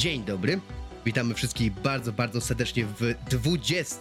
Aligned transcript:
Dzień 0.00 0.24
dobry. 0.24 0.60
Witamy 1.06 1.34
wszystkich 1.34 1.72
bardzo, 1.72 2.12
bardzo 2.12 2.40
serdecznie 2.40 2.84
w 2.86 3.14
20 3.30 3.98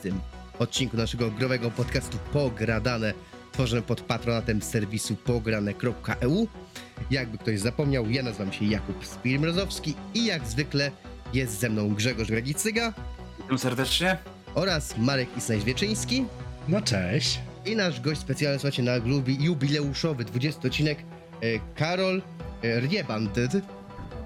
odcinku 0.60 0.98
naszego 0.98 1.32
growego 1.32 1.72
podcastu 1.72 2.18
Pogradane, 2.34 3.14
tworzone 3.52 3.82
pod 3.82 4.02
patronatem 4.02 4.62
serwisu 4.62 5.16
pograne.eu. 5.16 6.48
Jakby 7.12 7.38
ktoś 7.38 7.60
zapomniał, 7.60 8.10
ja 8.10 8.24
nazywam 8.24 8.54
się 8.54 8.66
Jakub 8.66 9.06
Spirmrozowski 9.06 9.94
i 10.14 10.26
jak 10.26 10.48
zwykle 10.48 10.92
jest 11.34 11.60
ze 11.60 11.70
mną 11.70 11.90
Grzegorz 11.96 12.28
Gragicyga 12.28 12.94
Witam 13.40 13.60
serdecznie. 13.60 14.18
oraz 14.56 14.98
Marek 14.98 15.30
Isnaś-Wieczyński 15.38 16.26
No 16.68 16.82
cześć. 16.82 17.40
i 17.66 17.76
nasz 17.76 18.02
gość 18.02 18.22
specjalny, 18.22 18.60
słuchajcie, 18.60 18.84
na 18.84 18.96
lubi 18.96 19.44
jubileuszowy 19.44 20.26
20 20.26 20.62
odcinek 20.68 21.00
e, 21.00 21.06
Karol 21.76 22.22
e, 22.64 22.80
Riebandyt. 22.80 23.52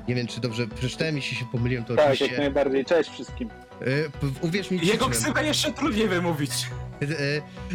Nie 0.07 0.15
wiem, 0.15 0.27
czy 0.27 0.41
dobrze 0.41 0.67
przeczytałem, 0.67 1.15
jeśli 1.15 1.37
się 1.37 1.45
pomyliłem, 1.51 1.85
to 1.85 1.95
Tak, 1.95 2.05
jak 2.05 2.13
oczywiście... 2.13 2.37
najbardziej. 2.37 2.85
Cześć 2.85 3.09
wszystkim. 3.09 3.49
E, 3.49 3.85
p- 3.85 4.09
uwierz 4.41 4.71
mi, 4.71 4.77
Jego 4.77 4.89
ćwiczyłem. 4.91 5.11
ksywę 5.11 5.45
jeszcze 5.45 5.73
trudniej 5.73 6.07
wymówić. 6.07 6.51
E, 7.01 7.05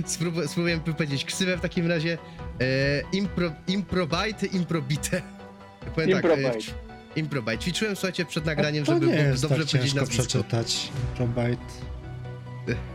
Sprób- 0.07 0.47
spróbuję 0.49 0.81
powiedzieć 0.81 1.25
ksywę 1.25 1.57
w 1.57 1.61
takim 1.61 1.87
razie. 1.87 2.19
E, 2.61 2.67
impro, 3.13 3.53
improbite, 3.67 4.47
improbite. 4.53 5.23
Powiem 5.95 6.11
tak. 6.11 6.25
Improbite. 6.25 6.55
E, 6.55 6.59
ć- 6.59 6.75
improbite. 7.17 7.59
Ćwiczyłem, 7.59 7.97
słuchajcie, 7.97 8.25
przed 8.25 8.45
nagraniem, 8.47 8.85
to 8.85 8.95
żeby 8.95 9.07
nie 9.07 9.13
jest 9.15 9.43
dobrze 9.43 9.57
tak 9.59 9.67
powiedzieć 9.67 9.83
ciężko 9.83 10.01
nazwisko. 10.01 10.23
przeczytać. 10.25 10.89
Probite. 11.17 11.57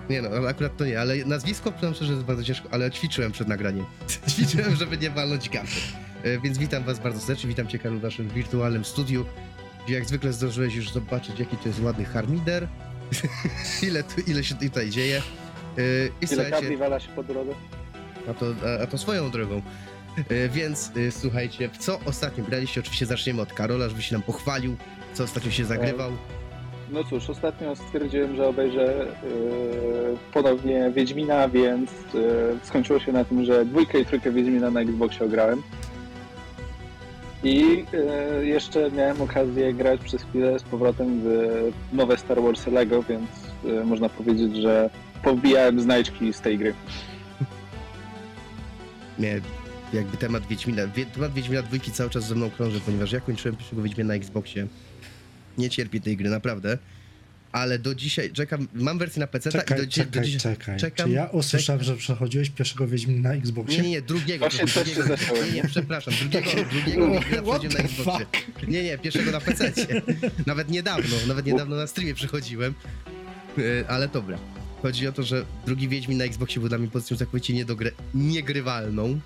Nie 0.09 0.21
no, 0.21 0.29
akurat 0.49 0.77
to 0.77 0.85
nie, 0.85 0.99
ale 1.01 1.15
nazwisko, 1.25 1.71
powiem 1.71 1.93
szczerze, 1.95 2.13
jest 2.13 2.25
bardzo 2.25 2.43
ciężko, 2.43 2.67
ale 2.71 2.91
ćwiczyłem 2.91 3.31
przed 3.31 3.47
nagraniem. 3.47 3.85
ćwiczyłem, 4.29 4.75
żeby 4.75 4.97
nie 4.97 5.09
walnąć 5.09 5.49
gafy. 5.49 5.79
E, 6.23 6.39
Więc 6.39 6.57
witam 6.57 6.83
was 6.83 6.99
bardzo 6.99 7.19
serdecznie, 7.19 7.47
witam 7.49 7.67
cię 7.67 7.79
Karol 7.79 7.99
w 7.99 8.03
naszym 8.03 8.29
wirtualnym 8.29 8.85
studiu. 8.85 9.25
gdzie 9.85 9.93
Jak 9.95 10.05
zwykle 10.05 10.33
zdążyłeś 10.33 10.75
już 10.75 10.91
zobaczyć, 10.91 11.39
jaki 11.39 11.57
to 11.57 11.67
jest 11.69 11.81
ładny 11.83 12.05
harmider. 12.05 12.67
ile, 13.87 14.03
tu, 14.03 14.21
ile 14.27 14.43
się 14.43 14.55
tutaj 14.55 14.89
dzieje. 14.89 15.17
E, 15.77 15.81
I 16.21 16.33
Ile 16.33 16.51
kabli 16.51 16.77
wala 16.77 16.99
się 16.99 17.09
po 17.15 17.23
drodze? 17.23 17.51
a 18.29 18.33
to, 18.33 18.45
a, 18.79 18.83
a 18.83 18.87
to 18.87 18.97
swoją 18.97 19.31
drogą. 19.31 19.61
E, 20.29 20.49
Więc 20.49 20.91
słuchajcie, 21.09 21.69
w 21.69 21.77
co 21.77 21.99
ostatnio 22.05 22.43
graliście? 22.43 22.81
Oczywiście 22.81 23.05
zaczniemy 23.05 23.41
od 23.41 23.53
Karola, 23.53 23.89
żeby 23.89 24.01
się 24.01 24.15
nam 24.15 24.21
pochwalił, 24.21 24.75
co 25.13 25.23
ostatnio 25.23 25.51
się 25.51 25.65
zagrywał. 25.65 26.11
No 26.91 27.03
cóż, 27.03 27.29
ostatnio 27.29 27.75
stwierdziłem, 27.75 28.35
że 28.35 28.47
obejrzę 28.47 29.07
yy, 29.23 30.17
ponownie 30.33 30.91
Wiedźmina, 30.95 31.49
więc 31.49 31.91
yy, 32.13 32.21
skończyło 32.63 32.99
się 32.99 33.11
na 33.11 33.25
tym, 33.25 33.45
że 33.45 33.65
dwójkę 33.65 33.99
i 33.99 34.05
trójkę 34.05 34.31
Wiedźmina 34.31 34.71
na 34.71 34.81
Xboxie 34.81 35.25
ograłem. 35.25 35.63
I 37.43 37.85
yy, 38.39 38.45
jeszcze 38.45 38.91
miałem 38.91 39.21
okazję 39.21 39.73
grać 39.73 40.01
przez 40.01 40.23
chwilę 40.23 40.59
z 40.59 40.63
powrotem 40.63 41.21
w 41.23 41.71
nowe 41.93 42.17
Star 42.17 42.41
Wars 42.41 42.67
Lego, 42.67 43.03
więc 43.03 43.29
yy, 43.63 43.85
można 43.85 44.09
powiedzieć, 44.09 44.55
że 44.55 44.89
powbijałem 45.23 45.81
znajdźki 45.81 46.33
z 46.33 46.41
tej 46.41 46.57
gry. 46.57 46.73
Nie, 49.19 49.41
jakby 49.93 50.17
temat 50.17 50.47
Wiedźmina, 50.47 50.87
wie, 50.87 51.05
temat 51.05 51.33
Wiedźmina 51.33 51.61
dwójki 51.61 51.91
cały 51.91 52.09
czas 52.09 52.27
ze 52.27 52.35
mną 52.35 52.49
krąży, 52.49 52.79
ponieważ 52.79 53.11
ja 53.11 53.19
kończyłem 53.19 53.55
pierwszego 53.57 53.81
Wiedźmina 53.81 54.07
na 54.07 54.13
Xboxie. 54.13 54.67
Nie 55.57 55.69
cierpię 55.69 55.99
tej 55.99 56.17
gry, 56.17 56.29
naprawdę. 56.29 56.77
Ale 57.53 57.79
do 57.79 57.95
dzisiaj, 57.95 58.31
czekam, 58.31 58.67
mam 58.73 58.97
wersję 58.97 59.19
na 59.19 59.27
PC 59.27 59.49
i 59.49 59.51
Czekaj, 59.51 59.77
do, 59.77 59.85
dzisiaj- 59.85 60.05
do 60.05 60.11
czekaj, 60.11 60.25
dzisiaj... 60.29 60.55
czekaj. 60.57 60.79
czekam, 60.79 61.07
Czy 61.07 61.13
ja 61.13 61.25
usłyszałem, 61.25 61.83
że 61.83 61.95
przechodziłeś 61.95 62.49
pierwszego 62.49 62.87
Wiedźmina 62.87 63.29
na 63.29 63.35
Xboxie? 63.35 63.81
Nie, 63.81 63.89
nie, 63.89 64.01
drugiego. 64.01 64.49
Właśnie 64.49 64.65
drugiego 64.65 65.03
zacząłem. 65.03 65.45
nie, 65.45 65.51
nie, 65.51 65.63
przepraszam, 65.67 66.13
drugiego, 66.19 66.49
drugiego 66.71 67.07
Wiedźmina 67.11 67.41
przechodziłem 67.41 67.73
na 67.73 67.79
Xboxie. 67.79 68.25
Nie, 68.67 68.83
nie, 68.83 68.97
pierwszego 68.97 69.31
na 69.31 69.41
PC. 69.41 69.71
Nawet 70.45 70.69
niedawno, 70.69 71.15
nawet 71.27 71.45
niedawno 71.45 71.75
na 71.75 71.87
streamie 71.87 72.13
przechodziłem. 72.13 72.73
Yy, 73.57 73.85
Ale 73.87 74.07
dobra. 74.07 74.37
Chodzi 74.81 75.07
o 75.07 75.11
to, 75.11 75.23
że 75.23 75.45
drugi 75.65 75.87
Wiedźmin 75.89 76.17
na 76.17 76.23
Xboxie 76.23 76.59
był 76.59 76.69
dla 76.69 76.77
mnie 76.77 76.87
pozycją 76.87 77.17
całkowicie 77.17 77.53
niedogry... 77.53 77.91
niegrywalną. 78.13 79.19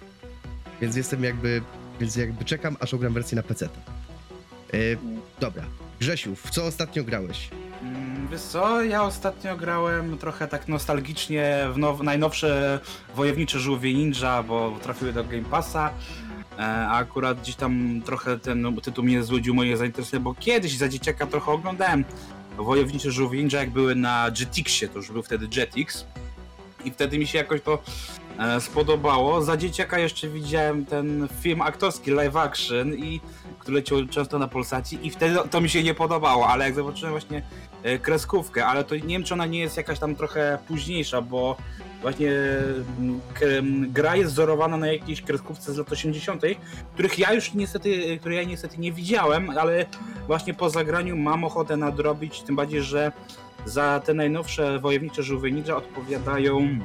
Więc 0.82 0.96
jestem 0.96 1.24
jakby. 1.24 1.62
Więc 2.00 2.16
jakby 2.16 2.46
czekam, 2.46 2.78
aż 2.80 2.94
ogram 2.94 3.14
wersję 3.14 3.36
na 3.36 3.44
PC. 3.44 3.70
Yy, 4.74 4.98
dobra. 5.40 5.66
Grzesiu, 6.00 6.36
w 6.36 6.50
co 6.50 6.66
ostatnio 6.66 7.04
grałeś? 7.04 7.50
Mm, 7.82 8.28
Wiesz 8.32 8.42
co, 8.42 8.84
ja 8.84 9.04
ostatnio 9.04 9.58
grałem 9.58 10.18
trochę 10.18 10.48
tak 10.48 10.68
nostalgicznie 10.68 11.68
w 11.74 11.78
now, 11.78 12.02
najnowsze 12.02 12.80
Wojownicze 13.16 13.60
Żółwie 13.60 13.94
Ninja, 13.94 14.44
bo 14.44 14.78
trafiły 14.84 15.14
do 15.14 15.24
Game 15.24 15.44
Passa. 15.44 15.90
E, 16.60 16.64
A 16.64 16.98
akurat 16.98 17.42
gdzieś 17.42 17.56
tam 17.56 18.02
trochę 18.06 18.40
ten 18.40 18.76
tytuł 18.84 19.04
mnie 19.04 19.24
złudził 19.24 19.54
moje 19.56 19.78
zainteresowanie, 19.78 20.24
bo 20.24 20.34
kiedyś 20.34 20.78
za 20.78 20.90
dzieciaka 20.90 21.26
trochę 21.26 21.52
oglądałem 21.52 22.06
Wojownicze 22.58 23.12
Żółwie 23.12 23.40
Ninja, 23.40 23.60
jak 23.60 23.70
były 23.70 23.96
na 23.96 24.32
Jetixie, 24.40 24.88
to 24.88 24.98
już 24.98 25.12
był 25.12 25.24
wtedy 25.24 25.48
Jetix. 25.56 26.06
I 26.86 26.92
wtedy 26.92 27.20
mi 27.20 27.28
się 27.28 27.38
jakoś 27.38 27.62
to 27.62 27.84
spodobało. 28.60 29.42
Za 29.42 29.58
dzieciaka 29.58 30.00
jeszcze 30.00 30.28
widziałem 30.28 30.86
ten 30.86 31.28
film 31.42 31.62
aktorski 31.62 32.12
live 32.12 32.36
action 32.36 32.94
i 32.96 33.22
który 33.60 33.76
leciał 33.78 33.98
często 34.08 34.40
na 34.40 34.48
Polsaci 34.48 35.00
i 35.08 35.10
wtedy 35.10 35.36
to 35.52 35.62
mi 35.62 35.70
się 35.70 35.84
nie 35.84 35.94
podobało, 35.94 36.48
ale 36.48 36.66
jak 36.66 36.76
zobaczyłem 36.76 37.12
właśnie 37.12 37.42
e, 37.84 38.00
kreskówkę, 38.00 38.66
ale 38.66 38.84
to 38.84 38.96
nie 38.96 39.02
wiem 39.02 39.24
czy 39.24 39.34
ona 39.34 39.46
nie 39.46 39.60
jest 39.60 39.78
jakaś 39.78 40.00
tam 40.00 40.16
trochę 40.16 40.58
późniejsza, 40.68 41.22
bo 41.22 41.58
właśnie 42.02 42.32
mm, 43.00 43.20
k- 43.34 43.46
m, 43.46 43.86
gra 43.94 44.16
jest 44.16 44.32
wzorowana 44.34 44.78
na 44.78 44.88
jakiejś 44.88 45.22
kreskówce 45.22 45.74
z 45.74 45.78
lat 45.78 45.92
80., 45.92 46.42
których 46.94 47.20
ja 47.20 47.34
już 47.34 47.54
niestety, 47.54 48.18
której 48.20 48.38
ja 48.38 48.44
niestety 48.44 48.78
nie 48.78 48.92
widziałem, 48.92 49.50
ale 49.50 49.86
właśnie 50.28 50.54
po 50.54 50.70
zagraniu 50.70 51.18
mam 51.18 51.44
ochotę 51.44 51.78
nadrobić, 51.78 52.42
tym 52.42 52.56
bardziej, 52.56 52.82
że 52.82 53.12
za 53.66 54.00
te 54.06 54.14
najnowsze 54.14 54.80
wojownicze 54.80 55.24
żółwie 55.24 55.76
odpowiadają 55.76 56.80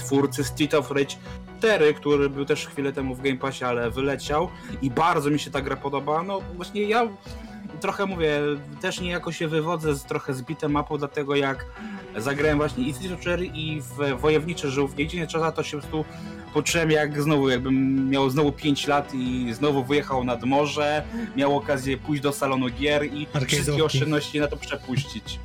twórcy 0.00 0.44
Street 0.44 0.74
of 0.74 0.90
Rage 0.90 1.16
4, 1.58 1.94
który 1.94 2.30
był 2.30 2.44
też 2.44 2.66
chwilę 2.66 2.92
temu 2.92 3.14
w 3.14 3.22
Game 3.22 3.36
Passie, 3.36 3.64
ale 3.64 3.90
wyleciał 3.90 4.48
i 4.82 4.90
bardzo 4.90 5.30
mi 5.30 5.38
się 5.38 5.50
ta 5.50 5.60
gra 5.60 5.76
podoba. 5.76 6.22
No 6.22 6.40
właśnie 6.56 6.82
ja 6.82 7.08
trochę 7.80 8.06
mówię, 8.06 8.40
też 8.80 9.00
niejako 9.00 9.32
się 9.32 9.48
wywodzę 9.48 9.94
z 9.94 10.04
trochę 10.04 10.34
zbite 10.34 10.68
mapą, 10.68 10.98
dlatego 10.98 11.36
jak 11.36 11.66
zagrałem 12.16 12.58
właśnie 12.58 12.84
i 12.84 12.92
Street 12.94 13.12
of 13.12 13.20
4 13.20 13.46
i 13.46 13.80
w 13.80 14.20
Wojownicze 14.20 14.70
Żółwie, 14.70 15.04
jedynie 15.04 15.26
czasa 15.26 15.52
to 15.52 15.62
się 15.62 15.76
po 15.76 15.80
prostu 15.80 16.04
poczułem 16.54 16.90
jak 16.90 17.22
znowu, 17.22 17.48
jakbym 17.48 18.08
miał 18.10 18.30
znowu 18.30 18.52
5 18.52 18.86
lat 18.86 19.14
i 19.14 19.52
znowu 19.52 19.84
wyjechał 19.84 20.24
nad 20.24 20.44
morze, 20.44 21.02
miał 21.36 21.56
okazję 21.56 21.96
pójść 21.96 22.22
do 22.22 22.32
salonu 22.32 22.66
gier 22.68 23.04
i 23.04 23.26
wszystkie 23.46 23.84
oszczędności 23.84 24.40
na 24.40 24.48
to 24.48 24.56
przepuścić. 24.56 25.40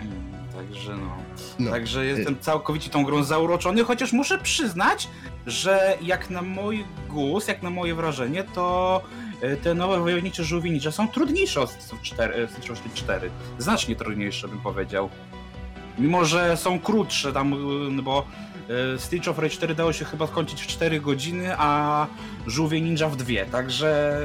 Mm, 0.00 0.12
Także 0.54 0.96
no. 0.96 1.23
No. 1.58 1.70
Także 1.70 2.06
jestem 2.06 2.38
całkowicie 2.40 2.90
tą 2.90 3.04
grą 3.04 3.22
zauroczony, 3.24 3.84
chociaż 3.84 4.12
muszę 4.12 4.38
przyznać, 4.38 5.08
że 5.46 5.98
jak 6.02 6.30
na 6.30 6.42
mój 6.42 6.84
gust, 7.08 7.48
jak 7.48 7.62
na 7.62 7.70
moje 7.70 7.94
wrażenie, 7.94 8.44
to 8.54 9.02
e, 9.40 9.56
te 9.56 9.74
nowe 9.74 10.00
wojownicze 10.00 10.44
żółwie 10.44 10.70
ninja 10.70 10.92
są 10.92 11.08
trudniejsze 11.08 11.60
od 11.60 11.70
Street 11.70 11.92
of 11.92 12.02
4, 12.02 12.34
e, 12.34 12.48
Street 12.48 12.70
of 12.70 12.78
Rage 12.78 12.94
4. 12.94 13.30
Znacznie 13.58 13.96
trudniejsze 13.96 14.48
bym 14.48 14.60
powiedział. 14.60 15.10
Mimo, 15.98 16.24
że 16.24 16.56
są 16.56 16.80
krótsze 16.80 17.32
tam, 17.32 17.54
no 17.96 18.02
bo 18.02 18.26
Street 18.98 19.28
of 19.28 19.38
Rage 19.38 19.54
4 19.54 19.74
dało 19.74 19.92
się 19.92 20.04
chyba 20.04 20.26
skończyć 20.26 20.62
w 20.62 20.66
4 20.66 21.00
godziny, 21.00 21.54
a 21.58 22.06
żółwie 22.46 22.80
ninja 22.80 23.08
w 23.08 23.16
2, 23.16 23.44
także 23.52 24.18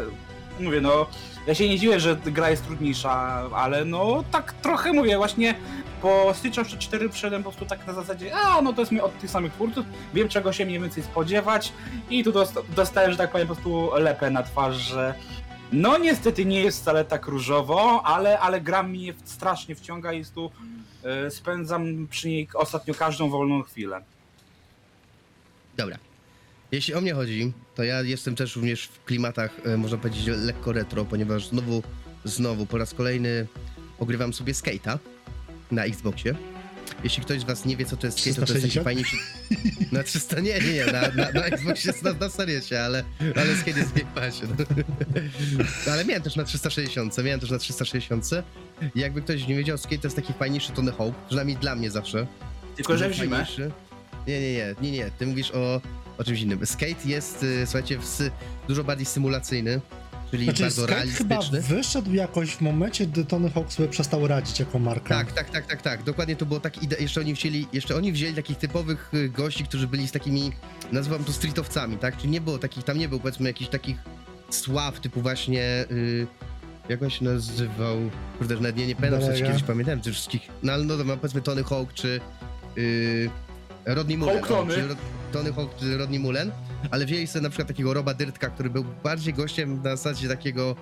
mówię 0.60 0.82
no, 0.82 1.06
ja 1.48 1.56
się 1.56 1.70
nie 1.70 1.80
dziwię, 1.80 2.00
że 2.00 2.18
gra 2.26 2.50
jest 2.50 2.66
trudniejsza, 2.66 3.12
ale 3.56 3.86
no 3.86 4.24
tak 4.32 4.54
trochę 4.54 4.94
mówię, 4.94 5.18
właśnie 5.18 5.56
po 6.02 6.34
Rage 6.58 6.78
4 6.78 7.10
wszedłem 7.10 7.44
po 7.44 7.50
prostu 7.50 7.66
tak 7.66 7.88
na 7.88 7.94
zasadzie, 7.94 8.36
a 8.36 8.62
no 8.62 8.74
to 8.74 8.82
jest 8.82 8.92
mi 8.92 9.02
od 9.02 9.20
tych 9.20 9.30
samych 9.30 9.54
twórców, 9.54 9.86
wiem 10.14 10.30
czego 10.30 10.54
się 10.54 10.66
mniej 10.66 10.80
więcej 10.80 11.04
spodziewać 11.04 11.74
i 12.10 12.24
tu 12.24 12.32
dosta- 12.32 12.62
dostałem, 12.76 13.12
że 13.12 13.18
tak 13.18 13.32
powiem, 13.32 13.48
po 13.48 13.56
prostu 13.56 13.92
lepę 13.96 14.30
na 14.32 14.44
twarz, 14.44 14.76
że 14.78 15.14
no 15.72 15.98
niestety 15.98 16.46
nie 16.46 16.62
jest 16.62 16.82
wcale 16.82 17.06
tak 17.06 17.26
różowo, 17.28 18.02
ale, 18.06 18.40
ale 18.40 18.62
gra 18.62 18.84
mnie 18.84 19.14
strasznie 19.26 19.76
wciąga 19.76 20.14
i 20.14 20.18
jest 20.18 20.34
tu 20.34 20.52
e, 21.04 21.32
spędzam 21.32 22.08
przy 22.08 22.28
niej 22.28 22.48
ostatnio 22.54 22.94
każdą 22.94 23.30
wolną 23.30 23.64
chwilę. 23.64 24.02
Dobra. 25.78 25.98
Jeśli 26.72 26.94
o 26.94 27.02
mnie 27.02 27.14
chodzi, 27.14 27.52
to 27.76 27.84
ja 27.84 28.02
jestem 28.02 28.36
też 28.36 28.56
również 28.56 28.86
w 28.86 29.04
klimatach, 29.04 29.52
e, 29.66 29.78
można 29.78 29.98
powiedzieć, 29.98 30.26
lekko 30.28 30.72
retro, 30.72 31.06
ponieważ 31.06 31.48
znowu, 31.48 31.84
znowu 32.24 32.66
po 32.66 32.78
raz 32.78 32.94
kolejny 32.94 33.48
ogrywam 34.00 34.34
sobie 34.34 34.54
skate'a 34.54 34.98
na 35.72 35.84
Xboxie. 35.84 36.36
Jeśli 37.04 37.24
ktoś 37.24 37.40
z 37.40 37.44
was 37.44 37.66
nie 37.66 37.78
wie, 37.78 37.86
co 37.86 37.98
to 37.98 38.08
jest 38.08 38.20
skate, 38.20 38.36
to 38.36 38.46
to 38.46 38.54
jest 38.54 38.66
taki 38.66 38.80
360? 38.80 38.84
fajniejszy... 38.84 39.18
Na 39.92 40.04
300... 40.04 40.40
Nie, 40.40 40.60
nie, 40.60 40.74
nie, 40.74 40.86
na, 40.86 41.02
na, 41.02 41.32
na 41.32 41.46
Xboxie 41.46 41.92
jest 41.92 42.04
na, 42.04 42.14
na 42.14 42.30
seriosie, 42.30 42.76
ale, 42.76 43.04
ale 43.36 43.56
skate 43.56 43.80
jest 43.80 43.92
w 43.92 43.94
Game 43.94 44.12
Passie. 44.16 44.44
No. 44.58 44.66
Ale 45.94 46.06
miałem 46.06 46.24
też 46.24 46.36
na 46.36 46.44
360, 46.44 47.18
miałem 47.24 47.40
też 47.40 47.52
na 47.52 47.58
360. 47.58 48.30
I 48.96 49.00
jakby 49.00 49.22
ktoś 49.22 49.48
nie 49.48 49.56
wiedział, 49.56 49.78
skate 49.78 49.98
to 49.98 50.08
jest 50.08 50.16
taki 50.16 50.34
fajniejszy 50.34 50.72
Tony 50.72 50.92
Hawk, 50.92 51.16
przynajmniej 51.28 51.58
dla 51.58 51.76
mnie 51.76 51.92
zawsze. 51.92 52.28
Tylko, 52.76 52.98
że 52.98 53.10
w 53.10 53.14
zimę. 53.14 53.28
Fajniejszy. 53.30 53.72
Nie, 54.28 54.42
nie, 54.42 54.54
nie, 54.54 54.76
nie, 54.82 54.92
nie. 54.92 55.12
Ty 55.12 55.26
mówisz 55.28 55.52
o, 55.52 55.82
o 56.18 56.24
czymś 56.24 56.42
innym. 56.42 56.66
Skate 56.66 57.06
jest, 57.06 57.44
y, 57.44 57.66
słuchajcie, 57.66 58.00
w 58.00 58.30
dużo 58.68 58.84
bardziej 58.84 59.06
symulacyjny. 59.06 59.82
Czyli 60.32 60.44
Znaczy, 60.44 60.64
bardzo 60.64 60.84
Skate 60.84 61.08
chyba 61.12 61.36
realistyczny. 61.36 61.62
wyszedł 61.62 62.14
jakoś 62.14 62.50
w 62.52 62.62
momencie, 62.62 63.06
gdy 63.08 63.26
Tony 63.26 63.52
Hawk 63.52 63.74
sobie 63.74 63.90
przestał 63.90 64.28
radzić 64.28 64.60
jako 64.60 64.80
marka. 64.80 65.10
Tak, 65.16 65.32
tak, 65.32 65.50
tak, 65.50 65.66
tak, 65.66 65.82
tak. 65.82 66.04
Dokładnie 66.04 66.36
to 66.36 66.46
było 66.46 66.60
tak 66.60 66.84
ide- 66.84 67.02
jeszcze 67.02 67.22
oni 67.22 67.34
wzięli, 67.34 67.68
jeszcze 67.74 67.96
oni 67.96 68.12
wzięli 68.12 68.34
takich 68.36 68.58
typowych 68.58 69.12
y, 69.14 69.30
gości, 69.30 69.64
którzy 69.64 69.88
byli 69.88 70.08
z 70.08 70.12
takimi, 70.12 70.52
nazywam 70.92 71.24
to 71.24 71.34
streetowcami, 71.34 71.98
tak? 71.98 72.18
Czyli 72.18 72.30
nie 72.30 72.42
było 72.42 72.58
takich, 72.58 72.84
tam 72.84 72.98
nie 72.98 73.10
było 73.10 73.22
powiedzmy 73.22 73.50
jakichś 73.50 73.70
takich 73.70 73.98
sław 74.50 75.00
typu 75.00 75.22
właśnie, 75.22 75.86
y, 75.92 76.28
jak 76.90 77.04
on 77.04 77.10
się 77.10 77.26
nazywał? 77.26 77.98
Kurde, 78.38 78.56
że 78.56 78.62
nawet 78.62 78.78
nie, 78.78 78.88
nie 78.88 78.96
pamiętam, 78.96 79.22
Dalega. 79.22 79.48
kiedyś 79.48 79.64
pamiętałem 79.64 80.02
tych 80.02 80.14
wszystkich, 80.14 80.42
no 80.64 80.74
ale 80.74 80.84
no 80.86 80.98
to 80.98 81.04
powiedzmy 81.18 81.42
Tony 81.42 81.64
Hawk 81.64 81.94
czy 81.94 82.20
y, 82.78 83.30
Rodney 83.86 84.18
Mullen. 84.18 84.36
Hawk 84.36 84.52
o, 84.52 84.56
Tony. 84.56 84.74
czy 84.74 84.88
Rod- 84.88 84.98
Tony 85.32 85.54
Hawk 85.54 85.76
czy 85.80 85.98
Rodney 85.98 86.20
Mullen, 86.20 86.52
ale 86.92 87.06
wzięli 87.06 87.28
sobie 87.28 87.44
na 87.44 87.50
przykład 87.50 87.68
takiego 87.68 87.94
Roba 87.94 88.14
Dyrtka, 88.14 88.50
który 88.50 88.70
był 88.70 88.86
bardziej 89.04 89.34
gościem 89.34 89.82
na 89.84 89.96
zasadzie 89.96 90.28
takiego, 90.28 90.76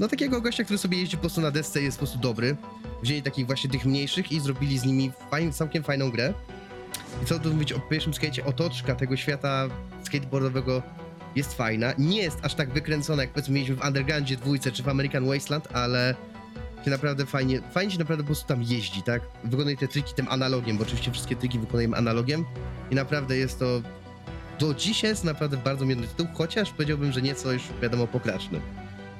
no 0.00 0.08
takiego 0.08 0.40
gościa, 0.40 0.64
który 0.64 0.78
sobie 0.78 0.98
jeździ 0.98 1.16
po 1.16 1.20
prostu 1.20 1.40
na 1.40 1.50
desce 1.50 1.80
i 1.80 1.84
jest 1.84 1.96
po 1.96 2.00
prostu 2.00 2.18
dobry. 2.18 2.56
Wzięli 3.02 3.22
takich 3.22 3.46
właśnie 3.46 3.70
tych 3.70 3.84
mniejszych 3.84 4.32
i 4.32 4.40
zrobili 4.40 4.78
z 4.78 4.84
nimi 4.84 5.12
fajn, 5.30 5.52
całkiem 5.52 5.82
fajną 5.82 6.10
grę. 6.10 6.34
I 7.22 7.26
co 7.26 7.38
tu 7.38 7.52
mówić 7.52 7.72
o 7.72 7.80
pierwszym 7.80 8.14
skate, 8.14 8.44
otoczka 8.44 8.94
tego 8.94 9.16
świata 9.16 9.68
skateboardowego 10.04 10.82
jest 11.36 11.54
fajna. 11.54 11.92
Nie 11.98 12.22
jest 12.22 12.38
aż 12.42 12.54
tak 12.54 12.70
wykręcona, 12.72 13.22
jak 13.22 13.32
powiedzmy 13.32 13.54
mieliśmy 13.54 13.76
w 13.76 13.84
Undergroundzie 13.84 14.36
dwójce 14.36 14.72
czy 14.72 14.82
w 14.82 14.88
American 14.88 15.26
Wasteland, 15.26 15.68
ale 15.72 16.14
się 16.84 16.90
naprawdę 16.90 17.26
fajnie, 17.26 17.60
fajnie 17.72 17.92
się 17.92 17.98
naprawdę 17.98 18.24
po 18.24 18.26
prostu 18.26 18.48
tam 18.48 18.62
jeździ, 18.62 19.02
tak? 19.02 19.22
Wykonuje 19.44 19.76
te 19.76 19.88
triki 19.88 20.14
tym 20.14 20.28
analogiem, 20.28 20.76
bo 20.76 20.82
oczywiście 20.82 21.10
wszystkie 21.10 21.36
triki 21.36 21.58
wykonujemy 21.58 21.96
analogiem 21.96 22.44
i 22.90 22.94
naprawdę 22.94 23.36
jest 23.36 23.58
to 23.58 23.82
do 24.62 24.74
dzisiaj 24.74 25.10
jest 25.10 25.24
naprawdę 25.24 25.56
bardzo 25.56 25.86
miodny 25.86 26.06
tytuł, 26.06 26.26
chociaż 26.34 26.70
powiedziałbym, 26.70 27.12
że 27.12 27.22
nieco 27.22 27.52
już 27.52 27.62
wiadomo 27.82 28.06
pokraczny. 28.06 28.60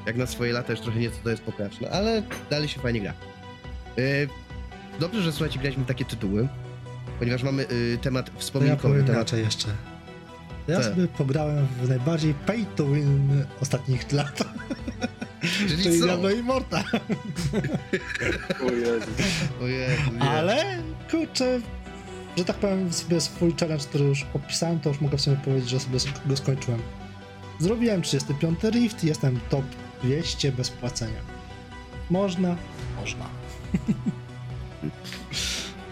Jak 0.07 0.17
na 0.17 0.27
swoje 0.27 0.53
lata 0.53 0.73
już 0.73 0.81
trochę 0.81 0.99
nieco 1.01 1.17
to 1.25 1.31
jest 1.31 1.43
pokraczne, 1.43 1.91
ale 1.91 2.23
dalej 2.51 2.69
się 2.69 2.81
fajnie 2.81 3.01
gra. 3.01 3.13
Yy, 3.97 4.29
dobrze, 5.01 5.23
że 5.23 5.33
słuchajcie, 5.33 5.59
graliśmy 5.59 5.85
takie 5.85 6.05
tytuły, 6.05 6.49
ponieważ 7.19 7.43
mamy 7.43 7.67
yy, 7.71 7.99
temat 8.03 8.31
ja 8.35 8.41
wspominkowy, 8.41 8.83
powiem 8.83 9.07
temat 9.07 9.17
inaczej 9.17 9.45
jeszcze. 9.45 9.69
Ja 10.69 10.77
Co? 10.77 10.83
sobie 10.83 11.09
pograłem 11.09 11.67
w 11.83 11.89
najbardziej 11.89 12.35
pay 12.35 12.67
to 12.77 12.87
win 12.87 13.45
ostatnich 13.61 14.13
lat, 14.13 14.43
Czyli 15.69 15.83
czyli? 15.83 16.01
Diablo 16.01 16.31
Immortal. 16.31 16.85
O 18.69 18.73
Jezu. 18.73 19.11
O 19.63 19.67
Jezu, 19.67 20.13
nie. 20.13 20.31
Ale, 20.31 20.79
kurczę, 21.11 21.61
że 22.37 22.45
tak 22.45 22.57
powiem 22.57 22.93
sobie 22.93 23.21
swój 23.21 23.55
challenge, 23.61 23.85
który 23.85 24.05
już 24.05 24.27
opisałem, 24.35 24.81
to 24.81 24.89
już 24.89 25.01
mogę 25.01 25.19
w 25.19 25.21
sumie 25.21 25.37
powiedzieć, 25.37 25.71
że 25.71 25.81
sobie 25.81 25.99
go 26.27 26.37
skończyłem. 26.37 26.83
Zrobiłem 27.59 28.03
35 28.03 28.59
Rift 28.63 29.05
i 29.05 29.07
jestem 29.07 29.41
top 29.51 29.65
200 30.03 30.53
bez 30.53 30.71
płacenia. 30.71 31.21
Można? 32.11 32.57
Można. 33.01 33.27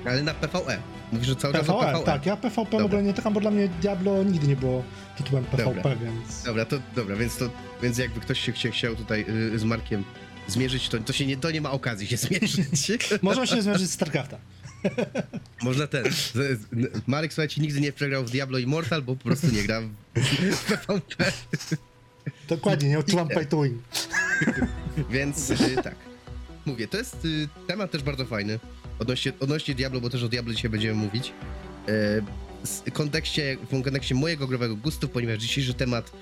Ale 0.07 0.23
na 0.23 0.35
PvE. 0.35 0.79
Mówisz, 1.13 1.27
że 1.29 1.37
cały 1.37 1.55
czas 1.55 1.69
o 1.69 1.79
PvE, 1.81 1.93
PvE. 1.93 2.05
tak, 2.05 2.27
ja 2.27 2.37
PvP 2.37 2.79
w 2.79 2.85
ogóle 2.85 3.03
nie 3.03 3.15
tykam, 3.15 3.35
bo 3.35 3.41
dla 3.41 3.51
mnie 3.51 3.69
Diablo 3.69 4.23
nigdy 4.23 4.49
nie 4.49 4.57
było 4.57 4.83
tytułem 5.17 5.45
PvP, 5.45 5.75
Dobra. 5.75 5.97
więc... 5.97 6.43
Dobra, 6.43 6.65
to 6.65 6.77
dobra, 6.97 7.17
więc 7.17 7.37
to, 7.37 7.51
więc 7.83 7.99
jakby 7.99 8.21
ktoś 8.21 8.41
się 8.41 8.53
chcia- 8.53 8.73
chciał 8.73 8.97
tutaj 8.97 9.25
yy, 9.29 9.59
z 9.59 9.65
Markiem 9.65 10.05
zmierzyć, 10.47 10.89
to, 10.89 10.99
to 10.99 11.13
się 11.13 11.27
nie, 11.27 11.37
to 11.37 11.51
nie 11.51 11.61
ma 11.61 11.71
okazji 11.71 12.07
się 12.07 12.17
zmierzyć. 12.27 13.09
Możemy 13.23 13.47
się 13.47 13.63
zmierzyć 13.63 13.89
z 13.89 13.93
StarCrafta. 13.93 14.39
Można 15.63 15.87
ten. 15.87 16.05
z- 16.13 16.33
z- 16.33 16.67
Marek, 17.07 17.33
słuchajcie, 17.33 17.61
nigdy 17.61 17.81
nie 17.81 17.93
przegrał 17.93 18.25
w 18.25 18.31
Diablo 18.31 18.59
Immortal, 18.59 19.03
bo 19.03 19.17
po 19.17 19.25
prostu 19.25 19.47
nie 19.47 19.63
gra 19.63 19.81
w 20.15 20.65
PvP. 20.65 21.33
Dokładnie, 22.49 22.89
nie 22.89 22.99
odczuwam 22.99 23.29
win. 23.63 23.79
Więc 25.11 25.51
y, 25.51 25.57
tak. 25.85 25.95
Mówię, 26.67 26.89
to 26.89 26.99
jest 26.99 27.25
y, 27.25 27.49
temat 27.67 27.91
też 27.91 28.03
bardzo 28.03 28.25
fajny. 28.27 28.59
Odnośnie, 28.99 29.33
odnośnie 29.41 29.75
Diablo, 29.75 30.01
bo 30.01 30.11
też 30.11 30.23
o 30.23 30.29
Diablo 30.29 30.55
dzisiaj 30.55 30.71
będziemy 30.71 30.95
mówić. 30.95 31.33
Y, 31.89 32.23
w 32.65 32.93
kontekście, 32.93 33.57
w 33.71 33.83
kontekście 33.83 34.15
mojego 34.15 34.47
growego 34.47 34.77
gustu, 34.77 35.09
ponieważ 35.09 35.39
dzisiejszy 35.39 35.75
temat 35.75 36.13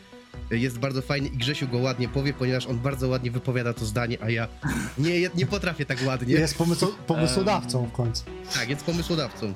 jest 0.51 0.79
bardzo 0.79 1.03
fajny 1.03 1.29
i 1.29 1.37
Grzesiu 1.37 1.69
go 1.69 1.79
ładnie 1.79 2.09
powie, 2.09 2.33
ponieważ 2.33 2.67
on 2.67 2.79
bardzo 2.79 3.09
ładnie 3.09 3.31
wypowiada 3.31 3.73
to 3.73 3.85
zdanie, 3.85 4.19
a 4.21 4.31
ja 4.31 4.49
nie, 4.99 5.31
nie 5.35 5.47
potrafię 5.47 5.87
tak 5.87 5.99
ładnie. 6.07 6.35
Jest 6.35 6.59
pomysł, 6.59 6.87
pomysłodawcą 7.07 7.87
w 7.87 7.93
końcu. 7.93 8.25
Tak, 8.55 8.69
jest 8.69 8.85
pomysłodawcą. 8.85 9.55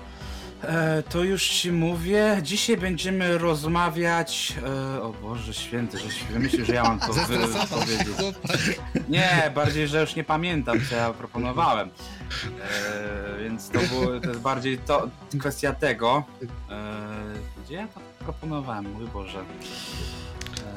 E, 0.64 1.02
to 1.02 1.24
już 1.24 1.48
ci 1.48 1.72
mówię. 1.72 2.40
Dzisiaj 2.42 2.76
będziemy 2.76 3.38
rozmawiać. 3.38 4.54
E, 4.96 5.02
o 5.02 5.12
Boże 5.22 5.54
święty, 5.54 5.98
że 5.98 6.38
myślę, 6.38 6.64
że 6.64 6.74
ja 6.74 6.82
mam 6.82 7.00
to 7.00 7.06
powiedzieć. 7.70 8.08
Nie, 9.08 9.52
bardziej, 9.54 9.88
że 9.88 10.00
już 10.00 10.16
nie 10.16 10.24
pamiętam, 10.24 10.78
co 10.90 10.96
ja 10.96 11.12
proponowałem. 11.12 11.88
E, 11.88 13.42
więc 13.42 13.70
to 13.70 13.78
było 13.78 14.20
to 14.20 14.28
jest 14.28 14.40
bardziej 14.40 14.78
to 14.78 15.08
kwestia 15.40 15.72
tego. 15.72 16.24
E, 16.70 16.92
gdzie 17.64 17.74
ja 17.74 17.88
to 17.88 18.00
proponowałem? 18.18 18.92
Mój 18.92 19.06
Boże. 19.06 19.44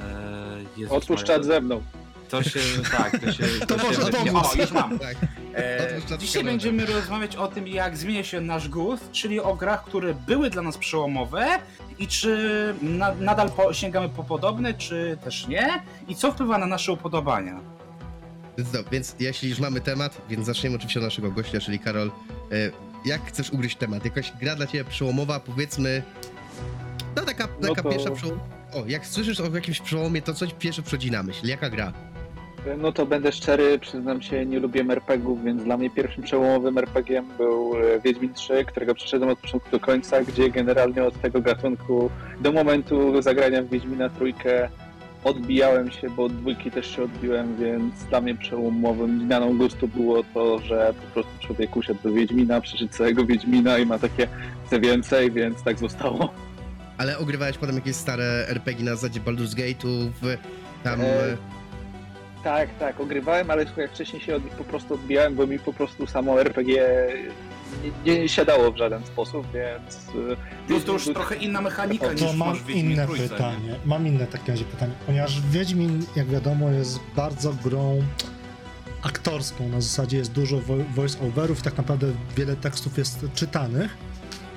E, 0.03 0.57
Jezus 0.77 0.97
Otwórz 0.97 1.24
czat 1.24 1.45
ze 1.45 1.62
mną. 1.62 1.83
To 2.30 2.44
się, 2.44 2.59
tak, 2.97 3.19
to 3.19 3.31
się... 3.31 3.44
To 3.68 3.77
się 3.80 3.83
można 3.88 4.06
wytnie. 4.06 4.31
pomóc. 4.31 4.47
O, 4.57 4.62
już 4.62 4.71
mam. 4.71 5.00
Tak. 5.00 5.15
E, 5.56 6.18
dzisiaj 6.19 6.44
będziemy 6.44 6.86
rozmawiać 6.86 7.36
o 7.36 7.47
tym, 7.47 7.68
jak 7.68 7.97
zmienia 7.97 8.24
się 8.24 8.42
nasz 8.42 8.69
gust, 8.69 9.12
czyli 9.12 9.39
o 9.39 9.56
grach, 9.56 9.84
które 9.86 10.13
były 10.13 10.50
dla 10.50 10.62
nas 10.62 10.77
przełomowe 10.77 11.48
i 12.00 12.08
czy 12.08 12.75
na, 12.81 13.15
nadal 13.15 13.51
po, 13.51 13.74
sięgamy 13.74 14.10
po 14.10 14.24
podobne, 14.24 14.74
czy 14.74 15.17
też 15.24 15.48
nie, 15.48 15.84
i 16.08 16.15
co 16.15 16.31
wpływa 16.31 16.58
na 16.58 16.65
nasze 16.65 16.91
upodobania. 16.91 17.60
Więc, 18.58 18.74
no, 18.74 18.79
więc 18.91 19.15
jeśli 19.20 19.50
już 19.50 19.60
mamy 19.60 19.81
temat, 19.81 20.22
więc 20.29 20.46
zaczniemy 20.46 20.75
oczywiście 20.75 21.00
od 21.00 21.05
naszego 21.05 21.31
gościa, 21.31 21.60
czyli 21.60 21.79
Karol. 21.79 22.08
E, 22.08 22.12
jak 23.05 23.25
chcesz 23.25 23.50
ugryźć 23.51 23.75
temat? 23.77 24.05
Jakaś 24.05 24.31
gra 24.41 24.55
dla 24.55 24.67
ciebie 24.67 24.86
przełomowa, 24.86 25.39
powiedzmy. 25.39 26.03
No 27.15 27.22
taka, 27.24 27.48
No 27.62 27.67
taka 27.70 27.84
to- 27.84 27.89
pierwsza 27.89 28.12
przełom. 28.12 28.39
O, 28.75 28.84
jak 28.88 29.05
słyszysz 29.05 29.39
o 29.39 29.55
jakimś 29.55 29.82
przełomie, 29.82 30.22
to 30.22 30.34
coś 30.34 30.53
pierwsze 30.53 30.82
przychodzi 30.82 31.12
na 31.12 31.24
myśl. 31.24 31.48
Jaka 31.48 31.70
gra? 31.70 31.94
No 32.77 32.91
to 32.91 33.05
będę 33.05 33.32
szczery, 33.32 33.79
przyznam 33.79 34.22
się, 34.22 34.46
nie 34.46 34.60
lubię 34.60 34.86
RPGów, 34.89 35.44
więc 35.44 35.63
dla 35.63 35.77
mnie 35.77 35.89
pierwszym 35.89 36.24
przełomowym 36.24 36.77
RPG-iem 36.77 37.25
był 37.38 37.74
e, 37.77 38.00
Wiedźmin 38.00 38.34
3, 38.34 38.65
którego 38.65 38.96
przeszedłem 38.96 39.29
od 39.29 39.39
początku 39.39 39.70
do 39.72 39.79
końca, 39.79 40.24
gdzie 40.24 40.50
generalnie 40.50 41.03
od 41.03 41.22
tego 41.22 41.41
gatunku 41.41 42.10
do 42.41 42.51
momentu 42.51 43.22
zagrania 43.22 43.62
w 43.62 43.70
Wiedźmina 43.70 44.10
trójkę 44.10 44.70
odbijałem 45.24 45.91
się, 45.91 46.10
bo 46.10 46.24
od 46.24 46.36
dwójki 46.36 46.72
też 46.72 46.96
się 46.96 47.03
odbiłem, 47.03 47.55
więc 47.55 48.03
dla 48.03 48.22
mnie 48.22 48.36
przełomowym 48.36 49.20
zmianą 49.20 49.58
gustu 49.58 49.88
było 49.88 50.24
to, 50.34 50.60
że 50.60 50.94
po 51.01 51.13
prostu 51.13 51.32
człowiek 51.39 51.75
usiadł 51.75 52.00
do 52.03 52.12
Wiedźmina, 52.12 52.62
przeszedł 52.62 52.94
całego 52.94 53.25
Wiedźmina 53.25 53.77
i 53.77 53.86
ma 53.86 54.00
takie 54.00 54.27
chcę 54.65 54.79
więcej, 54.79 55.32
więc 55.32 55.63
tak 55.63 55.79
zostało. 55.79 56.34
Ale 56.98 57.18
ogrywałeś 57.18 57.58
potem 57.58 57.75
jakieś 57.75 57.96
stare 57.96 58.48
RPG 58.48 58.86
na 58.86 58.96
zasadzie 58.96 59.22
Baldur's 59.22 59.56
Gate'ów, 59.56 60.10
tam... 60.84 61.02
E, 61.02 61.06
E... 61.32 61.38
Tak, 62.44 62.70
tak, 62.80 63.00
ogrywałem, 63.00 63.50
ale 63.52 63.66
słuchaj, 63.66 63.88
wcześniej 63.88 64.22
się 64.22 64.36
od 64.36 64.44
nich 64.46 64.54
po 64.54 64.64
prostu 64.64 64.94
odbijałem, 64.94 65.36
bo 65.36 65.48
mi 65.48 65.60
po 65.60 65.74
prostu 65.74 66.08
samo 66.08 66.42
RPG 66.42 66.88
nie, 68.06 68.20
nie 68.20 68.30
siadało 68.30 68.72
w 68.72 68.78
żaden 68.78 69.06
sposób, 69.06 69.48
więc... 69.54 69.96
e, 70.32 70.68
Plus 70.68 70.84
to 70.86 70.92
już 70.94 71.04
trochę 71.06 71.36
inna 71.36 71.62
mechanika 71.62 72.12
niż 72.12 72.22
To 72.22 72.34
mam 72.34 72.38
masz 72.50 72.60
w 72.64 72.70
inne 72.70 73.06
trójce, 73.06 73.24
nie? 73.24 73.30
pytanie. 73.30 73.75
Mam 73.86 74.08
inne 74.08 74.28
takie 74.28 74.52
razie 74.52 74.66
pytanie. 74.66 74.92
Ponieważ 75.06 75.42
Wiedźmin, 75.42 76.06
jak 76.16 76.28
wiadomo, 76.28 76.70
jest 76.72 77.00
bardzo 77.16 77.54
grą 77.54 78.02
aktorską. 79.04 79.70
Na 79.70 79.82
zasadzie 79.82 80.18
jest 80.18 80.32
dużo 80.32 80.58
vo- 80.58 80.84
voice-overów 80.96 81.60
i 81.60 81.62
tak 81.62 81.78
naprawdę 81.78 82.08
wiele 82.38 82.56
tekstów 82.56 82.98
jest 82.98 83.25
czytanych. 83.36 83.98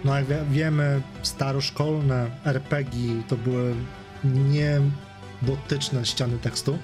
No 0.04 0.16
jak 0.16 0.26
wie- 0.26 0.44
wiemy, 0.50 1.00
staroszkolne 1.22 2.30
RPG 2.44 3.22
to 3.28 3.36
były 3.36 3.74
niebotyczne 4.24 6.06
ściany 6.06 6.38
tekstu. 6.38 6.78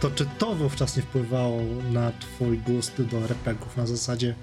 To 0.00 0.10
czy 0.10 0.26
to 0.38 0.54
wówczas 0.54 0.96
nie 0.96 1.02
wpływało 1.02 1.62
na 1.92 2.12
twój 2.20 2.58
gust 2.58 3.02
do 3.02 3.18
RPGów? 3.24 3.76
Na 3.76 3.86
zasadzie 3.86 4.34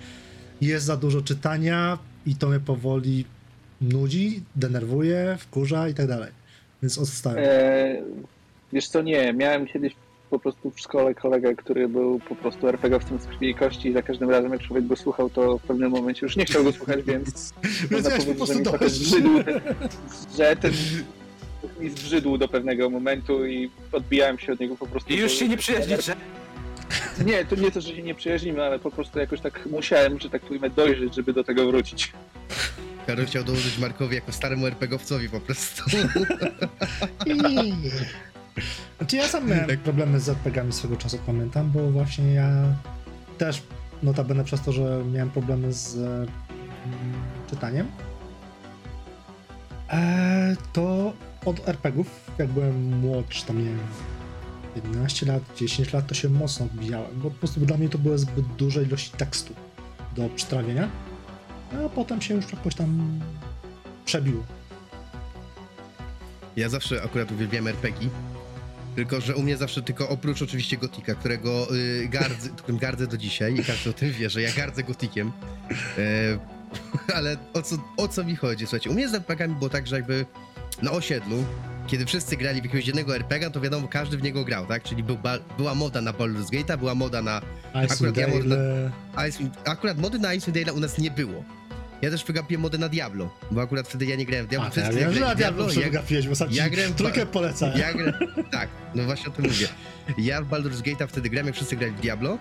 jest 0.61 0.85
za 0.85 0.97
dużo 0.97 1.21
czytania 1.21 1.97
i 2.25 2.35
to 2.35 2.49
mnie 2.49 2.59
powoli 2.59 3.25
nudzi, 3.81 4.43
denerwuje, 4.55 5.37
wkurza 5.39 5.89
i 5.89 5.93
tak 5.93 6.07
dalej. 6.07 6.31
Więc 6.83 6.97
odstałem. 6.97 7.39
E, 7.47 7.95
wiesz 8.73 8.87
co, 8.87 9.01
nie, 9.01 9.33
miałem 9.33 9.67
kiedyś 9.67 9.93
po 10.29 10.39
prostu 10.39 10.71
w 10.71 10.79
szkole 10.79 11.15
kolegę, 11.15 11.55
który 11.55 11.87
był 11.87 12.19
po 12.19 12.35
prostu 12.35 12.67
RPG-owcem 12.67 13.19
z 13.19 13.25
krwi 13.25 13.49
i 13.49 13.55
kości 13.55 13.89
i 13.89 13.93
za 13.93 14.01
każdym 14.01 14.29
razem 14.29 14.51
jak 14.51 14.61
człowiek 14.61 14.87
go 14.87 14.95
słuchał, 14.95 15.29
to 15.29 15.57
w 15.57 15.61
pewnym 15.61 15.91
momencie 15.91 16.25
już 16.25 16.35
nie 16.35 16.45
chciał 16.45 16.63
go 16.63 16.71
słuchać, 16.71 17.03
więc 17.03 17.53
można 17.91 18.09
miałeś 18.09 18.25
po 18.25 18.33
powiedzieć, 18.33 18.47
że 18.47 18.53
prostu 18.53 18.57
mi 18.57 18.63
trochę 18.63 18.79
dość. 18.79 18.95
zbrzydł, 18.95 19.43
ten, 19.43 19.61
że 20.37 20.55
ten 20.55 20.71
mi 21.79 21.89
zbrzydł 21.89 22.37
do 22.37 22.47
pewnego 22.47 22.89
momentu 22.89 23.45
i 23.45 23.69
odbijałem 23.91 24.39
się 24.39 24.53
od 24.53 24.59
niego 24.59 24.75
po 24.75 24.87
prostu. 24.87 25.13
I 25.13 25.17
już 25.17 25.31
się 25.31 25.47
nie 25.47 25.57
przyjaźnicie. 25.57 26.15
Nie, 27.25 27.45
to 27.45 27.55
nie 27.55 27.71
to, 27.71 27.81
że 27.81 27.95
się 27.95 28.03
nie 28.03 28.15
przyjaźnimy, 28.15 28.63
ale 28.63 28.79
po 28.79 28.91
prostu 28.91 29.19
jakoś 29.19 29.41
tak 29.41 29.65
musiałem, 29.65 30.19
że 30.19 30.29
tak 30.29 30.41
powiem, 30.41 30.71
dojrzeć, 30.75 31.15
żeby 31.15 31.33
do 31.33 31.43
tego 31.43 31.65
wrócić. 31.65 32.13
Karol 33.07 33.25
chciał 33.25 33.43
dołożyć 33.43 33.77
Markowi 33.77 34.15
jako 34.15 34.31
staremu 34.31 34.67
RPGowcowi 34.67 35.29
po 35.29 35.39
prostu. 35.39 35.83
Znaczy 38.97 39.15
ja 39.15 39.27
sam 39.27 39.47
miałem 39.49 39.67
Tak. 39.67 39.79
problemy 39.79 40.19
z 40.19 40.29
RPG-ami 40.29 40.73
swego 40.73 40.95
czasu, 40.95 41.19
pamiętam, 41.25 41.71
bo 41.71 41.91
właśnie 41.91 42.33
ja 42.33 42.49
też, 43.37 43.63
notabene 44.03 44.43
przez 44.43 44.61
to, 44.61 44.71
że 44.71 45.03
miałem 45.13 45.29
problemy 45.29 45.73
z 45.73 45.95
mm, 45.95 46.27
czytaniem, 47.49 47.87
e, 49.89 50.55
to 50.73 51.13
od 51.45 51.69
RPGów, 51.69 52.31
jak 52.37 52.47
byłem 52.49 52.99
młodszy, 52.99 53.45
tam 53.45 53.57
nie 53.59 53.65
wiem, 53.65 53.79
11 54.75 55.25
lat, 55.25 55.43
10 55.55 55.93
lat, 55.93 56.07
to 56.07 56.15
się 56.15 56.29
mocno 56.29 56.65
odbijałem, 56.65 57.11
bo 57.15 57.31
po 57.31 57.37
prostu 57.37 57.59
dla 57.59 57.77
mnie 57.77 57.89
to 57.89 57.97
były 57.97 58.17
zbyt 58.17 58.45
duże 58.57 58.83
ilości 58.83 59.11
tekstu 59.17 59.53
do 60.15 60.29
przetrawienia, 60.29 60.89
a 61.85 61.89
potem 61.89 62.21
się 62.21 62.33
już 62.35 62.51
jakoś 62.53 62.75
tam 62.75 63.19
przebiło. 64.05 64.43
Ja 66.57 66.69
zawsze 66.69 67.03
akurat 67.03 67.31
uwielbiam 67.31 67.67
RPG. 67.67 68.09
Tylko, 68.97 69.21
że 69.21 69.35
u 69.35 69.43
mnie 69.43 69.57
zawsze 69.57 69.81
tylko 69.81 70.09
oprócz 70.09 70.41
oczywiście 70.41 70.77
Gotika, 70.77 71.15
którego 71.15 71.75
y, 71.75 72.07
gardzę, 72.09 72.49
którym 72.49 72.77
gardzę 72.79 73.07
do 73.07 73.17
dzisiaj 73.17 73.55
i 73.59 73.63
każdy 73.63 73.89
o 73.89 73.93
tym 73.93 74.11
wie, 74.11 74.29
że 74.29 74.41
ja 74.41 74.51
gardzę 74.53 74.83
Gotikiem. 74.83 75.31
E, 75.97 76.39
ale 77.17 77.37
o 77.53 77.61
co, 77.61 77.77
o 77.97 78.07
co 78.07 78.23
mi 78.23 78.35
chodzi? 78.35 78.65
Słuchajcie, 78.65 78.89
u 78.89 78.93
mnie 78.93 79.09
z 79.09 79.13
RPG-ami 79.13 79.55
było 79.55 79.69
tak, 79.69 79.87
że 79.87 79.95
jakby 79.95 80.25
na 80.81 80.91
osiedlu, 80.91 81.45
kiedy 81.87 82.05
wszyscy 82.05 82.37
grali 82.37 82.61
w 82.61 82.65
jakiegoś 82.65 82.87
jednego 82.87 83.15
RPG, 83.15 83.49
to 83.49 83.61
wiadomo, 83.61 83.87
każdy 83.87 84.17
w 84.17 84.23
niego 84.23 84.45
grał, 84.45 84.65
tak? 84.65 84.83
Czyli 84.83 85.03
był 85.03 85.17
była 85.57 85.75
moda 85.75 86.01
na 86.01 86.13
Baldur's 86.13 86.49
Gate'a, 86.49 86.77
była 86.77 86.95
moda 86.95 87.21
na 87.21 87.41
Icewind 87.85 87.91
Akurat 87.91 88.17
ja 88.17 88.27
Dale, 88.27 88.91
Icewind, 89.29 89.57
akurat 89.65 89.97
mody 89.97 90.19
na 90.19 90.33
Icewind 90.33 90.57
Dale'a 90.57 90.77
u 90.77 90.79
nas 90.79 90.97
nie 90.97 91.11
było. 91.11 91.43
Ja 92.01 92.11
też 92.11 92.23
wygapiłem 92.25 92.61
mody 92.61 92.77
na 92.77 92.89
Diablo, 92.89 93.29
bo 93.51 93.61
akurat 93.61 93.87
wtedy 93.87 94.05
ja 94.05 94.15
nie 94.15 94.25
grałem 94.25 94.45
w 94.45 94.49
Diablo. 94.49 94.67
A, 94.67 94.71
wszyscy 94.71 94.99
ja 94.99 95.11
że 95.11 95.19
grali 95.19 95.19
na 95.19 95.35
w 95.35 95.37
Diablo 95.37 95.63
ja, 95.65 95.69
przegapiłeś, 95.71 96.27
bo 96.27 96.35
sam 96.35 96.47
ja 96.51 96.65
ci 96.65 96.71
grałem 96.71 96.91
w- 96.91 96.95
trójkę 96.95 97.25
polecałem. 97.25 97.77
ja 97.79 97.93
gra... 97.93 98.13
Tak, 98.51 98.69
no 98.95 99.03
właśnie 99.03 99.27
o 99.27 99.31
tym 99.31 99.45
mówię. 99.45 99.67
Ja 100.17 100.41
w 100.41 100.47
Baldur's 100.49 100.81
Gate'a 100.81 101.07
wtedy 101.07 101.29
grałem, 101.29 101.45
jak 101.47 101.55
wszyscy 101.55 101.75
grali 101.75 101.93
w 101.93 101.99
Diablo, 102.01 102.37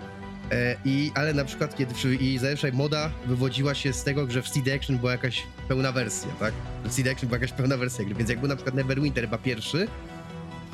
e, 0.53 0.77
i, 0.85 1.13
ale 1.15 1.35
na 1.35 1.45
przykład 1.45 1.77
kiedy 1.77 1.95
i 2.21 2.39
zazwyczaj 2.39 2.73
moda 2.73 3.11
wywodziła 3.27 3.75
się 3.75 3.93
z 3.93 4.05
tego, 4.05 4.31
że 4.31 4.43
w 4.43 4.49
CD 4.51 4.75
Action 4.75 4.99
była 4.99 5.13
jakaś 5.13 5.43
pełna 5.69 5.93
wersja, 5.93 6.31
tak? 6.41 6.55
W 6.85 6.89
CD 6.97 7.11
Action 7.11 7.29
była 7.29 7.39
jakaś 7.41 7.53
pełna 7.53 7.77
wersja 7.77 8.05
gry, 8.05 8.15
więc 8.15 8.31
jak 8.31 8.39
był 8.39 8.49
na 8.49 8.57
przykład 8.57 8.75
Neverwinter 8.75 9.25
chyba 9.25 9.39
pierwszy 9.39 9.89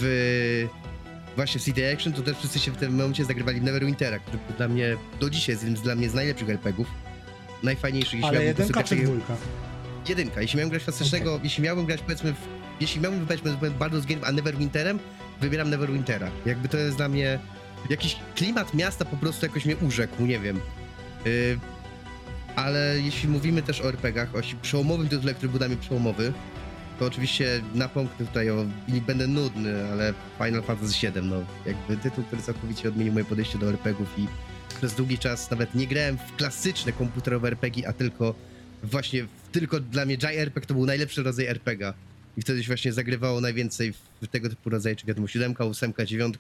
w 0.00 0.68
właśnie 1.36 1.60
w 1.60 1.64
CD 1.64 1.92
Action, 1.92 2.12
to 2.12 2.22
też 2.22 2.36
wszyscy 2.38 2.58
się 2.58 2.70
w 2.70 2.76
tym 2.76 2.94
momencie 2.96 3.24
zagrywali 3.24 3.60
w 3.60 3.62
Neverwintera, 3.62 4.18
który 4.18 4.38
dla 4.56 4.68
mnie 4.68 4.96
do 5.20 5.30
dzisiaj 5.30 5.54
jest 5.54 5.82
dla 5.82 5.94
mnie 5.94 6.10
z 6.10 6.14
najlepszych 6.14 6.50
RPGów. 6.50 6.86
Najfajniejszych, 7.62 8.12
jeśli 8.12 8.28
Ale 8.28 8.44
jedynka 8.44 8.82
czy 8.84 8.96
dwójka? 8.96 9.36
jedynka. 10.08 10.42
Jeśli 10.42 10.56
miałem 10.56 10.70
grać 10.70 10.84
klasycznego, 10.84 11.40
jeśli 11.42 11.64
miałbym 11.64 11.86
grać 11.86 12.00
powiedzmy, 12.02 12.32
w, 12.32 12.36
jeśli 12.80 13.00
miałbym 13.00 13.20
wybrać 13.20 13.40
powiedzmy 13.40 13.70
Baldur's 13.70 14.06
Gate, 14.06 14.26
a 14.26 14.32
Neverwinterem, 14.32 14.98
wybieram 15.40 15.70
Neverwintera. 15.70 16.30
Jakby 16.46 16.68
to 16.68 16.76
jest 16.76 16.96
dla 16.96 17.08
mnie 17.08 17.38
jakiś 17.90 18.16
klimat 18.34 18.74
miasta 18.74 19.04
po 19.04 19.16
prostu 19.16 19.46
jakoś 19.46 19.64
mnie 19.64 19.76
urzekł, 19.76 20.26
nie 20.26 20.38
wiem. 20.38 20.60
Yy, 21.24 21.58
ale 22.56 23.00
jeśli 23.00 23.28
mówimy 23.28 23.62
też 23.62 23.80
o 23.80 23.88
RPGach, 23.88 24.34
o 24.34 24.38
przełomowym 24.62 25.08
tytule, 25.08 25.34
który 25.34 25.48
był 25.48 25.58
dla 25.58 25.68
mnie 25.68 25.76
przełomowy, 25.76 26.32
to 26.98 27.06
oczywiście 27.06 27.60
napomknę 27.74 28.26
tutaj 28.26 28.50
o, 28.50 28.64
i 28.88 29.00
będę 29.00 29.26
nudny, 29.26 29.88
ale 29.92 30.14
Final 30.38 30.62
Fantasy 30.62 31.06
VII, 31.06 31.22
no 31.22 31.36
jakby 31.66 31.96
tytuł, 31.96 32.24
który 32.24 32.42
całkowicie 32.42 32.88
odmienił 32.88 33.12
moje 33.12 33.24
podejście 33.24 33.58
do 33.58 33.68
RPGów 33.68 34.18
i 34.18 34.26
przez 34.82 34.94
długi 34.94 35.18
czas 35.18 35.50
nawet 35.50 35.74
nie 35.74 35.86
grałem 35.86 36.18
w 36.18 36.36
klasyczne 36.36 36.92
komputerowe 36.92 37.48
RPG, 37.48 37.88
a 37.88 37.92
tylko 37.92 38.34
właśnie 38.82 39.26
tylko 39.52 39.80
dla 39.80 40.04
mnie 40.04 40.14
JRPG 40.14 40.66
to 40.66 40.74
był 40.74 40.86
najlepszy 40.86 41.22
rodzaj 41.22 41.46
RPG. 41.46 41.92
I 42.36 42.42
wtedy 42.42 42.62
się 42.62 42.66
właśnie 42.66 42.92
zagrywało 42.92 43.40
najwięcej 43.40 43.92
w 44.22 44.26
tego 44.26 44.48
typu 44.48 44.70
rodzaje, 44.70 44.96
czy 44.96 45.06
wiadomo 45.06 45.28
7, 45.28 45.54
8, 45.58 45.92
9, 46.06 46.34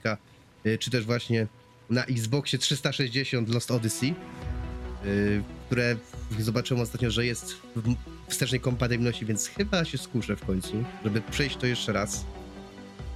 y, 0.66 0.78
czy 0.78 0.90
też 0.90 1.04
właśnie 1.04 1.46
na 1.90 2.04
Xboxie 2.04 2.58
360 2.58 3.48
Lost 3.48 3.70
Odyssey, 3.70 4.14
y, 5.04 5.42
które 5.66 5.96
zobaczyłem 6.38 6.82
ostatnio, 6.82 7.10
że 7.10 7.26
jest 7.26 7.56
w 7.76 7.94
wstecznej 8.28 8.60
kompatybilności, 8.60 9.26
więc 9.26 9.48
chyba 9.48 9.84
się 9.84 9.98
skuszę 9.98 10.36
w 10.36 10.44
końcu, 10.44 10.84
żeby 11.04 11.20
przejść 11.20 11.56
to 11.56 11.66
jeszcze 11.66 11.92
raz. 11.92 12.24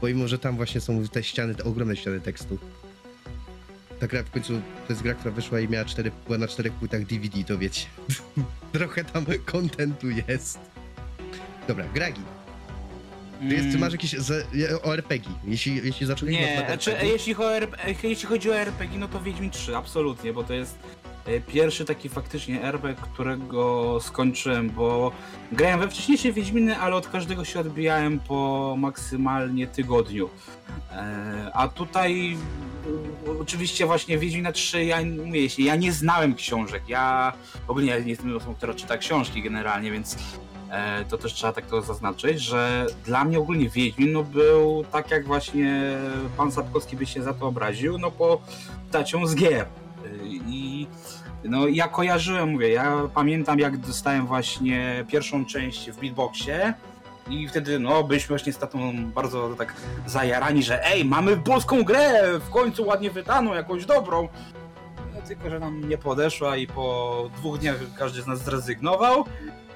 Pomimo, 0.00 0.28
że 0.28 0.38
tam 0.38 0.56
właśnie 0.56 0.80
są 0.80 1.09
te 1.09 1.23
ściany, 1.23 1.54
te 1.54 1.64
ogromne 1.64 1.97
ściany 1.97 2.21
tekstu. 2.21 2.59
Ta 4.00 4.07
gra 4.07 4.23
w 4.23 4.31
końcu, 4.31 4.53
to 4.53 4.93
jest 4.93 5.03
gra, 5.03 5.15
która 5.15 5.35
wyszła 5.35 5.61
i 5.61 5.69
miała 5.69 5.85
cztery, 5.85 6.11
była 6.26 6.38
na 6.38 6.49
czterech 6.49 6.73
płytach 6.73 7.05
DVD, 7.05 7.45
to 7.45 7.59
wiecie. 7.59 7.87
Trochę 8.73 9.05
tam 9.05 9.26
kontentu 9.45 10.07
jest. 10.11 10.59
Dobra, 11.69 11.85
Gragi, 11.95 12.23
ty, 13.38 13.55
jest, 13.55 13.73
ty 13.73 13.79
masz 13.79 13.93
jakieś 13.93 14.11
z, 14.11 14.47
o 14.83 14.95
RPG, 14.95 15.31
jeśli, 15.45 15.81
jeśli 15.85 16.07
Mm. 16.07 16.33
Nie, 16.33 16.61
od 16.61 16.67
znaczy, 16.67 16.91
RPG. 16.93 17.12
jeśli, 17.12 17.35
chodzi 17.35 17.49
o 17.49 17.57
RP, 17.57 17.79
jeśli 18.03 18.29
chodzi 18.29 18.50
o 18.50 18.57
RPG, 18.57 18.99
no 18.99 19.09
to 19.09 19.21
Wiedźmin 19.21 19.50
3, 19.50 19.76
absolutnie, 19.76 20.33
bo 20.33 20.45
to 20.45 20.55
jest 20.55 20.79
pierwszy 21.47 21.85
taki 21.85 22.09
faktycznie 22.09 22.62
RPG, 22.62 23.02
którego 23.02 23.99
skończyłem, 24.00 24.71
bo 24.71 25.12
grałem 25.52 25.80
we 25.80 25.88
wcześniejsze 25.88 26.33
Wiedźminy, 26.33 26.78
ale 26.78 26.97
od 26.97 27.09
każdego 27.09 27.45
się 27.45 27.61
odbijałem 27.61 28.21
po 28.21 28.75
maksymalnie 28.78 29.66
tygodniu. 29.66 30.30
E, 30.92 31.50
A 31.54 31.68
tutaj 31.68 32.37
e, 33.26 33.40
oczywiście 33.40 33.87
właśnie 33.87 34.18
Wiedźmina 34.18 34.52
3, 34.52 34.85
ja 34.85 34.99
mówię, 35.26 35.40
ja 35.59 35.76
nie 35.76 35.92
znałem 35.92 36.35
książek, 36.35 36.83
ja 36.88 37.33
ogólnie 37.68 38.00
nie 38.00 38.11
jestem 38.11 38.37
osobą, 38.37 38.54
która 38.54 38.75
czyta 38.75 38.99
książki 38.99 39.42
generalnie, 39.42 39.90
więc 39.90 40.16
e, 40.71 41.04
to 41.04 41.18
też 41.18 41.35
trzeba 41.35 41.52
tak 41.52 41.66
to 41.66 41.83
zaznaczyć, 41.83 42.40
że 42.40 42.87
dla 43.04 43.25
mnie 43.25 43.38
ogólnie 43.38 43.68
Wiedźmin 43.68 44.12
no, 44.12 44.23
był 44.23 44.85
tak 44.92 45.11
jak 45.11 45.26
właśnie 45.26 45.99
pan 46.37 46.52
Sapkowski 46.52 46.97
by 46.97 47.06
się 47.06 47.23
za 47.23 47.35
to 47.35 47.47
obraził, 47.47 47.99
no 47.99 48.11
po 48.11 48.40
tacią 48.90 49.26
z 49.26 49.35
gier. 49.35 49.66
No 51.49 51.69
ja 51.69 51.88
kojarzyłem, 51.88 52.49
mówię, 52.49 52.69
ja 52.69 53.09
pamiętam 53.15 53.59
jak 53.59 53.76
dostałem 53.76 54.26
właśnie 54.26 55.05
pierwszą 55.09 55.47
część 55.47 55.91
w 55.91 56.00
beatboxie 56.00 56.75
i 57.31 57.49
wtedy 57.49 57.79
no 57.79 58.05
byliśmy 58.05 58.29
właśnie 58.29 58.53
z 58.53 58.59
tatą 58.59 59.11
bardzo 59.15 59.55
tak 59.59 59.75
zajarani, 60.07 60.62
że 60.62 60.85
ej, 60.85 61.05
mamy 61.05 61.37
polską 61.37 61.83
grę, 61.85 62.38
w 62.38 62.50
końcu 62.50 62.87
ładnie 62.87 63.11
wydaną, 63.11 63.55
jakąś 63.55 63.87
dobrą. 63.87 64.29
No, 65.15 65.23
tylko, 65.23 65.50
że 65.50 65.59
nam 65.59 65.88
nie 65.88 65.99
podeszła 65.99 66.57
i 66.57 66.67
po 66.67 67.31
dwóch 67.37 67.59
dniach 67.59 67.76
każdy 67.99 68.23
z 68.23 68.26
nas 68.26 68.45
zrezygnował. 68.45 69.25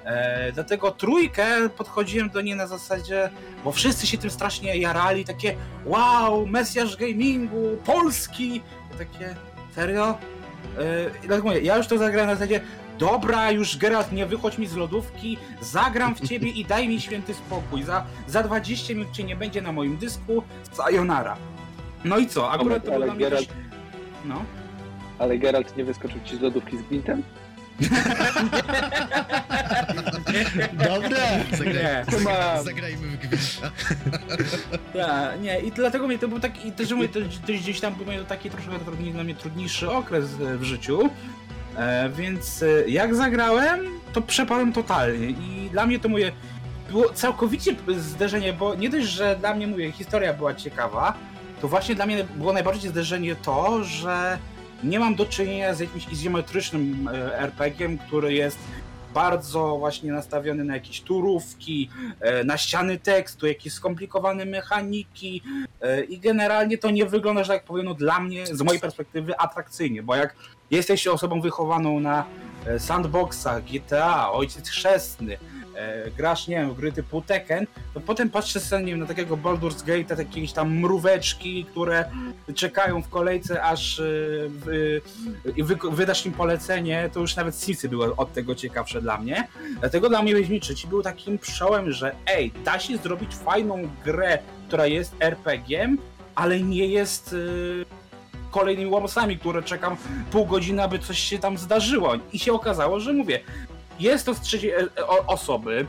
E, 0.05 0.53
dlatego 0.53 0.91
trójkę 0.91 1.69
podchodziłem 1.69 2.31
do 2.31 2.41
niej 2.41 2.57
na 2.57 2.67
zasadzie, 2.67 3.31
bo 3.65 3.73
wszyscy 3.73 4.07
się 4.07 4.19
tym 4.19 4.31
strasznie 4.31 4.77
jarali, 4.77 5.25
takie 5.25 5.57
wow, 5.85 6.47
mesjasz 6.47 6.97
gamingu, 6.97 7.77
polski. 7.85 8.63
Takie, 8.99 9.35
serio? 9.75 10.19
Dlatego 11.23 11.49
mówię, 11.49 11.61
ja 11.61 11.77
już 11.77 11.87
to 11.87 11.99
zagrałem 11.99 12.27
na 12.31 12.35
zasadzie, 12.35 12.61
dobra, 12.99 13.51
już 13.51 13.77
Geralt, 13.77 14.13
nie 14.13 14.27
wychodź 14.27 14.59
mi 14.59 14.67
z 14.67 14.77
lodówki, 14.77 15.39
zagram 15.61 16.15
w 16.15 16.29
ciebie 16.29 16.49
i 16.51 16.65
daj 16.65 16.89
mi 16.89 17.01
święty 17.01 17.35
spokój. 17.35 17.83
Za, 17.83 18.05
za 18.27 18.43
20 18.43 18.95
minut 18.95 19.11
cię 19.13 19.25
nie 19.25 19.37
będzie 19.37 19.63
na 19.63 19.73
moim 19.73 19.97
dysku, 19.97 20.43
sayonara. 20.73 21.37
No 22.05 22.19
i 22.19 22.27
co, 22.27 22.51
akurat 22.51 22.85
to 22.85 22.95
ale 22.95 23.07
było 23.07 23.19
Geralt- 23.19 23.37
też... 23.47 23.49
No. 24.25 24.45
Ale 25.19 25.39
Geralt 25.39 25.77
nie 25.77 25.85
wyskoczył 25.85 26.21
ci 26.25 26.37
z 26.37 26.41
lodówki 26.41 26.79
z 26.79 26.83
gwintem? 26.83 27.23
Dobre! 30.89 31.21
Zagraj, 31.59 32.05
zagrajmy 32.65 33.09
w 33.09 33.17
gwizda. 33.17 33.71
Tak, 34.93 35.41
nie, 35.41 35.61
i 35.61 35.73
dlatego 35.73 36.07
mnie 36.07 36.19
to 36.19 36.29
był 36.29 36.41
taki, 36.41 36.69
i 36.69 36.73
też 36.73 36.93
mówię, 36.93 37.09
to, 37.09 37.21
to 37.21 37.53
gdzieś 37.53 37.81
tam 37.81 37.95
był 37.95 38.25
taki 38.25 38.51
troszkę 38.51 38.79
trudniej, 38.79 39.13
dla 39.13 39.25
mnie 39.25 39.35
trudniejszy 39.35 39.91
okres 39.91 40.25
e, 40.25 40.29
w 40.57 40.65
życiu, 40.65 41.11
e, 41.77 42.09
więc 42.09 42.63
e, 42.63 42.89
jak 42.89 43.15
zagrałem, 43.15 43.81
to 44.13 44.23
przepadłem 44.23 44.73
totalnie 44.73 45.27
i 45.27 45.71
dla 45.71 45.87
mnie 45.87 45.99
to 45.99 46.09
mówię, 46.09 46.33
było 46.91 47.11
całkowicie 47.11 47.75
zderzenie, 47.97 48.53
bo 48.53 48.75
nie 48.75 48.91
dość, 48.91 49.07
że 49.07 49.37
dla 49.37 49.55
mnie, 49.55 49.67
mówię, 49.67 49.93
historia 49.93 50.35
była 50.35 50.55
ciekawa, 50.55 51.15
to 51.61 51.69
właśnie 51.69 51.95
dla 51.95 52.07
mnie 52.07 52.25
było 52.37 52.53
najbardziej 52.53 52.91
zderzenie 52.91 53.37
to, 53.37 53.85
że 53.85 54.39
nie 54.85 55.01
mam 55.01 55.15
do 55.15 55.27
czynienia 55.27 55.75
z 55.75 55.81
jakimś 55.81 56.09
iziometrycznym 56.13 57.09
e, 57.09 57.39
RPG-iem, 57.39 57.99
który 57.99 58.35
jest 58.35 58.59
bardzo 59.15 59.79
właśnie 59.79 60.13
nastawiony 60.13 60.65
na 60.65 60.75
jakieś 60.75 61.01
turówki, 61.01 61.91
e, 62.21 62.45
na 62.45 62.59
ściany 62.59 62.99
tekstu, 62.99 63.47
jakieś 63.47 63.73
skomplikowane 63.73 64.45
mechaniki 64.45 65.43
e, 65.81 66.05
i 66.05 66.19
generalnie 66.19 66.79
to 66.79 66.91
nie 66.91 67.07
wygląda, 67.07 67.45
że 67.45 67.53
tak 67.53 67.65
powiem, 67.65 67.85
no 67.85 67.95
dla 67.95 68.21
mnie, 68.21 68.47
z 68.47 68.63
mojej 68.63 68.81
perspektywy 68.81 69.39
atrakcyjnie, 69.39 70.03
bo 70.03 70.17
jak 70.17 70.35
jesteście 70.71 71.13
osobą 71.13 71.41
wychowaną 71.41 72.01
na 72.01 72.25
sandboxach, 72.79 73.65
GTA, 73.65 74.33
Ojciec 74.33 74.69
Chrzestny, 74.69 75.39
e, 75.81 76.11
grasz, 76.17 76.49
nie 76.49 76.57
wiem, 76.57 76.71
w 76.71 76.77
gry 76.77 76.93
typu 76.93 77.23
Tekken, 77.23 77.67
to 77.95 78.01
potem 78.01 78.31
patrzę 78.31 78.61
sobie, 78.61 78.97
na 78.97 79.07
takiego 79.07 79.37
Baldur's 79.37 79.85
Gate, 79.87 80.05
takie 80.05 80.23
jakieś 80.23 80.53
tam 80.53 80.79
mróweczki, 80.79 81.65
które 81.65 82.05
czekają 82.55 83.03
w 83.03 83.09
kolejce, 83.09 83.63
aż 83.63 84.01
e, 84.01 85.51
i 85.57 85.63
wy, 85.63 85.77
wydasz 85.93 86.27
im 86.27 86.33
polecenie, 86.33 87.11
to 87.13 87.21
już 87.21 87.37
nawet 87.37 87.55
Simsy 87.55 87.89
były 87.89 88.17
od 88.17 88.33
tego 88.33 88.55
ciekawsze 88.55 89.01
dla 89.01 89.19
mnie. 89.19 89.49
Dlatego 89.81 90.09
dla 90.09 90.23
mnie 90.23 90.35
Wiedźmin 90.35 90.61
III 90.69 90.89
był 90.89 91.03
takim 91.03 91.39
przełomem, 91.39 91.93
że 91.93 92.15
ej, 92.27 92.53
da 92.65 92.79
się 92.79 92.97
zrobić 92.97 93.35
fajną 93.35 93.89
grę, 94.05 94.39
która 94.69 94.87
jest 94.87 95.15
RPG-iem, 95.21 95.99
ale 96.35 96.61
nie 96.61 96.87
jest 96.87 97.33
y, 97.33 97.85
kolejnymi 98.51 98.91
łomosami, 98.91 99.39
które 99.39 99.63
czekam 99.63 99.97
pół 100.31 100.47
godziny, 100.47 100.83
aby 100.83 100.99
coś 100.99 101.19
się 101.19 101.39
tam 101.39 101.59
zdarzyło. 101.59 102.13
I 102.33 102.39
się 102.39 102.53
okazało, 102.53 103.01
że 103.01 103.13
mówię, 103.13 103.41
jest 104.01 104.27
to 104.27 104.35
z 104.35 104.41
trzeciej 104.41 104.73
osoby, 105.27 105.87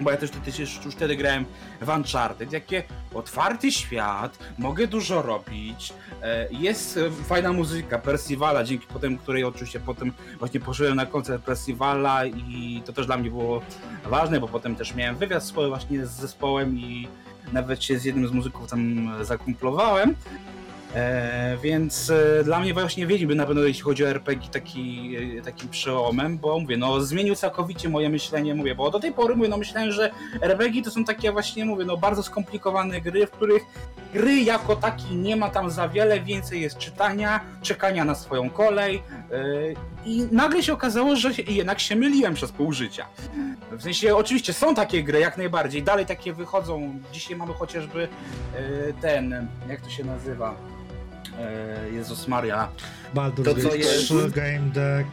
bo 0.00 0.10
ja 0.10 0.16
też 0.16 0.30
już, 0.58 0.80
wtedy 0.90 1.16
grałem 1.16 1.44
w 1.80 1.88
Uncharted, 1.88 2.52
jakie 2.52 2.82
otwarty 3.14 3.72
świat, 3.72 4.38
mogę 4.58 4.86
dużo 4.86 5.22
robić, 5.22 5.92
e, 6.22 6.48
jest 6.50 6.96
e, 6.96 7.10
fajna 7.10 7.52
muzyka 7.52 7.98
Percivala, 7.98 8.64
dzięki 8.64 8.86
potem, 8.92 9.18
której 9.18 9.44
oczywiście 9.44 9.80
potem 9.80 10.12
właśnie 10.38 10.60
poszedłem 10.60 10.96
na 10.96 11.06
koncert 11.06 11.44
Percivala 11.44 12.26
i 12.26 12.82
to 12.86 12.92
też 12.92 13.06
dla 13.06 13.16
mnie 13.16 13.30
było 13.30 13.62
ważne, 14.04 14.40
bo 14.40 14.48
potem 14.48 14.76
też 14.76 14.94
miałem 14.94 15.16
wywiad 15.16 15.52
właśnie 15.68 16.06
z 16.06 16.10
zespołem 16.10 16.78
i 16.78 17.08
nawet 17.52 17.84
się 17.84 17.98
z 17.98 18.04
jednym 18.04 18.28
z 18.28 18.32
muzyków 18.32 18.70
tam 18.70 19.10
zakumplowałem. 19.24 20.14
E, 20.94 21.56
więc 21.62 22.10
e, 22.10 22.44
dla 22.44 22.60
mnie 22.60 22.74
właśnie 22.74 23.06
Wiedźmin 23.06 23.38
na 23.38 23.46
pewno 23.46 23.62
jeśli 23.62 23.82
chodzi 23.82 24.04
o 24.04 24.08
RPG 24.08 24.48
taki, 24.50 25.16
e, 25.38 25.42
takim 25.42 25.68
przełomem, 25.68 26.38
bo 26.38 26.58
mówię, 26.58 26.76
no 26.76 27.00
zmienił 27.00 27.34
całkowicie 27.34 27.88
moje 27.88 28.08
myślenie, 28.08 28.54
mówię, 28.54 28.74
bo 28.74 28.90
do 28.90 29.00
tej 29.00 29.12
pory 29.12 29.36
mówię, 29.36 29.48
no 29.48 29.56
myślałem, 29.56 29.92
że 29.92 30.10
RPG 30.40 30.82
to 30.82 30.90
są 30.90 31.04
takie 31.04 31.32
właśnie, 31.32 31.64
mówię, 31.64 31.84
no 31.84 31.96
bardzo 31.96 32.22
skomplikowane 32.22 33.00
gry, 33.00 33.26
w 33.26 33.30
których 33.30 33.62
gry 34.12 34.40
jako 34.42 34.76
taki 34.76 35.16
nie 35.16 35.36
ma 35.36 35.50
tam 35.50 35.70
za 35.70 35.88
wiele, 35.88 36.20
więcej 36.20 36.60
jest 36.60 36.78
czytania, 36.78 37.40
czekania 37.62 38.04
na 38.04 38.14
swoją 38.14 38.50
kolej 38.50 38.96
e, 38.96 39.42
i 40.04 40.28
nagle 40.32 40.62
się 40.62 40.72
okazało, 40.72 41.16
że 41.16 41.30
jednak 41.48 41.80
się 41.80 41.96
myliłem 41.96 42.34
przez 42.34 42.52
pół 42.52 42.72
życia. 42.72 43.06
W 43.70 43.82
sensie, 43.82 44.16
oczywiście 44.16 44.52
są 44.52 44.74
takie 44.74 45.02
gry, 45.02 45.20
jak 45.20 45.36
najbardziej, 45.36 45.82
dalej 45.82 46.06
takie 46.06 46.32
wychodzą, 46.32 46.94
dzisiaj 47.12 47.36
mamy 47.36 47.52
chociażby 47.52 48.08
e, 48.54 48.92
ten, 49.00 49.48
jak 49.68 49.80
to 49.80 49.90
się 49.90 50.04
nazywa, 50.04 50.56
Jezus 51.92 52.28
Maria. 52.28 52.68
Baldur's 53.14 53.44
To, 53.44 53.54
co 53.54 53.62
Gate 53.68 53.76
jest- 53.78 54.04
3, 54.04 54.30
Game 54.30 54.70
Deck. 54.72 55.08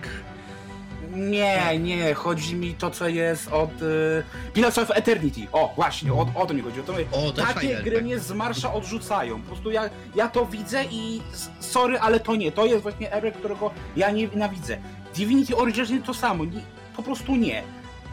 Nie, 1.16 1.80
nie, 1.80 2.14
chodzi 2.14 2.56
mi 2.56 2.74
to, 2.74 2.92
co 2.92 3.08
jest 3.08 3.48
od 3.48 3.82
y, 3.82 4.24
Pillars 4.54 4.78
of 4.78 4.92
Eternity. 4.92 5.42
O, 5.52 5.74
właśnie, 5.76 6.14
o, 6.14 6.28
o 6.36 6.46
to 6.46 6.54
mi 6.54 6.62
chodzi. 6.62 6.80
O 6.80 6.84
to 6.84 6.94
mi... 6.94 7.06
O, 7.12 7.32
Takie 7.32 7.54
fajne 7.54 7.70
gry 7.70 7.78
RPG. 7.78 8.02
mnie 8.02 8.20
z 8.20 8.32
marsza 8.32 8.74
odrzucają. 8.74 9.42
Po 9.42 9.48
prostu 9.48 9.72
ja, 9.72 9.90
ja 10.16 10.28
to 10.28 10.46
widzę 10.46 10.84
i 10.92 11.22
sorry, 11.60 12.00
ale 12.00 12.20
to 12.20 12.36
nie. 12.36 12.52
To 12.52 12.66
jest 12.66 12.84
właśnie 12.84 13.12
RPG, 13.14 13.40
którego 13.40 13.72
ja 13.96 14.12
nie 14.12 14.28
nienawidzę. 14.28 14.78
Divinity 15.16 15.58
Original 15.58 16.02
to 16.04 16.14
samo. 16.14 16.46
Nie, 16.46 16.62
po 16.96 17.04
prostu 17.04 17.36
nie. 17.36 17.64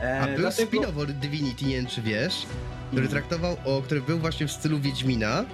E, 0.03 0.21
A 0.21 0.27
był 0.27 0.37
dlatego- 0.37 0.71
spin-off 0.71 1.07
Divinity, 1.07 1.65
nie 1.65 1.77
wiem 1.77 1.87
czy 1.87 2.03
wiesz, 2.03 2.47
który 2.89 3.03
Mhm. 3.07 3.09
traktował 3.09 3.57
o, 3.65 3.83
który 3.83 4.01
był 4.01 4.19
właśnie 4.19 4.47
w 4.47 4.53
stylu 4.53 4.81
Wiedźmina. 4.81 5.45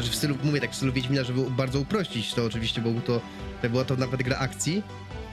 Znaczy 0.00 0.12
w 0.12 0.16
stylu, 0.16 0.36
mówię 0.44 0.60
tak, 0.60 0.70
w 0.72 0.74
stylu 0.74 0.92
Wiedźmina, 0.92 1.24
żeby 1.24 1.50
bardzo 1.50 1.80
uprościć 1.80 2.34
to 2.34 2.44
oczywiście, 2.44 2.80
bo 2.80 2.90
był 2.90 3.00
to, 3.00 3.20
to 3.62 3.70
była 3.70 3.84
to 3.84 3.96
nawet 3.96 4.22
gra 4.22 4.38
akcji, 4.38 4.82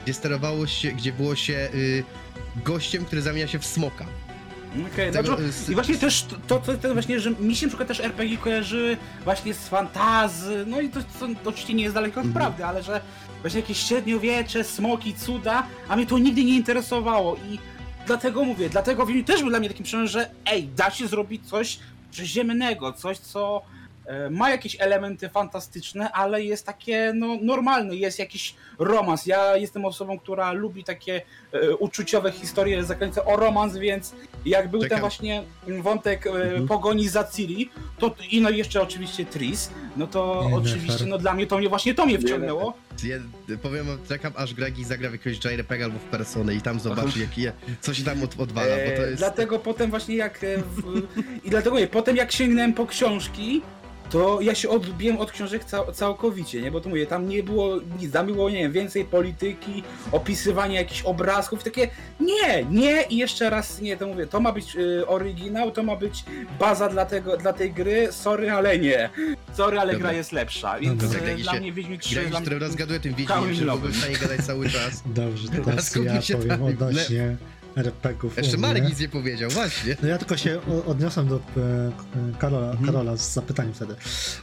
gdzie 0.04 0.14
sterowało 0.14 0.66
się, 0.66 0.92
gdzie 0.92 1.12
było 1.12 1.36
się 1.36 1.68
y, 1.74 2.04
gościem, 2.64 3.04
który 3.04 3.22
zamienia 3.22 3.46
się 3.46 3.58
w 3.58 3.66
smoka. 3.66 4.06
Okej, 4.92 5.12
Tego, 5.12 5.26
znaczy, 5.28 5.42
y, 5.42 5.48
s- 5.48 5.70
I 5.70 5.74
właśnie 5.74 5.96
też 5.96 6.24
to, 6.48 6.58
to, 6.60 6.74
to 6.74 6.92
właśnie, 6.94 7.20
że 7.20 7.30
mi 7.30 7.56
się 7.56 7.66
na 7.66 7.70
przykład 7.70 7.88
też 7.88 8.00
RPG 8.00 8.36
kojarzy 8.36 8.96
właśnie 9.24 9.54
z 9.54 9.68
fantazy, 9.68 10.64
no 10.66 10.80
i 10.80 10.88
to, 10.88 11.00
to, 11.00 11.26
to 11.44 11.50
oczywiście 11.50 11.74
nie 11.74 11.82
jest 11.82 11.94
daleko 11.94 12.20
od 12.20 12.26
Mhm. 12.26 12.44
prawdy, 12.44 12.64
ale 12.64 12.82
że 12.82 13.00
właśnie 13.40 13.60
jakieś 13.60 13.78
średniowiecze, 13.78 14.64
smoki, 14.64 15.14
cuda, 15.14 15.66
a 15.88 15.96
mnie 15.96 16.06
to 16.06 16.18
nigdy 16.18 16.44
nie 16.44 16.56
interesowało 16.56 17.36
i 17.36 17.58
dlatego 18.06 18.44
mówię, 18.44 18.70
dlatego 18.70 19.06
film 19.06 19.24
też 19.24 19.40
był 19.40 19.50
dla 19.50 19.58
mnie 19.58 19.68
takim 19.68 19.84
przełomem, 19.84 20.08
że 20.08 20.30
ej, 20.46 20.68
da 20.76 20.90
się 20.90 21.06
zrobić 21.08 21.46
coś 21.46 21.78
przyziemnego, 22.10 22.92
coś 22.92 23.18
co 23.18 23.62
ma 24.30 24.50
jakieś 24.50 24.76
elementy 24.80 25.28
fantastyczne, 25.28 26.12
ale 26.12 26.42
jest 26.44 26.66
takie 26.66 27.12
no, 27.14 27.38
normalne, 27.42 27.96
jest 27.96 28.18
jakiś 28.18 28.54
romans. 28.78 29.26
Ja 29.26 29.56
jestem 29.56 29.84
osobą, 29.84 30.18
która 30.18 30.52
lubi 30.52 30.84
takie 30.84 31.22
e, 31.52 31.76
uczuciowe 31.76 32.32
historie 32.32 32.84
zakręcę 32.84 33.24
o 33.24 33.36
romans, 33.36 33.76
więc 33.76 34.14
jak 34.44 34.68
był 34.70 34.80
Czekam. 34.80 34.96
ten 34.96 35.00
właśnie 35.00 35.42
wątek 35.82 36.26
e, 36.26 36.30
Mhm. 36.30 36.68
pogoni 36.68 37.08
za 37.08 37.24
Ciri, 37.24 37.70
to 37.98 38.14
i 38.30 38.40
no 38.40 38.50
jeszcze 38.50 38.82
oczywiście 38.82 39.24
Tris, 39.24 39.70
no 39.96 40.06
to 40.06 40.44
Nie, 40.48 40.56
oczywiście, 40.56 41.06
no 41.06 41.18
dla 41.18 41.34
mnie 41.34 41.46
to 41.46 41.58
mnie 41.58 41.68
właśnie 41.68 41.94
to 41.94 42.06
mnie 42.06 42.18
wciągnęło. 42.18 42.74
Ja 43.04 43.16
powiem, 43.62 43.86
czekam 44.08 44.32
aż 44.36 44.54
Gregi 44.54 44.84
zagra 44.84 45.08
w 45.10 45.12
jakiegoś 45.12 45.44
JRPG 45.44 45.84
albo 45.84 45.98
w 45.98 46.02
Personę 46.02 46.54
i 46.54 46.60
tam 46.60 46.80
zobaczy, 46.80 47.18
jaki 47.20 47.42
je, 47.42 47.52
co 47.80 47.94
się 47.94 48.04
tam 48.04 48.22
od, 48.22 48.40
odwala, 48.40 48.68
bo 48.68 48.96
to 48.96 49.02
E, 49.06 49.10
jest... 49.10 49.16
Dlatego 49.18 49.58
potem 49.58 49.90
właśnie 49.90 50.16
jak. 50.16 50.44
e, 50.44 50.58
W, 50.58 51.02
I 51.44 51.50
dlatego 51.50 51.78
nie, 51.78 51.86
potem 51.86 52.16
jak 52.16 52.32
sięgnąłem 52.32 52.72
po 52.74 52.86
książki, 52.86 53.62
to 54.10 54.40
ja 54.40 54.54
się 54.54 54.68
odbiłem 54.68 55.18
od 55.18 55.32
książek 55.32 55.64
cał, 55.64 55.92
całkowicie, 55.92 56.62
nie? 56.62 56.70
Bo 56.70 56.80
to 56.80 56.88
mówię, 56.88 57.06
tam 57.06 57.28
nie 57.28 57.42
było 57.42 57.76
nic, 58.00 58.12
tam 58.12 58.26
było, 58.26 58.50
nie 58.50 58.58
wiem, 58.58 58.72
więcej 58.72 59.04
polityki, 59.04 59.82
opisywania 60.12 60.80
jakichś 60.80 61.02
obrazków, 61.02 61.64
takie 61.64 61.88
nie, 62.20 62.64
nie 62.64 63.02
i 63.02 63.16
jeszcze 63.16 63.50
raz 63.50 63.80
nie, 63.80 63.96
to 63.96 64.06
mówię, 64.06 64.26
to 64.26 64.40
ma 64.40 64.52
być 64.52 64.76
y, 64.76 65.06
oryginał, 65.06 65.70
to 65.70 65.82
ma 65.82 65.96
być 65.96 66.24
baza 66.58 66.88
dla, 66.88 67.06
tego, 67.06 67.36
dla 67.36 67.52
tej 67.52 67.72
gry, 67.72 68.08
sorry, 68.12 68.50
ale 68.50 68.78
nie. 68.78 69.10
Sorry, 69.54 69.78
ale 69.80 69.92
Dobra. 69.92 70.08
gra 70.08 70.18
jest 70.18 70.32
lepsza, 70.32 70.78
więc 70.80 71.02
Dobra. 71.02 71.20
Gregi 71.20 71.42
dla 71.42 71.52
mnie 71.52 71.72
Wiedźmin 71.72 71.98
3 71.98 72.14
Gregi, 72.14 72.30
dla 72.30 72.40
który 72.40 72.56
mnie... 72.56 72.66
rozgaduje 72.66 73.00
tym 73.00 73.14
Wiedźminem, 73.14 73.54
że 73.54 73.64
byłby 73.64 73.66
lobem. 73.66 73.92
w 73.92 73.96
stanie 73.96 74.16
gadać 74.16 74.40
cały 74.46 74.68
czas. 74.70 75.02
Dobrze, 75.06 75.48
teraz 75.64 75.96
ja 76.04 76.22
się 76.22 76.34
powiem 76.34 76.50
tam. 76.50 76.62
odnośnie 76.62 77.36
RPGów. 77.78 78.36
Jeszcze 78.36 78.56
u 78.56 78.60
Marek 78.60 78.82
mnie. 78.82 78.90
nic 78.90 79.00
nie 79.00 79.08
powiedział, 79.08 79.50
właśnie. 79.50 79.96
No 80.02 80.08
ja 80.08 80.18
tylko 80.18 80.36
się 80.36 80.60
odniosłem 80.86 81.28
do 81.28 81.36
e, 81.36 81.40
Karola, 82.38 82.66
Mhm. 82.70 82.86
Karola 82.86 83.16
z 83.16 83.32
zapytaniem 83.34 83.74
wtedy. 83.74 83.94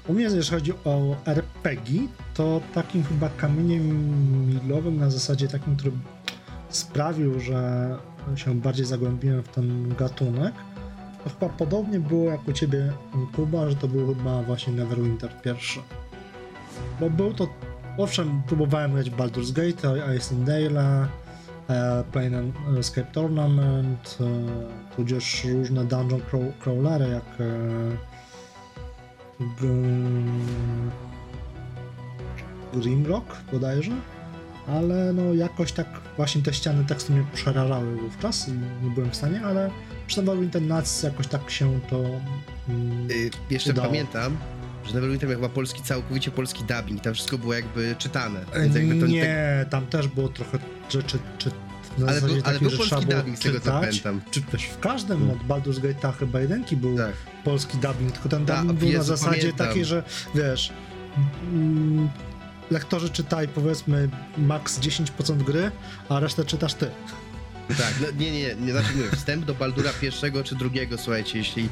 U 0.07 0.13
mnie, 0.13 0.23
jeżeli 0.23 0.43
chodzi 0.49 0.73
o 0.85 1.15
RPG, 1.25 2.07
to 2.33 2.61
takim 2.73 3.03
chyba 3.03 3.29
kamieniem 3.29 3.85
milowym 4.63 4.97
na 4.97 5.09
zasadzie 5.09 5.47
takim, 5.47 5.75
który 5.75 5.91
sprawił, 6.69 7.39
że 7.39 7.89
się 8.35 8.55
bardziej 8.55 8.85
zagłębiłem 8.85 9.43
w 9.43 9.47
ten 9.47 9.95
gatunek, 9.99 10.53
to 11.23 11.29
chyba 11.29 11.49
podobnie 11.49 11.99
było 11.99 12.31
jak 12.31 12.47
u 12.47 12.53
ciebie, 12.53 12.93
Kuba, 13.35 13.69
że 13.69 13.75
to 13.75 13.87
był 13.87 14.15
chyba 14.15 14.41
właśnie 14.43 14.73
Neverwinter 14.73 15.41
pierwszy. 15.41 15.79
Bo 16.99 17.09
był 17.09 17.33
to, 17.33 17.47
owszem, 17.97 18.41
próbowałem 18.47 18.93
grać 18.93 19.09
Baldur's 19.11 19.51
Gate, 19.53 20.15
Ice 20.17 20.35
in 20.35 20.45
Dale'a, 20.45 21.05
e, 21.69 22.03
Plane 22.11 22.37
and 22.39 22.77
Escape 22.79 23.11
Tournament, 23.11 24.17
e, 24.21 24.95
tudzież 24.95 25.45
różne 25.45 25.85
dungeon 25.85 26.21
craw- 26.31 26.51
crawlery 26.59 27.07
jak 27.09 27.23
e, 27.39 27.45
Grimrock 32.73 33.35
bodajże, 33.51 33.91
ale 34.67 35.13
no 35.13 35.33
jakoś 35.33 35.71
tak 35.71 35.87
właśnie 36.17 36.41
te 36.41 36.53
ściany 36.53 36.85
tekstu 36.85 37.13
mnie 37.13 37.25
przerażały 37.33 37.95
wówczas 37.95 38.47
i 38.49 38.51
nie 38.85 38.91
byłem 38.95 39.11
w 39.11 39.15
stanie, 39.15 39.41
ale 39.45 39.69
przy 40.07 40.21
Nights 40.61 41.03
jakoś 41.03 41.27
tak 41.27 41.49
się 41.51 41.79
to 41.89 41.99
mm, 42.69 43.11
Y, 43.11 43.29
jeszcze 43.49 43.71
Udało. 43.71 43.87
pamiętam, 43.87 44.37
że 44.87 44.93
Neverwinter 44.93 45.29
miał 45.29 45.37
chyba 45.39 45.49
polski, 45.49 45.81
całkowicie 45.83 46.31
polski 46.31 46.63
dubbing, 46.63 47.01
tam 47.01 47.13
wszystko 47.13 47.37
było 47.37 47.53
jakby 47.53 47.95
czytane. 47.97 48.45
Więc 48.61 48.75
jakby 48.75 48.95
to 48.95 49.01
tak- 49.01 49.09
nie, 49.09 49.65
tam 49.69 49.85
też 49.87 50.07
było 50.07 50.27
trochę 50.29 50.59
rzeczy 50.89 51.19
czy, 51.37 51.51
na 51.97 52.07
Ale, 52.07 52.21
był, 52.21 52.35
ale 52.43 52.59
był 52.59 52.71
polski 52.71 53.05
dubbing, 53.05 53.37
z 53.37 53.41
tego 53.41 53.59
co 53.59 53.71
pamiętam. 53.71 54.21
Czy 54.31 54.41
też 54.41 54.63
w 54.63 54.79
każdym 54.79 55.17
Hmm. 55.17 55.37
od 55.39 55.47
Baldur's 55.47 55.79
Gate'a 55.79 56.13
chyba 56.19 56.39
jedynki 56.41 56.77
był 56.77 56.97
Tak. 56.97 57.13
polski 57.43 57.77
dubbing, 57.77 58.11
tylko 58.11 58.29
ten 58.29 58.45
dubbing 58.45 58.73
był 58.73 58.87
na 58.87 58.93
Jezu, 58.93 59.03
zasadzie 59.07 59.39
pamiętam. 59.41 59.67
takiej, 59.67 59.85
że 59.85 60.03
wiesz, 60.35 60.73
mm, 61.53 62.09
lektorzy 62.71 63.09
czytaj 63.09 63.47
powiedzmy 63.47 64.09
max 64.37 64.79
10% 64.79 65.43
gry, 65.43 65.71
a 66.09 66.19
resztę 66.19 66.45
czytasz 66.45 66.73
ty. 66.73 66.91
Tak, 67.67 67.93
no, 68.01 68.07
nie, 68.19 68.31
nie, 68.31 68.41
nie, 68.41 68.55
nie, 68.55 68.71
znaczy 68.71 68.87
mówię, 68.95 69.09
wstęp 69.15 69.45
do 69.45 69.53
Baldura 69.55 69.91
pierwszego 70.01 70.43
czy 70.43 70.55
drugiego, 70.55 70.97
słuchajcie, 70.97 71.37
jeśli 71.37 71.69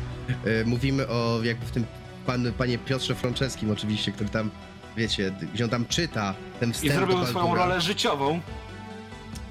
y, 0.47 0.65
mówimy 0.65 1.08
o 1.08 1.39
jakby 1.43 1.65
w 1.65 1.71
tym 1.71 1.86
pan, 2.25 2.51
panie 2.57 2.77
Piotrze 2.77 3.15
Franceskim 3.15 3.71
oczywiście, 3.71 4.12
który 4.12 4.29
tam, 4.29 4.49
wiecie, 4.97 5.31
gdzie 5.53 5.63
on 5.63 5.69
tam 5.69 5.86
czyta 5.86 6.36
ten 6.59 6.69
I 6.69 6.73
wstęp 6.73 6.93
do 6.93 6.97
zrobił 7.05 7.25
swoją 7.25 7.55
rolę 7.55 7.81
życiową. 7.81 8.39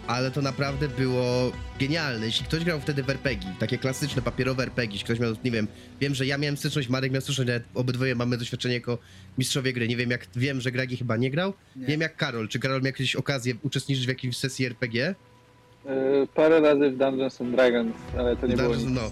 ale 0.06 0.30
to 0.30 0.42
naprawdę 0.42 0.88
było 0.88 1.52
genialne. 1.80 2.26
Jeśli 2.26 2.46
ktoś 2.46 2.64
grał 2.64 2.80
wtedy 2.80 3.02
w 3.02 3.10
RPG, 3.10 3.54
takie 3.58 3.78
klasyczne 3.78 4.22
papierowe 4.22 4.62
RPG, 4.62 4.92
jeśli 4.92 5.04
ktoś 5.04 5.18
miał, 5.18 5.32
nie 5.44 5.50
wiem, 5.50 5.68
wiem, 6.00 6.14
że 6.14 6.26
ja 6.26 6.38
miałem 6.38 6.56
styczność, 6.56 6.88
Marek 6.88 7.12
miał 7.12 7.20
styczność, 7.22 7.48
nawet 7.48 7.64
obydwoje 7.74 8.14
mamy 8.14 8.36
doświadczenie 8.38 8.74
jako 8.74 8.98
mistrzowie 9.38 9.72
gry. 9.72 9.88
Nie 9.88 9.96
wiem, 9.96 10.10
jak 10.10 10.26
wiem, 10.36 10.60
że 10.60 10.72
Gragi 10.72 10.96
chyba 10.96 11.16
nie 11.16 11.30
grał. 11.30 11.52
Nie. 11.76 11.86
Wiem 11.86 12.00
jak 12.00 12.16
Karol. 12.16 12.48
Czy 12.48 12.58
Karol 12.58 12.78
miał 12.80 12.86
jakieś 12.86 13.16
okazję 13.16 13.54
uczestniczyć 13.62 14.04
w 14.04 14.08
jakiejś 14.08 14.36
sesji 14.36 14.66
RPG? 14.66 15.14
Y, 15.86 15.88
Parę 16.34 16.60
razy 16.60 16.90
w 16.90 16.96
Dungeons 16.98 17.40
and 17.40 17.50
Dragons, 17.50 17.94
ale 18.18 18.36
to 18.36 18.46
nie 18.46 18.56
było 18.56 18.68
Dungeons- 18.74 18.78
nic. 18.86 18.88
no. 18.94 19.10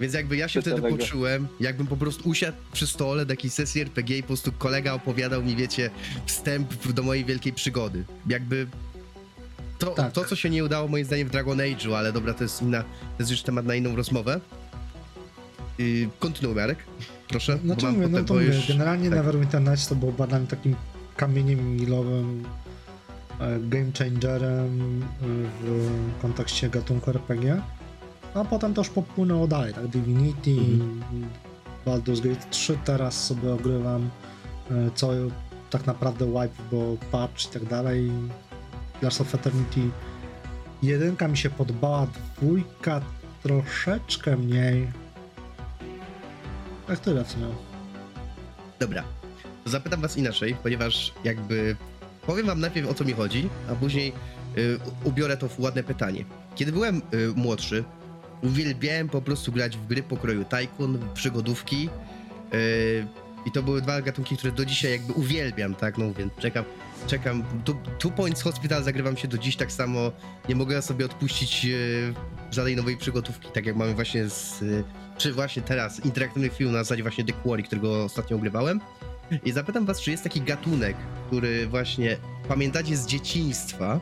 Więc 0.00 0.14
jakby 0.14 0.36
ja 0.36 0.48
się 0.48 0.60
wtedy 0.62 0.82
poczułem, 0.82 1.48
jakbym 1.60 1.86
po 1.86 1.96
prostu 1.96 2.28
usiadł 2.28 2.56
przy 2.72 2.86
stole 2.86 3.26
do 3.26 3.32
jakiejś 3.32 3.52
sesji 3.52 3.80
RPG 3.80 4.18
i 4.18 4.22
po 4.22 4.26
prostu 4.26 4.52
kolega 4.52 4.92
opowiadał 4.92 5.42
mi, 5.42 5.56
wiecie, 5.56 5.90
wstęp 6.26 6.92
do 6.92 7.02
mojej 7.02 7.24
wielkiej 7.24 7.52
przygody. 7.52 8.04
Jakby 8.26 8.66
to, 9.78 9.86
Tak. 9.90 10.12
to 10.12 10.24
co 10.24 10.36
się 10.36 10.50
nie 10.50 10.64
udało 10.64 10.88
moim 10.88 11.04
zdaniem 11.04 11.28
w 11.28 11.30
Dragon 11.30 11.58
Age'u, 11.58 11.94
ale 11.94 12.12
dobra, 12.12 12.34
to 12.34 12.44
jest 12.44 12.62
inna, 12.62 12.82
to 12.82 12.88
jest 13.18 13.30
już 13.30 13.42
temat 13.42 13.66
na 13.66 13.74
inną 13.74 13.96
rozmowę. 13.96 14.40
Yy, 15.78 16.08
kontynuuj, 16.18 16.54
Marek, 16.54 16.78
proszę. 17.28 17.58
Znaczy 17.64 17.80
bo 17.82 17.86
mam 17.86 17.94
mówię, 18.00 18.08
no 18.08 18.18
to 18.18 18.24
bo 18.24 18.34
mówię, 18.34 18.46
już- 18.46 18.68
generalnie 18.68 19.08
tak. 19.10 19.18
Neverwinter 19.18 19.60
Nights 19.62 19.88
to 19.88 19.94
było 19.94 20.12
badanie 20.12 20.46
takim 20.46 20.76
kamieniem 21.16 21.76
milowym, 21.76 22.44
e, 23.40 23.58
game 23.60 23.92
changerem 23.98 25.02
e, 25.02 25.06
w 25.62 26.22
kontekście 26.22 26.68
gatunku 26.70 27.10
RPG. 27.10 27.62
A 28.34 28.44
potem 28.44 28.74
już 28.76 28.88
popłynęło 28.88 29.46
dalej, 29.46 29.74
tak? 29.74 29.86
Divinity, 29.86 30.50
Mhm. 30.50 31.28
Baldur's 31.86 32.20
Gate 32.20 32.50
3 32.50 32.78
teraz 32.84 33.26
sobie 33.26 33.52
ogrywam, 33.52 34.10
e, 34.70 34.74
co 34.94 35.10
tak 35.70 35.86
naprawdę 35.86 36.26
wipe, 36.26 36.62
bo 36.72 36.96
patch 37.12 37.44
i 37.44 37.48
tak 37.48 37.64
dalej. 37.64 38.10
Last 39.02 39.20
of 39.20 39.34
Eternity 39.34 39.80
jedynka 40.82 41.28
mi 41.28 41.36
się 41.36 41.50
podobała, 41.50 42.06
dwójka 42.36 43.00
troszeczkę 43.42 44.36
mniej. 44.36 44.88
Tak 46.86 46.98
tyle 46.98 47.24
w 47.24 47.30
sumie. 47.30 47.46
Dobra, 48.80 49.02
to 49.64 49.70
zapytam 49.70 50.00
was 50.00 50.16
inaczej, 50.16 50.56
ponieważ 50.62 51.12
jakby 51.24 51.76
powiem 52.26 52.46
wam 52.46 52.60
najpierw 52.60 52.88
o 52.90 52.94
co 52.94 53.04
mi 53.04 53.12
chodzi, 53.12 53.48
a 53.72 53.74
później 53.74 54.12
y, 54.58 54.78
ubiorę 55.04 55.36
to 55.36 55.48
w 55.48 55.60
ładne 55.60 55.82
pytanie. 55.82 56.24
Kiedy 56.54 56.72
byłem 56.72 56.96
y, 57.14 57.32
młodszy, 57.36 57.84
uwielbiałem 58.42 59.08
po 59.08 59.22
prostu 59.22 59.52
grać 59.52 59.76
w 59.76 59.86
gry 59.86 60.02
pokroju. 60.02 60.44
Tycoon, 60.44 60.98
przygodówki 61.14 61.88
y, 62.54 63.06
i 63.46 63.52
to 63.52 63.62
były 63.62 63.82
dwa 63.82 64.02
gatunki, 64.02 64.36
które 64.36 64.52
do 64.52 64.64
dzisiaj 64.64 64.92
jakby 64.92 65.12
uwielbiam, 65.12 65.74
tak, 65.74 65.98
no 65.98 66.14
więc 66.14 66.32
czekam, 66.38 66.64
czekam, 67.06 67.44
Two, 67.64 67.74
two 67.98 68.10
Points 68.10 68.42
Hospital 68.42 68.84
zagrywam 68.84 69.16
się 69.16 69.28
do 69.28 69.38
dziś 69.38 69.56
tak 69.56 69.72
samo, 69.72 70.12
nie 70.48 70.54
mogę 70.54 70.82
sobie 70.82 71.04
odpuścić 71.04 71.64
y, 71.64 72.14
żadnej 72.50 72.76
nowej 72.76 72.96
przygodówki, 72.96 73.48
tak 73.54 73.66
jak 73.66 73.76
mamy 73.76 73.94
właśnie 73.94 74.28
z... 74.28 74.62
Y, 74.62 74.84
czy 75.18 75.32
właśnie 75.32 75.62
teraz 75.62 76.04
interaktywny 76.04 76.48
film 76.48 76.72
na 76.72 76.78
zasadzie 76.78 77.02
właśnie 77.02 77.24
The 77.24 77.32
Quarry, 77.32 77.62
którego 77.62 78.04
ostatnio 78.04 78.36
ogrywałem. 78.36 78.80
I 79.44 79.52
zapytam 79.52 79.86
was, 79.86 80.00
czy 80.00 80.10
jest 80.10 80.24
taki 80.24 80.40
gatunek, 80.40 80.96
który 81.26 81.66
właśnie 81.66 82.16
pamiętacie 82.48 82.96
z 82.96 83.06
dzieciństwa, 83.06 84.00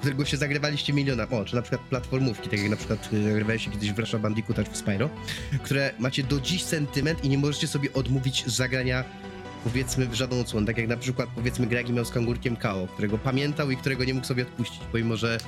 którego 0.00 0.24
się 0.24 0.36
zagrywaliście 0.36 0.92
miliona, 0.92 1.28
o, 1.30 1.44
czy 1.44 1.54
na 1.56 1.62
przykład 1.62 1.80
platformówki, 1.82 2.48
tak 2.48 2.60
jak 2.60 2.70
na 2.70 2.76
przykład 2.76 3.12
y, 3.12 3.22
zagrywaliście 3.22 3.70
kiedyś 3.70 3.92
w 3.92 3.98
Russia 3.98 4.18
Bandicoot 4.18 4.56
czy 4.56 4.70
w 4.72 4.76
Spyro, 4.76 5.10
które 5.62 5.92
macie 5.98 6.22
do 6.22 6.40
dziś 6.40 6.64
sentyment 6.64 7.24
i 7.24 7.28
nie 7.28 7.38
możecie 7.38 7.68
sobie 7.68 7.92
odmówić 7.92 8.46
zagrania 8.46 9.04
powiedzmy 9.64 10.06
w 10.06 10.14
żadną 10.14 10.40
odsłonę, 10.40 10.66
tak 10.66 10.78
jak 10.78 10.88
na 10.88 10.96
przykład 10.96 11.28
powiedzmy 11.34 11.66
Gregi 11.66 11.92
miał 11.92 12.04
z 12.04 12.10
kangurkiem 12.10 12.56
Kao, 12.56 12.86
którego 12.86 13.18
pamiętał 13.18 13.70
i 13.70 13.76
którego 13.76 14.04
nie 14.04 14.14
mógł 14.14 14.26
sobie 14.26 14.42
odpuścić, 14.42 14.80
pomimo 14.92 15.16
że 15.16 15.38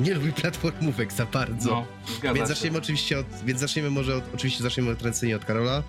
nie 0.00 0.14
lubi 0.14 0.32
platformówek 0.32 1.12
za 1.12 1.26
bardzo. 1.26 1.70
No, 1.70 1.86
Więc 2.34 2.38
się. 2.38 2.54
zaczniemy 2.54 2.78
oczywiście 2.78 3.18
od, 3.18 3.26
więc 3.44 3.60
zaczniemy 3.60 3.90
może 3.90 4.16
od, 4.16 4.24
oczywiście 4.34 4.62
zaczniemy 4.62 4.90
od 4.90 4.98
tradycyjnie 4.98 5.36
od 5.36 5.44
Karola, 5.44 5.82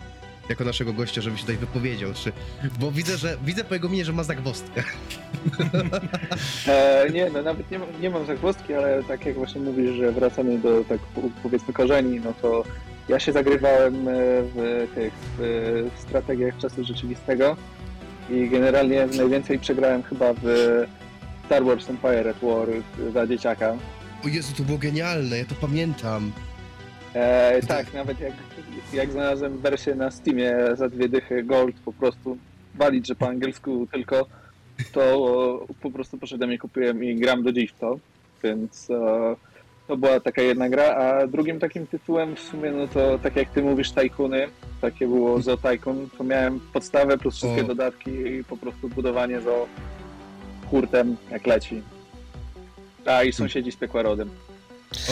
jako 0.49 0.63
naszego 0.63 0.93
gościa, 0.93 1.21
żeby 1.21 1.38
się 1.38 1.41
tutaj 1.41 1.58
wypowiedział, 1.58 2.13
czy, 2.13 2.32
bo 2.79 2.91
widzę, 2.91 3.17
że 3.17 3.38
widzę 3.45 3.63
po 3.63 3.73
jego 3.73 3.89
minie, 3.89 4.06
że 4.06 4.13
ma 4.13 4.23
zagwozdkę. 4.23 4.84
E, 6.67 7.10
nie, 7.13 7.29
no 7.29 7.41
nawet 7.41 7.71
nie, 7.71 7.79
mam- 7.79 8.01
nie 8.01 8.10
mam 8.10 8.25
zagwozdki, 8.25 8.73
ale 8.73 9.03
tak 9.03 9.25
jak 9.25 9.36
właśnie 9.36 9.62
mówisz, 9.62 9.91
że 9.91 10.12
wracamy 10.12 10.60
do 10.60 10.84
tak 10.89 10.99
po- 10.99 11.21
powiedzmy 11.43 11.73
korzeni, 11.73 12.19
no 12.19 12.34
to 12.41 12.63
ja 13.10 13.19
się 13.19 13.32
zagrywałem 13.32 14.08
e, 14.08 14.12
w 14.56 14.88
tych 14.95 15.13
w 15.38 15.89
strategiach 15.97 16.58
czasu 16.58 16.84
rzeczywistego 16.84 17.58
i 18.29 18.49
generalnie 18.49 19.08
najwięcej 19.17 19.60
przegrałem 19.60 20.03
chyba 20.03 20.34
w 20.43 20.45
Star 21.45 21.63
Wars 21.65 21.89
Empire 21.89 22.27
at 22.29 22.38
War 22.41 22.67
za 23.13 23.27
dzieciaka. 23.27 23.73
O 24.25 24.27
Jezu, 24.27 24.53
to 24.58 24.63
było 24.63 24.77
genialne, 24.77 25.38
ja 25.38 25.45
to 25.45 25.56
pamiętam. 25.62 26.32
E, 27.13 27.62
tak, 27.67 27.93
nawet 27.93 28.19
jak, 28.19 28.34
jak 28.93 29.12
znalazłem 29.12 29.58
wersję 29.58 29.95
na 29.95 30.12
Steamie 30.12 30.56
za 30.73 30.89
dwie 30.89 31.10
dychy 31.10 31.43
Gold, 31.43 31.76
po 31.86 31.93
prostu 31.93 32.38
walić, 32.76 33.08
że 33.08 33.15
po 33.15 33.28
angielsku 33.28 33.88
tylko, 33.91 34.26
to 34.91 35.65
po 35.82 35.91
prostu 35.91 36.17
poszedłem 36.17 36.54
i 36.54 36.58
kupiłem 36.58 37.04
i 37.04 37.15
gram 37.15 37.43
do 37.43 37.52
dziś 37.52 37.71
w 37.71 37.80
to, 37.80 37.99
więc 38.43 38.89
e, 38.89 39.36
to 39.88 39.97
była 39.97 40.19
taka 40.19 40.41
jedna 40.41 40.69
gra, 40.69 40.95
a 40.95 41.28
drugim 41.28 41.60
takim 41.60 41.88
tytułem 41.88 42.36
w 42.36 42.39
sumie, 42.39 42.71
no 42.71 42.88
to 42.88 43.19
tak 43.19 43.36
jak 43.36 43.49
ty 43.49 43.62
mówisz, 43.62 43.91
Tycoony, 43.91 44.47
takie 44.82 45.08
było 45.08 45.41
Zo 45.41 45.58
Tycoon, 45.58 46.10
to 46.17 46.23
miałem 46.23 46.60
podstawę 46.73 47.17
plus 47.17 47.36
wszystkie 47.36 47.62
O. 47.62 47.67
dodatki 47.67 48.12
i 48.12 48.43
po 48.43 48.58
prostu 48.58 48.89
budowanie 48.89 49.41
Zo 49.41 49.67
hurtem 50.69 51.17
jak 51.32 51.47
leci. 51.47 51.82
A 53.06 53.23
i 53.23 53.34
sąsiedzi 53.34 53.71
z 53.71 53.76
piekła 53.76 54.02
rodem. 54.02 54.30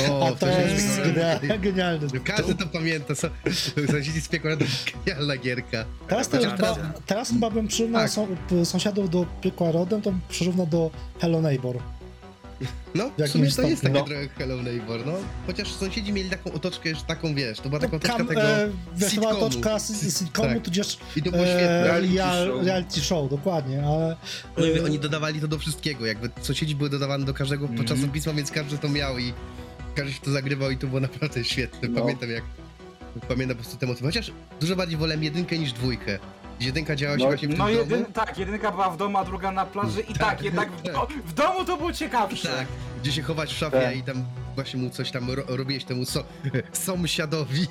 O, 0.09 0.27
A 0.27 0.31
to 0.31 0.47
jest 0.47 0.99
genia- 1.01 1.59
genialne. 1.61 2.07
No, 2.13 2.19
Każdy 2.23 2.55
to 2.55 2.65
pamięta, 2.67 3.15
so, 3.15 3.27
sąsiedzi 3.91 4.21
z 4.21 4.27
piekła 4.27 4.57
to 4.57 4.65
genialna 5.05 5.37
gierka. 5.37 5.85
Teraz, 6.07 6.29
Chociaż 6.31 6.53
chyba, 6.55 6.75
teraz- 7.05 7.29
chyba 7.29 7.49
bym 7.49 7.67
przyrównał 7.67 8.01
Tak. 8.01 8.11
sąsiadów 8.67 9.09
do 9.09 9.25
piekła 9.41 9.71
rodem, 9.71 10.01
to 10.01 10.13
przyrównał 10.29 10.67
do 10.67 10.91
Hello 11.21 11.41
Neighbor. 11.41 11.77
No, 12.95 13.11
w 13.25 13.29
sumie 13.29 13.51
to 13.51 13.61
jest 13.61 13.77
stopniu. 13.81 13.99
takie 13.99 14.09
trochę 14.09 14.27
Hello 14.37 14.63
Neighbor, 14.63 15.05
no. 15.05 15.13
Chociaż 15.47 15.71
sąsiedzi 15.71 16.13
mieli 16.13 16.29
taką 16.29 16.51
otoczkę 16.53 16.89
już 16.89 17.01
taką, 17.01 17.35
wiesz, 17.35 17.59
to 17.59 17.69
była 17.69 17.79
No, 17.81 17.85
taka 17.85 17.97
otoczka 17.97 18.17
kam, 18.17 18.27
tego 18.27 18.41
e, 18.41 18.69
wiesz, 18.95 19.15
to 19.15 19.21
była 19.21 19.31
otoczka 19.37 19.79
z 19.79 20.19
sitcomu, 20.19 20.49
Tak. 20.53 20.61
tudzież 20.63 20.97
I 21.15 21.21
to 21.23 21.31
było 21.31 21.43
e, 21.43 21.47
świetne. 21.47 21.83
Reality 21.83 22.15
real, 22.15 22.47
show. 22.47 22.65
reality 22.65 23.01
show, 23.01 23.29
dokładnie, 23.29 23.83
ale... 23.87 24.15
Oni, 24.57 24.67
e, 24.79 24.83
oni 24.83 24.99
dodawali 24.99 25.41
to 25.41 25.47
do 25.47 25.57
wszystkiego, 25.59 26.05
jakby 26.05 26.29
sąsiedzi 26.41 26.75
były 26.75 26.89
dodawane 26.89 27.25
do 27.25 27.33
każdego 27.33 27.65
Mhm. 27.65 27.87
czasopisma, 27.87 28.33
więc 28.33 28.51
każdy 28.51 28.77
to 28.77 28.89
miał 28.89 29.19
i 29.19 29.33
każdy 29.95 30.13
się 30.13 30.19
to 30.21 30.31
zagrywał 30.31 30.71
i 30.71 30.77
to 30.77 30.87
było 30.87 30.99
naprawdę 30.99 31.43
świetne. 31.43 31.89
No. 31.89 32.01
Pamiętam 32.01 32.29
jak, 32.29 32.43
pamiętam 33.27 33.57
po 33.57 33.63
prostu 33.63 33.77
te 33.77 33.85
motywy. 33.87 34.05
Chociaż 34.07 34.31
dużo 34.61 34.75
bardziej 34.75 34.97
wolałem 34.97 35.23
jedynkę 35.23 35.57
niż 35.57 35.73
dwójkę. 35.73 36.19
Jedynka 36.59 36.95
działała 36.95 37.17
się 37.19 37.23
No, 37.23 37.29
właśnie 37.29 37.47
w 37.47 37.51
tym 37.51 37.57
No 37.59 37.65
domu. 37.65 37.77
jedyn, 37.79 38.05
tak, 38.05 38.37
jedynka 38.37 38.71
była 38.71 38.89
w 38.89 38.97
domu, 38.97 39.17
a 39.17 39.25
druga 39.25 39.51
na 39.51 39.65
plaży 39.65 40.01
i 40.01 40.13
tak, 40.13 40.41
jednak 40.41 40.71
w, 40.71 40.81
do, 40.81 41.07
w 41.25 41.33
domu 41.33 41.65
to 41.65 41.77
było 41.77 41.93
ciekawsze. 41.93 42.47
Tak, 42.49 42.67
gdzie 43.01 43.11
się 43.11 43.21
chować 43.21 43.53
w 43.53 43.57
szafie 43.57 43.81
Tak. 43.81 43.97
i 43.97 44.03
tam 44.03 44.23
właśnie 44.55 44.79
mu 44.81 44.89
coś 44.89 45.11
tam 45.11 45.31
ro 45.31 45.43
robiłeś 45.47 45.83
temu 45.83 46.05
so 46.05 46.23
sąsiadowi. 46.73 47.67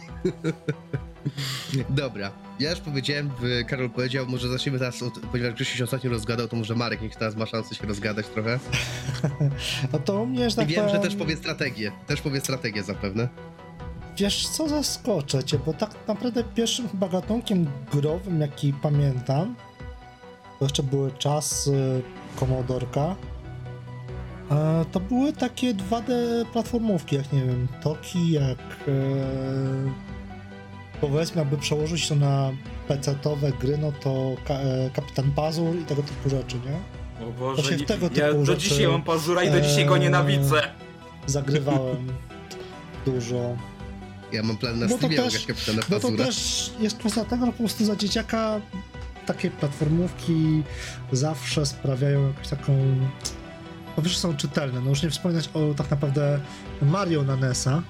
Dobra, 1.91 2.31
ja 2.61 2.71
już 2.71 2.81
powiedziałem, 2.81 3.31
Karol 3.67 3.91
powiedział, 3.91 4.27
może 4.27 4.49
zaczniemy 4.49 4.79
teraz, 4.79 5.03
od, 5.03 5.19
ponieważ 5.19 5.55
Grzesiu 5.55 5.77
się 5.77 5.85
ostatnio 5.85 6.11
rozgadał, 6.11 6.49
to 6.49 6.57
może 6.57 6.75
Marek 6.75 7.03
niech 7.03 7.17
teraz 7.17 7.37
ma 7.37 7.47
szansę 7.47 7.75
się 7.75 7.87
rozgadać 7.87 8.27
trochę. 8.27 8.59
No 9.93 9.99
to 9.99 10.23
u 10.23 10.27
mnie, 10.27 10.51
że 10.51 10.55
I 10.55 10.57
tak 10.57 10.69
wiem, 10.69 10.89
że 10.89 10.95
powiem, 10.95 11.03
też 11.03 11.17
powie 11.17 11.37
strategię, 11.37 11.93
też 12.07 12.21
powie 12.21 12.41
strategię 12.41 12.83
zapewne. 12.83 13.29
Wiesz 14.17 14.49
co, 14.49 14.69
zaskoczę 14.69 15.45
cię, 15.45 15.59
bo 15.67 15.73
tak 15.73 15.91
naprawdę 16.09 16.45
pierwszym 16.45 16.89
chyba 16.89 17.09
gatunkiem 17.09 17.67
growym, 17.93 18.41
jaki 18.41 18.73
pamiętam, 18.73 19.55
to 20.59 20.65
jeszcze 20.65 20.83
były 20.83 21.11
czasy 21.19 22.03
Komodorka, 22.37 23.17
e, 24.51 24.85
to 24.93 25.01
były 25.01 25.33
takie 25.33 25.75
2D 25.75 26.13
platformówki, 26.53 27.17
jak 27.17 27.33
nie 27.33 27.45
wiem, 27.45 27.69
Toki, 27.83 28.31
jak 28.31 28.59
e, 28.89 30.10
powiedzmy, 31.01 31.39
jakby 31.39 31.57
przełożyć 31.59 32.09
to 32.09 32.15
na 32.17 32.51
PC-towe 32.89 33.53
gry, 33.61 33.79
no 33.79 33.93
to 33.93 34.35
ka, 34.49 34.55
e, 34.55 34.91
Kapitan 34.95 35.31
Pazur 35.33 35.77
i 35.77 35.85
tego 35.85 36.03
typu 36.03 36.31
rzeczy, 36.31 36.57
nie? 36.57 36.77
O 37.27 37.31
Właśnie 37.31 37.63
Boże, 37.63 37.77
w 37.77 37.81
nie, 37.81 37.87
tego 37.87 38.07
ja 38.15 38.27
typu 38.29 38.39
do 38.39 38.45
rzeczy, 38.45 38.69
dzisiaj 38.69 38.89
mam 38.89 39.03
pazura 39.03 39.43
i 39.45 39.51
do 39.51 39.61
dzisiaj 39.61 39.87
go 39.87 39.97
nienawidzę. 39.99 40.63
Zagrywałem 41.27 42.07
dużo. 43.07 43.57
Ja 44.33 44.43
mam 44.43 44.57
plan 44.57 44.79
na 44.79 44.87
No 44.87 44.93
to 44.93 44.97
Steamie 44.99 45.17
też- 45.17 45.47
kapitana 45.47 45.83
No 45.91 46.01
to 46.01 46.07
Pazura. 46.09 46.25
też 46.25 46.71
jest 46.81 46.99
kwestia 46.99 47.25
tego, 47.25 47.47
że 47.47 47.53
po 47.53 47.59
prostu 47.59 47.85
za 47.85 47.97
dzieciaka 47.97 48.61
takie 49.27 49.51
platformówki 49.51 50.63
zawsze 51.13 51.67
sprawiają 51.67 52.27
jakąś 52.27 52.49
taką... 52.49 52.73
Po 53.97 54.03
pierwsze 54.03 54.21
są 54.21 54.37
czytelne, 54.37 54.81
no 54.81 54.91
już 54.91 55.03
nie 55.03 55.11
wspominać 55.11 55.51
o 55.55 55.75
tak 55.75 55.91
naprawdę 55.91 56.41
Mario 56.83 57.23
na 57.23 57.37
NES-a 57.37 57.83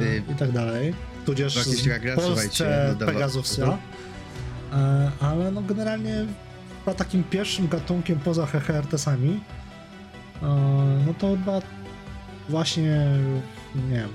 e, 0.00 0.32
i 0.32 0.34
tak 0.38 0.52
dalej, 0.52 0.94
tudzież 1.26 1.56
Jakaś 1.56 1.82
taka 1.82 1.98
gra, 1.98 2.16
w 2.16 2.18
Polsce 2.18 2.88
dodawa- 2.98 3.12
Pegasusa, 3.12 3.78
e, 4.72 5.10
ale 5.20 5.50
no 5.50 5.62
generalnie 5.62 6.26
chyba 6.84 6.94
takim 6.96 7.24
pierwszym 7.24 7.68
gatunkiem 7.68 8.18
poza 8.18 8.46
HHRTS-ami 8.46 9.40
e, 10.42 10.46
no 11.06 11.14
to 11.18 11.30
chyba 11.30 11.60
właśnie, 12.48 13.06
nie 13.90 13.96
wiem, 13.96 14.08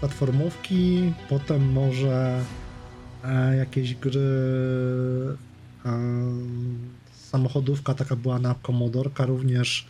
platformówki, 0.00 1.12
potem 1.28 1.72
może 1.72 2.40
e, 3.24 3.56
jakieś 3.56 3.94
gry 3.94 4.20
samochodówka 7.12 7.94
taka 7.94 8.16
była 8.16 8.38
na 8.38 8.54
Komodorka 8.62 9.26
również 9.26 9.86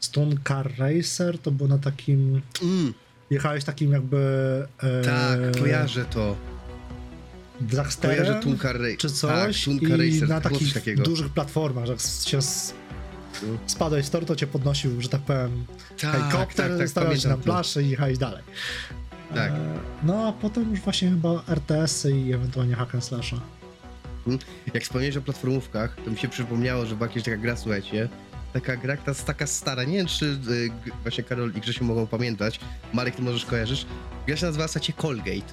Stone 0.00 0.36
Car 0.48 0.72
Racer, 0.78 1.38
to 1.38 1.50
było 1.50 1.68
na 1.68 1.78
takim... 1.78 2.40
Mm, 2.62 2.94
Jechałeś 3.30 3.64
takim 3.64 3.92
jakby... 3.92 4.16
E, 4.82 5.02
tak, 5.04 5.60
kojarzę 5.62 6.04
to. 6.04 6.36
Dragsterem, 7.60 8.16
Kojarzę 8.42 8.96
czy 8.96 9.10
coś 9.10 9.64
tak, 9.64 9.82
i 9.82 9.86
Racer, 10.12 10.28
na 10.28 10.40
takich 10.40 10.74
takiego. 10.74 11.02
dużych 11.02 11.28
platformach, 11.28 11.86
że 11.86 11.92
jak 11.92 12.00
się 12.26 12.38
No. 13.42 13.48
spadłeś 13.66 14.06
z 14.06 14.10
toru, 14.10 14.26
to 14.26 14.36
cię 14.36 14.46
podnosił, 14.46 15.00
że 15.00 15.08
tak 15.08 15.20
powiem, 15.20 15.64
Tak, 16.00 16.10
helikopter, 16.12 16.68
tak, 16.70 16.78
tak, 16.78 16.88
stawiałeś 16.88 17.22
się 17.22 17.28
na 17.28 17.36
plaży 17.36 17.82
i 17.82 17.90
jechałeś 17.90 18.18
dalej. 18.18 18.42
Tak. 19.34 19.50
E, 19.52 19.78
no 20.02 20.28
a 20.28 20.32
potem 20.32 20.70
już 20.70 20.80
właśnie 20.80 21.08
chyba 21.10 21.42
RTS-y 21.48 22.12
i 22.12 22.32
ewentualnie 22.32 22.74
hack 22.74 22.94
and 22.94 23.04
slasha. 23.04 23.40
Jak 24.74 24.82
wspomniałeś 24.82 25.16
o 25.16 25.22
platformówkach, 25.22 25.96
to 26.04 26.10
mi 26.10 26.16
się 26.18 26.28
przypomniało, 26.28 26.86
że 26.86 26.94
była 26.96 27.08
jakaś 27.08 27.22
taka 27.22 27.36
gra, 27.36 27.56
słuchajcie, 27.56 28.08
taka 28.54 28.76
gra, 28.76 28.96
ta 28.96 29.10
jest 29.10 29.24
taka 29.24 29.46
stara, 29.46 29.84
nie 29.84 29.96
wiem 29.96 30.06
czy 30.06 30.24
y, 30.24 30.70
właśnie 31.02 31.24
Karol 31.24 31.52
i 31.56 31.60
Grzesiu 31.60 31.84
mogą 31.84 32.06
pamiętać, 32.06 32.60
Marek, 32.92 33.16
ty 33.16 33.22
możesz 33.22 33.44
kojarzysz, 33.44 33.86
gra 34.26 34.36
się 34.36 34.46
nazywała 34.46 34.68
zasadzie 34.68 34.92
Colgate. 34.92 35.52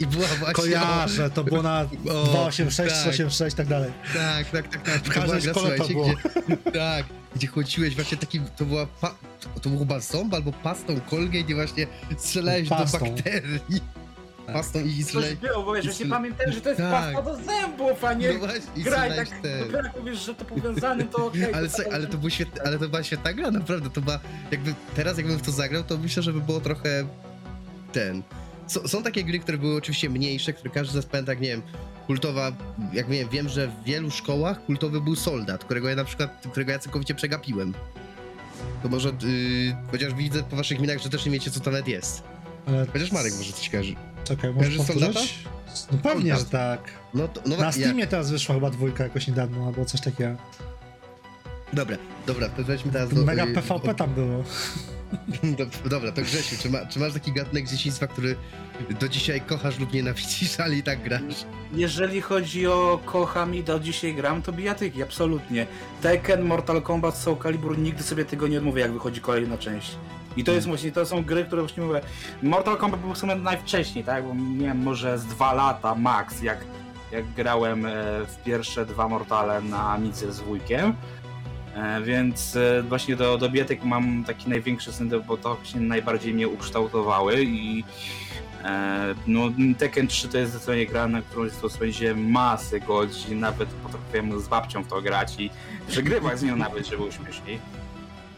I 0.00 0.06
była 0.06 0.26
właśnie... 0.26 0.54
Kojarzę, 0.54 1.30
to 1.30 1.44
było 1.44 1.62
na 1.62 1.80
O, 2.10 2.24
286, 2.24 2.94
tak. 2.94 3.00
386 3.00 3.54
i 3.54 3.56
tak 3.56 3.66
dalej. 3.66 3.92
Tak, 4.14 4.50
tak, 4.50 4.68
tak, 4.68 4.82
tak. 4.82 5.02
W 5.02 5.08
każdej 5.08 5.40
szkole 5.42 5.76
to 5.76 5.84
słuchajcie, 5.84 6.14
Gdzie, 6.46 6.56
tak, 6.80 7.06
gdzie 7.36 7.46
chodziłeś 7.46 7.94
właśnie 7.94 8.18
takim, 8.18 8.44
to 8.56 8.64
była, 8.64 8.86
pa, 8.86 9.14
to 9.62 9.70
był 9.70 9.78
chyba 9.78 10.00
ząb 10.00 10.34
albo 10.34 10.52
pastą 10.52 11.00
Colgate 11.10 11.50
i 11.50 11.54
właśnie 11.54 11.86
strzelałeś 12.18 12.68
Pastą. 12.68 12.98
do 12.98 13.04
bakterii. 13.04 13.80
Pastą 14.46 14.80
i 14.84 15.04
Coś 15.04 15.34
było, 15.34 15.62
bo 15.62 15.76
ja 15.76 15.82
właśnie 15.82 16.06
i- 16.06 16.08
pamiętałem, 16.08 16.52
że 16.52 16.60
to 16.60 16.68
jest 16.68 16.80
tak. 16.80 17.14
pasta 17.14 17.22
do 17.22 17.36
zębów, 17.36 18.04
a 18.04 18.12
nie 18.12 18.32
No 18.32 18.38
właśnie, 18.38 18.60
i 18.76 18.82
gra 18.82 19.06
i 19.06 19.10
strzelałeś 19.10 19.30
tak 19.30 19.40
dopiero 19.60 19.82
jak 19.82 19.96
mówisz, 19.96 20.26
że 20.26 20.34
to 20.34 20.44
powiązane, 20.44 21.04
to 21.04 21.26
okej. 21.26 21.54
Ale, 21.54 21.68
to 21.68 21.76
tak- 21.76 21.92
ale 21.94 22.06
to 22.06 22.18
był 22.18 22.30
świetny, 22.30 22.62
ale 22.62 22.78
to 22.78 22.88
była 22.88 23.02
świetna 23.02 23.32
gra, 23.32 23.50
naprawdę. 23.50 23.90
To 23.90 24.00
była, 24.00 24.20
jakby 24.50 24.74
teraz 24.96 25.16
jakbym 25.18 25.38
w 25.38 25.42
to 25.42 25.52
zagrał, 25.52 25.82
to 25.84 25.98
myślę, 25.98 26.22
że 26.22 26.32
by 26.32 26.40
było 26.40 26.60
trochę 26.60 27.06
ten. 27.92 28.22
Są, 28.66 28.88
są 28.88 29.02
takie 29.02 29.24
gry, 29.24 29.38
które 29.38 29.58
były 29.58 29.76
oczywiście 29.76 30.10
mniejsze, 30.10 30.52
które 30.52 30.70
każdy 30.70 30.92
z 30.92 30.96
nas 30.96 31.06
pamięta, 31.06 31.32
jak 31.32 31.40
nie 31.40 31.48
wiem, 31.48 31.62
kultowa, 32.06 32.52
jak 32.92 33.08
wiem, 33.08 33.28
wiem, 33.28 33.48
że 33.48 33.68
w 33.68 33.84
wielu 33.84 34.10
szkołach 34.10 34.64
kultowy 34.64 35.00
był 35.00 35.16
soldat, 35.16 35.64
którego 35.64 35.88
ja 35.88 35.96
na 35.96 36.04
przykład, 36.04 36.46
którego 36.50 36.72
ja 36.72 36.78
całkowicie 36.78 37.14
przegapiłem. 37.14 37.74
To 38.82 38.88
może, 38.88 39.08
yy, 39.08 39.76
chociaż 39.90 40.14
widzę 40.14 40.42
po 40.42 40.56
waszych 40.56 40.80
minach, 40.80 40.98
że 40.98 41.10
też 41.10 41.24
nie 41.26 41.32
wiecie, 41.32 41.50
co 41.50 41.60
to 41.60 41.70
nawet 41.70 41.88
jest. 41.88 42.22
Ale... 42.66 42.86
Chociaż 42.92 43.12
Marek 43.12 43.32
może 43.38 43.52
coś 43.52 43.68
kojarzy. 43.68 43.94
Czekaj, 44.24 44.52
Soldata? 44.86 45.12
powtórzyć? 45.12 45.38
No 45.92 45.98
pewnie, 46.02 46.36
że 46.36 46.44
tak. 46.44 46.80
No 47.14 47.28
to, 47.28 47.40
no 47.46 47.56
Na 47.56 47.64
ja- 47.64 47.72
Steamie 47.72 48.06
teraz 48.06 48.30
wyszła 48.30 48.54
chyba 48.54 48.70
dwójka 48.70 49.04
jakoś 49.04 49.28
niedawno, 49.28 49.66
albo 49.66 49.84
coś 49.84 50.00
takiego. 50.00 50.36
Dobra, 51.72 51.96
dobra, 52.26 52.48
to 52.48 52.64
weźmy 52.64 52.92
teraz 52.92 53.14
do... 53.14 53.24
Mega 53.24 53.46
PvP 53.46 53.94
tam 53.94 54.14
było. 54.14 54.44
Dob- 55.58 55.88
Dobra, 55.88 56.12
to 56.12 56.22
Grzesiu, 56.22 56.56
czy, 56.62 56.70
ma, 56.70 56.86
czy 56.86 56.98
masz 56.98 57.12
taki 57.12 57.32
gatunek 57.32 57.68
z 57.68 57.70
dzieciństwa, 57.72 58.06
który 58.06 58.36
do 59.00 59.08
dzisiaj 59.08 59.40
kochasz 59.40 59.78
lub 59.78 59.92
nienawidzisz, 59.92 60.60
ale 60.60 60.76
i 60.76 60.82
tak 60.82 61.02
grasz? 61.02 61.22
Jeżeli 61.74 62.20
chodzi 62.20 62.66
o 62.66 63.00
kocham 63.04 63.54
i 63.54 63.62
do 63.62 63.80
dzisiaj 63.80 64.14
gram, 64.14 64.42
to 64.42 64.52
bijatyki, 64.52 65.02
absolutnie. 65.02 65.66
Tekken, 66.02 66.42
Mortal 66.42 66.82
Kombat, 66.82 67.16
Soul 67.18 67.36
Calibur, 67.42 67.78
nigdy 67.78 68.02
sobie 68.02 68.24
tego 68.24 68.48
nie 68.48 68.58
odmówię, 68.58 68.82
jak 68.82 68.92
wychodzi 68.92 69.20
kolejna 69.20 69.58
część. 69.58 69.90
I 70.36 70.44
to 70.44 70.52
jest 70.52 70.66
właśnie, 70.66 70.92
to 70.92 71.06
są 71.06 71.24
gry, 71.24 71.44
które 71.44 71.62
właśnie 71.62 71.82
mówię. 71.82 72.00
Mortal 72.42 72.76
Kombat 72.76 73.00
był 73.00 73.14
w 73.14 73.18
sumie 73.18 73.34
najwcześniej, 73.34 74.04
tak? 74.04 74.24
Bo 74.24 74.34
miałem 74.34 74.82
może 74.82 75.18
z 75.18 75.26
dwa 75.26 75.52
lata 75.52 75.94
max, 75.94 76.42
jak, 76.42 76.58
jak 77.12 77.32
grałem 77.32 77.86
e, 77.86 77.90
w 78.26 78.36
pierwsze 78.44 78.86
dwa 78.86 79.08
Mortale 79.08 79.62
na 79.62 79.90
Amice 79.92 80.32
z 80.32 80.40
wujkiem. 80.40 80.94
E, 81.74 82.02
Więc 82.02 82.56
e, 82.56 82.82
właśnie 82.82 83.16
do, 83.16 83.38
do 83.38 83.50
bietek 83.50 83.84
mam 83.84 84.24
taki 84.24 84.50
największy 84.50 84.92
sentyment, 84.92 85.26
bo 85.26 85.36
to 85.36 85.54
właśnie 85.54 85.80
najbardziej 85.80 86.34
mnie 86.34 86.48
ukształtowały 86.48 87.42
i 87.42 87.84
no 89.26 89.40
Tekken 89.78 90.08
3 90.08 90.28
to 90.28 90.38
jest 90.38 90.50
zdecydowanie 90.52 90.86
gra, 90.86 91.08
na 91.08 91.22
którą 91.22 91.50
spędziłem 91.68 92.30
masę 92.30 92.80
godzin, 92.80 93.40
nawet 93.40 93.68
potrafiłem 93.68 94.40
z 94.40 94.48
babcią 94.48 94.82
w 94.82 94.88
to 94.88 95.02
grać 95.02 95.34
i 95.40 95.50
przegrywać 95.88 96.38
z 96.38 96.42
nią 96.42 96.56
nawet, 96.56 96.84
żeby 96.84 96.96
było 96.96 97.10
śmieszniej. 97.10 97.58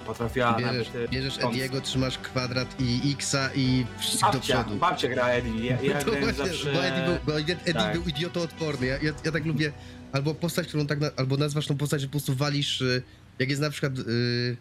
Potrafiła 0.07 0.57
Bierzesz, 0.59 0.89
nawet... 0.89 1.09
e, 1.09 1.13
bierzesz 1.13 1.35
stąd- 1.35 1.55
Ediego, 1.55 1.81
trzymasz 1.81 2.19
kwadrat 2.19 2.77
i 2.81 3.13
Xa 3.13 3.51
i 3.55 3.85
wszystko 3.99 4.33
do 4.33 4.41
przodu. 4.41 4.77
babcia 4.77 5.09
gra 5.09 5.29
Eddie, 5.29 5.65
ja, 5.67 5.83
ja 5.83 6.01
właśnie, 6.01 6.33
zawsze... 6.33 6.73
bo 6.73 6.85
Eddie 6.85 7.05
był, 7.05 7.15
bo 7.27 7.39
Eddie 7.41 7.57
tak. 7.75 7.93
był 7.93 8.03
idiotoodporny. 8.09 8.87
Ja, 8.87 8.95
ja, 9.03 9.13
ja 9.25 9.33
tak 9.33 9.45
lubię, 9.47 9.73
albo 10.13 10.35
postać, 10.35 10.69
którą 10.69 10.87
tak, 10.87 11.01
na, 11.01 11.11
albo 11.17 11.37
nazwasz 11.37 11.67
tą 11.67 11.77
postać, 11.77 12.01
że 12.01 12.07
po 12.07 12.11
prostu 12.11 12.35
walisz, 12.35 12.81
y, 12.81 13.03
jak 13.39 13.49
jest 13.51 13.63
na 13.63 13.71
przykład 13.71 13.99
y, 13.99 14.57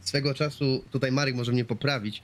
swego 0.00 0.34
czasu, 0.34 0.84
tutaj 0.90 1.12
Marek 1.12 1.34
może 1.34 1.52
mnie 1.52 1.64
poprawić, 1.64 2.22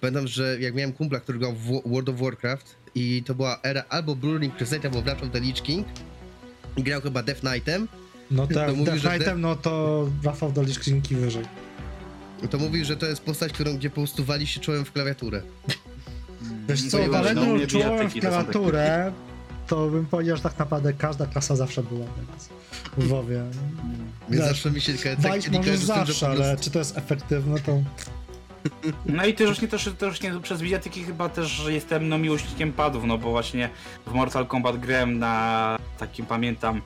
pamiętam, 0.00 0.26
że 0.28 0.56
jak 0.60 0.74
miałem 0.74 0.92
kumpla, 0.92 1.20
który 1.20 1.38
grał 1.38 1.52
w 1.52 1.62
Wo- 1.64 1.82
World 1.86 2.08
of 2.08 2.16
Warcraft 2.20 2.76
i 2.94 3.22
to 3.26 3.34
była 3.34 3.60
era 3.62 3.84
albo 3.88 4.14
Burning 4.16 4.56
Crusade, 4.56 4.88
albo 4.88 5.02
Wrath 5.02 5.22
of 5.22 5.30
the 5.30 5.40
Lich 5.40 5.62
King 5.62 5.86
i 6.76 6.82
grał 6.82 7.00
chyba 7.00 7.22
Death 7.22 7.40
Knightem, 7.40 7.88
No 8.30 8.46
tak, 8.46 8.56
To 8.66 8.70
mówił, 8.70 8.84
Death 8.84 8.98
że 8.98 9.08
Knightem, 9.10 9.40
no 9.40 9.56
to 9.56 10.06
Rafał 10.24 10.52
do 10.52 10.62
Liczkinki 10.62 11.16
wyżej. 11.16 11.44
To 12.48 12.58
mówił, 12.58 12.84
że 12.84 12.96
to 12.96 13.06
jest 13.06 13.22
postać, 13.22 13.52
którą 13.52 13.76
gdzie 13.76 13.90
po 13.90 13.94
prostu 13.94 14.24
wali 14.24 14.46
się 14.46 14.60
czołem 14.60 14.84
w 14.84 14.92
klawiaturę. 14.92 15.42
Wiesz 16.68 16.82
No 16.84 16.90
co, 16.90 17.08
waleniu 17.08 17.42
u 17.42 17.46
mnie 17.46 17.66
czułem 17.66 17.88
w 17.88 17.96
bijatyki 17.96 18.20
klawiaturę, 18.20 19.12
to 19.68 19.88
bym 19.88 20.06
powiedział, 20.06 20.36
że 20.36 20.42
tak 20.42 20.58
naprawdę 20.58 20.92
każda 20.92 21.26
klasa 21.26 21.56
zawsze 21.56 21.82
była 21.82 22.06
więc 22.16 22.48
w 22.96 23.08
WoWie. 23.08 23.42
Więc 24.28 24.42
Wiesz, 24.42 24.48
zawsze 24.48 24.70
mi 24.70 24.80
się 24.80 24.94
tak 24.94 25.20
Walić 25.20 25.50
nie 25.50 25.58
możesz 25.58 25.78
zawsze, 25.78 26.28
ale 26.28 26.56
czy 26.56 26.70
to 26.70 26.78
jest 26.78 26.98
efektywne, 26.98 27.60
to... 27.60 27.82
No 29.06 29.26
i 29.26 29.34
też 29.34 29.46
właśnie 29.46 29.68
też, 29.68 29.90
też 29.98 30.22
nie, 30.22 30.40
przez 30.40 30.62
bijatyki 30.62 31.04
chyba 31.04 31.28
też 31.28 31.62
jestem 31.68 32.08
no, 32.08 32.18
miłośnikiem 32.18 32.72
padów, 32.72 33.04
no 33.04 33.18
bo 33.18 33.30
właśnie 33.30 33.70
w 34.06 34.12
Mortal 34.12 34.46
Kombat 34.46 34.80
grałem 34.80 35.18
na 35.18 35.78
takim 35.98 36.26
pamiętam 36.26 36.82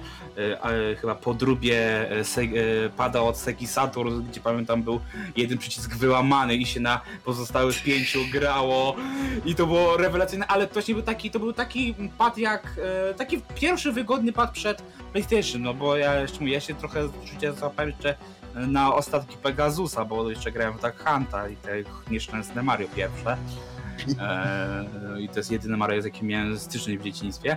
chyba 1.01 1.15
podróbie 1.15 2.11
e, 2.11 2.21
e, 2.21 2.91
pada 2.97 3.21
od 3.23 3.37
Segi 3.37 3.67
Saturn, 3.67 4.23
gdzie 4.23 4.41
pamiętam 4.41 4.83
był 4.83 5.01
jeden 5.37 5.59
przycisk 5.59 5.97
wyłamany 5.97 6.55
i 6.55 6.67
się 6.67 6.81
na 6.81 7.01
pozostałych 7.25 7.83
pięciu 7.83 8.19
grało 8.33 8.97
i 9.45 9.55
to 9.55 9.67
było 9.67 9.97
rewelacyjne, 9.97 10.47
ale 10.47 10.67
to 10.67 10.81
nie 10.89 10.95
był 10.95 11.03
taki, 11.03 11.31
to 11.31 11.39
był 11.39 11.53
taki 11.53 11.95
pad 12.19 12.39
jak, 12.39 12.81
e, 13.11 13.15
taki 13.15 13.41
pierwszy 13.55 13.93
wygodny 13.93 14.33
pad 14.33 14.51
przed 14.51 14.83
PlayStation, 15.13 15.63
no 15.63 15.75
bo 15.75 15.97
ja 15.97 16.21
jeszcze 16.21 16.41
mówię, 16.41 16.53
ja 16.53 16.61
się 16.61 16.75
trochę 16.75 17.09
życia 17.25 17.53
złapałem 17.53 17.91
jeszcze 17.91 18.15
na 18.55 18.95
ostatki 18.95 19.37
Pegasusa, 19.37 20.05
bo 20.05 20.31
jeszcze 20.31 20.53
grałem 20.53 20.79
w 20.79 20.83
Duck 20.83 21.05
Hunta 21.05 21.49
i 21.49 21.57
te 21.57 21.73
nieszczęsne 22.11 22.63
Mario 22.63 22.89
pierwsze. 22.97 23.37
I 25.21 25.29
to 25.29 25.37
jest 25.37 25.51
jedyne 25.51 25.77
Mario, 25.77 26.03
z 26.03 26.05
jakim 26.05 26.27
miałem 26.29 26.59
styczność 26.59 26.99
w 26.99 27.05
dzieciństwie. 27.05 27.57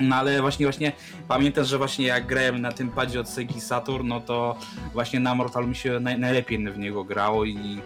No 0.00 0.16
ale 0.16 0.40
właśnie, 0.40 0.66
właśnie 0.66 0.92
pamiętam, 1.28 1.64
że 1.64 1.78
właśnie 1.78 2.06
jak 2.06 2.26
grałem 2.26 2.60
na 2.60 2.72
tym 2.72 2.90
padzie 2.90 3.20
od 3.20 3.28
Segi 3.28 3.60
Saturn, 3.60 4.08
no 4.08 4.20
to 4.20 4.56
właśnie 4.92 5.20
na 5.20 5.34
Mortal 5.34 5.68
mi 5.68 5.76
się 5.76 6.00
naj, 6.00 6.18
najlepiej 6.18 6.72
w 6.72 6.78
niego 6.78 7.04
grało 7.04 7.44
i 7.44 7.80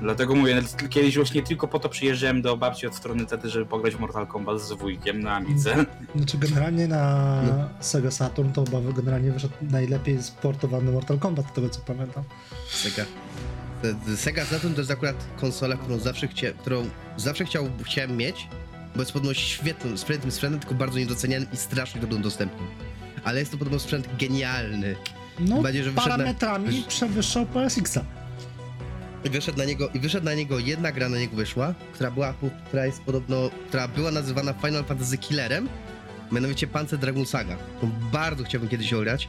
dlatego 0.00 0.34
mówię, 0.34 0.62
kiedyś 0.90 1.16
właśnie 1.16 1.42
tylko 1.42 1.68
po 1.68 1.78
to 1.78 1.88
przyjeżdżałem 1.88 2.42
do 2.42 2.56
babci 2.56 2.86
od 2.86 2.94
strony 2.94 3.26
Tety, 3.26 3.50
żeby 3.50 3.66
pograć 3.66 3.94
w 3.94 4.00
Mortal 4.00 4.26
Kombat 4.26 4.60
z 4.60 4.72
wujkiem 4.72 5.20
na 5.20 5.32
Amice. 5.32 5.84
Znaczy 6.16 6.38
generalnie 6.38 6.88
na 6.88 7.26
No. 7.42 7.68
Sega 7.80 8.10
Saturn 8.10 8.52
to 8.52 8.64
chyba 8.64 8.92
generalnie 8.92 9.32
wyszedł 9.32 9.54
najlepiej 9.62 10.22
sportowany 10.22 10.92
Mortal 10.92 11.18
Kombat, 11.18 11.46
z 11.48 11.52
tego 11.52 11.68
co 11.68 11.80
pamiętam. 11.80 12.24
Sega. 12.70 13.04
Sega 14.16 14.44
Saturn 14.44 14.74
to 14.74 14.80
jest 14.80 14.90
akurat 14.90 15.16
konsola, 15.40 15.76
którą 15.76 15.98
zawsze, 15.98 16.28
chcia, 16.28 16.52
którą 16.52 16.88
zawsze 17.16 17.44
chciał, 17.44 17.68
chciałem 17.84 18.16
mieć, 18.16 18.48
bo 18.96 19.02
jest 19.02 19.12
podobno 19.12 19.34
świetnym, 19.34 19.98
sprytnym 19.98 20.32
sprzętem, 20.32 20.60
tylko 20.60 20.74
bardzo 20.74 20.98
niedocenianym 20.98 21.48
i 21.52 21.56
strasznie 21.56 22.00
dobrym 22.00 22.22
dostępnym. 22.22 22.66
Ale 23.24 23.40
jest 23.40 23.52
to 23.52 23.58
podobno 23.58 23.78
sprzęt 23.78 24.08
genialny. 24.18 24.96
No, 25.40 25.62
Będzie, 25.62 25.84
że 25.84 25.92
na- 25.92 26.02
parametrami 26.02 26.66
wysz- 26.68 26.86
przewyższał 26.86 27.46
PSX-a. 27.46 28.04
I 29.24 29.30
wyszedł 29.30 29.58
na 29.58 29.64
niego, 29.64 29.88
i 29.94 29.98
wyszedł 30.00 30.24
na 30.26 30.34
niego 30.34 30.58
jedna 30.58 30.92
gra 30.92 31.08
na 31.08 31.18
niego 31.18 31.36
wyszła, 31.36 31.74
która 31.92 32.10
była, 32.10 32.34
która 32.68 32.86
jest 32.86 33.02
podobno, 33.02 33.50
która 33.68 33.88
była 33.88 34.10
nazywana 34.10 34.52
Final 34.52 34.84
Fantasy 34.84 35.18
Killerem, 35.18 35.68
mianowicie 36.32 36.66
Panzer 36.66 36.98
Dragoon 36.98 37.26
Saga. 37.26 37.56
To 37.80 37.86
bardzo 38.12 38.44
chciałbym 38.44 38.68
kiedyś 38.70 38.92
ograć, 38.92 39.28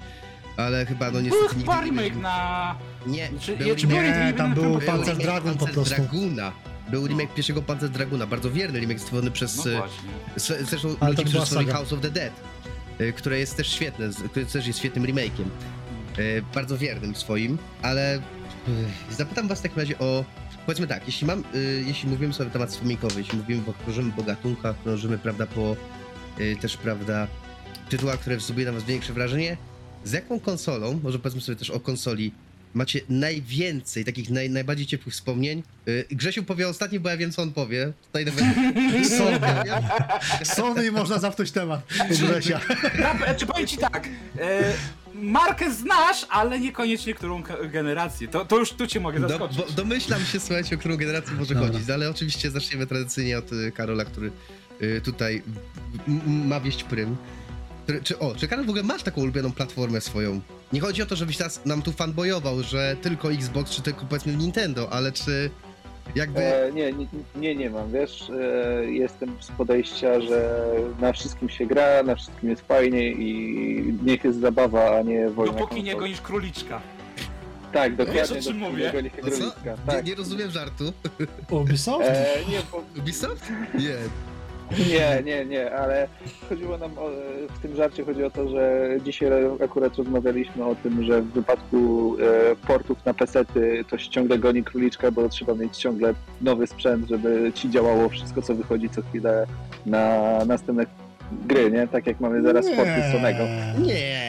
ale 0.57 0.85
chyba 0.85 1.11
no 1.11 1.21
niestety 1.21 1.55
Był 1.55 1.81
nigdy 1.83 2.01
nie 2.11 2.21
na... 2.21 2.75
Nie, 3.07 3.29
Czy- 3.39 3.57
był 3.57 3.75
czy 3.75 3.87
Nie, 3.87 4.01
remake 4.01 4.37
tam 4.37 4.49
na 4.49 4.55
był 4.55 4.79
Panzer 4.81 5.17
Dragoon 5.17 5.53
po 5.57 5.65
Panzer 5.65 5.73
prostu. 5.85 5.95
Draguna. 5.95 6.51
Był 6.91 7.07
remake 7.07 7.33
pierwszego 7.33 7.61
Panzer 7.61 7.89
Draguna, 7.89 8.27
bardzo 8.27 8.51
wierny 8.51 8.79
remake 8.79 8.99
stworzony 8.99 9.31
przez... 9.31 9.65
No 9.65 9.71
e, 9.71 9.77
właśnie. 9.77 10.09
zre- 10.37 10.63
zresztą 10.69 10.95
Ale 10.99 11.09
ludzi, 11.11 11.23
którzy 11.23 11.37
stworzyli 11.45 11.65
saga. 11.65 11.77
House 11.77 11.93
of 11.93 12.01
the 12.01 12.11
Dead, 12.11 12.33
e, 12.99 13.11
które 13.13 13.39
jest 13.39 13.57
też 13.57 13.67
świetne, 13.67 14.11
z- 14.13 14.23
które 14.23 14.45
też 14.45 14.67
jest 14.67 14.79
świetnym 14.79 15.03
remake'iem. 15.05 15.45
E, 16.17 16.41
Bardzo 16.55 16.77
wiernym 16.77 17.15
swoim, 17.15 17.57
ale 17.81 18.21
zapytam 19.11 19.47
was 19.47 19.59
w 19.59 19.61
takim 19.61 19.77
razie 19.79 19.99
o... 19.99 20.25
Powiedzmy 20.65 20.87
tak, 20.87 21.05
jeśli 21.07 21.27
mam, 21.27 21.43
jeśli 21.85 22.09
mówimy 22.09 22.33
sobie 22.33 22.45
na 22.47 22.53
temat 22.53 22.69
wspominkowy, 22.71 23.19
jeśli 23.19 23.37
mówimy, 23.37 23.61
bo 23.65 23.73
krążymy 23.73 24.11
po 24.11 24.23
gatunkach, 24.23 24.75
krążymy, 24.83 25.17
prawda, 25.17 25.45
po 25.47 25.75
też, 26.61 26.77
prawda, 26.77 27.27
tytułach, 27.89 28.19
które 28.19 28.39
zrobiły 28.39 28.65
na 28.65 28.71
was 28.71 28.83
większe 28.83 29.13
wrażenie, 29.13 29.57
z 30.03 30.11
jaką 30.11 30.39
konsolą, 30.39 30.99
może 31.03 31.19
powiedzmy 31.19 31.41
sobie 31.41 31.55
też 31.55 31.69
o 31.69 31.79
konsoli, 31.79 32.31
macie 32.73 32.99
najwięcej 33.09 34.05
takich 34.05 34.29
naj, 34.29 34.49
najbardziej 34.49 34.85
ciepłych 34.85 35.13
wspomnień? 35.15 35.63
Y, 35.87 36.05
Grzesiu 36.11 36.43
powie 36.43 36.67
ostatni, 36.67 36.99
bo 36.99 37.09
ja 37.09 37.17
wiem, 37.17 37.31
co 37.31 37.41
on 37.41 37.53
powie. 37.53 37.93
Tutaj 38.05 38.25
nawet... 38.25 38.43
Sony. 40.43 40.85
I 40.87 40.91
można 40.91 41.19
zamknąć 41.19 41.51
temat 41.51 41.81
u 42.11 42.27
Grzesia. 42.27 42.59
Ja, 42.99 43.35
czy 43.35 43.45
powiem 43.45 43.67
ci 43.67 43.77
tak, 43.77 44.07
e, 44.39 44.73
markę 45.13 45.71
znasz, 45.73 46.25
ale 46.29 46.59
niekoniecznie 46.59 47.13
którą 47.13 47.43
generację. 47.71 48.27
To, 48.27 48.45
to 48.45 48.57
już 48.59 48.71
tu 48.73 48.87
cię 48.87 48.99
mogę 48.99 49.19
Do, 49.19 49.29
zaskoczyć. 49.29 49.57
bo, 49.57 49.63
domyślam 49.71 50.25
się, 50.25 50.39
słuchajcie, 50.39 50.75
o 50.75 50.79
którą 50.79 50.97
generację 50.97 51.33
może 51.35 51.53
Dobra. 51.55 51.69
chodzić, 51.71 51.89
ale 51.89 52.09
oczywiście 52.09 52.51
zaczniemy 52.51 52.87
tradycyjnie 52.87 53.37
od 53.37 53.53
y, 53.53 53.71
Karola, 53.71 54.05
który 54.05 54.31
y, 54.81 55.01
tutaj 55.01 55.41
m- 56.07 56.21
m- 56.27 56.47
ma 56.47 56.59
wieść 56.59 56.83
prym. 56.83 57.15
Czy, 58.03 58.19
o, 58.19 58.35
czy 58.35 58.47
Karol 58.47 58.65
w 58.65 58.69
ogóle 58.69 58.83
masz 58.83 59.03
taką 59.03 59.21
ulubioną 59.21 59.51
platformę 59.51 60.01
swoją? 60.01 60.41
Nie 60.73 60.79
chodzi 60.79 61.01
o 61.01 61.05
to, 61.05 61.15
żebyś 61.15 61.37
teraz 61.37 61.65
nam 61.65 61.81
tu 61.81 61.91
fanboyował, 61.91 62.63
że 62.63 62.95
tylko 63.01 63.31
Xbox, 63.31 63.71
czy 63.71 63.81
tylko 63.81 64.05
powiedzmy 64.05 64.35
Nintendo, 64.35 64.89
ale 64.93 65.11
czy 65.11 65.49
jakby... 66.15 66.39
E, 66.43 66.71
nie, 66.71 66.93
nie, 66.93 67.07
nie, 67.35 67.55
nie 67.55 67.69
mam, 67.69 67.91
wiesz, 67.91 68.29
e, 68.29 68.85
jestem 68.91 69.37
z 69.39 69.47
podejścia, 69.51 70.21
że 70.21 70.65
na 70.99 71.13
wszystkim 71.13 71.49
się 71.49 71.65
gra, 71.65 72.03
na 72.03 72.15
wszystkim 72.15 72.49
jest 72.49 72.61
fajnie 72.67 73.11
i 73.11 73.93
niech 74.03 74.23
jest 74.23 74.39
zabawa, 74.39 74.97
a 74.97 75.01
nie 75.01 75.29
wojna 75.29 75.53
Dopóki 75.53 75.83
nie 75.83 75.95
gonisz 75.95 76.21
króliczka. 76.21 76.81
Tak, 77.73 77.95
dokładnie, 77.95 78.21
Wiesz, 78.21 78.31
o 78.31 78.35
czym 78.35 78.43
dopóki 78.43 78.71
mówię? 78.71 78.83
nie 78.85 78.91
goni 78.91 79.09
No 79.23 79.23
co? 79.23 79.31
hydrauliczka, 79.31 79.71
Nie, 79.71 79.91
tak. 79.93 80.05
nie 80.05 80.15
rozumiem 80.15 80.51
żartu. 80.51 80.93
Ubisoft? 81.49 82.05
E, 82.09 82.35
nie, 82.49 82.59
bo, 82.71 82.83
Ubisoft? 82.97 83.49
Nie. 83.79 83.95
Nie, 84.89 85.23
nie, 85.25 85.45
nie, 85.45 85.75
ale 85.75 86.07
chodziło 86.49 86.77
nam 86.77 86.91
o, 86.97 87.09
w 87.49 87.59
tym 87.61 87.75
żarcie 87.75 88.05
chodzi 88.05 88.23
o 88.23 88.29
to, 88.29 88.49
że 88.49 88.87
dzisiaj 89.05 89.29
akurat 89.63 89.95
rozmawialiśmy 89.95 90.65
o 90.65 90.75
tym, 90.75 91.03
że 91.03 91.21
w 91.21 91.31
wypadku 91.31 92.15
e, 92.51 92.55
portów 92.67 93.05
na 93.05 93.13
pesety 93.13 93.85
to 93.89 93.97
się 93.97 94.09
ciągle 94.09 94.37
goni 94.39 94.63
króliczka, 94.63 95.11
bo 95.11 95.29
trzeba 95.29 95.53
mieć 95.53 95.77
ciągle 95.77 96.13
nowy 96.41 96.67
sprzęt, 96.67 97.09
żeby 97.09 97.51
ci 97.55 97.69
działało 97.69 98.09
wszystko, 98.09 98.41
co 98.41 98.55
wychodzi 98.55 98.89
co 98.89 99.01
chwilę 99.01 99.47
na 99.85 100.19
następne 100.45 100.85
gry, 101.31 101.71
nie? 101.71 101.87
Tak 101.87 102.07
jak 102.07 102.19
mamy 102.19 102.41
zaraz 102.41 102.65
porty 102.65 103.03
Sonego. 103.11 103.43
Nie. 103.85 104.27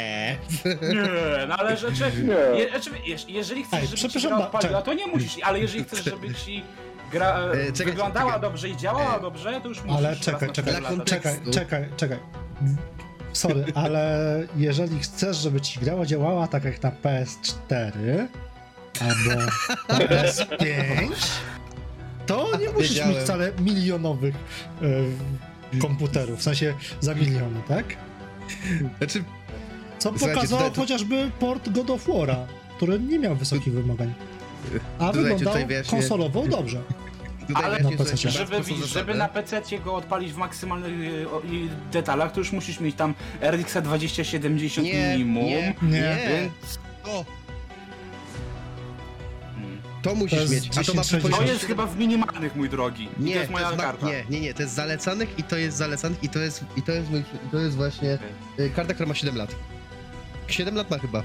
Nie, 0.65 1.47
no 1.49 1.57
ale 1.57 1.77
rzeczy... 1.77 2.05
Nie. 2.25 2.61
Je, 2.61 2.71
znaczy, 2.71 2.91
je, 3.07 3.17
jeżeli 3.29 3.65
chcesz, 3.65 3.81
Ej, 3.81 3.87
żeby 3.87 3.97
ci 3.99 4.09
przepraszam 4.09 4.31
gra 4.31 4.39
ba- 4.39 4.45
odpaliła, 4.47 4.83
to 4.83 4.95
nie 4.95 5.07
musisz, 5.07 5.37
ale 5.43 5.61
jeżeli 5.61 5.85
chcesz, 5.85 6.05
żeby 6.05 6.35
ci 6.35 6.63
gra 7.13 7.39
e, 7.39 7.53
E, 7.53 7.73
czekaj, 7.73 7.87
wyglądała 7.93 8.33
czekaj. 8.33 8.41
dobrze 8.51 8.69
i 8.69 8.77
działała 8.77 9.17
E, 9.19 9.21
dobrze, 9.21 9.61
to 9.63 9.69
już 9.69 9.83
musisz 9.85 9.97
Ale 9.99 10.17
czekaj, 10.17 10.51
czekaj, 10.53 10.83
kontekstu. 10.83 11.05
czekaj, 11.05 11.53
czekaj, 11.53 11.89
czekaj. 11.97 12.19
Sorry, 13.33 13.65
ale 13.85 14.27
jeżeli 14.57 14.99
chcesz, 14.99 15.37
żeby 15.37 15.61
ci 15.61 15.81
grała 15.81 16.07
działała 16.07 16.47
tak 16.49 16.65
jak 16.65 16.83
na 16.83 16.91
PS4 16.91 17.93
albo 19.01 19.41
na 19.89 19.99
PS5, 20.07 21.09
to 22.27 22.49
nie 22.61 22.69
musisz 22.71 22.89
Wiedziałem. 22.91 23.13
mieć 23.15 23.23
wcale 23.23 23.53
milionowych 23.59 24.35
e, 25.75 25.79
komputerów, 25.79 26.39
w 26.39 26.43
sensie 26.43 26.75
za 27.01 27.15
miliony, 27.15 27.61
tak? 27.69 27.85
Znaczy, 28.99 29.25
Co 29.99 30.13
pokazał 30.13 30.71
to- 30.71 30.81
chociażby 30.81 31.31
port 31.41 31.69
God 31.69 31.91
of 31.91 32.09
War'a, 32.09 32.37
który 32.77 33.01
nie 33.01 33.19
miał 33.19 33.37
wysokich 33.37 33.75
wymagań. 33.75 34.15
A 34.99 35.13
wyglądał 35.13 35.39
tutaj 35.39 35.67
wyjaśnię- 35.67 35.91
konsolowo 35.91 36.47
dobrze. 36.47 36.83
tutaj 37.49 37.65
Ale 37.65 37.81
na 37.81 37.91
PC. 37.91 38.17
Żeby, 38.17 38.57
żeby 38.87 39.15
na 39.15 39.29
PC 39.29 39.63
go 39.85 39.95
odpalić 39.95 40.33
w 40.33 40.37
maksymalnych 40.37 40.93
i 41.53 41.69
detalach, 41.93 42.33
to 42.33 42.41
już 42.41 42.53
musisz 42.53 42.81
mieć 42.81 42.97
tam 42.97 43.15
RX 43.41 43.77
2070 43.83 44.87
Nie, 44.87 45.09
minimum. 45.13 45.45
nie, 45.45 45.75
Nie. 45.83 46.19
Więc 46.29 46.79
To, 47.05 47.25
to 50.03 50.15
musisz 50.15 50.39
jest 50.41 50.53
mieć. 50.53 50.65
A 50.79 50.85
to 50.85 50.95
ma 50.95 51.03
1060. 51.03 51.37
to 51.47 51.53
jest 51.53 51.65
chyba 51.65 51.87
w 51.87 51.99
minimalnych, 51.99 52.57
mój 52.57 52.69
drogi. 52.69 53.09
I 53.21 53.23
Nie, 53.23 53.33
to 53.35 53.39
jest 53.41 53.53
moja 53.53 53.71
ma- 53.71 53.77
karta. 53.77 54.07
nie, 54.07 54.25
nie, 54.31 54.41
nie, 54.41 54.55
to 54.55 54.63
jest 54.63 54.75
zalecanych 54.75 55.39
i 55.39 55.43
to 55.43 55.57
jest 55.57 55.77
zalecanych 55.77 56.25
i 56.25 56.29
to 56.29 56.39
jest, 56.39 56.65
i 56.77 56.83
to 56.83 56.93
jest, 56.93 57.11
mój, 57.11 57.21
i 57.21 57.51
to 57.51 57.59
jest 57.59 57.77
właśnie 57.77 58.19
y, 58.59 58.71
karta, 58.71 58.95
która 58.95 59.09
ma 59.09 59.15
7 59.15 59.37
lat. 59.37 59.55
7 60.49 60.75
lat 60.75 60.91
ma 60.91 60.99
chyba. 60.99 61.23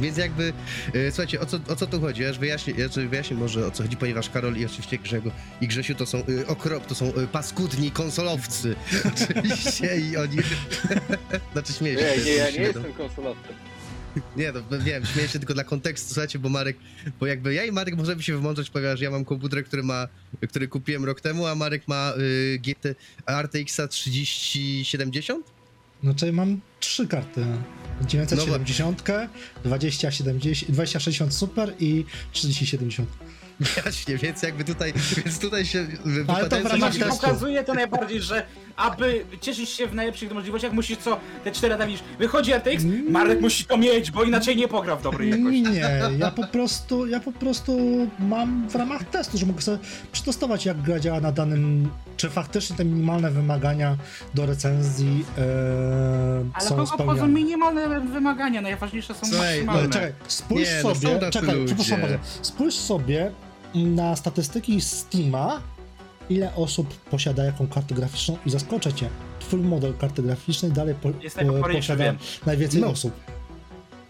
Więc 0.00 0.16
jakby, 0.16 0.52
y, 0.94 1.10
słuchajcie, 1.10 1.40
o 1.40 1.46
co, 1.46 1.60
o 1.68 1.76
co 1.76 1.86
tu 1.86 2.00
chodzi? 2.00 2.22
Ja 2.22 2.28
już 2.28 2.38
wyjaśnię, 2.38 2.74
ja 2.76 2.84
już 2.84 2.94
wyjaśnię 2.94 3.36
może 3.36 3.66
o 3.66 3.70
co 3.70 3.82
chodzi, 3.82 3.96
ponieważ 3.96 4.30
Karol 4.30 4.56
i 4.56 4.64
oczywiście 4.64 4.98
Grzego 4.98 5.30
i 5.60 5.68
Grzesiu 5.68 5.94
to 5.94 6.06
są 6.06 6.22
y, 6.28 6.46
okrop, 6.46 6.86
to 6.86 6.94
są 6.94 7.06
y, 7.16 7.26
paskudni 7.26 7.90
konsolowcy. 7.90 8.76
Oczywiście 9.14 10.00
i 10.00 10.16
oni... 10.16 10.36
znaczy 11.52 11.72
śmieję 11.72 11.98
się. 11.98 12.16
Nie, 12.16 12.24
nie, 12.24 12.32
ja 12.32 12.50
nie 12.50 12.60
jestem 12.60 12.92
konsolowcem. 12.92 13.54
Nie, 14.36 14.52
no 14.52 14.78
wiem, 14.80 15.06
śmieję 15.06 15.28
się 15.28 15.38
tylko 15.38 15.54
dla 15.54 15.64
kontekstu, 15.64 16.08
słuchajcie, 16.08 16.38
bo 16.38 16.48
Marek, 16.48 16.76
bo 17.20 17.26
jakby 17.26 17.54
ja 17.54 17.64
i 17.64 17.72
Marek 17.72 17.96
możemy 17.96 18.22
się 18.22 18.32
wymądrzeć, 18.32 18.70
ponieważ 18.70 19.00
ja 19.00 19.10
mam 19.10 19.24
komputer, 19.24 19.64
który 19.64 19.82
ma, 19.82 20.08
który 20.48 20.68
kupiłem 20.68 21.04
rok 21.04 21.20
temu, 21.20 21.46
a 21.46 21.54
Marek 21.54 21.88
ma 21.88 22.12
y, 22.18 22.58
GT 22.58 22.94
RTX 23.26 23.80
3070? 23.90 25.46
Znaczy 26.02 26.32
mam 26.32 26.60
trzy 26.80 27.08
karty. 27.08 27.46
970, 28.06 29.28
2070, 29.64 30.64
2060 30.68 31.30
Super 31.30 31.72
i 31.80 32.04
3070. 32.32 33.06
Jaśnie, 33.86 34.16
więc 34.18 34.42
jakby 34.42 34.64
tutaj, 34.64 34.92
więc 35.24 35.38
tutaj 35.38 35.64
się 35.66 35.86
to 36.50 36.60
w 36.60 36.66
ramach 36.66 36.96
I 36.96 36.98
na- 36.98 37.06
testu. 37.06 37.20
pokazuje 37.20 37.64
to 37.64 37.74
najbardziej, 37.74 38.20
że 38.20 38.46
aby 38.76 39.24
cieszyć 39.40 39.68
się 39.70 39.86
w 39.86 39.94
najlepszych 39.94 40.32
możliwościach, 40.32 40.72
musisz 40.72 40.98
co, 40.98 41.20
te 41.44 41.52
4 41.52 41.72
lata 41.74 41.86
widzisz, 41.86 42.02
wychodzi 42.18 42.52
RTX, 42.52 42.84
Mm. 42.84 43.10
Marek 43.10 43.40
musi 43.40 43.64
to 43.64 43.76
mieć, 43.76 44.10
bo 44.10 44.24
inaczej 44.24 44.56
nie 44.56 44.68
pogra 44.68 44.96
w 44.96 45.02
dobrej 45.02 45.30
jakości. 45.30 45.62
Nie, 45.62 46.00
ja 46.18 46.30
po 46.30 46.46
prostu, 46.46 47.06
ja 47.06 47.20
po 47.20 47.32
prostu 47.32 47.78
mam 48.18 48.68
w 48.68 48.74
ramach 48.74 49.04
testu, 49.04 49.38
że 49.38 49.46
mogę 49.46 49.62
sobie 49.62 49.78
przetestować, 50.12 50.66
jak 50.66 50.82
gra 50.82 51.00
działa 51.00 51.20
na 51.20 51.32
danym, 51.32 51.88
czy 52.16 52.30
faktycznie 52.30 52.76
te 52.76 52.84
minimalne 52.84 53.30
wymagania 53.30 53.96
do 54.34 54.46
recenzji 54.46 55.24
e, 55.38 55.42
Ale 56.54 56.64
są 56.64 56.68
kogo 56.70 56.82
obchodzą 56.82 57.04
spełnione. 57.04 57.28
minimalne 57.32 58.00
wymagania, 58.00 58.60
najważniejsze 58.60 59.14
są 59.14 59.26
Słuchaj, 59.26 59.46
Ale 59.48 59.64
maksymalne. 59.64 59.92
czekaj, 59.92 60.12
spójrz 60.28 60.68
Nie, 60.68 60.80
no 60.84 60.94
sobie, 60.94 61.16
tacy 61.18 61.32
czekaj, 61.40 61.56
przepraszam 61.66 62.00
spójrz 62.42 62.74
sobie 62.74 63.30
na 63.74 64.16
statystyki 64.16 64.80
Steama, 64.80 65.60
ile 66.30 66.54
osób 66.54 66.94
posiada 66.94 67.44
jaką 67.44 67.66
kartę 67.68 67.94
graficzną 67.94 68.36
i 68.46 68.50
zaskoczę 68.50 68.92
cię. 68.92 69.08
Twój 69.40 69.60
model 69.60 69.94
karty 69.94 70.22
graficznej 70.22 70.72
dalej 70.72 70.94
po, 70.94 71.08
Jest 71.22 71.36
najpopularniejszy, 71.36 71.88
posiada 71.92 72.04
wiem. 72.04 72.18
najwięcej 72.46 72.80
No. 72.80 72.86
osób. 72.88 73.12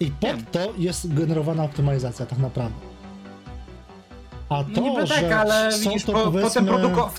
I 0.00 0.04
Wiem. 0.04 0.12
pod 0.20 0.50
to 0.52 0.72
jest 0.78 1.14
generowana 1.14 1.64
optymalizacja 1.64 2.26
tak 2.26 2.38
naprawdę. 2.38 2.76
A 4.48 4.64
to, 4.64 4.70
No 4.80 4.82
niby 4.82 5.06
że 5.06 5.14
tak, 5.14 5.32
ale 5.32 5.70
widzisz, 5.78 6.04
to 6.04 6.12
po, 6.12 6.18
powiedzmy... 6.18 6.42
potem 6.48 6.66
produko... 6.66 7.10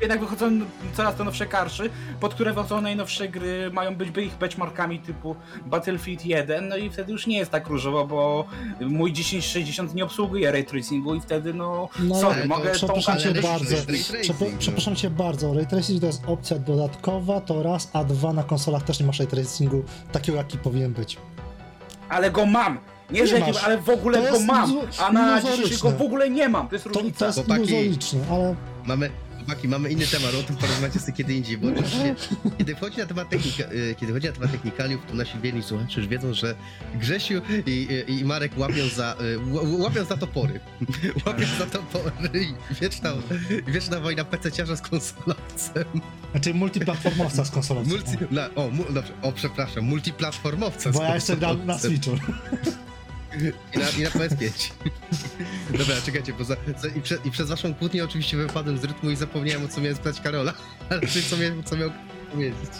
jednak 0.00 0.20
wychodzą 0.20 0.60
coraz 0.94 1.16
to 1.16 1.24
nowsze 1.24 1.46
karszy, 1.46 1.90
pod 2.20 2.34
które 2.34 2.52
wychodzą 2.52 2.80
najnowsze 2.80 3.28
gry, 3.28 3.70
mają 3.72 3.94
być 3.96 4.10
by 4.10 4.22
ich 4.24 4.34
benchmarkami 4.36 4.98
typu 4.98 5.36
Battlefield 5.66 6.26
1, 6.26 6.68
no 6.68 6.76
i 6.76 6.90
wtedy 6.90 7.12
już 7.12 7.26
nie 7.26 7.38
jest 7.38 7.50
tak 7.50 7.68
różowo, 7.68 8.06
bo 8.06 8.44
mój 8.80 9.12
1060 9.12 9.94
nie 9.94 10.04
obsługuje 10.04 10.52
ray 10.52 10.64
tracingu 10.64 11.14
i 11.14 11.20
wtedy 11.20 11.54
no, 11.54 11.88
No, 11.98 12.14
sorry, 12.14 12.46
mogę 12.48 12.70
tą 12.70 12.76
Przepraszam 12.76 13.14
ale 13.14 13.22
cię 13.22 13.42
bardzo. 13.42 13.76
no. 14.40 14.46
Przepraszam 14.58 14.94
cię 14.96 15.10
bardzo. 15.10 15.54
Ray 15.54 15.66
tracing 15.66 16.00
to 16.00 16.06
jest 16.06 16.22
opcja 16.26 16.58
dodatkowa, 16.58 17.40
to 17.40 17.62
raz, 17.62 17.90
a 17.92 18.04
dwa 18.04 18.32
na 18.32 18.42
konsolach 18.42 18.82
też 18.82 19.00
nie 19.00 19.06
masz 19.06 19.18
ray 19.18 19.28
tracingu 19.28 19.82
takiego, 20.12 20.38
jaki 20.38 20.58
powinien 20.58 20.92
być. 20.92 21.18
ale 22.08 22.30
go 22.30 22.46
mam! 22.46 22.78
Nie, 23.10 23.20
Nie 23.20 23.26
że 23.26 23.38
masz. 23.40 23.54
nie, 23.54 23.60
ale 23.60 23.78
w 23.78 23.88
ogóle 23.88 24.22
To 24.22 24.32
go 24.32 24.40
mam, 24.40 24.72
a 24.98 25.12
na. 25.12 25.42
10 25.42 25.78
go 25.78 25.90
w 25.90 26.02
ogóle 26.02 26.30
nie 26.30 26.48
mam, 26.48 26.68
to 26.68 26.74
jest 26.74 26.86
różnica. 26.86 27.18
to 27.18 27.26
jest 27.26 27.38
Chłopaki. 27.38 27.60
iluzoryczne, 27.74 28.20
ale 28.30 28.54
Mamy, 28.86 29.10
chłopaki, 29.36 29.68
mamy 29.68 29.90
inny 29.90 30.06
temat, 30.06 30.34
o 30.34 30.42
tym 30.42 30.56
porozmawiacie 30.56 31.00
sobie 31.00 31.12
kiedy 31.12 31.34
indziej, 31.34 31.58
bo 31.58 31.68
oczywiście, 31.68 32.14
kiedy 32.58 32.74
chodzi 32.74 32.98
na 32.98 33.06
temat 33.06 33.28
technika, 33.28 33.64
y, 33.72 33.94
kiedy 34.00 34.12
chodzi 34.12 34.26
na 34.26 34.32
temat 34.32 34.52
technikaliów, 34.52 35.00
to 35.08 35.14
nasi 35.14 35.38
wierni 35.38 35.62
słuchacze 35.62 36.00
już 36.00 36.08
wiedzą, 36.08 36.34
że 36.34 36.54
Grzesiu 36.94 37.40
i, 37.66 37.88
i, 38.08 38.12
i 38.20 38.24
Marek 38.24 38.52
łapią 38.58 38.88
za, 38.96 39.16
y, 39.20 39.38
łapią 39.82 40.04
za 40.04 40.16
topory. 40.16 40.60
Łapią 41.26 41.46
za 41.58 41.66
topory 41.66 42.30
i 42.34 42.74
wieczna, 42.80 43.12
wieczna 43.66 44.00
wojna 44.00 44.24
pececiarza 44.24 44.76
z 44.76 44.80
konsolowcem. 44.82 45.84
znaczy 46.32 46.54
multiplatformowca 46.54 47.44
z 47.44 47.50
konsolą. 47.50 47.84
Multi, 47.84 48.16
o, 48.56 48.68
mu, 48.70 48.84
dobrze, 48.90 49.12
o, 49.22 49.32
przepraszam, 49.32 49.84
multiplatformowca 49.84 50.92
z 50.92 50.94
Bo 50.94 51.02
ja 51.02 51.14
jeszcze 51.14 51.36
gram 51.36 51.66
na. 51.66 51.78
Switchu. 51.78 52.10
I 53.74 53.78
na, 53.78 53.88
i 53.90 54.02
na 54.02 54.10
PS5. 54.10 54.72
Dobra, 55.78 55.94
czekajcie, 56.06 56.32
bo 56.32 56.44
za, 56.44 56.56
za, 56.78 56.88
i, 56.88 57.00
prze, 57.00 57.18
i 57.24 57.30
przez 57.30 57.48
waszą 57.48 57.74
kłótnię 57.74 58.04
oczywiście 58.04 58.36
wypadłem 58.36 58.78
z 58.78 58.84
rytmu 58.84 59.10
i 59.10 59.16
zapomniałem 59.16 59.64
o 59.64 59.68
co 59.68 59.80
miałem 59.80 59.96
spytać 59.96 60.20
Karola, 60.20 60.52
ale 60.90 61.00
co 61.30 61.36
miałem, 61.36 61.64
co 61.64 61.76
miał 61.76 61.90
powiedzieć. 62.32 62.70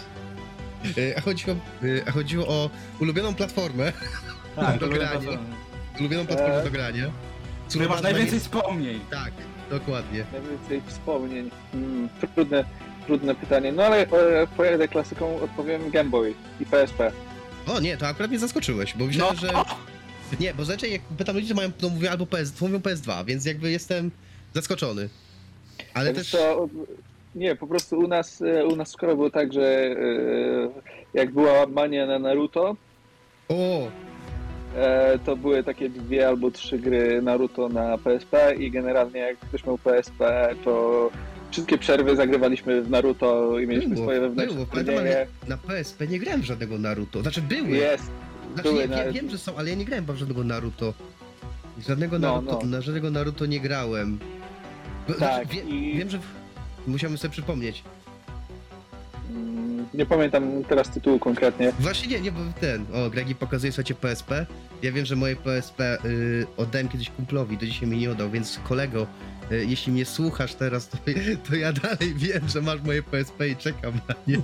E, 0.97 1.17
A 1.17 1.21
chodziło, 1.21 1.55
e, 1.83 2.07
a 2.07 2.11
chodziło 2.11 2.47
o 2.47 2.69
ulubioną 3.01 3.35
platformę, 3.35 3.93
Tak, 4.55 4.79
do 4.79 4.87
to 4.87 4.93
grania. 4.93 5.19
chyba- 5.19 5.37
ulubioną 5.99 6.25
platformę 6.27 6.55
E. 6.61 6.63
do 6.63 6.71
grania. 6.71 7.11
Który 7.69 7.89
masz 7.89 8.01
najwięcej 8.01 8.39
wspomnień. 8.39 8.99
Tak, 9.11 9.31
dokładnie. 9.69 10.25
Najwięcej 10.31 10.81
wspomnień. 10.87 11.51
Hmm, 11.71 12.09
trudne, 12.35 12.65
trudne 13.05 13.35
pytanie. 13.35 13.71
No 13.71 13.83
ale 13.83 13.97
e, 14.07 14.47
pojadę 14.57 14.87
klasyką, 14.87 15.41
odpowiem 15.41 15.89
Game 15.91 16.09
Boy 16.09 16.33
i 16.59 16.65
PSP. 16.65 17.11
O 17.67 17.79
nie, 17.79 17.97
to 17.97 18.07
akurat 18.07 18.29
mnie 18.31 18.39
zaskoczyłeś, 18.39 18.93
bo 18.97 19.05
myślałem, 19.05 19.35
No, 19.35 19.41
że... 19.41 19.53
Nie, 20.39 20.53
bo 20.53 20.65
zazwyczaj 20.65 20.91
jak 20.91 21.01
pytam 21.01 21.35
ludzi, 21.35 21.47
to 21.49 21.55
mają, 21.55 21.71
to 21.71 21.89
mówią 21.89 22.11
albo 22.11 22.25
PS, 22.25 22.53
to 22.53 22.67
mówią 22.67 22.79
PS2, 22.79 23.25
więc 23.25 23.45
jakby 23.45 23.71
jestem 23.71 24.11
zaskoczony. 24.53 25.09
Ale 25.93 26.13
Wiesz 26.13 26.31
też... 26.31 26.41
co, 26.41 26.69
nie, 27.35 27.55
po 27.55 27.67
prostu 27.67 27.99
u 27.99 28.07
nas, 28.07 28.41
e, 28.41 28.65
u 28.65 28.75
nas 28.75 28.93
szkole 28.93 29.15
było 29.15 29.29
tak, 29.29 29.53
że 29.53 29.61
e, 29.63 29.95
jak 31.13 31.33
była 31.33 31.67
mania 31.67 32.05
na 32.05 32.19
Naruto, 32.19 32.75
O! 33.49 33.87
e, 34.75 35.19
to 35.25 35.35
były 35.35 35.63
takie 35.63 35.89
dwie 35.89 36.27
albo 36.27 36.51
trzy 36.51 36.79
gry 36.79 37.21
Naruto 37.21 37.69
na 37.69 37.97
PSP 37.97 38.55
i 38.55 38.71
generalnie 38.71 39.19
jak 39.19 39.39
ktoś 39.39 39.65
miał 39.65 39.77
PSP, 39.77 40.49
to 40.63 41.09
wszystkie 41.51 41.77
przerwy 41.77 42.15
zagrywaliśmy 42.15 42.81
w 42.81 42.89
Naruto 42.89 43.59
i 43.59 43.67
mieliśmy 43.67 43.93
Było, 43.95 44.05
swoje 44.05 44.21
wewnętrzne 44.21 44.65
było, 44.65 44.99
ale 44.99 45.27
na 45.47 45.57
PSP 45.57 46.07
nie 46.07 46.19
grałem 46.19 46.43
żadnego 46.43 46.77
Naruto. 46.77 47.21
Znaczy 47.21 47.41
były. 47.41 47.69
Jest, 47.69 48.11
Znaczy, 48.53 48.69
były 48.69 48.81
ja, 48.81 48.87
na- 49.05 49.11
wiem, 49.11 49.29
że 49.29 49.37
są, 49.37 49.57
ale 49.57 49.69
ja 49.69 49.75
nie 49.75 49.85
grałem 49.85 50.05
w 50.05 50.15
żadnego 50.17 50.43
Naruto. 50.43 50.93
Żadnego 51.87 52.19
No, 52.19 52.31
Naruto, 52.41 52.59
no. 52.63 52.69
na 52.69 52.81
żadnego 52.81 53.11
Naruto 53.11 53.45
nie 53.45 53.59
grałem. 53.59 54.19
Bo- 55.07 55.13
Tak, 55.13 55.47
wie, 55.47 55.61
i- 55.61 55.97
Wiem, 55.97 56.09
że... 56.09 56.19
w- 56.19 56.39
Musiałbym 56.87 57.17
sobie 57.17 57.31
przypomnieć. 57.31 57.83
Mm, 59.29 59.69
nie 59.93 60.05
pamiętam 60.05 60.63
teraz 60.63 60.89
tytułu 60.89 61.19
konkretnie. 61.19 61.71
Właśnie 61.79 62.07
nie, 62.07 62.21
nie, 62.21 62.31
bo 62.31 62.39
ten, 62.61 62.85
o, 62.93 63.09
Gregi 63.09 63.35
pokazuje 63.35 63.71
sobie 63.71 63.95
PSP. 63.95 64.45
Ja 64.81 64.91
wiem, 64.91 65.05
że 65.05 65.15
moje 65.15 65.35
PSP 65.35 65.97
y, 66.05 66.47
oddałem 66.57 66.89
kiedyś 66.89 67.09
kumplowi, 67.09 67.57
do 67.57 67.65
dzisiaj 67.65 67.87
mi 67.89 67.97
nie 67.97 68.11
oddał, 68.11 68.29
więc 68.29 68.59
kolego, 68.63 69.07
y, 69.51 69.65
jeśli 69.65 69.93
mnie 69.93 70.05
słuchasz 70.05 70.55
teraz, 70.55 70.89
to, 70.89 70.97
to 71.49 71.55
ja 71.55 71.73
dalej 71.73 72.13
wiem, 72.15 72.47
że 72.47 72.61
masz 72.61 72.81
moje 72.81 73.03
PSP 73.03 73.49
i 73.49 73.55
czekam 73.55 73.93
na 74.07 74.15
nie. 74.27 74.37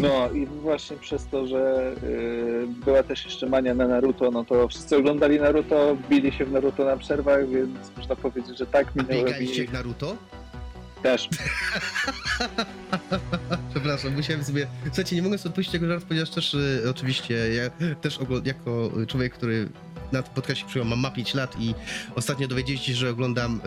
No 0.00 0.30
i 0.30 0.46
właśnie 0.46 0.96
przez 0.96 1.26
to, 1.26 1.46
że 1.46 1.92
y, 2.02 2.66
była 2.84 3.02
też 3.02 3.24
jeszcze 3.24 3.46
mania 3.46 3.74
na 3.74 3.88
Naruto, 3.88 4.30
no 4.30 4.44
to 4.44 4.68
wszyscy 4.68 4.96
oglądali 4.96 5.40
Naruto, 5.40 5.96
bili 6.10 6.32
się 6.32 6.44
w 6.44 6.52
Naruto 6.52 6.84
na 6.84 6.96
przerwach, 6.96 7.48
więc 7.48 7.76
można 7.96 8.16
powiedzieć, 8.16 8.58
że 8.58 8.66
tak 8.66 8.96
minęło 8.96 9.24
biegaliście 9.24 9.60
mi 9.60 9.64
jak 9.64 9.72
Naruto? 9.72 10.16
Też. 11.06 11.28
Przepraszam, 13.70 14.14
musiałem 14.14 14.44
sobie... 14.44 14.66
Słuchajcie, 14.84 15.16
nie 15.16 15.22
mogę 15.22 15.38
sobie 15.38 15.50
odpuścić 15.50 15.72
tego 15.72 15.86
żartu, 15.86 16.06
ponieważ 16.06 16.30
też 16.30 16.54
y, 16.54 16.82
oczywiście 16.90 17.34
ja 17.54 17.94
też 18.00 18.18
ogl- 18.18 18.46
jako 18.46 18.92
człowiek, 19.06 19.34
który 19.34 19.68
na 20.12 20.22
tym 20.22 20.42
przyjął, 20.66 20.88
mam 20.88 20.98
ma 20.98 21.10
5 21.10 21.34
lat 21.34 21.56
i 21.60 21.74
ostatnio 22.14 22.48
dowiedzieliście 22.48 22.92
się, 22.92 22.98
że 22.98 23.10
oglądam 23.10 23.60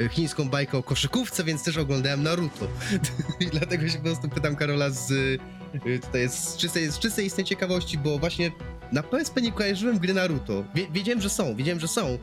y, 0.00 0.08
chińską 0.08 0.48
bajkę 0.48 0.78
o 0.78 0.82
koszykówce, 0.82 1.44
więc 1.44 1.64
też 1.64 1.76
oglądałem 1.76 2.22
Naruto. 2.22 2.68
I 3.40 3.46
dlatego 3.46 3.88
się 3.88 3.98
po 3.98 4.04
prostu 4.04 4.28
pytam 4.28 4.56
Karola 4.56 4.90
z... 4.90 5.10
Y, 5.10 5.38
tutaj 6.02 6.28
z 6.28 6.56
czystej, 6.56 6.90
z 6.92 6.98
czystej 6.98 7.26
istnej 7.26 7.46
ciekawości, 7.46 7.98
bo 7.98 8.18
właśnie 8.18 8.50
na 8.92 9.02
PSP 9.02 9.40
nie 9.40 9.52
kojarzyłem 9.52 9.98
gry 9.98 10.14
Naruto. 10.14 10.64
Wie, 10.74 10.86
wiedziałem, 10.92 11.20
że 11.20 11.30
są, 11.30 11.56
wiedziałem, 11.56 11.80
że 11.80 11.88
są, 11.88 12.18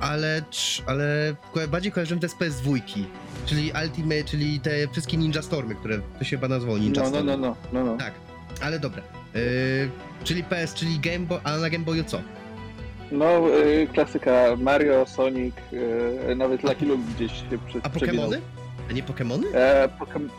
ale, 0.00 0.42
ale 0.86 1.34
bardziej 1.68 1.92
kojarzyłem 1.92 2.20
te 2.20 2.28
z 2.28 2.34
PS2, 2.34 2.80
czyli 3.46 3.72
Ultimate, 3.84 4.24
czyli 4.24 4.60
te 4.60 4.70
wszystkie 4.92 5.16
Ninja 5.16 5.42
Stormy, 5.42 5.74
które 5.74 5.98
to 6.18 6.24
się 6.24 6.36
chyba 6.36 6.48
nazwało 6.48 6.78
Ninja 6.78 7.02
No, 7.02 7.10
no, 7.10 7.16
Stormy. 7.16 7.30
no, 7.32 7.36
no, 7.36 7.56
no, 7.72 7.84
no. 7.84 7.96
Tak, 7.96 8.12
ale 8.60 8.78
dobra. 8.78 9.02
Yy, 9.34 9.40
czyli 10.24 10.44
PS, 10.44 10.74
czyli 10.74 10.98
Game 11.00 11.18
Boy, 11.26 11.40
a 11.44 11.56
na 11.56 11.70
Game 11.70 11.84
Boyu 11.84 12.04
co? 12.04 12.20
No, 13.12 13.48
y, 13.58 13.86
klasyka 13.92 14.56
Mario, 14.58 15.06
Sonic, 15.06 15.54
y, 16.30 16.34
nawet 16.36 16.62
Lucky 16.62 16.86
Luke 16.86 17.02
gdzieś 17.16 17.32
się 17.32 17.58
przy, 17.68 17.78
A. 17.82 17.88
Pokémony? 17.88 18.38
A 18.90 18.92
nie 18.92 19.02
Pokémony? 19.02 19.44
E, 19.54 19.88
Pokem... 19.98 20.30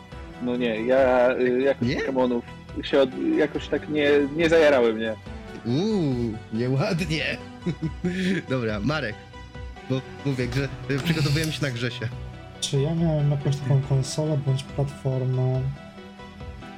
No 0.42 0.56
nie, 0.56 0.86
ja 0.86 1.30
y, 1.38 1.60
jakoś 1.62 1.88
Nie? 1.88 1.96
Pokemonów 1.96 2.44
się 2.82 3.00
od... 3.00 3.10
jakoś 3.38 3.68
tak 3.68 3.88
nie, 3.88 4.10
nie 4.36 4.48
zajarały 4.48 4.94
mnie. 4.94 5.14
Uuu, 5.66 6.32
nieładnie. 6.52 7.24
dobra, 8.50 8.80
Marek. 8.80 9.14
Bo 9.90 10.00
mówię, 10.26 10.48
że 10.56 10.98
przygotowujemy 10.98 11.52
się 11.52 11.62
na 11.62 11.70
Grzesie. 11.70 12.08
Czy 12.60 12.80
ja 12.80 12.94
miałem 12.94 13.30
jakąś 13.30 13.56
taką 13.56 13.80
konsolę 13.82 14.38
bądź 14.46 14.62
platformę, 14.62 15.60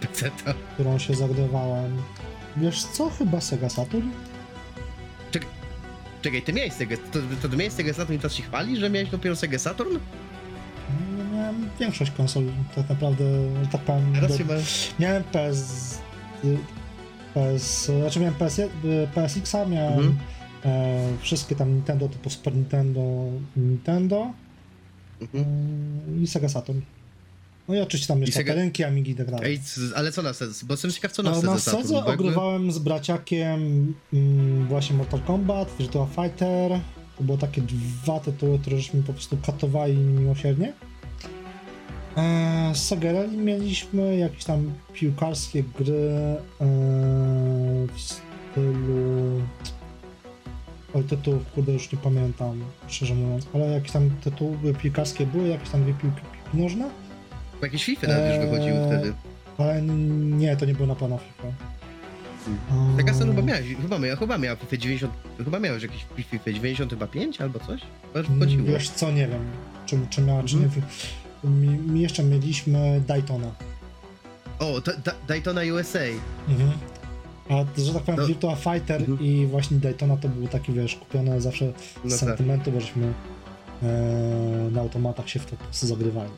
Peceta. 0.01 0.55
którą 0.75 0.99
się 0.99 1.15
zagrywałem? 1.15 2.03
Wiesz 2.57 2.83
co, 2.85 3.11
chyba 3.11 3.41
Sega 3.41 3.69
Saturn? 3.69 4.09
Czekaj, 6.23 6.43
ty 6.43 6.53
miałeś 6.53 6.73
Sega, 6.73 6.97
to, 7.13 7.19
to 7.43 7.49
ty 7.49 7.57
miałeś 7.57 7.73
Sega 7.73 7.93
Saturn 7.93 8.15
i 8.15 8.19
teraz 8.19 8.33
się 8.35 8.43
chwali, 8.43 8.77
że 8.77 8.91
miałeś 8.91 9.09
dopiero 9.11 9.37
Sega 9.37 9.59
Saturn? 9.59 9.99
Ja 11.19 11.25
miałem 11.37 11.69
większość 11.81 12.11
konsol, 12.11 12.45
tak 12.75 12.89
naprawdę, 12.89 13.25
że 13.63 13.69
tak 13.73 13.81
powiem, 13.81 14.13
Teraz 14.15 14.39
do, 14.39 14.45
ma... 14.45 14.55
miałem 14.99 15.25
PS, 15.25 15.99
y, 16.45 16.57
PS, 17.35 17.85
znaczy 18.01 18.21
miałem 18.21 18.35
PS, 18.35 18.59
y, 18.59 18.69
PSX-a, 19.15 19.65
miałem 19.67 19.93
Mhm. 19.99 20.17
E, 20.65 21.09
wszystkie 21.21 21.57
tam 21.57 21.73
Nintendo 21.73 22.09
typu 22.09 22.31
Super 22.31 22.55
Nintendo, 22.55 23.25
Nintendo 23.57 24.31
Mhm. 25.21 25.45
y, 26.19 26.23
i 26.23 26.27
Sega 26.27 26.49
Saturn. 26.49 26.81
No 27.69 27.75
i 27.75 27.81
oczywiście 27.81 28.09
tam 28.09 28.21
jeszcze 28.21 28.41
Sega- 28.41 28.55
rynki, 28.55 28.85
Amigi 28.85 29.11
i 29.11 29.15
tak 29.15 29.31
dalej. 29.31 29.61
Ale 29.95 30.13
co 30.13 30.23
na 30.23 30.33
Sega? 30.33 30.53
Bo 30.67 30.75
jestem 30.75 30.91
ciekaw, 30.91 31.13
co 31.13 31.23
na 31.23 31.35
Sega 31.35 31.53
na 31.53 31.59
Saturn. 31.59 31.93
Jakby- 31.95 32.13
ogrywałem 32.13 32.73
z 32.73 32.79
braciakiem 32.79 33.95
mm, 34.13 34.67
właśnie 34.69 34.97
Mortal 34.97 35.21
Kombat, 35.21 35.69
Virtua 35.79 36.07
Fighter. 36.07 36.81
To 37.19 37.25
było 37.25 37.39
takie 37.39 37.63
dwa 37.63 38.21
tytuły, 38.21 38.59
które 38.59 38.77
żeśmy 38.77 39.03
po 39.03 39.13
prostu 39.13 39.37
katowali 39.47 39.97
miłosiernie. 39.97 40.73
Eee, 42.17 42.75
z 42.75 42.79
Segereli 42.83 43.37
mieliśmy 43.37 44.17
jakieś 44.17 44.45
tam 44.45 44.73
piłkarskie 44.93 45.63
gry 45.79 46.11
eee, 46.61 46.67
w 47.95 48.01
stylu... 48.01 49.41
Oj, 50.95 51.05
tytułów, 51.05 51.53
kurde, 51.55 51.73
już 51.73 51.93
nie 51.93 51.99
pamiętam, 51.99 52.61
szczerze 52.89 53.15
mówiąc, 53.15 53.47
ale 53.55 53.67
jakieś 53.67 53.93
tam 53.93 54.11
tytuły 54.11 54.75
piłkarskie 54.83 55.27
były, 55.27 55.49
jakieś 55.49 55.69
tam 55.71 55.83
dwie 55.83 55.95
piłki, 55.95 56.21
nożne, 56.55 56.91
Bo 57.61 57.67
Jakieś 57.67 57.85
FIFA 57.85 58.07
nawet 58.07 58.25
już 58.25 58.35
Eee, 58.35 58.51
wychodziły 58.51 58.87
wtedy. 58.87 59.13
ale 59.59 59.83
nie, 59.83 60.57
to 60.57 60.65
nie 60.67 60.75
było 60.75 60.87
na 60.89 60.95
pewno 60.95 61.19
FIFA. 61.19 61.49
Hmm. 62.69 62.97
Saturn 63.15 63.31
chyba 63.31 63.41
Eee, 63.41 63.47
miałeś, 63.47 63.67
chyba 63.83 63.99
miał, 63.99 64.17
chyba 64.17 64.39
FIFA 64.57 64.77
90, 64.77 65.13
chyba 65.45 65.59
miałeś 65.59 65.83
jakiś 65.83 66.07
FIFA 66.31 66.53
95 66.53 67.41
albo 67.41 67.59
coś? 67.59 67.81
Chyba 68.13 68.45
już 68.45 68.55
Mm. 68.55 68.65
Wiesz 68.67 68.91
co, 68.91 69.11
nie 69.13 69.29
wiem, 69.29 69.45
czy, 69.87 69.99
czy 70.11 70.23
miała, 70.23 70.43
czy 70.43 70.57
nie. 70.57 70.65
Mhm. 70.65 70.83
Mi, 71.45 71.69
mi 71.69 72.01
jeszcze 72.01 72.23
mieliśmy 72.25 73.03
Daytona. 73.07 73.53
O, 74.59 74.81
da, 74.81 75.13
Daytona 75.29 75.61
USA. 75.75 75.99
Mhm. 76.49 76.71
A 77.51 77.81
że 77.81 77.93
tak 77.95 78.03
powiem, 78.03 78.21
No. 78.21 78.27
Virtua 78.27 78.57
Fighter 78.57 79.01
Mhm. 79.01 79.21
i 79.21 79.47
właśnie 79.47 79.77
Daytona 79.79 80.17
to 80.17 80.29
były 80.29 80.49
takie, 80.49 80.73
wiesz, 80.73 80.97
kupione 80.97 81.41
zawsze 81.41 81.65
No 82.05 82.11
z 82.11 82.21
tak. 82.21 82.29
sentymentu, 82.29 82.73
bo 82.73 82.81
żeśmy 82.81 83.13
e, 83.83 83.87
na 84.73 84.81
automatach 84.81 85.29
się 85.29 85.41
w 85.41 85.47
to 85.47 85.57
po 85.57 85.65
prostu 85.65 85.87
zagrywali. 85.87 86.31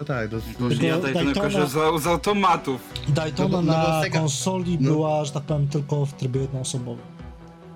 No 0.00 0.04
tak, 0.06 0.28
Boże, 0.30 0.46
ja 0.86 0.94
Tylko 0.94 0.96
tutaj 1.08 1.14
Daytona- 1.14 1.50
tylko 1.52 1.68
z, 1.98 2.02
z 2.02 2.06
automatów. 2.06 2.80
Daytona 3.08 3.48
No 3.48 3.62
no 3.62 3.72
na 3.72 4.02
Sega- 4.02 4.12
konsoli 4.12 4.78
no. 4.80 4.90
była, 4.90 5.24
że 5.24 5.32
tak 5.32 5.42
powiem, 5.42 5.68
tylko 5.68 6.06
w 6.06 6.12
trybie 6.12 6.40
jednoosobowym. 6.40 7.04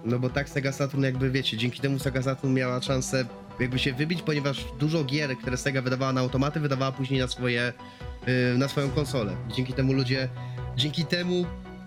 no 0.04 0.18
bo 0.18 0.30
tak 0.30 0.48
Sega 0.48 0.72
Saturn 0.72 1.02
jakby 1.04 1.30
wiecie, 1.30 1.56
dzięki 1.56 1.80
temu 1.80 1.98
Sega 1.98 2.22
Saturn 2.22 2.54
miała 2.54 2.82
szansę 2.82 3.24
jakby 3.60 3.78
się 3.78 3.92
wybić, 3.92 4.22
ponieważ 4.22 4.64
dużo 4.80 5.04
gier, 5.04 5.38
które 5.38 5.56
Sega 5.56 5.82
wydawała 5.82 6.12
na 6.12 6.20
automaty, 6.20 6.60
wydawała 6.60 6.92
później 6.92 7.20
na 7.20 7.28
swoje, 7.28 7.72
yy, 8.26 8.58
na 8.58 8.68
swoją 8.68 8.90
konsolę. 8.90 9.32
Dzięki 9.56 9.72
temu 9.72 9.92
ludzie, 9.92 10.28
dzięki 10.76 11.04
temu 11.04 11.44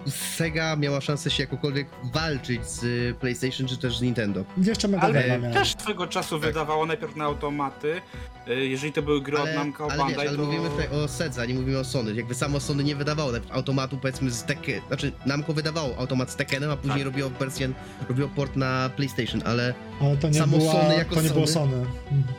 Sega 0.09 0.75
miała 0.75 1.01
szansę 1.01 1.29
się 1.29 1.43
jakokolwiek 1.43 1.87
walczyć 2.13 2.65
z 2.65 2.83
y, 2.83 3.15
PlayStation 3.19 3.67
czy 3.67 3.77
też 3.77 3.97
z 3.97 4.01
Nintendo. 4.01 4.43
Jeszcze 4.57 4.87
Mega 4.87 5.03
Ale 5.03 5.13
Drive'a 5.19 5.27
miałem. 5.41 5.53
też 5.53 5.75
swego 5.79 6.07
czasu 6.07 6.39
Tak. 6.39 6.47
wydawało 6.47 6.85
najpierw 6.85 7.15
na 7.15 7.25
automaty. 7.25 8.01
y, 8.47 8.55
Jeżeli 8.67 8.93
to 8.93 9.01
były 9.01 9.21
gry 9.21 9.37
od 9.37 9.43
Ale, 9.47 9.55
Namco 9.55 9.83
ale 9.83 9.91
wiesz, 9.91 9.97
Bandai, 10.07 10.27
ale 10.27 10.37
to... 10.37 10.43
mówimy 10.45 10.69
tutaj 10.69 10.87
o 10.87 11.07
Sedze, 11.07 11.47
nie 11.47 11.53
mówimy 11.53 11.79
o 11.79 11.83
Sony. 11.83 12.13
Jakby 12.13 12.35
samo 12.35 12.59
Sony 12.59 12.83
nie 12.83 12.95
wydawało 12.95 13.31
automatu 13.51 13.97
powiedzmy 13.97 14.31
z 14.31 14.43
Tekken, 14.43 14.81
znaczy 14.87 15.11
Namco 15.25 15.53
wydawało 15.53 15.97
automat 15.97 16.31
z 16.31 16.35
Tekkenem, 16.35 16.71
a 16.71 16.75
później 16.77 16.97
Tak. 16.97 17.05
robiło 17.05 17.29
wersję, 17.29 17.69
robiło 18.09 18.29
port 18.29 18.55
na 18.55 18.89
PlayStation, 18.95 19.41
ale 19.45 19.73
Ale 20.01 20.17
to 20.17 20.27
nie, 20.29 20.33
samo 20.39 20.57
była, 20.57 20.71
Sony 20.73 20.95
jako 20.95 21.15
to 21.15 21.21
nie 21.21 21.29
było 21.29 21.47
Sony. 21.47 21.71
Sony. 21.71 21.85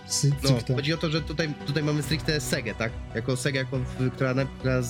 S- 0.09 0.27
no, 0.69 0.75
chodzi 0.77 0.93
o 0.95 0.97
to, 0.97 1.11
że 1.11 1.21
tutaj, 1.23 1.55
tutaj 1.67 1.83
mamy 1.83 2.03
stricte 2.03 2.41
Segę, 2.41 2.75
tak? 2.75 2.93
Jako 3.15 3.37
Sega, 3.37 3.59
jako, 3.59 3.79
która, 4.15 4.35
która 4.59 4.83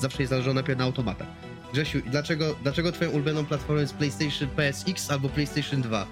zawsze 0.00 0.22
jest 0.22 0.30
należała 0.30 0.54
najpierw 0.54 0.78
na 0.78 0.84
automatach. 0.84 1.28
Grzesiu, 1.72 1.98
dlaczego, 2.06 2.54
dlaczego 2.62 2.92
twoją 2.92 3.10
ulubioną 3.10 3.46
platformą 3.46 3.80
jest 3.80 3.94
PlayStation 3.94 4.48
PSX 4.48 5.10
albo 5.10 5.28
PlayStation 5.28 5.82
2? 5.82 6.06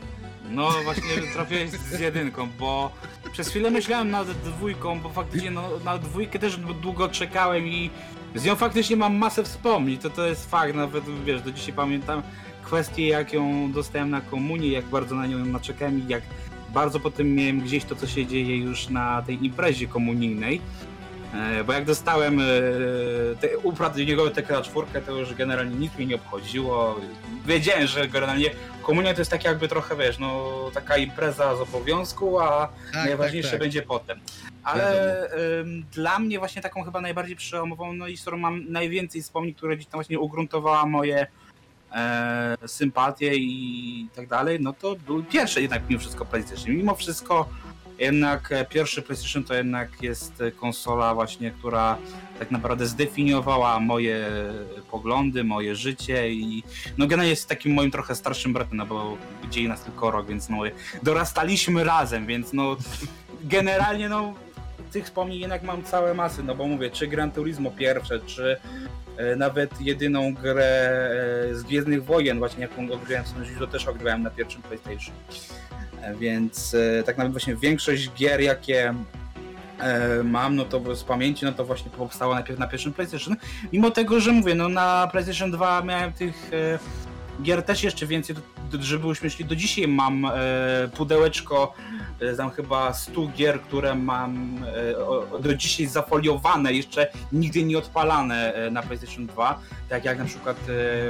No 0.50 0.70
właśnie 0.84 1.32
trafiłeś 1.32 1.70
z 1.70 2.00
jedynką, 2.00 2.48
bo 2.58 2.92
przez 3.32 3.48
chwilę 3.48 3.70
myślałem 3.70 4.10
nad 4.10 4.30
dwójką, 4.30 5.00
bo 5.00 5.08
faktycznie 5.08 5.50
no, 5.50 5.70
na 5.84 5.98
dwójkę 5.98 6.38
też 6.38 6.56
długo 6.56 7.08
czekałem 7.08 7.66
i 7.66 7.90
z 8.34 8.44
nią 8.44 8.56
faktycznie 8.56 8.96
mam 8.96 9.16
masę 9.16 9.44
wspomnień, 9.44 9.98
to 9.98 10.10
to 10.10 10.26
jest 10.26 10.50
fakt, 10.50 10.74
nawet 10.74 11.04
wiesz, 11.24 11.42
do 11.42 11.52
dzisiaj 11.52 11.72
pamiętam 11.72 12.22
kwestię 12.62 13.08
jak 13.08 13.32
ją 13.32 13.72
dostałem 13.72 14.10
na 14.10 14.20
komunię, 14.20 14.68
jak 14.68 14.84
bardzo 14.84 15.14
na 15.14 15.26
nią 15.26 15.38
naczekałem 15.38 15.98
i 15.98 16.08
jak 16.08 16.22
bardzo 16.74 17.00
potem 17.00 17.34
miałem 17.34 17.60
gdzieś 17.60 17.84
to 17.84 17.96
co 17.96 18.06
się 18.06 18.26
dzieje 18.26 18.56
już 18.56 18.88
na 18.88 19.22
tej 19.22 19.44
imprezie 19.44 19.86
komunijnej. 19.86 20.60
E, 21.34 21.64
Bo 21.64 21.72
jak 21.72 21.84
dostałem 21.84 22.40
e, 22.40 22.44
te, 23.40 23.58
uprawnionego 23.58 24.30
TK 24.30 24.62
4, 24.62 24.86
to 25.06 25.12
już 25.12 25.34
generalnie 25.34 25.76
nic 25.76 25.94
mnie 25.96 26.06
nie 26.06 26.14
obchodziło. 26.14 27.00
Wiedziałem, 27.46 27.86
że 27.86 28.08
generalnie 28.08 28.50
komunia 28.82 29.14
to 29.14 29.20
jest 29.20 29.30
tak 29.30 29.44
jakby 29.44 29.68
trochę, 29.68 29.96
wiesz, 29.96 30.18
no 30.18 30.54
taka 30.74 30.96
impreza 30.96 31.56
z 31.56 31.60
obowiązku, 31.60 32.40
a 32.40 32.68
Tak, 32.92 33.04
najważniejsze 33.04 33.48
tak, 33.48 33.58
tak. 33.58 33.60
będzie 33.60 33.82
potem. 33.82 34.18
Ale 34.62 35.28
ym, 35.60 35.84
dla 35.92 36.18
mnie 36.18 36.38
właśnie 36.38 36.62
taką 36.62 36.82
chyba 36.82 37.00
najbardziej 37.00 37.36
przełomową, 37.36 37.92
no 37.92 38.06
i 38.08 38.16
z 38.16 38.20
którą 38.20 38.36
mam 38.38 38.72
najwięcej 38.72 39.22
wspomnień, 39.22 39.54
które 39.54 39.76
gdzieś 39.76 39.86
tam 39.86 39.98
właśnie 39.98 40.18
ugruntowała 40.18 40.86
moje 40.86 41.26
e, 41.94 42.56
sympatie 42.66 43.34
i 43.34 44.08
tak 44.16 44.26
dalej, 44.28 44.58
no 44.60 44.72
to 44.72 44.96
był 44.96 45.22
pierwszy 45.24 45.62
jednak 45.62 45.82
mimo 45.88 46.00
wszystko 46.00 46.24
PlayStation. 46.24 46.76
Mimo 46.76 46.94
wszystko 46.94 47.48
jednak 47.98 48.52
e, 48.52 48.64
pierwszy 48.64 49.02
PlayStation 49.02 49.44
to 49.44 49.54
jednak 49.54 50.02
jest 50.02 50.40
e, 50.40 50.50
konsola 50.50 51.14
właśnie, 51.14 51.50
która 51.50 51.98
tak 52.38 52.50
naprawdę 52.50 52.86
zdefiniowała 52.86 53.80
moje 53.80 54.30
poglądy, 54.90 55.44
moje 55.44 55.76
życie 55.76 56.32
i 56.32 56.62
no 56.98 57.06
generalnie 57.06 57.30
jest 57.30 57.48
takim 57.48 57.74
moim 57.74 57.90
trochę 57.90 58.14
starszym 58.14 58.52
bratem, 58.52 58.76
no 58.76 58.86
bo 58.86 59.16
dzieje 59.50 59.68
nas 59.68 59.82
tylko 59.82 60.10
rok, 60.10 60.26
więc 60.26 60.48
no 60.48 60.58
dorastaliśmy 61.02 61.84
razem, 61.84 62.26
więc 62.26 62.52
no 62.52 62.76
generalnie 63.42 64.08
no 64.08 64.34
tych 64.92 65.04
wspomnień 65.04 65.40
jednak 65.40 65.62
mam 65.62 65.82
całe 65.82 66.14
masy, 66.14 66.42
no 66.42 66.54
bo 66.54 66.66
mówię, 66.66 66.90
czy 66.90 67.06
Gran 67.06 67.32
Turismo 67.32 67.70
pierwsze, 67.70 68.20
czy 68.20 68.52
e, 68.52 68.58
nawet 69.36 69.80
jedyną 69.80 70.34
grę 70.34 71.00
e, 71.50 71.54
z 71.54 71.62
Gwiezdnych 71.62 72.04
Wojen, 72.04 72.38
właśnie 72.38 72.62
jaką 72.62 72.92
odgrywałem 72.92 73.24
w 73.24 73.44
życiu, 73.44 73.60
to 73.60 73.66
też 73.66 73.88
odgrywałem 73.88 74.22
na 74.22 74.30
pierwszym 74.30 74.62
PlayStation. 74.62 75.14
E, 76.02 76.14
Więc 76.14 76.74
e, 76.74 77.02
tak 77.02 77.16
naprawdę 77.16 77.32
właśnie 77.32 77.56
większość 77.56 78.10
gier, 78.14 78.40
jakie 78.40 78.94
e, 79.78 80.22
mam, 80.22 80.56
no 80.56 80.64
to 80.64 80.96
z 80.96 81.04
pamięci, 81.04 81.44
no 81.44 81.52
to 81.52 81.64
właśnie 81.64 81.90
powstało 81.90 82.34
najpierw 82.34 82.58
na 82.58 82.66
pierwszym 82.68 82.92
PlayStation. 82.92 83.36
Mimo 83.72 83.90
tego, 83.90 84.20
że 84.20 84.32
mówię, 84.32 84.54
no 84.54 84.68
na 84.68 85.08
PlayStation 85.12 85.50
2 85.50 85.82
miałem 85.82 86.12
tych 86.12 86.50
e, 86.52 86.78
gier 87.42 87.62
też 87.62 87.82
jeszcze 87.82 88.06
więcej, 88.06 88.36
żeby 88.80 89.06
uśmieszli. 89.06 89.44
Do 89.44 89.56
dzisiaj 89.56 89.88
mam 89.88 90.24
e, 90.24 90.30
pudełeczko, 90.96 91.74
e, 92.20 92.34
tam 92.36 92.50
chyba 92.50 92.92
100 92.92 93.26
gier, 93.26 93.60
które 93.60 93.94
mam 93.94 94.58
e, 94.94 94.98
o- 94.98 95.38
do 95.38 95.54
dzisiaj 95.54 95.86
zafoliowane, 95.86 96.72
jeszcze 96.72 97.08
nigdy 97.32 97.62
nie 97.64 97.78
odpalane 97.78 98.54
e, 98.54 98.70
na 98.70 98.82
PlayStation 98.82 99.26
2. 99.26 99.60
Tak 99.88 100.04
jak 100.04 100.18
na 100.18 100.24
przykład 100.24 100.56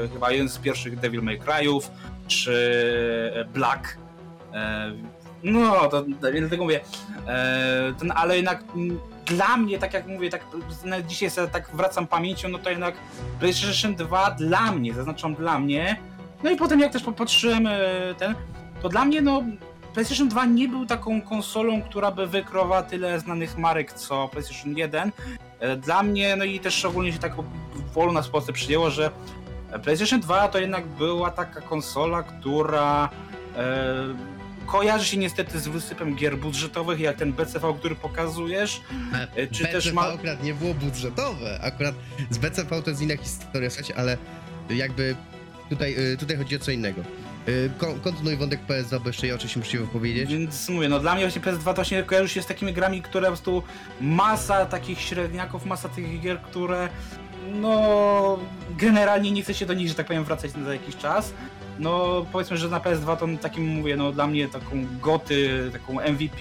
e, 0.04 0.08
chyba 0.08 0.30
jeden 0.30 0.48
z 0.48 0.58
pierwszych 0.58 1.00
Devil 1.00 1.22
May 1.22 1.40
Cry'ów, 1.40 1.80
czy 2.26 2.54
e, 3.36 3.44
Black. 3.44 3.98
No, 5.42 5.88
to 5.88 6.02
dlatego 6.20 6.64
mówię, 6.64 6.80
ten, 7.98 8.12
ale 8.16 8.36
jednak 8.36 8.64
dla 9.26 9.56
mnie, 9.56 9.78
tak 9.78 9.94
jak 9.94 10.06
mówię, 10.06 10.30
tak 10.30 10.44
dzisiaj 11.08 11.30
sobie 11.30 11.48
tak 11.48 11.70
wracam 11.76 12.06
pamięcią, 12.06 12.48
no 12.48 12.58
to 12.58 12.70
jednak 12.70 12.94
PlayStation 13.40 13.94
2 13.94 14.30
dla 14.30 14.72
mnie, 14.72 14.94
zaznaczam 14.94 15.34
dla 15.34 15.58
mnie, 15.58 15.96
no 16.42 16.50
i 16.50 16.56
potem 16.56 16.80
jak 16.80 16.92
też 16.92 17.02
popatrzyłem 17.02 17.66
e, 17.66 17.78
ten, 18.18 18.34
to 18.82 18.88
dla 18.88 19.04
mnie 19.04 19.22
no 19.22 19.42
PlayStation 19.94 20.28
2 20.28 20.44
nie 20.44 20.68
był 20.68 20.86
taką 20.86 21.22
konsolą, 21.22 21.82
która 21.82 22.10
by 22.10 22.26
wykrowała 22.26 22.82
tyle 22.82 23.20
znanych 23.20 23.58
marek 23.58 23.92
co 23.92 24.28
PlayStation 24.28 24.76
1. 24.76 25.12
E, 25.60 25.76
Dla 25.76 26.02
mnie, 26.02 26.36
no 26.36 26.44
i 26.44 26.60
też 26.60 26.74
szczególnie 26.74 27.12
się 27.12 27.18
tak 27.18 27.32
wolno 27.94 28.12
nas 28.12 28.26
w 28.26 28.30
Polsce 28.30 28.52
przyjęło, 28.52 28.90
że 28.90 29.10
PlayStation 29.82 30.20
2 30.20 30.48
to 30.48 30.58
jednak 30.58 30.86
była 30.86 31.30
taka 31.30 31.60
konsola, 31.60 32.22
która 32.22 33.08
e, 33.56 33.94
kojarzy 34.66 35.04
się 35.04 35.16
niestety 35.16 35.60
z 35.60 35.68
wysypem 35.68 36.16
gier 36.16 36.38
budżetowych, 36.38 37.00
jak 37.00 37.16
ten 37.16 37.32
BCV, 37.32 37.74
który 37.78 37.94
pokazujesz. 37.94 38.80
E, 39.36 39.46
Czy 39.46 39.62
BCV 39.64 39.68
też 39.72 39.92
ma- 39.92 40.02
akurat 40.12 40.42
nie 40.42 40.54
było 40.54 40.74
budżetowe. 40.74 41.60
Akurat 41.62 41.94
z 42.30 42.38
BCV 42.38 42.82
to 42.82 42.90
jest 42.90 43.02
inna 43.02 43.16
historia, 43.16 43.70
słuchajcie, 43.70 43.96
ale 43.96 44.16
jakby 44.70 45.16
tutaj, 45.68 45.94
y, 46.12 46.16
tutaj 46.16 46.36
chodzi 46.36 46.56
o 46.56 46.58
co 46.58 46.70
innego. 46.70 47.00
Y, 47.48 47.70
kon- 47.78 48.00
Kontynuuj 48.00 48.36
wątek 48.36 48.60
PS2, 48.68 49.00
bo 49.00 49.08
jeszcze 49.08 49.26
ja 49.26 49.34
oczywiście 49.34 49.58
muszę 49.60 49.70
się 49.72 49.78
wypowiedzieć. 49.78 50.30
Więc 50.30 50.68
mówię, 50.68 50.88
no 50.88 51.00
dla 51.00 51.14
mnie 51.14 51.24
właśnie 51.24 51.42
PS2 51.42 51.64
to 51.64 51.74
właśnie 51.74 52.02
kojarzy 52.02 52.28
się 52.28 52.42
z 52.42 52.46
takimi 52.46 52.72
grami, 52.72 53.02
które 53.02 53.22
po 53.22 53.28
prostu 53.32 53.62
masa 54.00 54.66
takich 54.66 55.00
średniaków, 55.00 55.66
masa 55.66 55.88
tych 55.88 56.20
gier, 56.20 56.40
które 56.40 56.88
no 57.52 58.38
generalnie 58.78 59.30
nie 59.30 59.42
chce 59.42 59.54
się 59.54 59.66
do 59.66 59.74
nich, 59.74 59.88
że 59.88 59.94
tak 59.94 60.06
powiem, 60.06 60.24
wracać 60.24 60.50
za 60.50 60.72
jakiś 60.72 60.96
czas. 60.96 61.32
No 61.78 62.26
powiedzmy, 62.32 62.56
że 62.56 62.68
na 62.68 62.80
PS2 62.80 63.16
to 63.16 63.26
takim 63.42 63.66
mówię, 63.66 63.96
no 63.96 64.12
dla 64.12 64.26
mnie 64.26 64.48
taką 64.48 64.86
goty, 65.02 65.70
taką 65.72 66.00
MVP, 66.00 66.36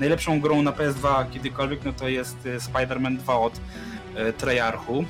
najlepszą 0.00 0.40
grą 0.40 0.62
na 0.62 0.72
PS2 0.72 1.30
kiedykolwiek, 1.30 1.84
no 1.84 1.92
to 1.92 2.08
jest 2.08 2.36
e, 2.46 2.56
Spider-Man 2.58 3.16
2 3.16 3.34
od 3.38 3.60
e, 4.16 4.32
Treyarchu. 4.32 5.04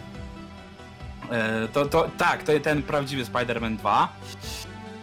E, 1.30 1.68
to, 1.68 1.86
to, 1.86 2.10
tak, 2.18 2.42
to 2.42 2.52
jest 2.52 2.64
ten 2.64 2.82
prawdziwy 2.82 3.24
Spider-Man 3.24 3.76
2. 3.76 4.08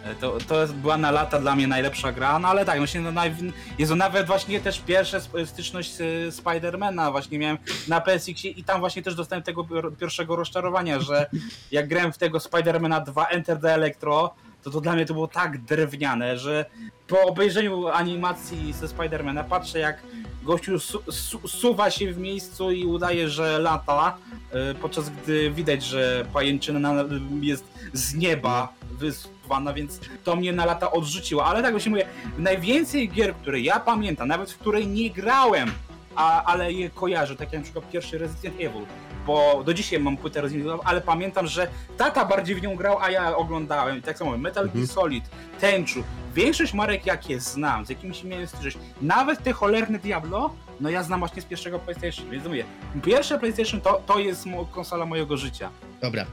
E, 0.04 0.14
To, 0.14 0.38
to 0.48 0.66
była 0.66 0.96
na 0.96 1.10
lata 1.10 1.38
dla 1.40 1.56
mnie 1.56 1.66
najlepsza 1.66 2.12
gra, 2.12 2.38
no 2.38 2.48
ale 2.48 2.64
tak, 2.64 2.78
właśnie 2.78 3.00
no, 3.00 3.12
naj... 3.12 3.34
Jezu, 3.78 3.96
nawet 3.96 4.26
właśnie 4.26 4.60
też 4.60 4.80
pierwsza 4.80 5.18
styczność 5.46 5.92
z 5.94 6.34
Spidermana 6.34 7.10
właśnie 7.10 7.38
miałem 7.38 7.58
na 7.88 8.00
PSX 8.00 8.44
i 8.44 8.64
tam 8.64 8.80
właśnie 8.80 9.02
też 9.02 9.14
dostałem 9.14 9.42
tego 9.42 9.62
pier- 9.62 9.96
pierwszego 9.96 10.36
rozczarowania, 10.36 11.00
że 11.00 11.26
jak 11.70 11.88
grałem 11.88 12.12
w 12.12 12.18
tego 12.18 12.40
Spidermana 12.40 13.00
2 13.00 13.26
Enter 13.26 13.60
the 13.60 13.74
Electro, 13.74 14.34
to 14.62 14.70
to 14.70 14.80
dla 14.80 14.92
mnie 14.94 15.06
to 15.06 15.14
było 15.14 15.28
tak 15.28 15.58
drewniane, 15.64 16.38
że 16.38 16.64
po 17.06 17.22
obejrzeniu 17.22 17.88
animacji 17.88 18.72
ze 18.72 18.88
Spidermana 18.88 19.44
patrzę 19.44 19.78
jak 19.78 20.02
gościu 20.48 20.78
su 20.80 21.02
su 21.12 21.48
suwa 21.48 21.90
się 21.90 22.12
w 22.12 22.18
miejscu 22.18 22.70
i 22.70 22.84
udaje, 22.84 23.28
że 23.28 23.58
lata, 23.58 24.16
e, 24.52 24.74
podczas 24.74 25.10
gdy 25.10 25.50
widać, 25.50 25.82
że 25.84 26.26
pajęczyna 26.32 26.78
na- 26.80 27.04
jest 27.40 27.64
z 27.92 28.14
nieba 28.14 28.72
wysuwana, 28.90 29.72
więc 29.72 30.00
to 30.24 30.36
mnie 30.36 30.52
na 30.52 30.64
lata 30.64 30.90
odrzuciło. 30.90 31.44
Ale 31.44 31.62
tak 31.62 31.70
właśnie 31.72 31.90
mówię, 31.90 32.06
najwięcej 32.38 33.08
gier, 33.08 33.34
które 33.34 33.60
ja 33.60 33.80
pamiętam, 33.80 34.28
nawet 34.28 34.50
w 34.52 34.58
której 34.58 34.86
nie 34.86 35.10
grałem, 35.10 35.70
a, 36.16 36.44
ale 36.44 36.72
je 36.72 36.90
kojarzę, 36.90 37.36
tak 37.36 37.52
jak 37.52 37.60
na 37.60 37.64
przykład 37.64 37.90
pierwszy 37.90 38.18
Resident 38.18 38.54
Evil, 38.54 38.82
bo 39.28 39.64
do 39.64 39.74
dzisiaj 39.74 40.00
mam 40.00 40.16
płytę 40.16 40.40
Evil, 40.40 40.78
ale 40.84 41.00
pamiętam, 41.00 41.46
że 41.46 41.68
tata 41.96 42.24
bardziej 42.24 42.56
w 42.56 42.62
nią 42.62 42.76
grał, 42.76 42.98
a 42.98 43.10
ja 43.10 43.36
oglądałem. 43.36 43.98
I 43.98 44.02
tak 44.02 44.18
samo 44.18 44.38
Metal 44.38 44.64
Gear 44.64 44.76
Mhm. 44.76 44.86
Solid, 44.86 45.24
Tenchu, 45.60 46.00
większość 46.34 46.74
marek 46.74 47.06
jakie 47.06 47.40
znam, 47.40 47.86
z 47.86 47.88
jakimiś 47.88 48.24
miałem 48.24 48.46
styczność, 48.46 48.78
nawet 49.02 49.42
te 49.42 49.52
cholerne 49.52 49.98
Diablo, 49.98 50.54
no 50.80 50.90
ja 50.90 51.02
znam 51.02 51.20
właśnie 51.20 51.42
z 51.42 51.44
pierwszego 51.44 51.78
PlayStation, 51.78 52.30
więc 52.30 52.44
mówię, 52.44 52.64
pierwsze 53.04 53.38
PlayStation 53.38 53.80
to, 53.80 54.02
to 54.06 54.18
jest 54.18 54.44
konsola 54.70 55.06
mojego 55.06 55.36
życia. 55.36 55.70
Dobra. 56.00 56.26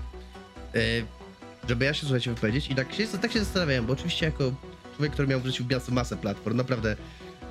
Y, 0.76 1.06
żeby 1.70 1.86
ja 1.86 1.94
się 1.94 2.02
słuchajcie 2.02 2.30
wypowiedzieć 2.30 2.72
i 2.72 2.76
tak 2.76 2.94
się, 2.94 3.08
tak 3.08 3.32
się 3.32 3.40
zastanawiałem, 3.40 3.86
bo 3.86 3.94
oczywiście 3.94 4.26
jako 4.26 4.44
człowiek, 4.96 5.14
który 5.14 5.28
miał 5.28 5.40
w 5.40 5.46
życiu 5.46 5.64
masę, 5.72 5.92
masę 5.92 6.18
platform, 6.18 6.58
naprawdę 6.58 6.96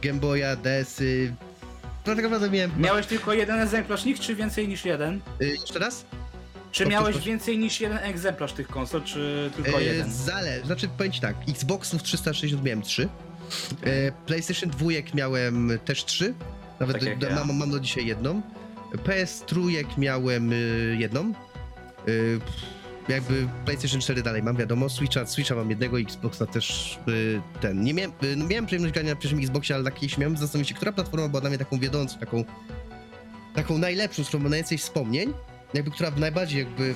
Game 0.03 0.21
Boya, 0.21 0.57
DS-y, 0.63 1.35
no 2.07 2.15
tak 2.15 2.25
naprawdę 2.25 2.51
miałem... 2.51 2.71
Miałeś 2.79 3.07
tylko 3.07 3.33
jeden 3.33 3.61
egzemplarz 3.61 4.05
nich, 4.05 4.21
czy 4.21 4.35
więcej 4.35 4.69
niż 4.69 4.85
jeden? 4.85 5.21
Y, 5.43 5.47
jeszcze 5.47 5.79
raz? 5.79 6.05
Czy 6.73 6.87
miałeś 6.87 7.19
więcej 7.19 7.59
niż 7.59 7.81
jeden 7.81 7.99
egzemplarz 7.99 8.53
tych 8.53 8.69
konsol, 8.69 9.03
czy 9.03 9.51
tylko 9.57 9.79
E, 9.79 9.83
jeden? 9.83 10.13
Zależy, 10.13 10.67
znaczy 10.67 10.89
powiem 10.89 11.13
ci 11.13 11.21
tak, 11.21 11.37
Xboxów 11.49 12.03
360 12.03 12.65
miałem 12.65 12.83
3, 12.83 13.09
e, 13.83 14.13
PlayStation 14.27 14.71
2 14.71 14.87
miałem 15.15 15.79
też 15.85 16.05
3, 16.05 16.35
nawet 16.81 17.01
Tak 17.01 17.19
do, 17.19 17.27
do, 17.27 17.33
ja. 17.33 17.45
mam, 17.45 17.57
mam 17.57 17.71
do 17.71 17.81
dzisiaj 17.81 18.07
jedną, 18.07 18.43
PS 19.05 19.41
trójek 19.47 19.99
miałem 19.99 20.53
y, 20.53 20.97
jedną, 20.99 21.33
y, 22.09 22.41
jakby 23.09 23.49
PlayStation 23.65 24.01
4 24.01 24.23
dalej 24.23 24.43
mam, 24.43 24.57
wiadomo, 24.57 24.89
Switcha, 24.89 25.27
Switcha 25.27 25.55
mam 25.55 25.71
jednego, 25.71 26.01
Xboxa 26.01 26.47
też 26.47 26.99
y, 27.09 27.41
ten, 27.61 27.83
nie 27.85 27.95
miałem, 27.95 28.13
y, 28.23 28.37
no 28.37 28.47
miałem 28.47 28.67
przyjemność 28.67 28.95
grania 28.95 29.11
na 29.11 29.17
pierwszym 29.17 29.39
Xboxie, 29.39 29.75
ale 29.75 29.85
jakieś 29.85 30.19
miałem 30.19 30.37
zastanowić 30.37 30.69
się, 30.69 30.75
która 30.75 30.93
platforma 30.93 31.29
była 31.29 31.41
dla 31.41 31.51
mnie 31.51 31.59
taką 31.59 31.79
wiodącą, 31.79 32.19
taką, 32.19 32.45
taką 33.55 33.79
najlepszą, 33.79 34.25
z 34.25 34.29
którą 34.29 34.43
mam 34.43 34.51
najwięcej 34.51 34.79
wspomnień, 34.79 35.33
jakby 35.75 35.91
która 35.91 36.11
najbardziej 36.11 36.59
jakby 36.59 36.95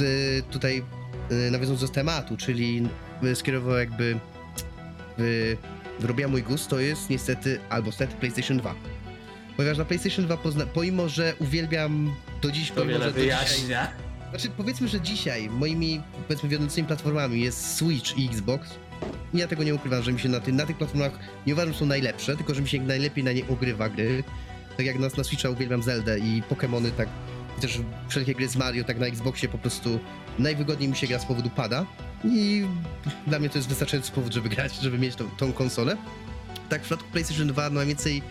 y, 0.00 0.42
tutaj 0.50 0.84
y, 1.32 1.50
nawiązując 1.50 1.80
do 1.80 1.88
tematu, 1.88 2.36
czyli 2.36 2.88
y, 3.24 3.36
skierował 3.36 3.78
jakby 3.78 4.18
y, 5.18 5.56
wyrobiła 6.00 6.28
mój 6.28 6.42
gust, 6.42 6.68
to 6.70 6.80
jest 6.80 7.10
niestety, 7.10 7.60
albo 7.68 7.92
stety 7.92 8.14
PlayStation 8.20 8.58
2. 8.58 8.74
Ponieważ 9.56 9.78
na 9.78 9.84
PlayStation 9.84 10.24
2, 10.24 10.36
pozna, 10.36 10.66
pomimo 10.66 11.08
że 11.08 11.34
uwielbiam 11.38 12.14
do 12.42 12.50
dziś, 12.50 12.68
To 12.68 12.74
pomimo, 12.74 12.92
wiele 12.92 13.04
że 13.04 13.12
do 13.12 13.20
dzisiaj, 13.20 13.38
wyjaśnia. 13.38 14.07
Znaczy 14.30 14.50
powiedzmy, 14.56 14.88
że 14.88 15.00
dzisiaj 15.00 15.50
moimi 15.50 16.02
powiedzmy 16.28 16.48
wiodącymi 16.48 16.88
platformami 16.88 17.40
jest 17.40 17.76
Switch 17.76 18.18
i 18.18 18.26
Xbox. 18.26 18.68
I 19.34 19.38
ja 19.38 19.48
tego 19.48 19.64
nie 19.64 19.74
ukrywam, 19.74 20.02
że 20.02 20.12
mi 20.12 20.20
się 20.20 20.28
na, 20.28 20.40
ty, 20.40 20.52
na 20.52 20.66
tych 20.66 20.76
platformach 20.76 21.12
nie 21.46 21.52
uważam, 21.52 21.72
że 21.72 21.78
są 21.78 21.86
najlepsze, 21.86 22.36
tylko 22.36 22.54
że 22.54 22.62
mi 22.62 22.68
się 22.68 22.80
najlepiej 22.80 23.24
na 23.24 23.32
nie 23.32 23.48
ogrywa 23.48 23.88
gry. 23.88 24.24
Tak 24.76 24.86
jak 24.86 24.98
na, 24.98 25.08
na 25.16 25.24
Switcha 25.24 25.50
uwielbiam 25.50 25.82
Zeldę 25.82 26.18
i 26.18 26.42
Pokémony, 26.50 26.90
tak 26.90 27.08
i 27.58 27.60
też 27.60 27.80
wszelkie 28.08 28.34
gry 28.34 28.48
z 28.48 28.56
Mario, 28.56 28.84
tak 28.84 28.98
na 28.98 29.06
Xboxie 29.06 29.48
po 29.48 29.58
prostu 29.58 30.00
najwygodniej 30.38 30.88
mi 30.88 30.96
się 30.96 31.06
gra 31.06 31.18
z 31.18 31.24
powodu 31.24 31.50
pada. 31.50 31.86
I 32.24 32.66
dla 33.26 33.38
mnie 33.38 33.50
to 33.50 33.58
jest 33.58 33.68
wystarczający 33.68 34.12
powód, 34.12 34.32
żeby 34.32 34.48
grać, 34.48 34.74
żeby 34.74 34.98
mieć 34.98 35.14
tą, 35.14 35.30
tą 35.30 35.52
konsolę. 35.52 35.96
Tak 36.68 36.80
w 36.80 36.84
przypadku 36.84 37.10
PlayStation 37.12 37.48
2 37.48 37.70
no 37.70 37.74
najwięcej 37.74 38.22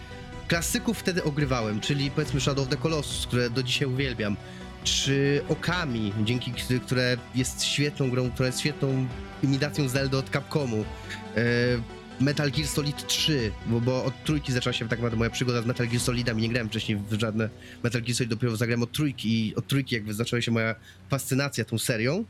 klasyków 0.48 1.00
wtedy 1.00 1.24
ogrywałem, 1.24 1.80
czyli 1.80 2.12
powiedzmy 2.12 2.42
Shadow 2.42 2.64
of 2.64 2.70
the 2.70 2.78
Colossus, 2.78 3.28
które 3.28 3.50
do 3.50 3.64
dzisiaj 3.64 3.88
uwielbiam, 3.88 4.38
czy 4.88 5.42
Okami, 5.50 6.14
dzięki 6.24 6.54
które 6.86 7.18
jest 7.36 7.64
świetną 7.64 8.10
grą, 8.10 8.32
która 8.32 8.48
jest 8.48 8.60
świetną 8.60 9.08
imitacją 9.44 9.88
Zelda 9.90 10.18
od 10.18 10.30
Capcomu. 10.30 10.86
E, 11.38 11.44
Metal 12.20 12.52
Gear 12.52 12.68
Solid 12.68 13.08
3, 13.08 13.52
bo, 13.68 13.82
bo 13.82 14.04
od 14.06 14.24
trójki 14.24 14.52
zaczęła 14.52 14.74
się 14.74 14.90
tak 14.90 15.00
naprawdę 15.00 15.18
moja 15.18 15.30
przygoda 15.30 15.62
z 15.62 15.66
Metal 15.66 15.88
Gear 15.88 16.00
Solidami. 16.02 16.42
Nie 16.42 16.50
grałem 16.50 16.70
wcześniej 16.70 16.98
w 17.10 17.20
żadne 17.20 17.50
Metal 17.84 18.02
Gear 18.02 18.16
Solid, 18.16 18.30
dopiero 18.30 18.56
zagrałem 18.56 18.84
od 18.84 18.92
trójki 18.92 19.48
i 19.48 19.56
od 19.56 19.68
trójki 19.68 19.96
jakby 19.96 20.14
zaczęła 20.14 20.42
się 20.42 20.52
moja 20.52 20.76
fascynacja 21.10 21.66
tą 21.66 21.78
serią. 21.80 22.26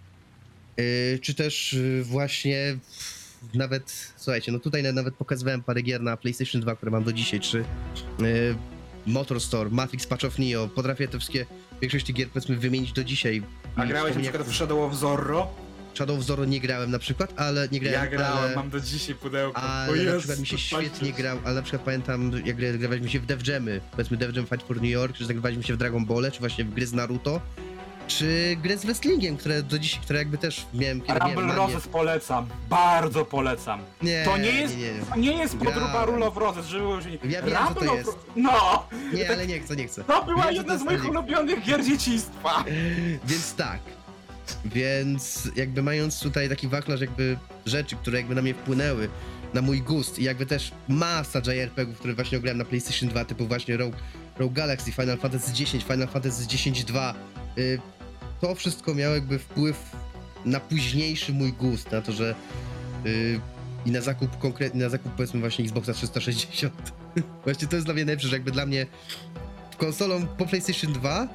E, 0.77 1.19
czy 1.19 1.33
też 1.33 1.73
e, 1.73 2.03
właśnie 2.03 2.77
nawet, 3.53 4.13
słuchajcie, 4.17 4.51
no 4.51 4.59
tutaj 4.59 4.83
na- 4.83 4.91
nawet 4.91 5.15
pokazywałem 5.15 5.63
parę 5.63 5.81
gier 5.81 6.01
na 6.01 6.17
PlayStation 6.17 6.61
2, 6.61 6.75
które 6.75 6.91
mam 6.91 7.03
do 7.03 7.13
dzisiaj, 7.13 7.39
czy 7.39 7.59
e, 7.59 7.63
Motor 9.05 9.41
Store, 9.41 9.69
Matrix 9.69 10.07
Patch 10.07 10.25
of 10.25 10.39
Neo, 10.39 10.67
potrafię 10.67 11.07
te 11.07 11.17
wszystkie, 11.19 11.45
większość 11.81 12.05
tych 12.05 12.15
gier 12.15 12.29
powiedzmy 12.29 12.55
wymienić 12.55 12.91
do 12.93 13.03
dzisiaj. 13.03 13.43
A 13.75 13.85
grałeś 13.85 14.15
na 14.15 14.21
przykład 14.21 14.43
w 14.47 14.55
Shadow 14.55 14.79
of 14.79 14.95
Zorro? 14.99 15.47
Shadow 15.93 16.17
of 16.19 16.23
Zoro 16.25 16.45
nie 16.45 16.59
grałem 16.59 16.91
na 16.91 16.99
przykład, 16.99 17.33
ale 17.35 17.67
nie 17.71 17.79
grałem, 17.79 17.99
Ja 18.03 18.07
grałem, 18.07 18.37
ale... 18.37 18.55
mam 18.55 18.69
do 18.69 18.79
dzisiaj 18.79 19.15
pudełko. 19.15 19.61
Ale 19.61 19.91
O 20.11 20.13
na 20.13 20.19
przykład 20.19 20.39
mi 20.39 20.47
się 20.47 20.57
świetnie 20.57 21.13
grał, 21.13 21.37
ale 21.45 21.55
na 21.55 21.61
przykład 21.61 21.81
pamiętam, 21.81 22.31
jak 22.45 22.57
gra- 22.57 22.77
graliśmy 22.77 23.09
się 23.09 23.19
w 23.19 23.25
Dev 23.25 23.51
Jammy, 23.53 23.81
powiedzmy 23.91 24.17
Dev 24.17 24.33
Jam 24.35 24.47
Fight 24.47 24.67
for 24.67 24.75
New 24.75 24.91
York, 24.91 25.17
czy 25.17 25.25
zagrywaliśmy 25.25 25.63
się 25.63 25.73
w 25.73 25.77
Dragon 25.77 26.05
Ball, 26.05 26.31
czy 26.31 26.39
właśnie 26.39 26.65
w 26.65 26.73
gry 26.73 26.85
z 26.87 26.93
Naruto, 26.93 27.41
czy 28.07 28.57
gry 28.63 28.77
z 28.77 28.85
wrestlingiem, 28.85 29.37
które 29.37 29.63
do 29.63 29.79
dziś, 29.79 29.99
które 29.99 30.19
jakby 30.19 30.37
też 30.37 30.65
miałem, 30.73 31.01
Rumble. 31.23 31.55
Roses 31.55 31.87
polecam, 31.87 32.47
bardzo 32.69 33.25
polecam. 33.25 33.79
Nie, 34.01 34.23
To 34.25 34.37
nie 34.37 34.51
jest, 34.51 34.77
nie, 34.77 34.83
nie, 34.83 34.93
nie. 34.93 35.05
to 35.05 35.15
nie 35.15 35.31
jest 35.37 35.57
podróba. 35.57 36.05
Rule 36.05 36.25
of 36.25 36.37
Roses, 36.37 36.65
żeby 36.65 36.83
już 36.85 37.05
nie... 37.05 37.17
Ja 37.29 37.41
wiem, 37.41 37.51
co 37.67 37.73
to 37.73 37.79
Rumble 37.79 37.95
jest. 37.97 38.09
of- 38.09 38.25
No! 38.35 38.87
Nie, 39.13 39.29
ale 39.31 39.47
nie 39.47 39.59
chcę, 39.59 39.75
nie 39.75 39.87
chcę. 39.87 40.03
To 40.03 40.23
była 40.25 40.45
Wiem, 40.45 40.55
jedna 40.55 40.77
z 40.77 40.83
moich 40.83 40.99
Elix. 40.99 41.09
ulubionych 41.09 41.63
gier 41.63 41.85
dzieciństwa. 41.85 42.63
Więc 43.29 43.55
tak. 43.55 43.79
Więc 44.65 45.49
jakby 45.55 45.83
mając 45.83 46.19
tutaj 46.19 46.49
taki 46.49 46.67
wachlarz 46.67 47.01
jakby 47.01 47.37
rzeczy, 47.65 47.95
które 47.95 48.17
jakby 48.17 48.35
na 48.35 48.41
mnie 48.41 48.53
wpłynęły, 48.53 49.09
na 49.53 49.61
mój 49.61 49.81
gust 49.81 50.19
i 50.19 50.23
jakby 50.23 50.45
też 50.45 50.71
masa 50.87 51.39
JRPG-ów, 51.39 51.97
które 51.99 52.13
właśnie 52.13 52.39
grałem 52.39 52.57
na 52.57 52.65
PlayStation 52.65 53.09
2, 53.09 53.25
typu 53.25 53.47
właśnie 53.47 53.77
Rogue, 53.77 53.97
Rogue 54.37 54.53
Galaxy, 54.53 54.91
Final 54.91 55.17
Fantasy 55.17 55.51
X, 55.63 55.71
Final 55.71 56.07
Fantasy 56.07 56.43
X-2, 56.43 57.13
y, 57.57 57.79
to 58.41 58.55
wszystko 58.55 58.95
miało 58.95 59.15
jakby 59.15 59.39
wpływ 59.39 59.95
na 60.45 60.59
późniejszy 60.59 61.33
mój 61.33 61.53
gust, 61.53 61.91
na 61.91 62.01
to, 62.01 62.11
że 62.11 62.35
y, 63.05 63.39
i 63.85 63.91
na 63.91 64.01
zakup 64.01 64.37
konkretnie, 64.37 64.83
na 64.83 64.89
zakup 64.89 65.11
powiedzmy 65.11 65.39
właśnie 65.39 65.65
Xboxa 65.65 65.93
360. 65.93 66.93
właśnie 67.43 67.67
to 67.67 67.75
jest 67.75 67.87
dla 67.87 67.93
mnie 67.93 68.05
najlepsze, 68.05 68.27
że 68.27 68.35
jakby 68.35 68.51
dla 68.51 68.65
mnie 68.65 68.85
konsolą 69.77 70.27
po 70.27 70.45
PlayStation 70.45 70.93
2 70.93 71.27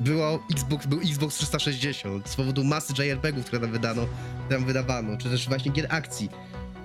było 0.00 0.42
Xbox, 0.52 0.86
był 0.86 1.00
Xbox 1.00 1.36
360 1.36 2.28
z 2.28 2.36
powodu 2.36 2.64
masy 2.64 2.92
JRPG-ów, 3.02 3.46
które 3.46 3.62
tam 3.62 3.72
wydano, 3.72 4.06
tam 4.50 4.64
wydawano, 4.64 5.16
czy 5.16 5.30
też 5.30 5.48
właśnie 5.48 5.72
gier 5.72 5.86
akcji. 5.90 6.28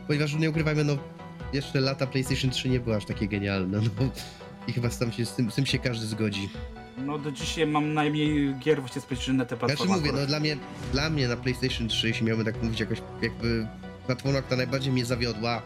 Ponieważ 0.08 0.34
nie 0.34 0.50
ukrywajmy, 0.50 0.84
no 0.84 0.98
jeszcze 1.54 1.80
lata 1.80 2.08
PlayStation 2.08 2.52
3 2.52 2.70
nie 2.70 2.80
były 2.80 2.96
aż 2.96 3.06
takie 3.06 3.28
genialne, 3.28 3.82
no 4.00 4.10
i 4.68 4.74
chyba 4.74 4.90
się, 5.12 5.26
z 5.26 5.36
tym, 5.36 5.52
z 5.52 5.56
tym 5.56 5.66
się 5.66 5.80
każdy 5.80 6.06
zgodzi. 6.06 6.50
No 6.98 7.18
do 7.20 7.32
dzisiaj 7.32 7.68
mam 7.68 7.94
najmniej 7.94 8.56
gier 8.60 8.80
właśnie 8.80 9.02
z 9.02 9.06
PlayStation 9.06 9.38
na 9.38 9.46
te 9.46 9.56
Znaczy 9.58 9.76
platformy. 9.76 9.96
mówię, 9.96 10.12
no 10.22 10.28
dla 10.28 10.40
mnie, 10.40 10.58
dla 10.92 11.10
mnie 11.10 11.28
na 11.28 11.38
PlayStation 11.38 11.88
3, 11.88 12.08
jeśli 12.08 12.26
miałbym 12.26 12.46
tak 12.46 12.64
mówić 12.64 12.80
jakoś, 12.80 13.02
jakby 13.22 13.68
platforma, 14.06 14.42
która 14.42 14.58
najbardziej 14.58 14.94
mnie 14.94 15.06
zawiodła, 15.06 15.62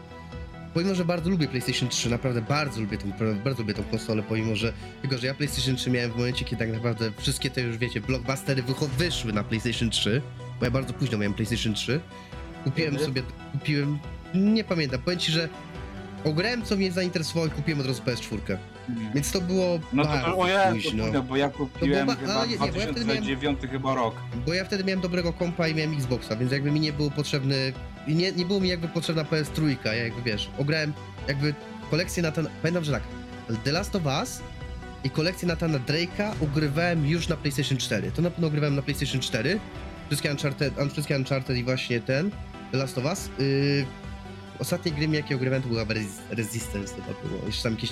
pomimo, 0.74 0.94
że 0.94 1.04
bardzo 1.04 1.30
lubię 1.30 1.48
PlayStation 1.48 1.88
3, 1.88 2.10
naprawdę 2.10 2.42
bardzo 2.42 2.80
lubię 2.80 2.98
tą, 2.98 3.12
bardzo 3.44 3.62
lubię 3.62 3.74
tą 3.74 3.82
konsolę, 3.84 4.22
pomimo, 4.28 4.56
że 4.56 4.72
tylko, 5.02 5.18
że 5.18 5.26
ja 5.26 5.34
PlayStation 5.34 5.76
3 5.76 5.90
miałem 5.90 6.12
w 6.12 6.16
momencie, 6.16 6.44
kiedy 6.44 6.56
tak 6.64 6.74
naprawdę 6.74 7.12
wszystkie 7.18 7.50
te 7.50 7.60
już, 7.60 7.78
wiecie, 7.78 8.00
blockbustery 8.00 8.62
wyszły 8.98 9.32
na 9.32 9.44
PlayStation 9.44 9.90
3, 9.90 10.22
bo 10.58 10.64
ja 10.64 10.70
bardzo 10.70 10.92
późno 10.92 11.18
miałem 11.18 11.34
PlayStation 11.34 11.74
3, 11.74 12.00
kupiłem 12.64 12.92
Kiedy? 12.92 13.04
sobie, 13.04 13.22
kupiłem, 13.52 13.98
nie 14.34 14.64
pamiętam, 14.64 15.00
powiem 15.02 15.20
ci, 15.20 15.32
że 15.32 15.48
ograłem, 16.24 16.62
co 16.62 16.76
mnie 16.76 16.92
zainteresowało 16.92 17.46
i 17.46 17.50
kupiłem 17.50 17.80
od 17.80 17.86
razu 17.86 18.02
PS4, 18.02 18.56
Nie. 18.88 19.10
więc 19.14 19.32
to 19.32 19.40
było 19.40 19.80
No 19.92 20.02
to, 20.02 20.08
bardzo 20.08 20.38
o 20.38 20.48
ja, 20.48 20.72
późno. 20.72 21.12
to, 21.12 21.22
bo 21.22 21.36
ja 21.36 21.48
kupiłem 21.48 22.06
ba- 22.06 22.14
chyba 22.16 22.34
ale 22.34 22.46
nie, 22.48 22.52
nie, 22.52 22.58
bo 22.58 22.64
ja 22.66 22.70
wtedy 22.72 22.84
miałem- 23.04 23.06
2009 23.24 23.58
chyba 23.70 23.94
rok. 23.94 24.14
Bo 24.46 24.54
ja 24.54 24.64
wtedy 24.64 24.84
miałem 24.84 25.00
dobrego 25.00 25.32
kompa 25.32 25.68
i 25.68 25.74
miałem 25.74 25.94
Xboxa, 25.94 26.36
więc 26.36 26.52
jakby 26.52 26.70
mi 26.70 26.80
nie 26.80 26.92
było 26.92 27.10
potrzebny. 27.10 27.72
i 28.06 28.14
Nie, 28.14 28.32
nie 28.32 28.44
było 28.44 28.60
mi 28.60 28.68
jakby 28.68 28.88
potrzebna 28.88 29.24
PS3, 29.24 29.76
ja 29.84 29.94
jakby 29.94 30.22
wiesz, 30.22 30.50
ograłem 30.58 30.92
jakby 31.28 31.54
kolekcję 31.90 32.22
Natana. 32.22 32.50
Pamiętam, 32.62 32.84
że 32.84 32.92
tak. 32.92 33.02
The 33.64 33.72
Last 33.72 33.96
of 33.96 34.02
Us 34.20 34.40
i 35.04 35.10
kolekcję 35.10 35.48
Natana 35.48 35.78
Drake'a 35.78 36.32
ogrywałem 36.40 37.06
już 37.06 37.28
na 37.28 37.36
PlayStation 37.36 37.78
4. 37.78 38.10
To 38.12 38.22
na 38.22 38.30
pewno 38.30 38.46
ogrywałem 38.46 38.76
na 38.76 38.82
PlayStation 38.82 39.20
4. 39.20 39.60
Wszystkie 40.08 40.30
Uncharted, 40.30 40.78
un- 40.78 40.90
wszystkie 40.90 41.16
Uncharted 41.16 41.56
i 41.56 41.64
właśnie 41.64 42.00
ten 42.00 42.30
The 42.72 42.78
Last 42.78 42.98
of 42.98 43.04
Us. 43.04 43.28
Yy, 43.38 43.86
ostatnie 44.58 44.92
gry, 44.92 45.06
jakie 45.06 45.36
ogrywałem, 45.36 45.62
to 45.62 45.68
była 45.68 45.84
Resist- 45.84 46.20
Resistance 46.30 46.94
chyba 46.94 47.28
było. 47.28 47.46
Jeszcze 47.46 47.62
tam 47.62 47.72
jakieś 47.72 47.90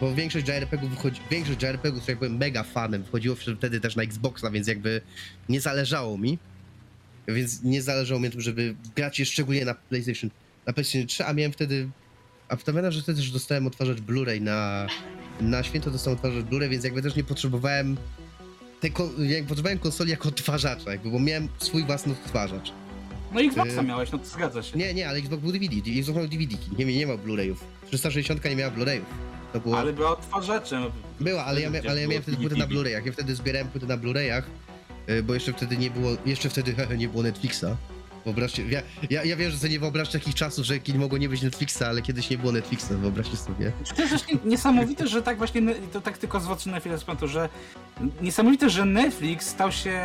bo 0.00 0.14
większość 0.14 0.48
JRPG-ów 0.48 0.90
wychodzi, 0.90 1.20
większość 1.30 1.62
JRPG-ów, 1.62 2.02
których 2.02 2.18
byłem 2.18 2.36
mega 2.36 2.62
fanem, 2.62 3.04
wchodziło 3.04 3.36
wtedy 3.58 3.80
też 3.80 3.96
na 3.96 4.02
Xboxa, 4.02 4.50
więc 4.50 4.66
jakby 4.68 5.00
nie 5.48 5.60
zależało 5.60 6.18
mi. 6.18 6.38
Więc 7.28 7.62
nie 7.62 7.82
zależało 7.82 8.20
mi 8.20 8.24
na 8.24 8.32
tym, 8.32 8.40
żeby 8.40 8.74
grać 8.96 9.18
je 9.18 9.26
szczególnie 9.26 9.64
na 9.64 9.74
PlayStation, 9.74 10.30
na 10.66 10.72
PlayStation 10.72 11.06
3, 11.06 11.24
a 11.24 11.32
miałem 11.32 11.52
wtedy, 11.52 11.88
a 12.48 12.56
pamiętam, 12.56 12.92
że 12.92 13.02
wtedy 13.02 13.18
też 13.18 13.30
dostałem 13.30 13.66
odtwarzacz 13.66 13.98
Blu-ray 13.98 14.40
na, 14.40 14.86
na 15.40 15.62
święto 15.62 15.90
dostałem 15.90 16.16
odtwarzacz 16.16 16.44
Blu-ray, 16.44 16.68
więc 16.68 16.84
jakby 16.84 17.02
też 17.02 17.16
nie 17.16 17.24
potrzebowałem 17.24 17.96
tej, 18.80 18.92
jak 19.18 19.44
potrzebowałem 19.44 19.78
konsoli 19.78 20.10
jako 20.10 20.28
odtwarzacza, 20.28 20.90
jakby, 20.90 21.10
bo 21.10 21.20
miałem 21.20 21.48
swój 21.58 21.84
własny 21.84 22.12
odtwarzacz. 22.12 22.72
No 23.32 23.40
Xboxa 23.40 23.80
Y- 23.80 23.84
miałeś, 23.84 24.12
no 24.12 24.18
to 24.18 24.24
zgadza 24.24 24.62
się. 24.62 24.78
Nie, 24.78 24.94
nie, 24.94 25.08
ale 25.08 25.18
Xbox 25.18 25.42
był 25.42 25.52
DVD, 25.52 25.76
Xbox 25.98 26.18
miał 26.18 26.28
DVD, 26.28 26.56
nie, 26.78 26.84
nie 26.84 27.06
miał 27.06 27.18
Blu-rayów. 27.18 27.56
360 27.86 28.44
nie 28.44 28.56
miała 28.56 28.72
Blu-rayów. 28.72 29.04
To 29.52 29.60
było... 29.60 29.78
Ale 29.78 29.92
była 29.92 30.10
odtwarzaczem. 30.10 30.82
Była, 31.20 31.44
ale 31.44 31.60
ja, 31.60 31.70
mia, 31.70 31.80
ale 31.90 32.00
ja 32.00 32.08
miałem 32.08 32.22
wtedy 32.22 32.36
płyty 32.36 32.56
na. 32.56 32.66
Blu-rayach. 32.66 33.06
Ja 33.06 33.12
wtedy 33.12 33.34
zbierałem 33.34 33.68
płyty 33.68 33.86
na 33.86 33.96
Blu-rayach, 33.96 34.42
y, 35.10 35.22
bo 35.22 35.34
jeszcze 35.34 35.52
wtedy 35.52 35.76
nie 35.76 35.90
było, 35.90 36.10
jeszcze 36.26 36.50
wtedy 36.50 36.74
nie 36.96 37.08
było 37.08 37.22
Netflixa. 37.22 37.66
Wyobraźcie, 38.24 38.64
ja, 38.68 38.82
ja, 39.10 39.24
ja 39.24 39.36
wiem, 39.36 39.50
że 39.50 39.58
sobie 39.58 39.72
nie 39.72 39.80
wyobrażacie 39.80 40.18
takich 40.18 40.34
czasów, 40.34 40.64
że 40.64 40.78
kiedy 40.78 40.98
mogło 40.98 41.18
nie 41.18 41.28
być 41.28 41.42
Netflixa, 41.42 41.82
ale 41.82 42.02
kiedyś 42.02 42.30
nie 42.30 42.38
było 42.38 42.52
Netflixa, 42.52 42.88
wyobraźcie 42.90 43.36
sobie. 43.36 43.72
To 43.96 44.02
jest 44.02 44.14
właśnie 44.14 44.38
niesamowite, 44.44 45.06
że 45.06 45.22
tak 45.22 45.38
właśnie, 45.38 45.62
to 45.92 46.00
tak 46.00 46.18
tylko 46.18 46.40
zwrócę 46.40 46.70
na 46.70 46.80
chwilę 46.80 46.98
z 46.98 47.04
pamiętu, 47.04 47.28
że 47.28 47.48
niesamowite, 48.20 48.70
że 48.70 48.84
Netflix 48.84 49.46
stał 49.46 49.72
się 49.72 50.00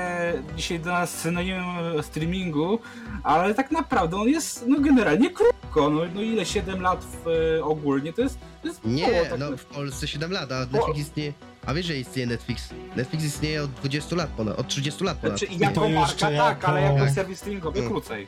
dzisiaj 0.57 0.79
dla 0.79 0.99
nas 0.99 1.19
synonimem 1.19 2.03
streamingu, 2.03 2.79
ale 3.23 3.53
tak 3.55 3.71
naprawdę 3.71 4.17
on 4.17 4.27
jest, 4.27 4.63
no 4.67 4.79
generalnie 4.79 5.29
krótko, 5.29 5.89
no, 5.89 6.01
no 6.15 6.21
ile, 6.21 6.45
7 6.45 6.81
lat 6.81 7.05
w, 7.05 7.27
e, 7.59 7.63
ogólnie, 7.63 8.13
to 8.13 8.21
jest, 8.21 8.37
to 8.61 8.67
jest 8.67 8.85
Nie, 8.85 9.11
mało, 9.11 9.25
tak 9.29 9.39
no 9.39 9.57
w 9.57 9.65
Polsce 9.65 10.07
7 10.07 10.31
lat, 10.31 10.51
a 10.51 10.59
Netflix 10.59 10.99
istnieje, 10.99 11.33
a 11.65 11.73
wiesz, 11.73 11.85
że 11.85 11.97
istnieje 11.97 12.27
Netflix? 12.27 12.69
Netflix 12.95 13.23
istnieje 13.25 13.63
od 13.63 13.71
20 13.71 14.15
lat 14.15 14.29
ponad, 14.29 14.59
od 14.59 14.67
30 14.67 15.03
lat 15.03 15.17
ponad. 15.17 15.39
Znaczy, 15.39 15.53
to 15.59 15.63
jako 15.63 15.85
jeszcze 15.87 16.25
marka 16.25 16.37
tak, 16.43 16.57
jako- 16.57 16.67
ale 16.67 16.81
jako 16.81 17.13
serwis 17.13 17.37
streamingowy 17.39 17.79
Mm. 17.79 17.91
krócej. 17.91 18.27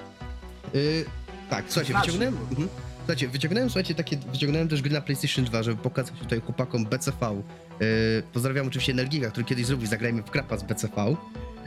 Y, 0.76 1.06
tak, 1.50 1.66
słuchajcie, 1.68 1.94
Znaczy. 1.94 2.12
wyciągnąłem. 2.12 2.48
Mhm. 2.50 2.68
Słuchajcie, 2.98 3.28
wyciągnąłem, 3.28 3.70
słuchajcie, 3.70 3.96
takie, 3.96 4.18
wyciągnąłem 4.18 4.68
też 4.68 4.82
gry 4.82 4.92
na 4.94 5.02
PlayStation 5.02 5.46
2, 5.46 5.64
żeby 5.64 5.82
pokazać 5.82 6.14
tutaj 6.20 6.42
chłopakom 6.42 6.86
BCV. 6.86 7.42
Y, 7.82 8.24
pozdrawiam 8.34 8.68
oczywiście 8.68 8.92
Energiga, 8.92 9.30
który 9.32 9.46
kiedyś 9.46 9.66
zrobił 9.66 9.88
Zagrajmy 9.88 10.22
w 10.24 10.32
krapa 10.32 10.58
z 10.58 10.64
BCV. 10.64 11.16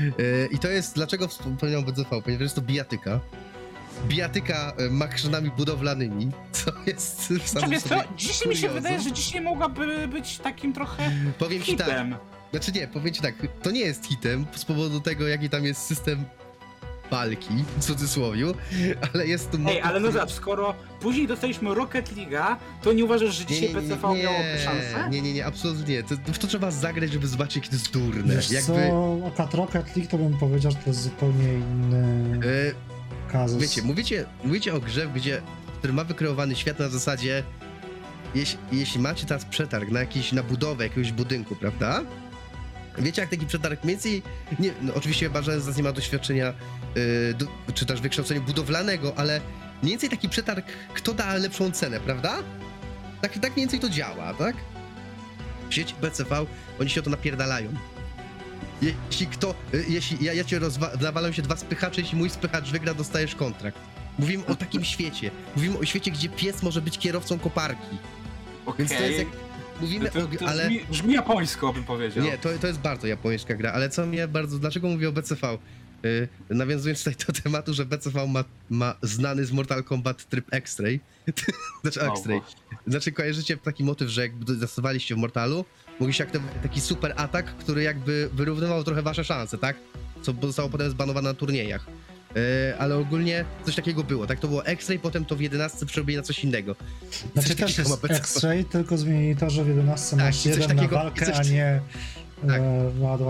Y, 0.00 0.48
I 0.52 0.58
to 0.58 0.68
jest, 0.68 0.94
dlaczego 0.94 1.28
wspomniałem 1.28 1.84
BCV? 1.84 2.22
Ponieważ 2.22 2.42
jest 2.42 2.54
to 2.54 2.62
bijatyka. 2.62 3.20
Bijatyka 4.08 4.72
y, 4.80 4.90
maszynami 4.90 5.50
budowlanymi, 5.50 6.30
co 6.52 6.70
jest 6.86 7.20
w 7.20 7.48
samym 7.48 7.70
Czekaj, 7.70 7.80
sobie 7.80 8.02
co? 8.02 8.08
Dzisiaj 8.16 8.48
mi 8.48 8.56
się 8.56 8.68
wydaje, 8.68 9.00
że 9.00 9.12
dzisiaj 9.12 9.40
mogłaby 9.40 10.08
być 10.08 10.38
takim 10.38 10.72
trochę 10.72 11.10
Powiem 11.38 11.62
ci 11.62 11.76
tak, 11.76 11.86
hitem. 11.86 12.16
Znaczy 12.50 12.72
nie, 12.72 12.88
powiem 12.88 13.14
ci 13.14 13.22
tak, 13.22 13.34
to 13.62 13.70
nie 13.70 13.80
jest 13.80 14.06
hitem 14.06 14.46
z 14.56 14.64
powodu 14.64 15.00
tego, 15.00 15.28
jaki 15.28 15.48
tam 15.50 15.64
jest 15.64 15.82
system 15.82 16.24
walki, 17.10 17.64
w 17.78 17.84
cudzysłowiu, 17.84 18.54
ale 19.14 19.26
jest 19.26 19.50
tu... 19.50 19.56
Ej, 19.56 19.62
motyw, 19.62 19.84
ale 19.84 20.00
no 20.00 20.08
który- 20.08 20.12
zobacz, 20.12 20.32
skoro 20.32 20.74
później 21.00 21.26
dostaliśmy 21.26 21.74
Rocket 21.74 22.12
League'a, 22.16 22.56
to 22.82 22.92
nie 22.92 23.04
uważasz, 23.04 23.34
że 23.34 23.46
dzisiaj 23.46 23.68
PCV 23.68 24.14
miałoby 24.14 24.58
szansę? 24.64 25.08
Nie, 25.10 25.22
nie, 25.22 25.32
nie, 25.32 25.46
absolutnie 25.46 25.94
nie. 25.94 26.02
To, 26.02 26.14
w 26.32 26.38
to 26.38 26.46
trzeba 26.46 26.70
zagrać, 26.70 27.12
żeby 27.12 27.26
zobaczyć, 27.26 27.56
jakie 27.56 27.68
to 27.68 27.74
jest 27.74 27.90
durne. 27.92 28.34
Wiesz 28.34 28.50
Jakby, 28.50 28.72
co, 28.88 29.18
akurat 29.26 29.54
Rocket 29.54 29.96
League 29.96 30.10
to 30.10 30.18
bym 30.18 30.38
powiedział, 30.38 30.72
że 30.72 30.78
to 30.78 30.90
jest 30.90 31.02
zupełnie 31.02 31.54
inny 31.54 32.38
e, 32.46 32.89
kazus. 33.32 33.62
wiecie, 33.62 33.82
mówicie, 33.82 34.26
mówicie 34.44 34.74
o 34.74 34.80
grze, 34.80 35.06
gdzie, 35.14 35.42
który 35.78 35.92
ma 35.92 36.04
wykreowany 36.04 36.56
świat 36.56 36.78
na 36.78 36.88
zasadzie, 36.88 37.42
jeśli, 38.34 38.58
jeśli 38.72 39.00
macie 39.00 39.26
teraz 39.26 39.44
przetarg 39.44 39.90
na 39.90 40.00
jakiś, 40.00 40.32
na 40.32 40.42
budowę 40.42 40.84
jakiegoś 40.84 41.12
budynku, 41.12 41.56
prawda? 41.56 42.02
Wiecie, 42.98 43.20
jak 43.20 43.30
taki 43.30 43.46
przetarg 43.46 43.84
mniej 43.84 43.96
więcej, 43.96 44.22
nie, 44.58 44.70
no 44.82 44.94
oczywiście 44.94 45.26
chyba, 45.26 45.42
że 45.42 45.60
z 45.60 45.66
nas 45.66 45.76
nie 45.76 45.82
ma 45.82 45.92
doświadczenia, 45.92 46.46
e, 46.46 46.54
do, 47.34 47.46
czy 47.74 47.86
też 47.86 48.00
wykształcenia 48.00 48.40
budowlanego, 48.40 49.12
ale 49.16 49.40
mniej 49.82 49.92
więcej 49.92 50.10
taki 50.10 50.28
przetarg, 50.28 50.66
kto 50.94 51.14
da 51.14 51.34
lepszą 51.34 51.70
cenę, 51.70 52.00
prawda? 52.00 52.36
Tak, 53.20 53.32
tak 53.32 53.42
mniej 53.42 53.66
więcej 53.66 53.80
to 53.80 53.88
działa, 53.88 54.34
tak? 54.34 54.56
W 55.70 55.74
sieci 55.74 55.94
BCV 56.02 56.46
oni 56.80 56.90
się 56.90 57.00
o 57.00 57.02
to 57.02 57.10
napierdalają. 57.10 57.72
Jeśli 58.82 59.26
kto, 59.26 59.54
y, 59.74 59.84
jeśli 59.88 60.24
ja, 60.24 60.32
ja 60.32 60.44
cię 60.44 60.60
nawalam 61.00 61.32
się 61.32 61.42
dwa 61.42 61.56
spychacze, 61.56 62.00
jeśli 62.00 62.18
mój 62.18 62.30
spychacz 62.30 62.70
wygra, 62.70 62.94
dostajesz 62.94 63.34
kontrakt. 63.34 63.78
Mówimy 64.18 64.46
o 64.46 64.54
takim 64.54 64.84
świecie. 64.84 65.30
Mówimy 65.56 65.78
o 65.78 65.84
świecie, 65.84 66.10
gdzie 66.10 66.28
pies 66.28 66.62
może 66.62 66.80
być 66.80 66.98
kierowcą 66.98 67.38
koparki. 67.38 67.96
Okej. 68.66 68.86
Więc 68.86 69.00
to 69.00 69.06
jest 69.06 69.18
jak... 69.18 69.28
Mówimy 69.80 70.10
To, 70.10 70.18
o... 70.18 70.26
to 70.38 70.48
ale... 70.48 70.64
brzmi, 70.64 70.80
brzmi 70.90 71.14
japońsko, 71.14 71.72
bym 71.72 71.84
powiedział. 71.84 72.24
Nie, 72.24 72.38
to, 72.38 72.48
to 72.60 72.66
jest 72.66 72.78
bardzo 72.78 73.06
japońska 73.06 73.54
gra, 73.54 73.72
ale 73.72 73.90
co 73.90 74.06
mnie 74.06 74.28
bardzo... 74.28 74.58
Dlaczego 74.58 74.88
mówię 74.88 75.08
o 75.08 75.12
BCV? 75.12 75.58
Yy, 76.02 76.28
nawiązując 76.50 76.98
tutaj 77.04 77.14
do 77.26 77.32
tematu, 77.42 77.74
że 77.74 77.86
BCV 77.86 78.26
ma, 78.26 78.44
ma 78.70 78.94
znany 79.02 79.44
z 79.44 79.52
Mortal 79.52 79.84
Kombat 79.84 80.28
tryb 80.28 80.46
X-Ray. 80.50 81.00
znaczy 81.82 82.00
O, 82.08 82.12
X-Ray. 82.12 82.40
Znaczy 82.86 83.12
kojarzycie 83.12 83.56
taki 83.56 83.84
motyw, 83.84 84.08
że 84.08 84.22
jakby 84.22 84.54
zastosowaliście 84.54 85.14
w 85.14 85.18
Mortalu, 85.18 85.64
mogliście 86.00 86.24
aktywować 86.24 86.54
taki 86.62 86.80
super 86.80 87.14
atak, 87.16 87.46
który 87.56 87.82
jakby 87.82 88.28
wyrównywał 88.32 88.84
trochę 88.84 89.02
wasze 89.02 89.24
szanse, 89.24 89.58
tak? 89.58 89.76
Co 90.22 90.34
zostało 90.42 90.68
potem 90.68 90.90
zbanowane 90.90 91.28
na 91.28 91.34
turniejach. 91.34 91.86
Yy, 92.34 92.42
ale 92.78 92.96
ogólnie 92.96 93.44
coś 93.66 93.74
takiego 93.74 94.04
było, 94.04 94.26
tak? 94.26 94.40
To 94.40 94.48
było 94.48 94.66
X-Ray, 94.66 94.98
potem 94.98 95.24
to 95.24 95.36
w 95.36 95.40
11 95.40 95.86
przerobili 95.86 96.16
na 96.16 96.22
coś 96.22 96.44
innego. 96.44 96.76
Znaczy 97.32 97.48
Coś 97.48 97.56
też 97.56 97.78
jest. 97.78 98.04
X-Ray, 98.04 98.64
tylko 98.64 98.98
zmienili 98.98 99.36
to, 99.36 99.50
że 99.50 99.64
w 99.64 99.68
11 99.68 100.16
Tak, 100.16 100.26
masz 100.26 100.46
jeden 100.46 100.68
takiego- 100.68 100.96
na 100.96 101.02
walkę, 101.02 101.26
coś- 101.26 101.36
a 101.38 101.42
nie 101.52 101.80
Tak. 102.48 102.60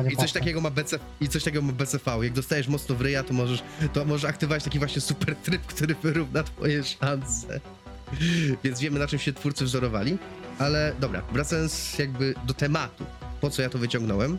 e, 0.06 0.12
I 0.12 0.16
coś 0.16 0.32
takiego 0.32 0.60
ma 0.60 0.70
BC, 0.70 0.98
i 1.20 1.28
coś 1.28 1.44
takiego 1.44 1.62
ma 1.62 1.72
BCV. 1.72 2.18
Jak 2.24 2.32
dostajesz 2.32 2.68
mocno 2.68 2.94
w 2.94 3.00
ryja, 3.00 3.22
to 3.22 3.34
możesz, 3.34 3.62
to 3.92 4.04
możesz 4.04 4.24
aktywować 4.30 4.64
taki 4.64 4.78
właśnie 4.78 5.00
super 5.00 5.36
tryb, 5.36 5.62
który 5.66 5.94
wyrówna 5.94 6.42
twoje 6.42 6.84
szanse. 6.84 7.60
Więc 8.64 8.80
wiemy, 8.80 8.98
na 8.98 9.06
czym 9.06 9.18
się 9.18 9.32
twórcy 9.32 9.64
wzorowali. 9.64 10.18
Ale 10.60 10.92
dobra, 11.00 11.22
wracając 11.32 11.98
jakby 11.98 12.34
do 12.46 12.54
tematu, 12.54 13.04
po 13.40 13.50
co 13.50 13.62
ja 13.62 13.68
to 13.68 13.78
wyciągnąłem. 13.78 14.38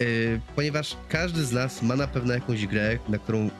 Yy, 0.00 0.40
ponieważ 0.56 0.96
każdy 1.08 1.44
z 1.44 1.52
nas 1.52 1.82
ma 1.82 1.96
na 1.96 2.06
pewno 2.06 2.34
jakąś 2.34 2.66
grę, 2.66 2.98
na 3.08 3.18
którą 3.18 3.50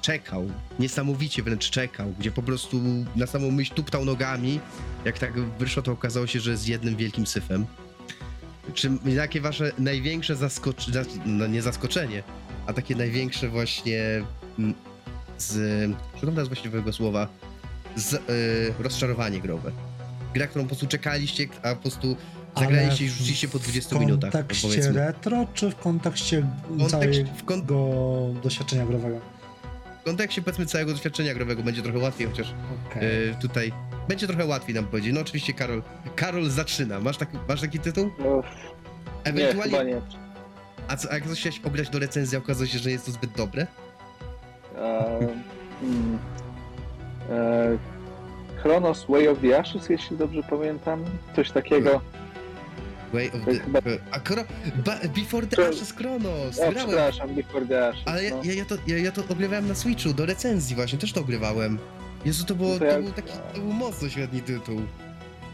czekał, 0.00 0.50
niesamowicie 0.78 1.42
wręcz 1.42 1.70
czekał, 1.70 2.14
gdzie 2.18 2.30
po 2.30 2.42
prostu 2.42 2.80
na 3.16 3.26
samą 3.26 3.50
myśl 3.50 3.74
tuptał 3.74 4.04
nogami. 4.04 4.60
Jak 5.04 5.18
tak 5.18 5.40
wyszło, 5.40 5.82
to 5.82 5.92
okazało 5.92 6.26
się, 6.26 6.40
że 6.40 6.50
jest 6.50 6.68
jednym 6.68 6.96
wielkim 6.96 7.26
syfem. 7.26 7.66
Czy 8.74 8.90
jakie 9.06 9.40
wasze 9.40 9.72
największe 9.78 10.36
zaskoczenie, 10.36 11.04
no 11.26 11.46
nie 11.46 11.62
zaskoczenie, 11.62 12.22
a 12.66 12.72
takie 12.72 12.96
największe 12.96 13.48
właśnie 13.48 14.24
mm, 14.58 14.74
z, 15.38 15.54
szukam 16.20 16.34
teraz 16.34 16.48
właściwego 16.48 16.92
słowa, 16.92 17.28
z, 17.96 18.12
y, 18.12 18.18
rozczarowanie 18.82 19.40
growe. 19.40 19.72
Gra, 20.34 20.46
którą 20.46 20.64
po 20.64 20.68
prostu 20.68 20.86
czekaliście, 20.86 21.46
a 21.62 21.74
po 21.74 21.80
prostu 21.82 22.16
zagraliście 22.58 23.04
i 23.04 23.08
rzuciliście 23.08 23.48
po 23.48 23.58
20 23.58 23.98
minutach, 23.98 24.30
W 24.30 24.32
kontekście 24.32 24.68
powiedzmy. 24.68 24.92
retro, 24.92 25.46
czy 25.54 25.70
w 25.70 25.76
kontekście 25.76 26.46
Kontekst- 26.78 27.36
całego 27.36 28.28
doświadczenia 28.42 28.86
growego? 28.86 29.20
w 30.00 30.04
kontekście 30.04 30.42
powiedzmy 30.42 30.66
całego 30.66 30.92
doświadczenia 30.92 31.34
growego 31.34 31.62
będzie 31.62 31.82
trochę 31.82 31.98
łatwiej, 31.98 32.26
chociaż 32.26 32.54
Okej. 32.90 33.28
y, 33.30 33.34
tutaj 33.40 33.72
będzie 34.08 34.26
trochę 34.26 34.46
łatwiej 34.46 34.74
nam 34.74 34.84
powiedzieć. 34.86 35.14
No 35.14 35.20
oczywiście 35.20 35.52
Karol, 35.52 35.82
Karol 36.16 36.50
zaczyna. 36.50 37.00
Masz, 37.00 37.16
taki, 37.16 37.36
masz 37.48 37.60
taki 37.60 37.78
tytuł? 37.78 38.10
No, 38.18 38.24
nie, 38.36 38.42
Ewentualnie, 39.24 39.70
chyba 39.72 39.82
nie. 39.82 40.00
a, 40.88 40.96
co, 40.96 41.10
a 41.10 41.14
jak 41.14 41.26
coś 41.28 41.38
chciałeś 41.40 41.60
ograć 41.64 41.88
do 41.90 41.98
recenzji, 41.98 42.36
a 42.36 42.38
okazało 42.40 42.66
się, 42.66 42.78
że 42.78 42.90
jest 42.90 43.06
to 43.06 43.12
zbyt 43.12 43.32
dobre? 43.36 43.66
E, 44.78 45.18
hmm, 45.80 46.18
e, 47.30 47.78
Chronos 48.62 49.06
Way 49.08 49.28
of 49.28 49.38
the 49.40 49.58
Ashes, 49.58 49.88
jeśli 49.88 50.16
dobrze 50.16 50.42
pamiętam. 50.42 51.04
Coś 51.36 51.50
takiego. 51.50 52.00
Way 53.12 53.28
of 53.28 53.44
the... 53.44 53.54
chyba- 53.60 53.80
A 54.10 54.20
Kro... 54.20 54.42
Ba... 54.86 54.96
Before 55.16 55.46
the 55.46 55.68
Ashes 55.68 55.92
Chronos! 55.92 56.58
O, 56.58 56.70
Grałem, 56.70 56.74
przepraszam, 56.74 57.34
Before 57.34 57.66
the 57.66 57.88
Ashes. 57.88 58.02
ale 58.06 58.24
ja, 58.24 58.30
no. 58.36 58.42
ja, 58.44 58.52
ja, 58.54 58.64
to, 58.64 58.74
ja, 58.86 58.98
ja 58.98 59.12
to 59.12 59.22
ogrywałem 59.28 59.68
na 59.68 59.74
Switchu, 59.74 60.12
do 60.14 60.26
recenzji 60.26 60.76
właśnie, 60.76 60.98
też 60.98 61.12
to 61.12 61.20
ogrywałem. 61.20 61.78
Jezu, 62.24 62.44
to, 62.44 62.54
było, 62.54 62.68
No 62.68 62.74
to 62.74 62.78
to, 62.78 62.84
ja- 62.84 63.00
był 63.00 63.12
taki, 63.12 63.28
to 63.54 63.60
był 63.60 63.72
mocno 63.72 64.08
świetny 64.08 64.40
tytuł. 64.40 64.80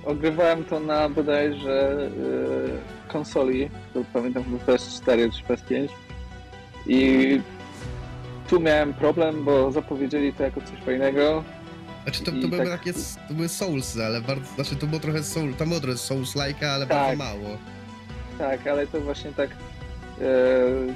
Ogrywałem 0.04 0.64
to 0.64 0.80
na 0.80 1.08
bodajże 1.08 2.08
y, 3.08 3.08
konsoli, 3.12 3.70
to 3.94 4.00
pamiętam 4.12 4.44
chyba 4.44 4.56
PS4 4.58 5.30
czy 5.32 5.44
PS5 5.44 5.88
i 6.86 7.40
tu 8.50 8.60
miałem 8.60 8.94
problem, 8.94 9.44
bo 9.44 9.72
zapowiedzieli 9.72 10.32
to 10.32 10.42
jako 10.42 10.60
coś 10.60 10.78
fajnego. 10.86 11.44
Znaczy 12.08 12.24
to, 12.24 12.30
I 12.30 12.40
to 12.42 12.48
były 12.48 12.62
tak- 12.66 12.78
takie, 12.78 12.92
to 13.28 13.34
były 13.34 13.48
Soulsy, 13.48 14.04
ale 14.04 14.20
bardzo, 14.20 14.54
znaczy 14.54 14.76
to 14.76 14.86
było 14.86 15.00
trochę 15.00 15.22
Soul, 15.22 15.54
tam 15.54 15.68
było 15.68 15.80
trochę 15.80 15.98
Souls-like, 15.98 16.64
ale 16.66 16.86
Tak. 16.86 16.98
bardzo 16.98 17.16
mało. 17.24 17.56
Tak, 18.38 18.66
ale 18.66 18.86
to 18.86 19.00
właśnie 19.00 19.32
tak 19.32 19.50
e, 19.50 20.24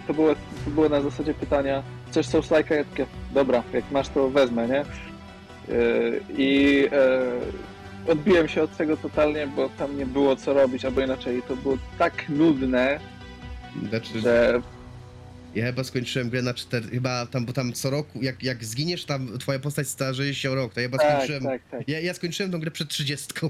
to, 0.07 0.15
było, 0.15 0.35
to 0.65 0.71
było 0.71 0.89
na 0.89 1.01
zasadzie 1.01 1.35
pytania, 1.35 1.83
chcesz 2.11 2.27
Souls 2.27 2.51
Like'a? 2.51 2.75
Ja 2.75 2.85
takie, 2.85 3.07
dobra, 3.35 3.63
jak 3.73 3.91
masz 3.91 4.09
to 4.09 4.31
wezmę, 4.31 4.69
nie? 4.69 4.81
E, 4.81 4.85
I 6.39 6.79
e, 8.07 8.13
odbiłem 8.13 8.49
się 8.49 8.63
od 8.63 8.77
tego 8.77 8.97
totalnie, 8.97 9.47
bo 9.47 9.69
tam 9.69 9.99
nie 9.99 10.07
było 10.07 10.37
co 10.37 10.55
robić, 10.55 10.85
albo 10.85 11.01
inaczej, 11.01 11.43
to 11.49 11.57
było 11.57 11.79
tak 11.99 12.29
nudne, 12.29 13.01
Znaczy, 13.89 14.21
że 14.21 14.61
ja 15.55 15.67
chyba 15.67 15.85
skończyłem 15.85 16.31
grę 16.31 16.43
na 16.43 16.55
4, 16.55 16.89
chyba 16.89 17.27
tam, 17.27 17.45
bo 17.45 17.53
tam 17.53 17.73
co 17.73 17.91
roku, 17.91 18.19
jak, 18.23 18.43
jak 18.43 18.65
zginiesz, 18.65 19.05
tam 19.05 19.39
twoja 19.39 19.59
postać 19.59 19.89
starzeje 19.89 20.35
się 20.35 20.51
o 20.51 20.55
rok, 20.55 20.75
to 20.75 20.81
ja 20.81 20.87
chyba 20.87 20.99
tak, 20.99 21.17
skończyłem, 21.17 21.43
tak, 21.45 21.63
tak. 21.71 21.89
ja, 21.89 22.01
ja 22.01 22.15
skończyłem 22.15 22.53
tą 22.53 22.61
grę 22.61 22.71
przed 22.71 22.89
30. 22.89 23.29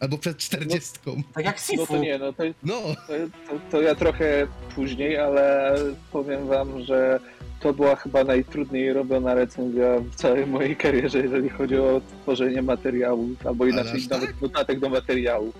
Albo 0.00 0.18
przed 0.18 0.38
40. 0.38 0.90
Tak 1.34 1.44
jak 1.44 1.56
No 1.56 1.62
Sifu. 1.62 1.86
to 1.86 1.96
nie, 1.98 2.18
no 2.18 2.32
to, 2.32 2.42
No, 2.62 2.80
to, 3.06 3.12
to, 3.48 3.60
to 3.70 3.82
ja 3.82 3.94
trochę 3.94 4.46
później, 4.74 5.18
ale 5.18 5.76
powiem 6.12 6.46
wam, 6.46 6.82
że 6.82 7.20
to 7.60 7.72
była 7.72 7.96
chyba 7.96 8.24
najtrudniej 8.24 8.92
robiona 8.92 9.34
recenzja 9.34 9.98
w 9.98 10.14
całej 10.14 10.46
mojej 10.46 10.76
karierze, 10.76 11.18
jeżeli 11.18 11.48
chodzi 11.48 11.76
o 11.76 12.00
tworzenie 12.22 12.62
materiału, 12.62 13.28
albo 13.44 13.66
inaczej 13.66 13.96
aż 13.96 14.08
nawet 14.08 14.26
tak? 14.26 14.40
notatek 14.40 14.80
do 14.80 14.88
materiału. 14.88 15.52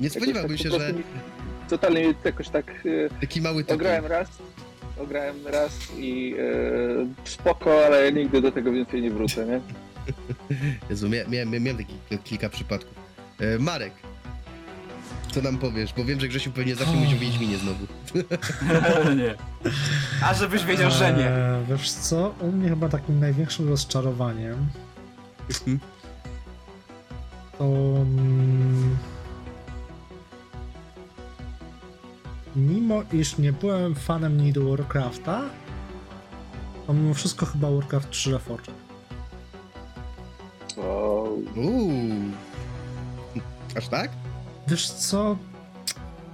nie 0.00 0.10
spodziewałbym 0.10 0.56
tak 0.56 0.66
się, 0.66 0.70
że 0.70 0.94
Totalnie 1.68 2.14
jakoś 2.24 2.48
tak 2.48 2.66
e, 2.70 3.20
taki 3.20 3.40
mały 3.40 3.64
ograłem 3.68 4.06
raz, 4.06 4.28
ograłem 4.98 5.46
raz 5.46 5.72
i 5.98 6.34
e, 7.24 7.28
spoko, 7.28 7.86
ale 7.86 8.12
nigdy 8.12 8.40
do 8.40 8.52
tego 8.52 8.72
więcej 8.72 9.02
nie 9.02 9.10
wrócę, 9.10 9.46
nie? 9.46 9.60
Jezu, 10.90 11.08
mia, 11.08 11.24
mia, 11.28 11.44
mia, 11.44 11.60
miałem 11.60 11.78
taki 11.78 11.94
kilka 12.24 12.48
przypadków. 12.48 12.94
E, 13.40 13.58
Marek, 13.58 13.92
co 15.32 15.42
nam 15.42 15.58
powiesz? 15.58 15.92
Bo 15.96 16.04
wiem, 16.04 16.20
że 16.20 16.28
Grzesiu 16.28 16.50
pewnie 16.50 16.74
zacznie 16.74 16.94
mówić 16.94 17.14
o 17.14 17.18
Wiedźminie 17.18 17.56
znowu. 17.58 17.86
nie. 19.22 19.34
A 20.22 20.34
żebyś 20.34 20.64
wiedział, 20.64 20.90
że 20.90 21.12
nie. 21.12 21.30
Eee, 21.30 21.64
wiesz 21.68 21.92
co, 21.92 22.34
u 22.40 22.52
mnie 22.52 22.68
chyba 22.68 22.88
takim 22.88 23.20
największym 23.20 23.68
rozczarowaniem 23.68 24.66
to... 27.58 27.64
mm, 27.64 28.96
Mimo 32.56 33.02
iż 33.12 33.38
nie 33.38 33.52
byłem 33.52 33.94
fanem 33.94 34.40
nigdy 34.40 34.60
Warcrafta, 34.60 35.42
to 36.86 36.92
mimo 36.92 37.14
wszystko 37.14 37.46
chyba 37.46 37.70
Warcraft 37.70 38.10
3 38.10 38.32
Reforged. 38.32 38.74
Uuu. 41.56 41.90
Aż 43.76 43.88
tak? 43.88 44.10
Wiesz 44.68 44.90
co, 44.90 45.36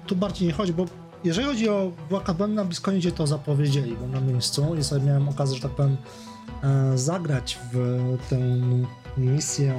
tu 0.06 0.16
bardziej 0.16 0.48
nie 0.48 0.54
chodzi, 0.54 0.72
bo 0.72 0.86
jeżeli 1.24 1.46
chodzi 1.46 1.68
o 1.68 1.92
Warcraft, 2.10 2.36
byłem 2.36 2.54
na 2.54 2.64
blisko 2.64 2.92
gdzie 2.92 3.12
to 3.12 3.26
zapowiedzieli, 3.26 3.96
byłem 3.96 4.12
na 4.12 4.20
miejscu 4.20 4.74
i 4.74 4.84
sobie 4.84 5.06
miałem 5.06 5.28
okazję, 5.28 5.56
że 5.56 5.62
tak 5.62 5.72
powiem, 5.72 5.96
e, 6.62 6.98
zagrać 6.98 7.58
w 7.72 7.76
tę 8.28 8.38
misję 9.16 9.74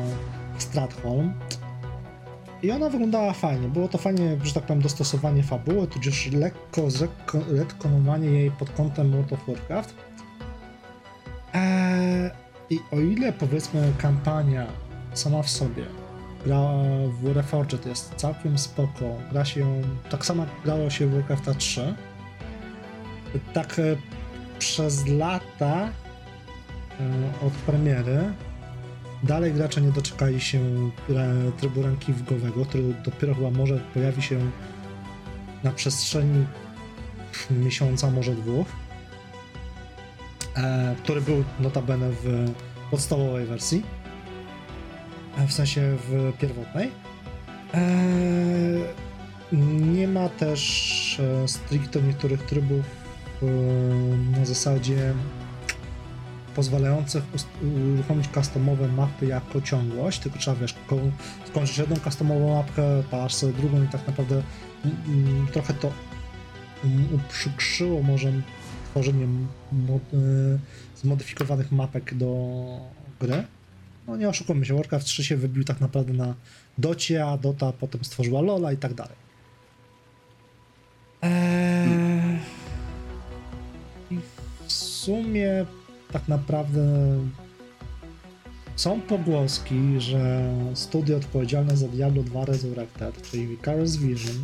Stratholm. 0.58 1.34
I 2.64 2.72
ona 2.72 2.90
wyglądała 2.90 3.34
fajnie. 3.34 3.68
Było 3.68 3.88
to 3.88 3.98
fajnie, 3.98 4.38
że 4.44 4.54
tak 4.54 4.64
powiem, 4.64 4.82
dostosowanie 4.82 5.44
fabuły, 5.44 5.88
tudzież 5.88 6.32
lekko 6.32 6.88
retkonowanie 7.50 8.28
jej 8.28 8.52
pod 8.52 8.70
kątem 8.70 9.12
World 9.12 9.34
of 9.34 9.40
Warcraft. 9.48 9.96
Eee, 11.54 12.32
I 12.70 12.80
o 12.92 13.00
ile 13.00 13.34
powiedzmy 13.34 13.94
kampania 13.98 14.68
sama 15.14 15.44
w 15.44 15.50
sobie 15.50 15.86
gra 16.46 16.62
w 17.22 17.36
Reforged 17.36 17.86
jest 17.86 18.16
całkiem 18.16 18.58
spoko, 18.58 19.18
gra 19.32 19.46
się 19.46 19.82
tak 20.10 20.26
samo 20.26 20.46
grało 20.64 20.90
się 20.90 21.08
w 21.08 21.14
Warcrafta 21.14 21.54
3, 21.54 21.96
tak 23.54 23.80
e, 23.80 23.96
przez 24.60 25.08
lata 25.08 25.90
e, 27.00 27.48
od 27.48 27.54
premiery 27.54 28.34
dalej 29.24 29.54
gracze 29.54 29.82
nie 29.82 29.92
doczekali 29.92 30.42
się 30.42 30.60
e, 31.10 31.52
trybu 31.60 31.82
rankingowego, 31.82 32.66
który 32.66 32.84
dopiero 33.06 33.36
chyba 33.36 33.50
może 33.50 33.80
pojawi 33.94 34.22
się 34.22 34.52
na 35.64 35.72
przestrzeni 35.72 36.46
miesiąca, 37.52 38.12
może 38.12 38.36
dwóch, 38.36 38.68
e, 40.58 40.96
który 41.04 41.22
był 41.22 41.44
notabene 41.60 42.10
w 42.10 42.52
podstawowej 42.92 43.46
wersji, 43.46 43.84
e, 45.38 45.48
w 45.48 45.54
sensie 45.54 45.98
w 46.08 46.34
pierwotnej. 46.40 46.92
Eee, 47.74 49.12
Nie 49.52 50.08
ma 50.08 50.30
też 50.30 51.20
e, 51.20 51.48
stricte 51.48 52.02
niektórych 52.02 52.44
trybów 52.44 52.86
e, 53.44 53.46
na 54.40 54.46
zasadzie 54.46 55.14
pozwalających 56.56 57.24
uruchomić 57.94 58.28
customowe 58.28 58.88
mapy 58.88 59.26
jako 59.26 59.62
ciągłość, 59.62 60.20
tylko 60.20 60.40
trzeba, 60.40 60.58
wiesz, 60.58 60.76
ko- 60.88 61.00
skończyć 61.48 61.78
jedną 61.78 61.96
customową 61.96 62.56
mapkę, 62.56 63.04
palasz 63.12 63.34
sobie 63.34 63.54
drugą 63.54 63.84
i 63.84 63.88
tak 63.88 64.08
naprawdę 64.08 64.44
mm, 64.86 64.98
mm, 65.08 65.48
trochę 65.48 65.74
to 65.74 65.92
mm, 66.86 67.08
uprzykrzyło 67.16 68.04
może 68.04 68.32
tworzenie 68.92 69.28
mo- 69.72 69.96
e, 69.96 70.60
zmodyfikowanych 70.96 71.72
mapek 71.72 72.14
do 72.16 72.36
gry. 73.20 73.44
No 74.08 74.18
nie 74.18 74.30
oszukujmy 74.30 74.66
się, 74.66 74.76
Warcraft 74.76 75.06
3 75.06 75.24
się 75.24 75.38
wybił 75.38 75.64
tak 75.64 75.82
naprawdę 75.82 76.14
na 76.14 76.36
Docie, 76.78 77.26
a 77.26 77.38
Dota 77.38 77.74
potem 77.74 78.04
stworzyła 78.04 78.42
Lola 78.42 78.72
i 78.72 78.78
tak 78.78 78.94
dalej. 78.94 79.16
Eee... 81.22 82.40
I 84.12 84.20
w 84.68 84.72
sumie 84.72 85.66
tak 86.12 86.28
naprawdę 86.28 86.82
są 88.76 89.02
pogłoski, 89.02 89.76
że 89.98 90.54
studio 90.74 91.18
odpowiedzialne 91.18 91.78
za 91.78 91.88
Diablo 91.88 92.24
2 92.24 92.46
Resurrected, 92.46 93.22
czyli 93.22 93.48
Vicarious 93.48 93.98
Vision, 93.98 94.36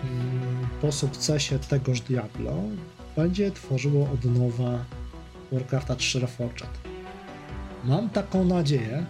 mm, 0.00 0.66
po 0.80 0.92
sukcesie 0.92 1.58
tegoż 1.58 2.00
Diablo 2.00 2.52
będzie 3.16 3.50
tworzyło 3.50 4.08
od 4.14 4.24
nowa 4.24 4.84
Warcrafta 5.52 5.96
3 5.96 6.20
Reforged. 6.20 6.70
Mam 7.84 8.10
taką 8.10 8.44
nadzieję, 8.44 9.06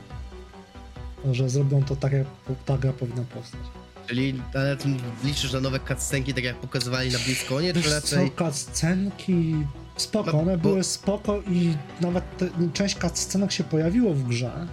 że 1.33 1.49
zrobią 1.49 1.85
to 1.85 1.97
tak, 1.97 2.13
jak 2.13 2.27
ta 2.67 2.79
gra 2.79 2.93
powinna 2.93 3.25
powstać. 3.35 3.61
Czyli 4.07 4.41
ale 4.55 4.77
liczysz 5.25 5.53
na 5.53 5.61
nowe 5.61 5.81
cutscenki, 5.89 6.35
tak 6.35 6.45
jak 6.45 6.57
pokazywali 6.57 7.11
na 7.11 7.19
Blizzconie, 7.19 7.73
czy 7.75 7.91
raczej... 7.91 8.31
co, 8.31 8.45
cutscenki 8.45 9.55
spoko, 9.97 10.33
No, 10.33 10.41
one 10.41 10.59
bo- 10.59 10.69
były 10.69 10.85
spoko 10.85 11.41
i 11.51 11.75
nawet 12.01 12.37
te, 12.37 12.49
część 12.73 12.99
cutscenek 12.99 13.53
się 13.53 13.65
pojawiło 13.65 14.15
w 14.15 14.23
grze, 14.23 14.67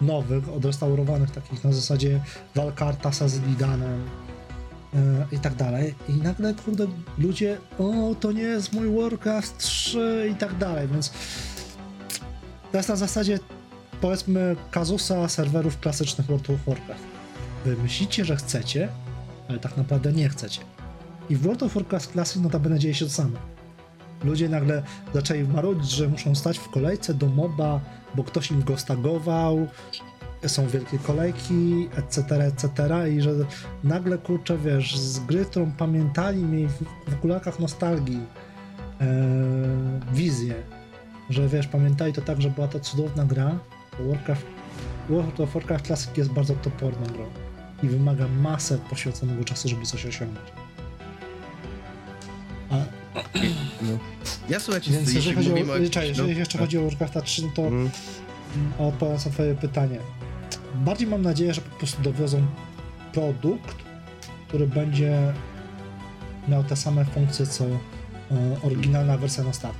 nowych, 0.00 0.48
odrestaurowanych, 0.48 1.30
takich 1.30 1.64
na 1.64 1.72
zasadzie 1.72 2.20
Valkartasa 2.54 3.28
z 3.28 3.40
Lidanem 3.40 4.04
e, 4.94 4.98
i 5.32 5.38
tak 5.38 5.54
dalej. 5.54 5.94
I 6.08 6.12
nagle, 6.12 6.54
kurde, 6.54 6.86
ludzie, 7.18 7.58
o, 7.78 8.14
to 8.20 8.32
nie 8.32 8.42
jest 8.42 8.72
mój 8.72 8.96
Warcraft 9.02 9.58
3 9.58 10.28
i 10.32 10.34
tak 10.34 10.58
dalej, 10.58 10.88
więc 10.88 11.12
to 12.72 12.76
jest 12.78 12.88
na 12.88 12.96
zasadzie, 12.96 13.38
powiedzmy, 14.00 14.56
kazusa 14.70 15.28
serwerów 15.28 15.80
klasycznych 15.80 16.26
World 16.26 16.50
of 16.50 16.56
Warcraft. 16.66 17.02
Wy 17.64 17.76
myślicie, 17.76 18.24
że 18.24 18.36
chcecie, 18.36 18.88
ale 19.48 19.58
tak 19.58 19.76
naprawdę 19.76 20.12
nie 20.12 20.28
chcecie. 20.28 20.60
I 21.30 21.36
w 21.36 21.42
World 21.42 21.62
of 21.62 21.74
Warcraft 21.74 22.12
Classic 22.12 22.42
notabene 22.42 22.78
dzieje 22.78 22.94
się 22.94 23.04
to 23.04 23.10
samo. 23.10 23.38
Ludzie 24.24 24.48
nagle 24.48 24.82
zaczęli 25.14 25.44
marudzić, 25.44 25.90
że 25.90 26.08
muszą 26.08 26.34
stać 26.34 26.58
w 26.58 26.68
kolejce 26.68 27.14
do 27.14 27.26
moba, 27.26 27.80
bo 28.14 28.24
ktoś 28.24 28.50
im 28.50 28.64
go 28.64 28.78
stagował, 28.78 29.68
są 30.46 30.66
wielkie 30.66 30.98
kolejki, 30.98 31.88
etc., 31.96 32.44
etc. 32.44 32.70
i 33.12 33.20
że 33.20 33.30
nagle, 33.84 34.18
kurczę, 34.18 34.58
wiesz, 34.58 34.98
z 34.98 35.20
gry, 35.20 35.44
którą 35.44 35.72
pamiętali, 35.72 36.42
mieli 36.42 36.68
w, 36.68 36.82
w 37.10 37.14
okularkach 37.14 37.60
nostalgii 37.60 38.20
e, 39.00 39.06
wizję, 40.12 40.54
że 41.30 41.48
wiesz, 41.48 41.66
pamiętali 41.66 42.12
to 42.12 42.22
tak, 42.22 42.42
że 42.42 42.50
była 42.50 42.68
to 42.68 42.80
cudowna 42.80 43.24
gra, 43.24 43.58
Warcraft, 44.00 44.46
World 45.08 45.40
of 45.40 45.54
Warcraft 45.54 45.86
Classic 45.86 46.16
jest 46.16 46.32
bardzo 46.32 46.54
toporną 46.54 47.06
grą 47.06 47.24
i 47.82 47.88
wymaga 47.88 48.28
masę 48.28 48.78
poświęconego 48.78 49.44
czasu, 49.44 49.68
żeby 49.68 49.86
coś 49.86 50.06
osiągnąć. 50.06 50.46
A, 52.70 52.76
No. 53.82 53.98
Ja 54.48 54.60
słuchajcie, 54.60 54.90
więc 54.90 55.02
jeśli 55.06 55.16
jeżeli 55.16 55.36
chodzi 55.36 55.50
mówimy 55.50 55.72
o, 55.72 55.76
o... 55.76 55.90
czekaj, 55.90 56.08
jeżeli 56.08 56.36
jeszcze 56.36 56.58
chodzi 56.58 56.78
o 56.78 56.82
Warcrafta 56.82 57.20
3, 57.20 57.42
no 57.42 57.48
to 57.54 57.62
Mm. 57.62 58.72
odpowiem 58.78 59.14
na 59.14 59.30
twoje 59.30 59.54
pytanie. 59.54 59.98
Bardziej 60.74 61.08
mam 61.08 61.22
nadzieję, 61.22 61.54
że 61.54 61.60
po 61.60 61.76
prostu 61.78 62.02
dowiozą 62.02 62.46
produkt, 63.12 63.76
który 64.48 64.66
będzie 64.66 65.32
miał 66.48 66.64
te 66.64 66.76
same 66.76 67.04
funkcje, 67.04 67.46
co 67.46 67.64
e, 67.64 67.78
oryginalna 68.62 69.18
wersja 69.18 69.44
na 69.44 69.52
start. 69.52 69.76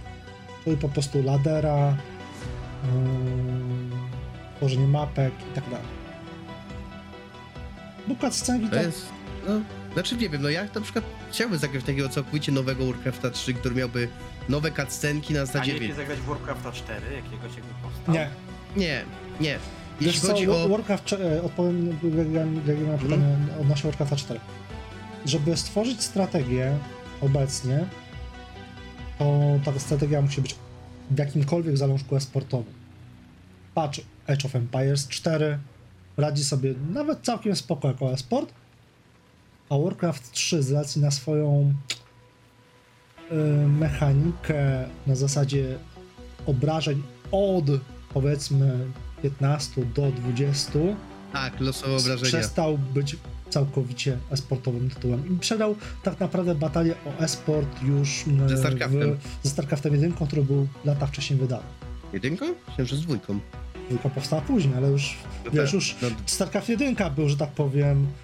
Czyli 0.64 0.76
po 0.76 0.88
prostu 0.88 1.22
ladera, 1.22 1.76
e, 1.76 1.96
tworzenie 4.56 4.86
mapek 4.86 5.32
i 5.52 5.54
tak 5.54 5.64
dalej. 5.64 5.86
Bo 8.08 8.14
cutscenki 8.14 8.68
To 8.68 8.76
jest... 8.76 9.06
No, 9.48 9.60
znaczy 9.94 10.16
nie 10.16 10.28
wiem, 10.28 10.42
no 10.42 10.50
ja 10.50 10.64
na 10.74 10.80
przykład 10.80 11.04
chciałbym 11.30 11.58
zagrać 11.58 11.84
takiego 11.84 12.08
całkowicie 12.08 12.52
nowego 12.52 12.86
Warcrafta 12.86 13.30
3, 13.30 13.54
który 13.54 13.74
miałby 13.74 14.08
nowe 14.48 14.70
cutscenki 14.72 15.34
na 15.34 15.40
A 15.40 15.46
zasadzie... 15.46 15.72
nie 15.72 15.80
wie- 15.80 15.86
lepiej 15.88 15.96
zagrać 15.96 16.18
w 16.18 16.24
Warcrafta 16.24 16.72
4, 16.72 17.00
jakiegoś 17.16 17.56
jakby 17.56 17.74
powstał? 17.82 18.14
Nie, 18.14 18.30
Nie, 18.76 19.04
nie. 19.40 19.58
Wiesz 20.00 20.06
Jeśli 20.06 20.20
co, 20.20 20.26
chodzi 20.28 20.46
Wa- 20.46 20.54
o... 20.54 20.68
Warcraft, 20.68 21.12
e, 21.12 21.42
odpowiem 21.42 21.88
na 22.92 22.98
pytanie 22.98 23.36
odnośnie 23.60 23.90
Warcrafta 23.90 24.16
4. 24.16 24.40
Żeby 25.26 25.56
stworzyć 25.56 26.02
strategię 26.02 26.78
obecnie, 27.20 27.86
to 29.18 29.40
ta 29.64 29.78
strategia 29.80 30.22
musi 30.22 30.40
być 30.42 30.56
w 31.10 31.18
jakimkolwiek 31.18 31.76
zalążku 31.76 32.16
esportowym. 32.16 32.72
Patrz, 33.74 34.00
Age 34.26 34.44
of 34.44 34.54
Empires 34.56 35.08
4 35.08 35.58
radzi 36.16 36.44
sobie 36.44 36.74
nawet 36.92 37.20
całkiem 37.22 37.56
spoko 37.56 37.88
jako 37.88 38.12
esport, 38.12 38.52
a 39.70 39.78
Warcraft 39.78 40.32
3 40.32 40.62
z 40.62 40.72
racji 40.72 41.02
na 41.02 41.10
swoją 41.10 41.74
y, 43.32 43.34
mechanikę 43.68 44.88
na 45.06 45.14
zasadzie 45.16 45.78
obrażeń 46.46 47.02
od 47.32 47.64
powiedzmy 48.14 48.78
15 49.22 49.84
do 49.84 50.10
20 50.12 50.72
Tak, 51.32 51.60
losowe 51.60 51.96
obrażenia. 51.96 52.28
przestał 52.28 52.78
być 52.78 53.16
całkowicie 53.50 54.18
esportowym 54.30 54.90
tytułem 54.90 55.36
i 55.36 55.38
przegrał 55.38 55.76
tak 56.02 56.20
naprawdę 56.20 56.54
batalię 56.54 56.94
o 57.06 57.22
esport 57.22 57.82
już 57.82 58.24
m, 58.26 58.48
Ze 58.48 58.56
StarCraftem. 58.58 59.16
w, 59.16 59.18
ze 59.42 59.50
StarCraftem 59.50 59.92
1, 59.94 60.12
który 60.12 60.42
był 60.42 60.66
lata 60.84 61.06
wcześniej 61.06 61.38
wydany. 61.38 61.62
Jedynką? 62.12 62.44
Myślałem, 62.68 62.86
że 62.86 62.96
z 62.96 63.00
dwójką. 63.00 63.40
Tylko 63.88 64.10
powstała 64.10 64.42
później, 64.42 64.74
ale 64.74 64.88
już 64.90 65.16
No 65.44 65.50
wiesz, 65.50 65.64
tak, 65.64 65.72
już 65.74 65.96
no, 66.02 66.08
StarCraft 66.26 66.68
1 66.68 66.96
był, 67.16 67.28
że 67.28 67.36
tak 67.36 67.50
powiem, 67.50 68.06
e, 68.06 68.23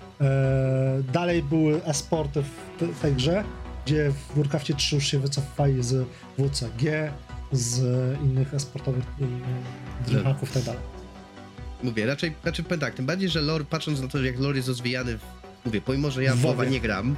dalej 1.13 1.43
były 1.43 1.85
esporty 1.85 2.43
w, 2.43 2.79
te- 2.81 2.87
w 2.87 3.01
tej 3.01 3.15
grze, 3.15 3.45
gdzie 3.87 4.11
w 4.11 4.37
Warcraftie 4.37 4.75
3 4.75 4.95
już 4.95 5.07
się 5.07 5.19
wycofali 5.19 5.83
z 5.83 6.07
WCG, 6.39 7.13
z 7.53 7.81
innych 8.23 8.55
esportowych 8.55 9.05
e, 9.05 10.11
dreamhacków 10.11 10.51
i 10.51 10.55
tak 10.55 10.63
dalej. 10.63 10.81
mówię, 11.83 12.07
raczej, 12.07 12.35
raczej 12.45 12.65
powiem 12.65 12.81
tak, 12.81 12.95
tym 12.95 13.07
bardziej, 13.07 13.29
że 13.29 13.41
lore, 13.41 13.65
patrząc 13.65 14.01
na 14.01 14.09
to, 14.09 14.23
jak 14.23 14.39
lore 14.41 14.57
jest 14.57 14.69
rozwijany, 14.69 15.19
mówię, 15.65 15.81
pomimo, 15.81 16.11
że 16.11 16.23
ja 16.23 16.35
WoWa 16.35 16.65
nie 16.65 16.81
gram, 16.81 17.17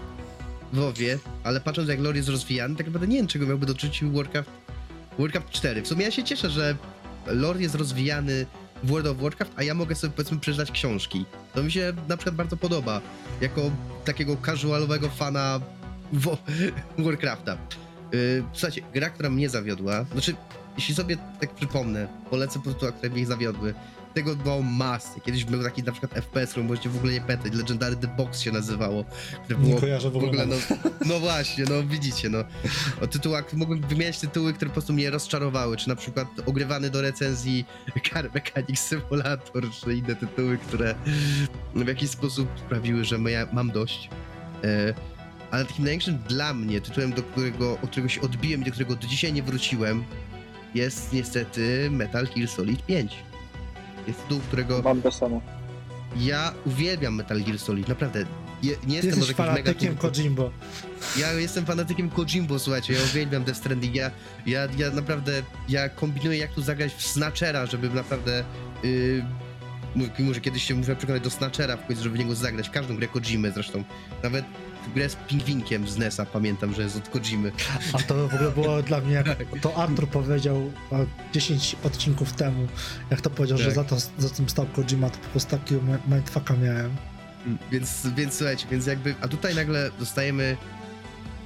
w 0.73 0.77
WoWie, 0.77 1.19
ale 1.45 1.61
patrząc 1.61 1.89
jak 1.89 2.01
lore 2.01 2.17
jest 2.17 2.29
rozwijany, 2.29 2.77
tak 2.77 2.87
naprawdę 2.87 3.07
nie 3.07 3.17
wiem, 3.17 3.27
czego 3.27 3.47
miałby 3.47 3.67
dotyczyć 3.67 4.05
Warcraft, 4.05 4.51
Warcraft 5.19 5.51
4. 5.51 5.83
W 5.83 5.89
sumie 5.89 6.05
ja 6.05 6.11
się 6.11 6.25
cieszę, 6.25 6.51
że 6.51 6.77
lore 7.27 7.61
jest 7.61 7.75
rozwijany 7.75 8.47
w 8.83 8.91
World 8.91 9.07
of 9.07 9.17
Warcraft, 9.17 9.53
a 9.57 9.63
ja 9.63 9.75
mogę 9.75 9.95
sobie 9.95 10.13
powiedzmy 10.17 10.39
przeczytać 10.41 10.71
książki. 10.71 11.25
To 11.55 11.63
mi 11.63 11.73
się 11.73 11.93
na 12.09 12.17
przykład 12.17 12.35
bardzo 12.37 12.57
podoba, 12.57 13.01
jako 13.41 13.61
takiego 14.05 14.37
casualowego 14.47 15.09
fana 15.09 15.61
wo- 16.13 16.39
Warcrafta. 16.99 17.57
Yy, 18.13 18.45
słuchajcie, 18.53 18.83
gra, 18.95 19.11
która 19.11 19.31
mnie 19.31 19.49
zawiodła, 19.49 20.05
znaczy, 20.13 20.35
jeśli 20.77 20.95
sobie 20.95 21.17
tak 21.41 21.55
przypomnę, 21.55 22.09
polecę 22.31 22.59
po 22.59 22.65
prostu, 22.65 22.93
które 22.93 23.13
mnie 23.13 23.27
zawiodły. 23.27 23.75
Tego 24.15 24.37
było 24.37 24.63
masy. 24.63 25.21
Kiedyś 25.21 25.45
był 25.45 25.63
taki 25.63 25.83
na 25.83 25.93
przykład 25.93 26.13
FPS, 26.13 26.51
który 26.51 26.67
możecie 26.67 26.89
w 26.89 26.97
ogóle 26.97 27.13
nie 27.13 27.21
pamiętać, 27.21 27.53
Legendary 27.55 27.97
The 27.97 28.07
Box 28.07 28.41
się 28.41 28.53
nazywało. 28.53 29.05
Które 29.45 29.59
Nie 29.59 29.67
było 29.69 29.81
kojarzę 29.81 30.11
w 30.11 30.13
w 30.13 30.17
ogóle. 30.17 30.31
ogóle, 30.31 30.47
no, 30.47 30.57
no 31.07 31.21
właśnie, 31.21 31.65
no 31.71 31.83
widzicie, 31.83 32.29
no. 32.29 32.39
O 33.01 33.07
tytułach, 33.07 33.53
mogłem 33.53 33.81
wymieniać 33.81 34.19
tytuły, 34.19 34.53
które 34.53 34.69
po 34.69 34.73
prostu 34.73 34.93
mnie 34.93 35.11
rozczarowały, 35.11 35.77
czy 35.77 35.89
na 35.89 35.97
przykład 35.97 36.29
ogrywany 36.47 36.91
do 36.91 37.03
recenzji 37.03 37.65
Car 38.13 38.31
Mechanic 38.35 38.81
Simulator, 38.81 39.71
czy 39.71 39.95
inne 39.95 40.17
tytuły, 40.17 40.59
które 40.59 40.95
w 41.75 41.89
jakiś 41.89 42.11
sposób 42.11 42.49
sprawiły, 42.67 43.05
że 43.05 43.19
ja 43.19 43.47
mam 43.53 43.71
dość. 43.71 44.11
E, 44.65 44.95
ale 45.51 45.65
takim 45.65 45.85
największym 45.85 46.19
dla 46.29 46.55
mnie 46.55 46.81
tytułem, 46.81 47.13
do 47.13 47.23
którego, 47.23 47.79
od 47.83 47.91
którego 47.91 48.09
się 48.09 48.21
odbiłem 48.21 48.61
i 48.63 48.65
do 48.65 48.71
którego 48.71 48.97
do 48.97 49.07
dzisiaj 49.07 49.33
nie 49.33 49.43
wróciłem, 49.43 50.05
jest 50.75 51.13
niestety 51.13 51.89
Metal 51.91 52.29
Gear 52.37 52.49
Solid 52.49 52.87
5. 52.87 53.17
Jest 54.07 54.23
tytuł, 54.23 54.41
którego 54.41 54.83
Mam 54.83 55.03
to 55.03 55.13
samo. 55.13 55.41
ja 56.17 56.53
uwielbiam 56.67 57.15
Metal 57.15 57.43
Gear 57.43 57.59
Solid, 57.59 57.89
naprawdę. 57.89 58.25
Je, 58.63 58.77
nie 58.87 58.95
jestem 58.97 59.11
Jesteś 59.11 59.19
może 59.19 59.33
jakimś 59.33 59.39
mega 59.39 59.73
fanatykiem 59.73 59.97
Kojimbo. 59.97 60.51
ja 61.17 61.33
jestem 61.33 61.67
fanatykiem 61.67 62.11
Kojimbo, 62.11 62.59
słuchajcie, 62.59 62.93
ja 62.93 62.99
uwielbiam 63.11 63.45
Death 63.45 63.59
Stranding, 63.59 63.95
ja, 63.95 64.11
ja, 64.47 64.69
ja 64.79 64.91
naprawdę, 64.91 65.43
ja 65.69 65.89
kombinuję 65.89 66.39
jak 66.39 66.53
tu 66.55 66.63
zagrać 66.63 66.95
w 66.95 67.07
Snatchera, 67.07 67.67
żeby 67.67 67.89
naprawdę 67.91 68.45
yy, 68.83 69.25
mimo 70.19 70.35
że 70.35 70.41
kiedyś 70.41 70.65
się 70.65 70.75
musiałem 70.75 70.99
przekonać 70.99 71.23
do 71.23 71.31
Snatchera 71.31 71.77
w 71.77 71.87
końcu, 71.87 72.03
żeby 72.03 72.17
w 72.17 72.19
niego 72.19 72.35
zagrać, 72.35 72.71
każdą 72.71 72.97
grę 72.97 73.09
Kojimy 73.09 73.53
zresztą, 73.53 73.85
nawet 74.23 74.45
grę 74.95 75.09
z 75.09 75.17
Pingwinkiem 75.17 75.89
z 75.89 75.97
NES-a 75.97 76.27
pamiętam, 76.27 76.75
że 76.75 76.83
jest 76.83 76.97
od 76.97 77.09
Kojimy. 77.09 77.53
A 77.93 77.99
to 77.99 78.29
w 78.29 78.35
ogóle 78.35 78.51
było 78.51 78.83
dla 78.83 79.01
mnie, 79.01 79.13
jak 79.15 79.27
to 79.61 79.77
Artur 79.77 80.09
powiedział 80.09 80.73
e, 80.93 81.07
10 81.33 81.77
odcinków 81.85 82.33
temu, 82.33 82.69
jak 83.11 83.21
to 83.21 83.31
powiedział, 83.31 83.59
że 83.59 83.65
Tak. 83.65 83.75
za, 83.75 83.85
to, 83.85 83.97
za 84.19 84.29
tym 84.37 84.49
stał 84.49 84.67
Kojima, 84.67 85.11
to 85.11 85.19
po 85.19 85.29
prostu 85.29 85.51
takiego 85.51 85.83
mi- 85.83 86.15
mindfucka 86.15 86.55
miałem. 86.57 86.91
Więc, 87.73 88.07
więc 88.17 88.35
słuchajcie, 88.35 88.67
więc 88.71 88.87
jakby, 88.87 89.15
a 89.21 89.29
tutaj 89.29 89.55
nagle 89.55 89.91
dostajemy 89.99 90.57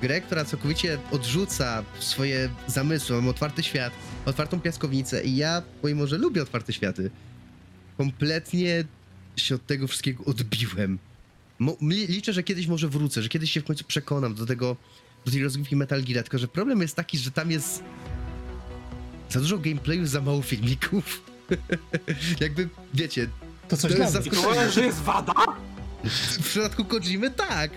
grę, 0.01 0.20
która 0.20 0.45
całkowicie 0.45 0.99
odrzuca 1.11 1.82
swoje 1.99 2.49
zamysły, 2.66 3.16
mamy 3.16 3.28
otwarty 3.28 3.62
świat, 3.62 3.93
otwartą 4.26 4.61
piaskownicę 4.61 5.24
i 5.24 5.37
ja, 5.37 5.62
pomimo 5.82 6.07
że 6.07 6.18
lubię 6.18 6.43
otwarte 6.43 6.72
światy, 6.72 7.11
kompletnie 7.99 8.84
się 9.37 9.55
od 9.55 9.66
tego 9.66 9.87
wszystkiego 9.89 10.24
odbiłem. 10.24 10.99
Mo, 11.59 11.77
liczę, 11.81 12.33
że 12.33 12.43
kiedyś 12.43 12.67
może 12.67 12.89
wrócę, 12.89 13.23
że 13.23 13.29
kiedyś 13.29 13.53
się 13.53 13.61
w 13.61 13.65
końcu 13.65 13.85
przekonam 13.85 14.35
do 14.35 14.47
tego, 14.47 14.77
do 15.25 15.33
tej 15.33 15.43
rozgrywki 15.43 15.77
Metal 15.77 16.03
Gear, 16.03 16.25
tylko 16.25 16.39
że 16.39 16.49
problem 16.49 16.83
jest 16.83 16.97
taki, 16.97 17.19
że 17.19 17.31
tam 17.31 17.51
jest 17.51 17.83
za 19.31 19.41
dużo 19.41 19.59
gameplayu, 19.59 20.07
za 20.07 20.21
mało 20.21 20.43
filmików. 20.43 21.23
jakby, 22.41 22.69
wiecie, 22.95 23.29
To 23.69 23.77
coś 23.77 23.93
To 23.93 23.99
jest 23.99 24.33
uważasz, 24.39 24.75
że 24.75 24.85
jest 24.85 25.03
wada? 25.03 25.35
w 26.41 26.49
przypadku 26.49 26.85
Kojimy 26.85 27.31
tak. 27.31 27.71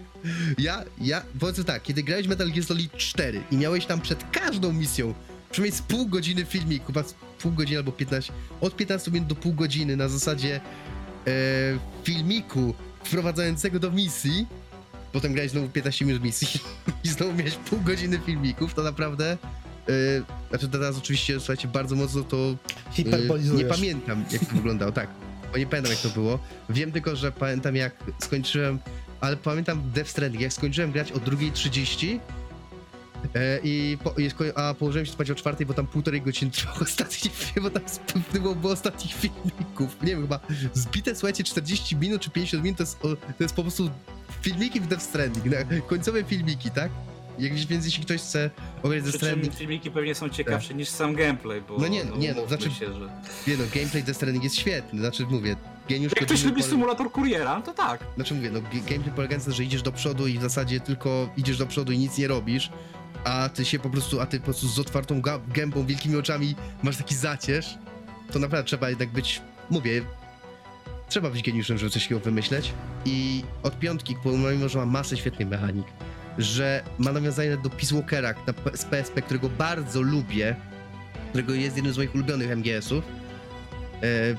Ja, 0.58 0.84
ja, 1.02 1.22
powiedzmy 1.40 1.64
tak, 1.64 1.84
kiedy 1.84 2.04
grałeś 2.04 2.28
Metal 2.28 2.52
Gear 2.52 2.66
Solid 2.66 2.94
4 2.98 3.44
i 3.52 3.58
miałeś 3.58 3.86
tam 3.86 4.02
przed 4.02 4.32
każdą 4.32 4.74
misją 4.74 5.14
przynajmniej 5.52 5.80
z 5.80 5.82
pół 5.82 6.08
godziny 6.08 6.46
filmiku, 6.46 6.86
chyba 6.88 7.04
z 7.04 7.14
pół 7.14 7.52
godziny 7.52 7.78
albo 7.78 7.92
15, 7.92 8.34
od 8.62 8.76
15 8.76 9.12
minut 9.12 9.30
do 9.30 9.36
pół 9.36 9.54
godziny 9.54 9.98
na 9.98 10.10
zasadzie 10.10 10.62
e, 11.28 11.32
filmiku 12.04 12.74
wprowadzającego 13.04 13.80
do 13.80 13.92
misji, 13.92 14.48
potem 15.12 15.34
grałeś 15.34 15.52
znowu 15.52 15.70
15 15.70 16.06
minut 16.06 16.24
misji 16.24 16.48
i 17.04 17.08
znowu 17.08 17.34
miałeś 17.34 17.56
pół 17.56 17.82
godziny 17.82 18.20
filmików, 18.26 18.74
to 18.74 18.84
naprawdę, 18.84 19.38
e, 19.90 20.50
znaczy 20.50 20.70
teraz 20.70 20.98
oczywiście, 20.98 21.40
słuchajcie, 21.40 21.68
bardzo 21.68 21.96
mocno 21.96 22.24
to 22.24 22.56
Hiperbolizujesz. 22.92 23.64
nie 23.64 23.70
pamiętam, 23.70 24.26
jak 24.32 24.46
to 24.46 24.56
wyglądało, 24.56 24.92
tak. 24.92 25.10
Bo 25.52 25.58
nie 25.58 25.66
pamiętam, 25.66 25.92
jak 25.92 26.02
to 26.02 26.10
było. 26.10 26.40
Wiem 26.70 26.92
tylko, 26.92 27.16
że 27.16 27.32
pamiętam, 27.32 27.76
jak 27.76 27.96
skończyłem, 28.20 28.80
ale 29.22 29.38
pamiętam 29.38 29.92
Death 29.92 30.10
Stranding, 30.10 30.42
jak 30.42 30.54
skończyłem 30.54 30.92
grać 30.92 31.12
o 31.12 31.18
2.30 31.18 32.16
e, 32.16 32.39
i, 33.64 33.98
po, 34.04 34.14
i 34.18 34.30
a 34.56 34.74
położyłem 34.74 35.06
się 35.06 35.12
spać 35.12 35.32
o 35.32 35.36
czwartej, 35.36 35.66
bo 35.66 35.74
tam 35.74 35.88
półtorej 35.88 36.22
godziny 36.22 36.52
trwał 36.52 36.76
ostatni 36.88 37.30
film, 37.30 37.64
bo 37.64 37.70
tam 37.70 37.84
było, 38.34 38.56
było 38.56 38.74
ostatnich 38.74 39.14
filmików. 39.14 39.98
Nie 40.02 40.12
wiem, 40.12 40.22
chyba 40.22 40.40
zbite, 40.74 41.16
słuchajcie, 41.16 41.44
40 41.44 41.96
minut 41.96 42.22
czy 42.22 42.30
50 42.30 42.64
minut 42.64 42.78
to 42.78 42.84
jest, 42.84 43.00
to 43.38 43.44
jest 43.44 43.56
po 43.56 43.62
prostu 43.62 43.90
filmiki 44.42 44.80
w 44.82 44.88
Death 44.88 45.04
Stranding, 45.04 45.46
końcowe 45.88 46.24
filmiki, 46.24 46.72
tak? 46.72 46.92
Jak, 47.40 47.54
więc 47.54 47.86
jeśli 47.86 48.04
ktoś 48.04 48.22
chce 48.22 48.50
ograć 48.84 49.04
Death 49.04 49.18
Stranding, 49.18 49.56
filmiki 49.56 49.92
pewnie 49.92 50.16
są 50.16 50.30
ciekawsze 50.30 50.74
niż 50.74 50.90
sam 50.90 51.16
gameplay, 51.16 51.62
bo 51.62 51.78
No 51.78 51.88
nie, 51.88 52.04
no, 52.04 52.18
nie, 52.18 52.34
no, 52.34 52.48
znaczy- 52.48 52.72
się, 52.72 52.94
że... 52.94 53.10
nie 53.48 53.58
no, 53.58 53.64
gameplay 53.74 54.04
Death 54.04 54.18
Stranding 54.18 54.44
jest 54.44 54.56
świetny, 54.56 55.00
znaczy 55.00 55.26
mówię, 55.30 55.56
geniusz 55.90 56.14
Jak 56.16 56.26
ktoś 56.26 56.44
lubi 56.44 56.64
symulator 56.64 57.12
kuriera, 57.12 57.62
to 57.62 57.74
tak. 57.74 58.04
Znaczy 58.16 58.34
mówię, 58.34 58.52
no 58.52 58.62
gameplay 58.62 59.16
polega 59.16 59.38
na 59.38 59.44
tym, 59.44 59.54
że 59.54 59.64
idziesz 59.64 59.82
do 59.82 59.92
przodu 59.92 60.28
i 60.28 60.38
w 60.38 60.42
zasadzie 60.42 60.80
tylko 60.80 61.30
idziesz 61.38 61.58
do 61.58 61.66
przodu 61.66 61.92
i 61.92 61.98
nic 61.98 62.18
nie 62.18 62.28
robisz, 62.28 62.72
a 63.24 63.50
ty 63.50 63.66
się 63.66 63.80
po 63.80 63.90
prostu, 63.90 64.22
a 64.22 64.26
ty 64.26 64.40
po 64.40 64.46
prostu 64.46 64.68
z 64.68 64.80
otwartą 64.80 65.22
gębą, 65.48 65.86
wielkimi 65.86 66.16
oczami 66.16 66.56
masz 66.84 66.98
taki 66.98 67.16
zacierz, 67.16 67.78
to 68.32 68.40
naprawdę 68.40 68.68
trzeba 68.68 68.90
jednak 68.90 69.10
być, 69.10 69.42
mówię, 69.70 70.02
trzeba 71.10 71.30
być 71.30 71.44
geniuszem, 71.44 71.78
żeby 71.78 71.92
coś 71.92 72.04
takiego 72.04 72.22
wymyśleć. 72.22 72.74
I 73.06 73.44
od 73.64 73.80
piątki, 73.80 74.16
pomimo, 74.24 74.70
że 74.70 74.80
ma 74.80 74.86
masę 74.86 75.18
świetnych 75.18 75.50
mechanik, 75.50 75.88
że 76.38 76.84
ma 76.98 77.12
nawiązanie 77.12 77.58
do 77.58 77.70
Peace 77.70 77.96
Walkera 77.96 78.34
z 78.74 78.86
PSP, 78.86 79.22
którego 79.22 79.50
bardzo 79.50 80.02
lubię, 80.02 80.56
którego 81.30 81.54
jest 81.54 81.76
jednym 81.76 81.94
z 81.94 81.98
moich 81.98 82.16
ulubionych 82.16 82.52
MGS-ów, 82.52 83.04
e, 84.04 84.36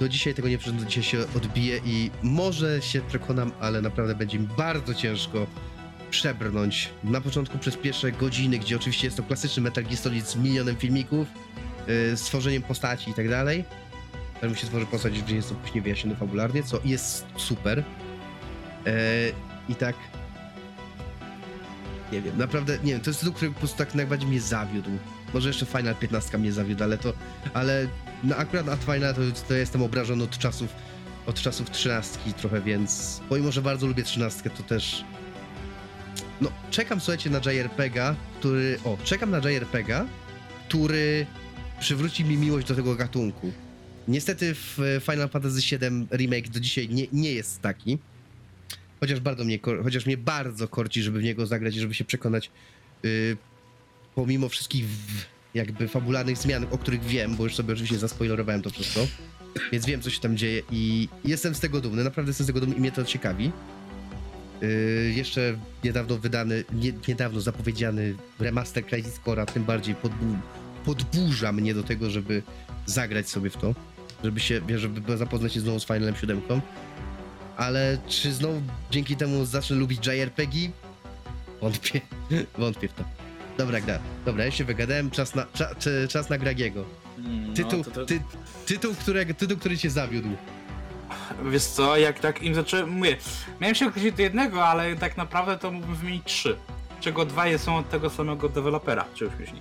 do 0.00 0.08
dzisiaj 0.08 0.34
tego 0.34 0.48
nie 0.48 0.58
przeszedłem, 0.58 0.84
do 0.84 0.90
dzisiaj 0.90 1.04
się 1.04 1.18
odbije 1.36 1.80
i 1.84 2.10
może 2.22 2.82
się 2.82 3.00
przekonam, 3.00 3.52
ale 3.60 3.82
naprawdę 3.82 4.14
będzie 4.14 4.38
mi 4.38 4.48
bardzo 4.56 4.94
ciężko 4.94 5.46
przebrnąć. 6.10 6.88
Na 7.04 7.20
początku 7.20 7.58
przez 7.58 7.76
pierwsze 7.76 8.12
godziny, 8.12 8.58
gdzie 8.58 8.76
oczywiście 8.76 9.06
jest 9.06 9.16
to 9.16 9.22
klasyczny 9.22 9.62
Metal 9.62 9.84
Gear 9.84 9.96
Solid 9.96 10.28
z 10.28 10.36
milionem 10.36 10.76
filmików, 10.76 11.28
yy, 11.86 12.16
stworzeniem 12.16 12.62
postaci 12.62 13.10
i 13.10 13.14
tak 13.14 13.28
dalej. 13.28 13.64
Zanim 14.40 14.56
się 14.56 14.66
tworzy 14.66 14.86
postać, 14.86 15.22
gdzie 15.22 15.36
jest 15.36 15.48
to 15.48 15.54
później 15.54 15.82
wyjaśnione 15.82 16.16
fabularnie, 16.16 16.62
co 16.62 16.80
jest 16.84 17.26
super. 17.36 17.78
Yy, 18.86 18.92
I 19.68 19.74
tak... 19.74 19.96
Nie 22.12 22.22
wiem, 22.22 22.38
naprawdę, 22.38 22.78
nie 22.84 22.92
wiem, 22.92 23.00
to 23.00 23.10
jest 23.10 23.20
tytuł, 23.20 23.34
który 23.34 23.50
po 23.50 23.58
prostu 23.58 23.78
tak 23.78 23.94
najbardziej 23.94 24.28
mnie 24.28 24.40
zawiódł. 24.40 24.90
Może 25.34 25.48
jeszcze 25.48 25.66
Final 25.66 25.94
15 25.94 26.38
mnie 26.38 26.52
zawiódł, 26.52 26.84
ale 26.84 26.98
to, 26.98 27.12
ale 27.54 27.88
no 28.24 28.36
akurat 28.36 28.66
na 28.66 28.76
Twilight 28.76 29.16
to, 29.16 29.48
to 29.48 29.54
jestem 29.54 29.82
obrażony 29.82 30.24
od 30.24 30.38
czasów 30.38 30.68
od 31.28 31.40
czasów 31.40 31.70
trzynastki 31.70 32.34
trochę, 32.34 32.60
więc 32.60 33.20
pomimo, 33.28 33.52
że 33.52 33.62
bardzo 33.62 33.86
lubię 33.86 34.02
trzynastkę, 34.02 34.50
to 34.50 34.62
też 34.62 35.04
no, 36.40 36.50
czekam, 36.70 37.00
słuchajcie, 37.00 37.30
na 37.30 37.38
JRPGa, 37.38 38.16
który, 38.38 38.78
o, 38.84 38.98
czekam 39.04 39.30
na 39.30 39.38
JRPGa, 39.38 40.06
który 40.68 41.26
przywróci 41.80 42.24
mi 42.24 42.36
miłość 42.36 42.66
do 42.66 42.74
tego 42.74 42.94
gatunku. 42.94 43.52
Niestety 44.08 44.54
w 44.54 45.00
Final 45.02 45.28
Fantasy 45.28 45.60
VII 45.60 46.06
Remake 46.12 46.48
do 46.48 46.60
dzisiaj 46.60 46.88
nie, 46.88 47.06
nie 47.12 47.32
jest 47.32 47.62
taki, 47.62 47.98
chociaż 49.00 49.20
bardzo 49.20 49.44
mnie, 49.44 49.58
chociaż 49.82 50.06
mnie 50.06 50.16
bardzo 50.16 50.68
korci, 50.68 51.02
żeby 51.02 51.18
w 51.20 51.22
niego 51.22 51.46
zagrać 51.46 51.76
i 51.76 51.80
żeby 51.80 51.94
się 51.94 52.04
przekonać, 52.04 52.50
y, 53.04 53.36
pomimo 54.14 54.48
wszystkich 54.48 54.86
w, 54.86 55.24
jakby 55.54 55.88
fabularnych 55.88 56.38
zmian, 56.38 56.66
o 56.70 56.78
których 56.78 57.04
wiem, 57.04 57.36
bo 57.36 57.44
już 57.44 57.54
sobie 57.54 57.72
oczywiście 57.72 57.98
zaspoilerowałem 57.98 58.62
to 58.62 58.70
wszystko, 58.70 59.06
więc 59.72 59.86
wiem, 59.86 60.02
co 60.02 60.10
się 60.10 60.20
tam 60.20 60.36
dzieje 60.36 60.62
i 60.70 61.08
jestem 61.24 61.54
z 61.54 61.60
tego 61.60 61.80
dumny, 61.80 62.04
naprawdę 62.04 62.30
jestem 62.30 62.44
z 62.44 62.46
tego 62.46 62.60
dumny 62.60 62.74
i 62.76 62.80
mnie 62.80 62.92
to 62.92 63.04
ciekawi. 63.04 63.52
Yy, 64.62 65.12
jeszcze 65.16 65.58
niedawno 65.84 66.16
wydany, 66.16 66.64
nie, 66.72 66.92
niedawno 67.08 67.40
zapowiedziany 67.40 68.14
remaster 68.38 68.86
Crisis 68.86 69.20
Core'a 69.20 69.46
tym 69.46 69.64
bardziej 69.64 69.94
podbu 69.94 70.36
podburza 70.84 71.52
mnie 71.52 71.74
do 71.74 71.82
tego, 71.82 72.10
żeby 72.10 72.42
zagrać 72.86 73.28
sobie 73.28 73.50
w 73.50 73.56
to, 73.56 73.74
żeby 74.24 74.40
się, 74.40 74.60
żeby 74.76 75.16
zapoznać 75.16 75.52
się 75.52 75.60
znowu 75.60 75.80
z 75.80 75.84
Finalem 75.84 76.16
7. 76.16 76.40
Ale 77.56 77.98
czy 78.08 78.32
znowu 78.32 78.62
dzięki 78.90 79.16
temu 79.16 79.44
zacznę 79.44 79.76
lubić 79.76 80.06
JRPG? 80.06 80.56
Wątpię, 81.60 82.00
wątpię 82.58 82.88
w 82.88 82.92
to. 82.92 83.04
Dobra 83.58 83.80
gra, 83.80 83.98
dobra, 84.24 84.44
ja 84.44 84.50
się 84.50 84.64
wygadałem, 84.64 85.10
czas 85.10 85.34
na, 85.34 85.46
cza, 85.52 85.74
czas 86.08 86.30
na 86.30 86.38
Gragiego. 86.38 86.84
Mm, 87.18 87.54
Tytuł, 87.54 87.78
no, 87.78 87.84
to, 87.84 87.90
to, 87.90 88.06
ty, 88.06 88.20
tytuł, 88.66 88.94
którego, 88.94 89.34
tytuł, 89.34 89.56
który 89.56 89.78
cię 89.78 89.90
zawiódł. 89.90 90.28
Wiesz 91.44 91.64
co, 91.64 91.96
jak 91.96 92.18
tak 92.20 92.42
im 92.42 92.54
zacząłem, 92.54 92.90
mówię, 92.90 93.16
miałem 93.60 93.74
się 93.74 93.86
określić 93.86 94.14
do 94.14 94.22
jednego, 94.22 94.66
ale 94.66 94.96
tak 94.96 95.16
naprawdę 95.16 95.58
to 95.58 95.70
mógłbym 95.70 95.96
wymienić 95.96 96.24
trzy. 96.24 96.56
Czego 97.00 97.24
dwa 97.24 97.44
są 97.58 97.76
od 97.76 97.88
tego 97.88 98.10
samego 98.10 98.48
dewelopera, 98.48 99.04
czy 99.14 99.24
już 99.24 99.34
myśli. 99.40 99.60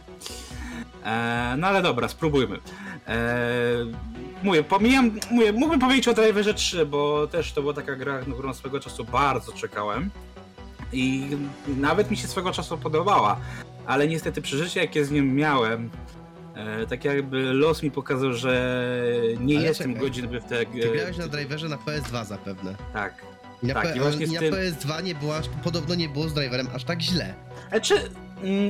Eee, 1.06 1.58
no 1.58 1.68
ale 1.68 1.82
dobra, 1.82 2.08
spróbujmy. 2.08 2.60
Eee, 3.08 3.18
mówię, 4.44 4.64
pomijam, 4.64 5.12
mówię, 5.32 5.54
mógłbym 5.54 5.80
powiedzieć 5.80 6.08
o 6.08 6.14
Driverze 6.14 6.54
3, 6.54 6.86
bo 6.86 7.28
też 7.28 7.54
to 7.54 7.62
była 7.62 7.74
taka 7.74 7.96
gra, 7.96 8.14
na 8.14 8.34
którą 8.34 8.54
swego 8.54 8.80
czasu 8.80 9.06
bardzo 9.06 9.52
czekałem. 9.52 10.10
I 10.94 11.28
nawet 11.68 12.12
mi 12.12 12.18
się 12.18 12.28
swego 12.28 12.52
czasu 12.52 12.78
podobała, 12.78 13.38
ale 13.86 14.08
niestety 14.08 14.42
przeżycie 14.42 14.82
jakie 14.82 15.06
z 15.06 15.12
nim 15.12 15.36
miałem, 15.36 15.90
tak 16.90 17.06
jakby 17.06 17.54
los 17.54 17.84
mi 17.84 17.92
pokazał, 17.92 18.34
że 18.34 18.82
nie 19.40 19.58
Ale 19.58 19.68
jestem 19.68 19.88
czekaj. 19.94 20.08
godzin 20.08 20.28
by 20.28 20.40
w 20.42 20.44
te... 20.46 20.66
Ty 20.66 20.90
grałeś 20.92 21.18
na 21.18 21.28
driverze 21.28 21.70
na 21.70 21.78
PS2 21.78 22.26
zapewne. 22.26 22.76
Tak. 22.94 23.14
Na, 23.64 23.74
Tak, 23.74 23.96
i 23.96 24.00
właśnie 24.00 24.40
tym- 24.40 24.54
PS2 24.54 25.04
nie 25.04 25.16
było, 25.16 25.38
aż, 25.38 25.46
podobno 25.64 25.96
nie 25.96 26.10
było 26.10 26.28
z 26.30 26.34
driverem 26.34 26.68
aż 26.76 26.84
tak 26.84 27.02
źle. 27.02 27.34
Znaczy, 27.70 27.94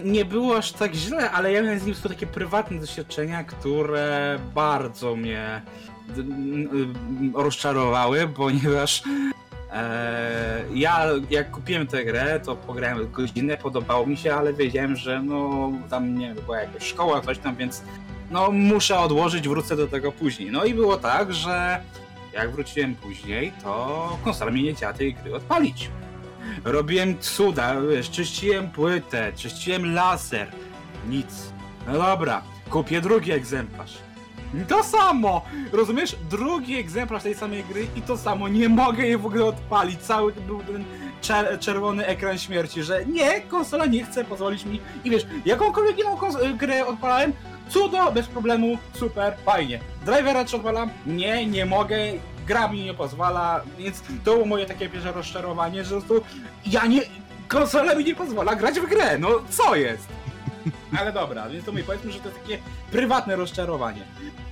nie 0.03 0.25
było 0.25 0.57
aż 0.57 0.71
tak 0.71 0.93
źle, 0.95 1.31
ale 1.31 1.51
ja 1.51 1.61
miałem 1.63 1.79
z 1.79 1.85
nim 1.85 1.93
tylko 1.95 2.09
takie 2.09 2.27
prywatne 2.27 2.79
doświadczenia, 2.79 3.43
które 3.43 4.39
bardzo 4.55 5.15
mnie 5.15 5.61
rozczarowały, 7.35 8.27
ponieważ 8.27 9.03
e, 9.05 9.09
ja 10.73 11.05
jak 11.29 11.51
kupiłem 11.51 11.87
tę 11.87 12.05
grę, 12.05 12.39
to 12.39 12.55
pograłem 12.55 13.11
godzinę, 13.11 13.57
podobało 13.57 14.05
mi 14.05 14.17
się, 14.17 14.35
ale 14.35 14.53
wiedziałem, 14.53 14.95
że 14.95 15.21
no 15.21 15.71
tam 15.89 16.17
nie 16.17 16.27
wiem, 16.27 16.45
była 16.45 16.61
jakaś 16.61 16.83
szkoła, 16.83 17.21
coś 17.21 17.37
tam, 17.37 17.55
więc 17.55 17.81
no 18.31 18.51
muszę 18.51 18.99
odłożyć, 18.99 19.47
wrócę 19.47 19.75
do 19.75 19.87
tego 19.87 20.11
później. 20.11 20.51
No 20.51 20.65
i 20.65 20.73
było 20.73 20.97
tak, 20.97 21.33
że 21.33 21.81
jak 22.33 22.51
wróciłem 22.51 22.95
później, 22.95 23.51
to 23.63 24.17
konsola 24.23 24.51
mi 24.51 24.63
nie 24.63 24.73
chciała 24.75 24.93
tej 24.93 25.13
gry 25.13 25.35
odpalić. 25.35 25.89
Robiłem 26.65 27.19
cuda, 27.19 27.81
wiesz, 27.81 28.09
czyściłem 28.09 28.71
płytę, 28.71 29.33
czyściłem 29.35 29.93
laser. 29.93 30.47
Nic. 31.09 31.53
No 31.87 31.93
dobra, 31.93 32.41
kupię 32.69 33.01
drugi 33.01 33.31
egzemplarz. 33.31 34.06
To 34.67 34.83
samo! 34.83 35.41
Rozumiesz? 35.71 36.15
Drugi 36.29 36.75
egzemplarz 36.77 37.23
tej 37.23 37.35
samej 37.35 37.63
gry 37.63 37.87
i 37.95 38.01
to 38.01 38.17
samo. 38.17 38.47
Nie 38.47 38.69
mogę 38.69 39.03
jej 39.03 39.17
w 39.17 39.25
ogóle 39.25 39.45
odpalić. 39.45 39.99
Cały 40.01 40.33
był 40.33 40.59
ten 40.63 40.83
czer 41.21 41.59
czerwony 41.59 42.05
ekran 42.05 42.37
śmierci, 42.37 42.83
że 42.83 43.05
nie, 43.05 43.41
konsola 43.41 43.85
nie 43.85 44.03
chce 44.05 44.25
pozwolić 44.25 44.65
mi. 44.65 44.79
I 45.03 45.09
wiesz, 45.09 45.25
jakąkolwiek 45.45 45.99
inną 45.99 46.15
kons- 46.15 46.57
grę 46.57 46.85
odpalałem, 46.85 47.33
cudo, 47.69 48.11
bez 48.11 48.27
problemu, 48.27 48.77
super, 48.93 49.33
fajnie. 49.45 49.79
Drivera 50.05 50.45
czy 50.45 50.55
odpalam? 50.55 50.89
Nie, 51.05 51.45
nie 51.45 51.65
mogę. 51.65 51.97
Gra 52.47 52.67
mi 52.67 52.83
nie 52.83 52.93
pozwala, 52.93 53.61
więc 53.77 54.01
to 54.25 54.33
było 54.33 54.45
moje 54.45 54.65
takie 54.65 54.89
pierwsze 54.89 55.11
rozczarowanie, 55.11 55.83
że 55.83 55.95
po 55.95 56.01
prostu 56.01 56.25
ja 56.65 56.85
nie. 56.85 57.01
Konsola 57.47 57.95
mi 57.95 58.03
nie 58.03 58.15
pozwala 58.15 58.55
grać 58.55 58.79
w 58.79 58.85
grę, 58.89 59.17
no 59.19 59.29
co 59.49 59.75
jest? 59.75 60.07
Ale 60.99 61.13
dobra, 61.13 61.49
więc 61.49 61.65
to 61.65 61.71
my 61.71 61.83
powiedzmy, 61.83 62.11
że 62.11 62.19
to 62.19 62.29
jest 62.29 62.41
takie 62.41 62.57
prywatne 62.91 63.35
rozczarowanie. 63.35 64.01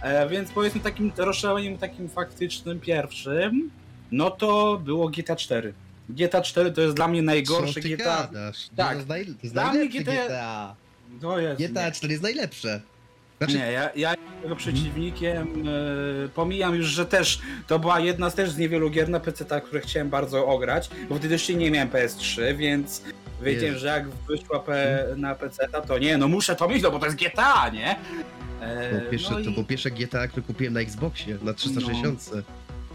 E, 0.02 0.30
więc 0.30 0.52
powiedzmy 0.52 0.82
takim 0.82 1.12
rozczarowaniem 1.18 1.78
takim 1.78 2.10
faktycznym 2.10 2.80
pierwszym, 2.80 3.72
no 4.12 4.32
to 4.32 4.82
było 4.84 5.10
GTA 5.10 5.36
4. 5.36 5.74
GTA 6.10 6.42
4 6.42 6.72
to 6.72 6.82
jest 6.82 6.96
dla 6.96 7.08
mnie 7.08 7.22
najgorsze 7.22 7.80
GTA. 7.80 8.28
Gadasz? 8.32 8.70
Tak. 8.76 8.90
To 8.90 8.96
jest, 8.96 9.08
naj... 9.08 9.26
to 9.26 9.32
jest 9.44 9.54
Dla 9.54 9.74
mnie 9.74 9.90
GTA 9.90 10.26
GTA. 10.26 10.76
To 11.22 11.40
jest. 11.40 11.62
GTA 11.62 11.86
nie. 11.86 11.92
4 11.92 12.14
jest 12.14 12.24
najlepsze. 12.24 12.82
Znaczy, 13.46 13.66
Nie, 13.66 13.72
ja, 13.72 13.90
ja 13.96 14.10
jestem 14.12 14.42
tego 14.42 14.56
przeciwnikiem. 14.56 15.48
E, 16.26 16.30
pomijam 16.30 16.76
już, 16.76 16.86
że 16.88 17.06
też 17.06 17.40
to 17.68 17.80
była 17.80 18.00
jedna 18.00 18.30
z 18.30 18.36
też 18.36 18.50
z 18.52 18.58
niewielu 18.58 18.90
gier 18.90 19.10
na 19.10 19.20
PC, 19.20 19.62
które 19.62 19.82
chciałem 19.82 20.10
bardzo 20.10 20.48
ograć, 20.48 20.90
bo 21.10 21.16
wtedy 21.16 21.34
jeszcze 21.34 21.54
nie 21.54 21.72
miałem 21.72 21.90
PS3, 21.90 22.56
więc 22.56 23.04
wiedziałem, 23.42 23.78
że 23.78 23.88
jak 23.88 24.10
wyszła 24.10 24.60
P, 24.60 25.04
na 25.18 25.36
PC, 25.36 25.68
to 25.88 25.98
nie, 26.00 26.18
no 26.18 26.28
muszę 26.28 26.56
to 26.56 26.68
mieć, 26.68 26.84
no 26.84 26.92
bo 26.92 27.00
to 27.00 27.06
jest 27.06 27.18
GTA, 27.18 27.70
nie? 27.70 27.96
E, 28.62 28.90
było 28.90 29.12
pierwsze, 29.12 29.30
no 29.32 29.36
to 29.44 29.50
i- 29.50 29.54
było 29.54 29.66
pierwsze 29.66 29.92
GTA, 29.92 30.28
które 30.28 30.46
kupiłem 30.46 30.74
na 30.74 30.80
Xboxie, 30.80 31.38
na 31.44 31.54
360. 31.54 32.30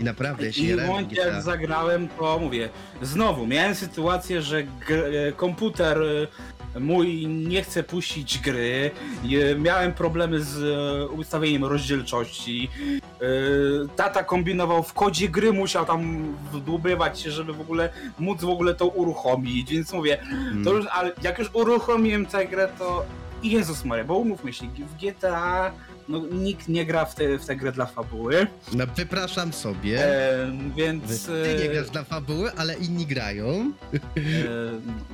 I 0.01 0.05
naprawdę, 0.05 0.47
ja 0.47 0.53
się 0.53 0.63
I 0.63 0.75
w 0.77 0.87
momencie 0.87 1.17
jak 1.17 1.29
GTA. 1.31 1.43
zagrałem, 1.43 2.09
to 2.09 2.39
mówię, 2.39 2.69
znowu 3.03 3.47
miałem 3.47 3.75
sytuację, 3.75 4.43
że 4.43 4.59
e, 4.59 4.65
komputer 5.37 5.99
e, 6.03 6.27
mój 6.81 7.27
nie 7.27 7.63
chce 7.63 7.83
puścić 7.83 8.39
gry, 8.39 8.91
miałem 9.59 9.93
problemy 9.93 10.41
z 10.41 10.57
e, 10.63 11.09
ustawieniem 11.09 11.65
rozdzielczości, 11.65 12.69
e, 13.05 13.25
tata 13.97 14.25
kombinował 14.25 14.83
w 14.83 14.93
kodzie 14.93 15.29
gry, 15.29 15.53
musiał 15.53 15.87
tam 15.87 16.33
wdłubywać 16.53 17.21
się, 17.21 17.31
żeby 17.31 17.53
w 17.53 17.61
ogóle 17.61 17.89
móc 18.19 18.41
w 18.41 18.49
ogóle 18.49 18.75
to 18.75 18.87
uruchomić, 18.87 19.71
więc 19.71 19.93
mówię, 19.93 20.19
Mm. 20.23 20.65
to 20.65 20.73
już, 20.73 20.87
ale 20.93 21.13
jak 21.23 21.39
już 21.39 21.51
uruchomiłem 21.53 22.27
tę 22.27 22.47
grę, 22.47 22.69
to 22.79 23.05
Jezus 23.43 23.85
Maria, 23.85 24.05
bo 24.05 24.17
umówmy 24.17 24.53
się, 24.53 24.67
w 24.67 24.97
GTA 24.97 25.73
no, 26.11 26.19
nikt 26.33 26.69
nie 26.69 26.87
gra 26.87 27.05
w 27.05 27.15
tę 27.15 27.39
w 27.39 27.47
tę 27.47 27.57
grę 27.57 27.73
dla 27.73 27.87
fabuły, 27.87 28.47
No, 28.73 28.85
wypraszam 28.97 29.53
sobie. 29.53 30.05
e, 30.07 30.53
więc... 30.77 31.27
Ty 31.27 31.57
nie 31.59 31.65
e, 31.71 31.73
grasz 31.75 31.91
dla 31.91 32.05
fabuły, 32.05 32.51
ale 32.57 32.75
inni 32.75 33.07
grają. 33.07 33.73
E, 33.95 34.01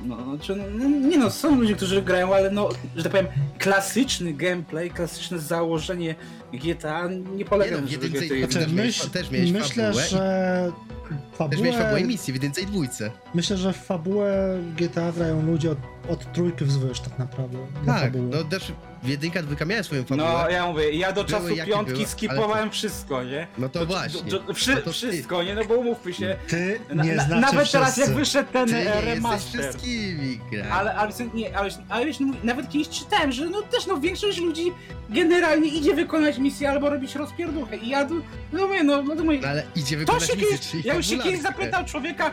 No, 0.05 0.23
znaczy, 0.35 0.55
no, 0.55 0.89
nie 1.09 1.17
no, 1.17 1.29
są 1.29 1.55
ludzie, 1.59 1.75
którzy 1.75 2.01
grają, 2.01 2.35
ale 2.35 2.51
no, 2.51 2.69
że 2.95 3.03
tak 3.03 3.11
powiem, 3.11 3.27
klasyczny 3.59 4.33
gameplay, 4.33 4.89
klasyczne 4.91 5.39
założenie 5.39 6.15
GTA 6.53 7.07
nie 7.35 7.45
polega 7.45 7.71
Nie 7.75 7.77
no, 7.77 7.81
na 7.81 7.87
że 7.87 7.93
jedynce 7.93 8.25
GTA 8.35 8.51
Znaczy, 8.51 8.67
myśl, 8.73 9.09
też 9.09 9.29
myślę, 9.31 9.93
fabułę 9.93 10.03
i- 10.05 10.96
że 11.11 11.49
Też 11.49 11.59
miałeś 11.59 11.75
fabułę 11.75 11.83
fabułę, 11.83 12.01
i 12.01 12.05
misję 12.05 12.31
w 12.33 12.35
jedynce 12.35 12.61
i 12.61 12.65
dwójce. 12.65 13.11
myślę, 13.35 13.57
że 13.57 13.73
w 13.73 13.77
fabułę 13.77 14.57
GTA 14.77 15.11
grają 15.11 15.45
ludzie 15.45 15.71
od, 15.71 15.77
od 16.09 16.33
trójki 16.33 16.65
wzwyż 16.65 16.99
tak 16.99 17.19
naprawdę. 17.19 17.57
na 17.85 17.93
Tak, 17.93 18.03
fabułę. 18.03 18.37
no 18.37 18.43
też 18.43 18.71
jedynka, 19.03 19.43
dwójka 19.43 19.65
miała 19.65 19.83
swoją 19.83 20.03
fabułę. 20.03 20.27
No, 20.43 20.49
ja 20.49 20.67
mówię, 20.67 20.91
ja 20.91 21.11
do 21.11 21.23
Były 21.23 21.39
czasu 21.39 21.55
jakie 21.55 21.71
piątki 21.71 21.93
były, 21.93 22.05
skipowałem 22.05 22.71
wszystko, 22.71 23.23
nie? 23.23 23.47
No 23.57 23.69
to 23.69 23.79
Do- 23.79 23.85
właśnie. 23.85 24.31
do- 24.31 24.39
do- 24.39 24.53
wszy, 24.53 24.75
No 24.75 24.81
to 24.81 24.91
wszystko, 24.91 25.43
nie? 25.43 25.55
No 25.55 25.65
bo 25.65 25.75
umówmy 25.75 26.13
się, 26.13 26.35
Ty 26.47 26.79
na, 26.93 27.03
nie 27.03 27.15
na, 27.15 27.23
znaczy 27.23 27.41
nawet 27.41 27.71
teraz 27.71 27.91
wszyscy. 27.91 28.09
jak 28.11 28.19
wyszedł 28.19 28.49
ten 28.53 28.67
Ty 28.69 28.75
e, 28.93 29.01
remaster, 29.01 29.61
wszystkimi 29.61 30.39
grami. 30.51 30.71
Ale, 30.71 30.95
ale, 30.95 31.11
nie, 31.33 31.57
ale, 31.57 31.69
ale 31.89 32.05
wiesz, 32.05 32.19
no, 32.19 32.33
nawet 32.43 32.69
kiedyś 32.69 32.89
czytałem, 32.89 33.31
że 33.31 33.45
no 33.45 33.61
też 33.61 33.87
no 33.87 33.99
większość 33.99 34.39
ludzi 34.39 34.71
generalnie 35.09 35.67
idzie 35.69 35.93
wykonać 35.95 36.37
misję 36.37 36.69
albo 36.69 36.89
robić 36.89 37.15
rozpierduchę 37.15 37.77
i 37.77 37.89
ja 37.89 38.05
tu, 38.05 38.15
no 38.53 38.67
mówię, 38.67 38.83
no, 38.83 39.01
no 39.03 39.15
to 39.15 39.23
mówię, 39.23 39.39
Ale 39.49 39.63
idzie 39.75 39.95
To 39.95 39.99
wykonać 39.99 40.21
misję, 40.21 40.35
kiedyś, 40.45 40.59
czyli 40.71 40.83
ja 40.85 40.95
już 40.97 41.07
się 41.07 41.17
kiedyś 41.17 41.41
zapytał 41.41 41.85
człowieka, 41.85 42.31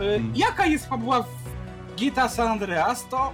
y, 0.00 0.20
jaka 0.34 0.66
jest 0.66 0.86
fabuła 0.88 1.22
w 1.22 1.26
GTA 1.96 2.28
San 2.28 2.48
Andreas, 2.48 3.08
to 3.10 3.32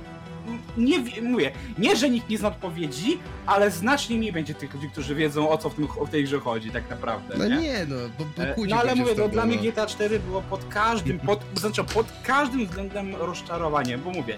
nie 0.77 0.99
mówię, 1.23 1.53
nie, 1.79 1.97
że 1.97 2.11
nikt 2.11 2.29
nie 2.29 2.39
zna 2.39 2.49
odpowiedzi, 2.49 3.19
ale 3.47 3.71
znacznie 3.71 4.19
mniej 4.19 4.33
będzie 4.33 4.55
tych 4.55 4.75
ludzi, 4.75 4.91
którzy 4.91 5.15
wiedzą 5.15 5.49
o 5.51 5.59
co 5.59 5.71
w, 5.71 5.75
tym, 5.75 5.89
w 6.07 6.11
tej 6.11 6.25
grze 6.25 6.41
chodzi 6.41 6.71
tak 6.71 6.91
naprawdę, 6.91 7.35
No 7.39 7.49
nie? 7.49 7.57
nie 7.57 7.87
no, 7.89 7.97
bo, 8.19 8.25
bo 8.37 8.43
E, 8.43 8.55
No 8.69 8.77
ale 8.77 8.95
mówię, 8.95 9.13
no, 9.19 9.29
dla 9.29 9.47
mnie 9.47 9.57
no. 9.57 9.63
GTA 9.63 9.87
4 9.87 10.19
było 10.21 10.43
pod 10.43 10.65
każdym, 10.69 11.19
pod, 11.19 11.45
znaczy 11.55 11.85
pod 11.85 12.07
każdym 12.23 12.67
względem 12.67 13.15
rozczarowaniem, 13.17 14.01
bo 14.01 14.11
mówię, 14.11 14.37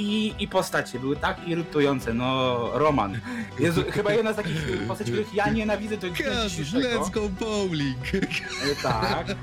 i, 0.00 0.34
i 0.38 0.48
postacie 0.48 0.98
były 0.98 1.16
tak 1.16 1.48
irytujące, 1.48 2.14
no 2.14 2.56
Roman. 2.74 3.20
Jezu, 3.58 3.82
chyba 3.90 4.12
jedna 4.12 4.32
z 4.32 4.36
takich 4.36 4.86
postaci, 4.88 5.10
których 5.12 5.34
ja 5.34 5.50
nienawidzę 5.50 5.96
Kaz, 5.96 6.50
dzisiejszego. 6.50 6.88
let's 6.88 7.10
go 7.10 7.28
bowling! 7.28 8.14
E, 8.14 8.82
Tak. 8.82 9.30
E, 9.30 9.36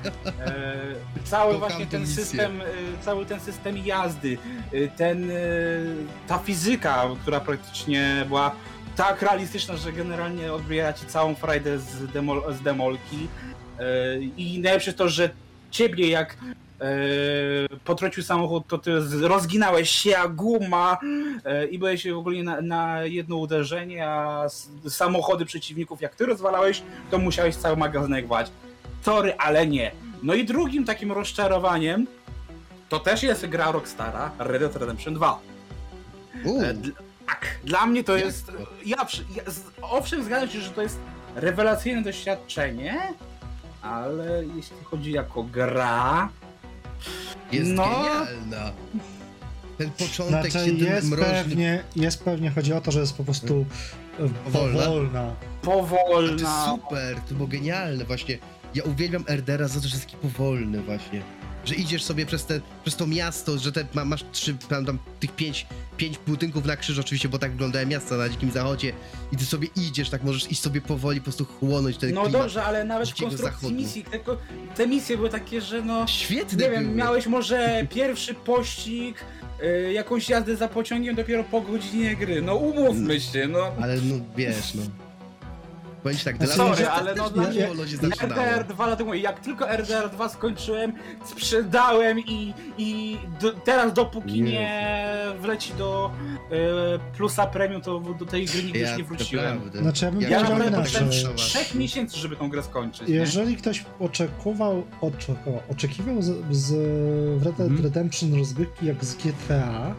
cały 1.23 1.53
Kocham 1.53 1.69
właśnie 1.69 1.85
ten 1.85 2.01
misję. 2.01 2.15
system, 2.25 2.61
e, 2.61 2.65
cały 3.05 3.25
ten 3.25 3.39
system 3.39 3.77
jazdy, 3.77 4.37
ten, 4.97 5.31
ta 6.27 6.37
fizyka, 6.37 7.03
która 7.21 7.39
praktycznie 7.39 8.25
była 8.27 8.55
tak 8.95 9.21
realistyczna, 9.21 9.77
że 9.77 9.93
generalnie 9.93 10.53
odbiera 10.53 10.93
ci 10.93 11.05
całą 11.05 11.35
frajdę 11.35 11.79
z, 11.79 12.11
demol, 12.11 12.53
z 12.53 12.61
demolki. 12.61 13.27
I 14.37 14.59
najlepsze 14.63 14.93
to, 14.93 15.09
że 15.09 15.29
ciebie 15.71 16.09
jak 16.09 16.37
e, 16.81 17.77
potrącił 17.85 18.23
samochód, 18.23 18.67
to 18.67 18.77
ty 18.77 18.91
rozginałeś 19.21 19.89
się 19.89 20.09
jak 20.09 20.35
guma 20.35 20.97
e, 21.45 21.67
i 21.67 21.79
byłeś 21.79 22.07
w 22.07 22.17
ogóle 22.17 22.43
na, 22.43 22.61
na 22.61 23.03
jedno 23.03 23.35
uderzenie, 23.35 24.07
a 24.07 24.47
samochody 24.89 25.45
przeciwników 25.45 26.01
jak 26.01 26.15
ty 26.15 26.25
rozwalałeś, 26.25 26.83
to 27.11 27.17
musiałeś 27.17 27.55
cały 27.55 27.77
magazynek 27.77 28.27
wać. 28.27 28.51
Sorry, 29.01 29.35
ale 29.37 29.67
nie. 29.67 29.91
No 30.23 30.33
i 30.33 30.45
drugim 30.45 30.85
takim 30.85 31.11
rozczarowaniem 31.11 32.07
to 32.89 32.99
też 32.99 33.23
jest 33.23 33.45
gra 33.45 33.71
Rockstara, 33.71 34.31
Red 34.39 34.61
Dead 34.61 34.75
Redemption 34.75 35.13
2. 35.13 35.39
Uuu, 36.45 36.61
E, 36.61 36.73
tak, 37.27 37.59
dla 37.63 37.85
mnie 37.85 38.03
to 38.03 38.17
jest. 38.17 38.51
Ja, 38.85 38.97
ja, 39.35 39.43
owszem, 39.81 40.23
zgadzam 40.23 40.49
się, 40.49 40.61
że 40.61 40.71
to 40.71 40.81
jest 40.81 40.99
rewelacyjne 41.35 42.01
doświadczenie, 42.01 43.13
ale 43.81 44.43
jeśli 44.55 44.77
chodzi 44.83 45.11
jako 45.11 45.43
gra. 45.43 46.29
Jest 47.51 47.71
no. 47.71 47.83
genialna. 47.83 48.71
Ten 49.77 49.89
początek 49.91 50.51
Znaczy 50.51 50.65
się 50.65 50.71
jest 50.71 51.09
mroźnym... 51.09 51.33
pewnie, 51.35 51.83
jest 51.95 52.23
pewnie, 52.23 52.49
chodzi 52.51 52.73
o 52.73 52.81
to, 52.81 52.91
że 52.91 52.99
jest 52.99 53.13
po 53.17 53.23
prostu 53.23 53.65
e, 54.19 54.29
Powolna? 54.51 54.83
powolna. 54.83 55.35
Powolna. 55.61 56.65
super, 56.65 57.17
to 57.29 57.33
było 57.35 57.47
genialne 57.47 58.05
właśnie. 58.05 58.37
Ja 58.75 58.83
uwielbiam 58.83 59.23
Erdera 59.27 59.67
za 59.67 59.81
to, 59.81 59.87
że 59.87 59.95
jest 59.95 60.05
taki 60.05 60.17
powolny 60.17 60.81
właśnie. 60.81 61.21
Że 61.67 61.75
idziesz 61.75 62.03
sobie 62.03 62.25
przez, 62.25 62.45
te, 62.45 62.61
przez 62.83 62.95
to 62.95 63.07
miasto, 63.07 63.57
że 63.57 63.71
te, 63.71 63.85
ma, 63.93 64.05
masz 64.05 64.25
trzy, 64.31 64.57
tam, 64.69 64.85
tam 64.85 64.99
tych 65.19 65.31
pięć, 65.35 65.67
pięć 65.97 66.17
budynków 66.27 66.65
na 66.65 66.77
krzyż 66.77 66.99
oczywiście, 66.99 67.29
bo 67.29 67.39
tak 67.39 67.51
wyglądają 67.51 67.87
miasta 67.87 68.17
na 68.17 68.29
Dzikim 68.29 68.51
Zachodzie 68.51 68.93
i 69.31 69.37
ty 69.37 69.45
sobie 69.45 69.67
idziesz, 69.75 70.09
tak 70.09 70.23
możesz 70.23 70.51
iść 70.51 70.61
sobie 70.61 70.81
powoli, 70.81 71.19
po 71.19 71.23
prostu 71.23 71.45
chłonąć 71.45 71.97
ten 71.97 72.13
No 72.13 72.29
dobrze, 72.29 72.63
ale 72.63 72.83
nawet 72.85 73.09
w 73.09 73.15
konstrukcji 73.15 73.43
Zachodu. 73.61 73.75
misji, 73.75 74.03
tylko 74.03 74.37
te 74.75 74.87
misje 74.87 75.17
były 75.17 75.29
takie, 75.29 75.61
że 75.61 75.81
no. 75.81 76.07
Świetne 76.07 76.63
Nie 76.65 76.71
wiem, 76.71 76.83
były. 76.83 76.95
miałeś 76.95 77.27
może 77.27 77.59
pierwszy 77.95 78.33
pościg, 78.33 79.25
y, 79.63 79.93
jakąś 79.93 80.29
jazdę 80.29 80.55
za 80.55 80.67
pociągiem 80.67 81.15
dopiero 81.15 81.43
po 81.43 81.61
godzinie 81.61 82.15
gry. 82.15 82.41
No 82.41 82.55
umówmy 82.55 83.19
się, 83.21 83.47
no. 83.47 83.71
Ale 83.81 83.95
no 84.01 84.15
wiesz, 84.37 84.73
no. 84.73 84.81
Powiem 86.07 86.17
ci 86.19 86.25
tak, 86.25 86.37
Znaczy, 86.37 86.55
dla 86.55 86.65
mnie 86.65 86.75
sorry, 86.75 86.87
to 86.87 86.93
ale 86.93 87.15
no 87.15 87.29
dla 87.29 87.43
mnie 87.43 87.51
mnie- 87.59 87.67
wolno 87.67 87.87
się 87.87 87.97
zaczynało. 87.97 88.41
RDR 88.41 88.63
2 88.67 88.87
lat 88.87 88.97
temu, 88.97 89.13
jak 89.13 89.39
tylko 89.39 89.69
RDR 89.69 90.09
2 90.09 90.29
skończyłem, 90.29 90.93
sprzedałem 91.25 92.19
i, 92.19 92.53
i 92.77 93.17
do, 93.41 93.51
teraz 93.53 93.93
dopóki 93.93 94.37
Jezu. 94.39 94.51
nie 94.51 94.97
wleci 95.41 95.73
do 95.77 96.11
y, 96.51 97.17
plusa 97.17 97.47
premium, 97.47 97.81
to 97.81 97.99
do 97.99 98.25
tej 98.25 98.45
gry 98.45 98.63
nigdy 98.63 98.79
Ja 98.79 98.97
nie 98.97 99.03
wróciłem. 99.03 99.71
Znaczy, 99.81 100.05
ja 100.05 100.11
bym 100.11 100.21
Ja 100.21 100.29
Ja 100.29 100.43
powiedział 100.45 100.67
inaczej. 100.67 101.35
trzech 101.35 101.75
miesięcy, 101.75 102.17
żeby 102.17 102.35
tą 102.35 102.49
grę 102.49 102.63
skończyć. 102.63 103.07
Nie? 103.07 103.15
Jeżeli 103.15 103.55
ktoś 103.57 103.85
oczekiwał, 103.99 104.83
oczekiwał, 105.01 105.59
oczekiwał 105.69 106.21
z, 106.21 106.33
z 106.51 106.71
w 107.41 107.45
Red 107.45 107.55
Dead 107.55 107.67
Mhm. 107.69 107.83
Redemption 107.83 108.33
rozgrywki 108.39 108.85
jak 108.85 109.05
z 109.05 109.15
GTA, 109.15 109.95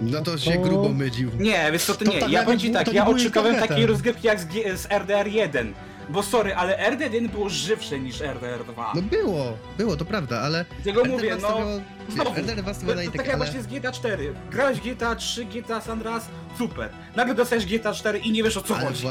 No 0.00 0.22
to 0.22 0.38
się 0.38 0.52
To- 0.52 0.60
grubo 0.60 0.88
mylił. 0.88 1.30
Nie, 1.38 1.68
wiesz 1.72 1.84
co, 1.84 1.94
to 1.94 2.04
To 2.04 2.10
nie. 2.10 2.18
tak 2.20 2.30
ja 2.30 2.42
powiem 2.44 2.58
ci 2.58 2.70
tak, 2.70 2.86
to 2.86 2.92
ja 2.92 3.06
internetem. 3.10 3.68
takiej 3.68 3.86
rozgrywki 3.86 4.26
jak 4.26 4.40
z, 4.40 4.44
G- 4.44 4.76
z 4.76 4.86
RDR 4.92 5.26
1. 5.28 5.74
Bo 6.08 6.22
sorry, 6.22 6.54
ale 6.54 6.78
RDR 6.90 7.12
1 7.14 7.28
było 7.28 7.48
żywsze 7.48 7.98
niż 8.00 8.20
RDR 8.20 8.64
2. 8.64 8.92
No 8.94 9.02
było, 9.02 9.56
było, 9.78 9.96
to 9.96 10.04
prawda, 10.04 10.40
ale... 10.40 10.64
Dlatego 10.84 11.04
mówię, 11.04 11.36
no... 11.42 11.48
stawiało- 11.48 11.80
znowu, 12.08 12.30
RDR 12.34 12.62
was 12.64 12.78
To, 12.78 12.84
stawiało 12.84 12.94
na 12.94 13.02
to 13.02 13.02
i 13.02 13.06
tak 13.06 13.16
tak, 13.16 13.26
jak 13.26 13.36
właśnie 13.36 13.62
z 13.62 13.66
GTA 13.66 13.92
4. 13.92 14.34
Grałeś 14.50 14.80
GTA 14.80 15.14
3, 15.14 15.44
GTA 15.44 15.80
San 15.80 15.92
Andreas, 15.92 16.26
super. 16.58 16.90
Nagle 17.16 17.34
dostajesz 17.34 17.66
GTA 17.66 17.94
4 17.94 18.18
i 18.18 18.32
nie 18.32 18.42
wiesz 18.42 18.56
o 18.56 18.62
co 18.62 18.76
Ale 18.76 18.86
chodzi. 18.86 19.06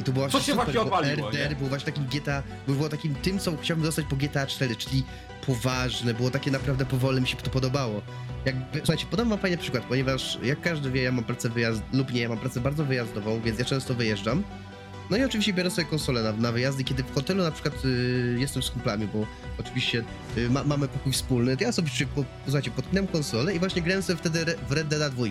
I 0.00 0.02
to 0.04 0.12
była 0.12 0.28
Co 0.28 0.38
się 0.40 0.44
super, 0.44 0.64
właśnie 0.64 0.80
odwaliło, 0.80 1.28
RDR 1.28 1.50
nie? 1.50 1.56
był 1.56 1.68
właśnie 1.68 1.92
takim 1.92 2.04
GTA, 2.04 2.42
było 2.66 2.88
takim 2.88 3.14
tym, 3.14 3.38
co 3.38 3.56
chciałbym 3.56 3.86
dostać 3.86 4.06
po 4.06 4.16
GTA 4.16 4.46
4, 4.46 4.76
czyli 4.76 5.04
poważne, 5.46 6.14
było 6.14 6.30
takie 6.30 6.50
naprawdę 6.50 6.86
powolne, 6.86 7.20
mi 7.20 7.28
się 7.28 7.36
to 7.36 7.50
podobało. 7.50 8.02
Jakby, 8.44 8.78
słuchajcie, 8.78 9.06
podam 9.10 9.28
wam 9.28 9.38
fajny 9.38 9.56
przykład, 9.56 9.84
ponieważ 9.84 10.38
jak 10.42 10.60
każdy 10.60 10.90
wie, 10.90 11.02
ja 11.02 11.12
mam 11.12 11.24
pracę 11.24 11.48
wyjazd 11.48 11.82
lub 11.92 12.12
nie, 12.12 12.20
ja 12.20 12.28
mam 12.28 12.38
pracę 12.38 12.60
bardzo 12.60 12.84
wyjazdową, 12.84 13.40
więc 13.40 13.58
ja 13.58 13.64
często 13.64 13.94
wyjeżdżam. 13.94 14.42
No 15.10 15.16
i 15.16 15.24
oczywiście 15.24 15.52
biorę 15.52 15.70
sobie 15.70 15.84
konsolę 15.84 16.22
na, 16.22 16.32
na 16.32 16.52
wyjazdy, 16.52 16.84
kiedy 16.84 17.02
w 17.02 17.14
hotelu 17.14 17.42
na 17.42 17.50
przykład 17.50 17.84
y, 17.84 18.36
jestem 18.38 18.62
z 18.62 18.70
kumplami, 18.70 19.06
bo 19.06 19.26
oczywiście 19.58 20.04
y, 20.36 20.50
ma, 20.50 20.64
mamy 20.64 20.88
pokój 20.88 21.12
wspólny, 21.12 21.56
to 21.56 21.64
ja 21.64 21.72
sobie 21.72 21.90
po, 22.14 22.24
słuchajcie, 22.44 22.70
podpinam 22.70 23.06
konsolę 23.06 23.54
i 23.54 23.58
właśnie 23.58 23.82
grałem 23.82 24.02
sobie 24.02 24.18
wtedy 24.18 24.40
re, 24.40 24.54
w 24.68 24.72
Red 24.72 24.88
Dead 24.88 25.14
2. 25.14 25.24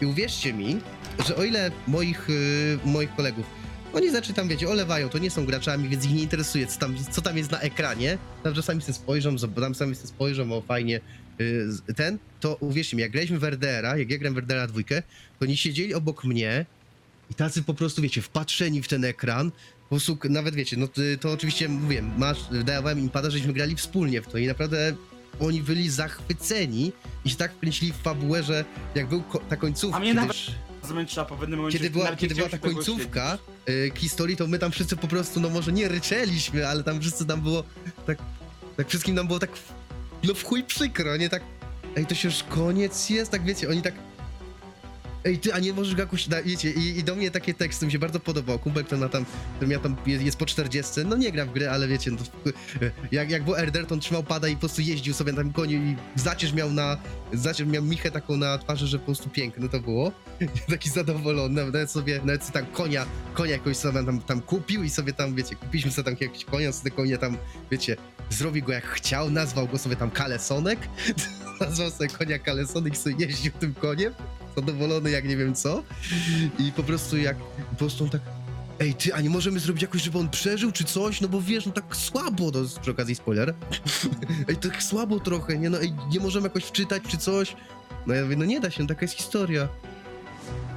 I 0.00 0.06
uwierzcie 0.06 0.52
mi, 0.52 0.80
że 1.26 1.36
o 1.36 1.44
ile 1.44 1.70
moich, 1.86 2.30
y, 2.30 2.78
moich 2.84 3.14
kolegów, 3.14 3.46
oni 3.92 4.10
znaczy 4.10 4.32
tam, 4.32 4.48
wiecie, 4.48 4.68
olewają, 4.68 5.08
to 5.08 5.18
nie 5.18 5.30
są 5.30 5.46
graczami, 5.46 5.88
więc 5.88 6.04
ich 6.04 6.14
nie 6.14 6.22
interesuje, 6.22 6.66
co 6.66 6.78
tam, 6.80 6.94
co 7.10 7.22
tam 7.22 7.36
jest 7.38 7.50
na 7.50 7.60
ekranie, 7.60 8.18
tam 8.42 8.54
czasami 8.54 8.82
sobie 8.82 8.92
spojrzą, 8.94 9.36
tam 9.38 9.74
sami 9.74 9.94
sobie 9.94 10.08
spojrzą, 10.08 10.52
o 10.52 10.60
fajnie, 10.60 11.00
y, 11.40 11.72
z- 11.72 11.96
ten, 11.96 12.18
to 12.40 12.56
uwierzcie 12.60 12.96
mi, 12.96 13.02
jak 13.02 13.12
graliśmy 13.12 13.38
w 13.38 13.44
RDR-a, 13.44 13.96
jak 13.96 14.10
ja 14.10 14.18
grałem 14.18 14.34
w 14.34 14.38
RDR-a 14.38 14.66
dwójkę, 14.66 15.02
to 15.38 15.44
oni 15.46 15.56
siedzieli 15.56 15.94
obok 15.94 16.24
mnie 16.24 16.66
i 17.30 17.34
tacy 17.34 17.62
po 17.62 17.74
prostu, 17.74 18.02
wiecie, 18.02 18.22
wpatrzeni 18.22 18.82
w 18.82 18.88
ten 18.88 19.04
ekran, 19.04 19.50
po 19.50 19.88
prostu, 19.88 20.18
nawet 20.28 20.54
wiecie, 20.54 20.76
no 20.76 20.88
to, 20.88 21.00
to 21.20 21.32
oczywiście, 21.32 21.68
mówię, 21.68 22.02
masz, 22.18 22.38
dawałem 22.64 22.98
im 22.98 23.08
pada, 23.08 23.30
żeśmy 23.30 23.52
grali 23.52 23.76
wspólnie 23.76 24.22
w 24.22 24.26
to 24.26 24.38
i 24.38 24.46
naprawdę 24.46 24.94
oni 25.40 25.62
byli 25.62 25.90
zachwyceni 25.90 26.92
i 27.24 27.30
się 27.30 27.36
tak 27.36 27.52
wkręcili 27.54 27.92
w 27.92 27.96
fabułę, 27.96 28.42
że 28.42 28.64
jak 28.94 29.08
był 29.08 29.22
ko- 29.22 29.38
ta 29.48 29.56
końcówka, 29.56 29.96
A 29.96 30.00
mnie 30.00 30.14
nawet 30.14 30.36
Po 31.28 31.36
pewnym 31.36 31.58
momencie. 31.58 31.78
kiedy 31.78 31.90
była, 31.90 32.10
nie 32.10 32.16
kiedy 32.16 32.34
była 32.34 32.48
ta 32.48 32.58
końcówka 32.58 33.38
y, 33.68 33.92
historii, 33.94 34.36
to 34.36 34.46
my 34.46 34.58
tam 34.58 34.72
wszyscy 34.72 34.96
po 34.96 35.08
prostu, 35.08 35.40
no 35.40 35.48
może 35.48 35.72
nie 35.72 35.88
ryczeliśmy, 35.88 36.68
ale 36.68 36.82
tam 36.82 37.00
wszyscy 37.00 37.24
nam 37.24 37.40
było 37.40 37.64
tak, 38.06 38.18
tak 38.76 38.88
wszystkim 38.88 39.14
nam 39.14 39.26
było 39.26 39.38
tak, 39.38 39.50
no 40.24 40.34
w 40.34 40.44
chuj 40.44 40.64
przykro, 40.64 41.16
nie 41.16 41.28
tak, 41.28 41.42
ej, 41.96 42.06
to 42.06 42.14
się 42.14 42.28
już 42.28 42.42
koniec 42.42 43.10
jest, 43.10 43.30
tak 43.30 43.44
wiecie, 43.44 43.68
oni 43.68 43.82
tak, 43.82 43.94
ej, 45.24 45.38
ty, 45.38 45.54
a 45.54 45.58
nie 45.58 45.72
możesz 45.72 45.94
go 45.94 46.00
jakoś, 46.00 46.28
wiecie, 46.44 46.70
i, 46.70 46.98
i 46.98 47.04
do 47.04 47.14
mnie 47.14 47.30
takie 47.30 47.54
teksty 47.54 47.86
mi 47.86 47.92
się 47.92 47.98
bardzo 47.98 48.20
podobał, 48.20 48.58
kumpel, 48.58 48.84
który 48.84 49.00
na 49.00 49.08
tam, 49.08 49.24
który 49.56 49.70
miał 49.70 49.80
tam, 49.80 49.96
jest, 50.06 50.24
jest 50.24 50.36
po 50.36 50.46
40, 50.46 51.00
no 51.06 51.16
nie 51.16 51.32
gra 51.32 51.46
w 51.46 51.52
grę, 51.52 51.70
ale 51.70 51.88
wiecie, 51.88 52.10
no 52.10 52.16
jak, 53.12 53.30
jak 53.30 53.44
był 53.44 53.54
RDR, 53.56 53.86
to 53.86 53.94
on 53.94 54.00
trzymał 54.00 54.22
pada 54.22 54.48
i 54.48 54.54
po 54.54 54.60
prostu 54.60 54.82
jeździł 54.82 55.14
sobie 55.14 55.32
na 55.32 55.38
tym 55.38 55.52
koniu 55.52 55.78
i 55.78 55.96
zacierz 56.16 56.52
miał 56.52 56.70
na, 56.70 56.96
zacierz 57.32 57.68
miał 57.68 57.82
michę 57.82 58.10
taką 58.10 58.36
na 58.36 58.58
twarzy, 58.58 58.86
że 58.86 58.98
po 58.98 59.04
prostu 59.04 59.30
piękne 59.30 59.68
to 59.68 59.80
było. 59.80 60.12
Taki 60.70 60.90
zadowolony, 60.90 61.64
nawet 61.64 61.90
sobie, 61.90 62.20
nawet 62.24 62.44
sobie 62.44 62.52
tam 62.52 62.66
konia, 62.66 63.06
konia 63.34 63.52
jakoś 63.52 63.76
sobie 63.76 64.04
tam, 64.04 64.20
tam 64.20 64.40
kupił 64.40 64.82
i 64.82 64.90
sobie 64.90 65.12
tam, 65.12 65.34
wiecie, 65.34 65.56
kupiliśmy 65.56 65.90
sobie 65.90 66.04
tam 66.04 66.12
jakiegoś 66.12 66.44
konia, 66.44 66.72
sobie 66.72 66.90
konia 66.90 67.18
tam, 67.18 67.36
wiecie, 67.70 67.96
zrobił 68.30 68.64
go 68.64 68.72
jak 68.72 68.86
chciał, 68.86 69.30
nazwał 69.30 69.68
go 69.68 69.78
sobie 69.78 69.96
tam 69.96 70.10
Kalesonek, 70.10 70.78
nazwał 71.60 71.90
sobie 71.90 72.10
konia 72.10 72.38
Kalesonek 72.38 72.92
i 72.92 72.96
sobie 72.96 73.26
jeździł 73.26 73.52
tym 73.52 73.74
koniem, 73.74 74.14
zadowolony 74.56 75.10
jak 75.10 75.28
nie 75.28 75.36
wiem 75.36 75.54
co 75.54 75.82
i 76.58 76.72
po 76.72 76.82
prostu 76.82 77.16
jak, 77.16 77.36
po 77.70 77.76
prostu 77.76 78.04
on 78.04 78.10
tak 78.10 78.20
Ej, 78.80 78.94
ty, 78.94 79.14
a 79.14 79.20
nie 79.20 79.30
możemy 79.30 79.60
zrobić 79.60 79.82
jakoś, 79.82 80.02
żeby 80.02 80.18
on 80.18 80.28
przeżył, 80.28 80.72
czy 80.72 80.84
coś? 80.84 81.20
No 81.20 81.28
bo 81.28 81.40
wiesz, 81.40 81.66
no 81.66 81.72
tak 81.72 81.96
słabo, 81.96 82.50
jest 82.54 82.78
przy 82.78 82.90
okazji 82.90 83.14
spoiler. 83.14 83.54
Ej, 84.48 84.56
tak 84.56 84.82
słabo 84.82 85.20
trochę, 85.20 85.58
nie? 85.58 85.70
No 85.70 85.80
ej, 85.80 85.94
nie 86.12 86.20
możemy 86.20 86.46
jakoś 86.46 86.64
wczytać, 86.64 87.02
czy 87.08 87.16
coś? 87.16 87.56
No 88.06 88.14
ja 88.14 88.22
mówię, 88.22 88.36
no 88.36 88.44
nie 88.44 88.60
da 88.60 88.70
się, 88.70 88.86
taka 88.86 89.02
jest 89.02 89.14
historia. 89.14 89.68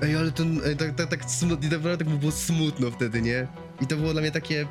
Ej, 0.01 0.15
ale 0.15 0.31
ten, 0.31 0.61
ej, 0.65 0.77
tak, 0.77 0.95
tak, 0.95 1.09
tak 1.09 1.31
smutno, 1.31 1.69
naprawdę 1.69 2.05
tak 2.05 2.15
było 2.15 2.31
smutno 2.31 2.91
wtedy, 2.91 3.21
nie? 3.21 3.47
I 3.81 3.87
to 3.87 3.97
było 3.97 4.13
dla 4.13 4.21
mnie 4.21 4.31
takie, 4.31 4.67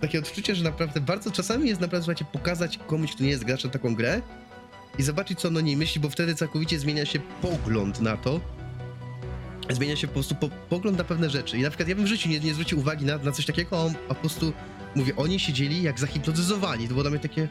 takie 0.00 0.18
odczucie, 0.18 0.54
że 0.54 0.64
naprawdę 0.64 1.00
bardzo, 1.00 1.30
czasami 1.30 1.68
jest 1.68 1.80
naprawdę, 1.80 2.04
słuchajcie, 2.04 2.24
pokazać 2.32 2.78
komuś, 2.86 3.12
kto 3.12 3.24
nie 3.24 3.30
jest 3.30 3.44
graczem 3.44 3.70
taką 3.70 3.94
grę 3.94 4.22
i 4.98 5.02
zobaczyć, 5.02 5.40
co 5.40 5.48
on 5.48 5.56
o 5.56 5.60
niej 5.60 5.76
myśli, 5.76 6.00
bo 6.00 6.10
wtedy 6.10 6.34
całkowicie 6.34 6.78
zmienia 6.78 7.06
się 7.06 7.18
pogląd 7.42 8.00
na 8.00 8.16
to. 8.16 8.40
Zmienia 9.70 9.96
się 9.96 10.06
po 10.06 10.12
prostu 10.12 10.34
po, 10.34 10.48
pogląd 10.68 10.98
na 10.98 11.04
pewne 11.04 11.30
rzeczy. 11.30 11.58
I 11.58 11.62
na 11.62 11.70
przykład 11.70 11.88
ja 11.88 11.94
bym 11.94 12.04
w 12.04 12.08
życiu 12.08 12.28
nie, 12.28 12.40
nie 12.40 12.54
zwrócił 12.54 12.78
uwagi 12.78 13.04
na, 13.04 13.18
na 13.18 13.32
coś 13.32 13.46
takiego, 13.46 13.76
a, 13.78 13.84
on, 13.84 13.94
a 14.08 14.14
po 14.14 14.20
prostu, 14.20 14.52
mówię, 14.94 15.16
oni 15.16 15.40
siedzieli 15.40 15.82
jak 15.82 16.00
zahipnotyzowani. 16.00 16.84
To 16.88 16.88
było 16.88 17.02
dla 17.02 17.10
mnie 17.10 17.20
takie, 17.20 17.48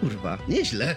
kurwa, 0.00 0.38
nieźle. 0.48 0.96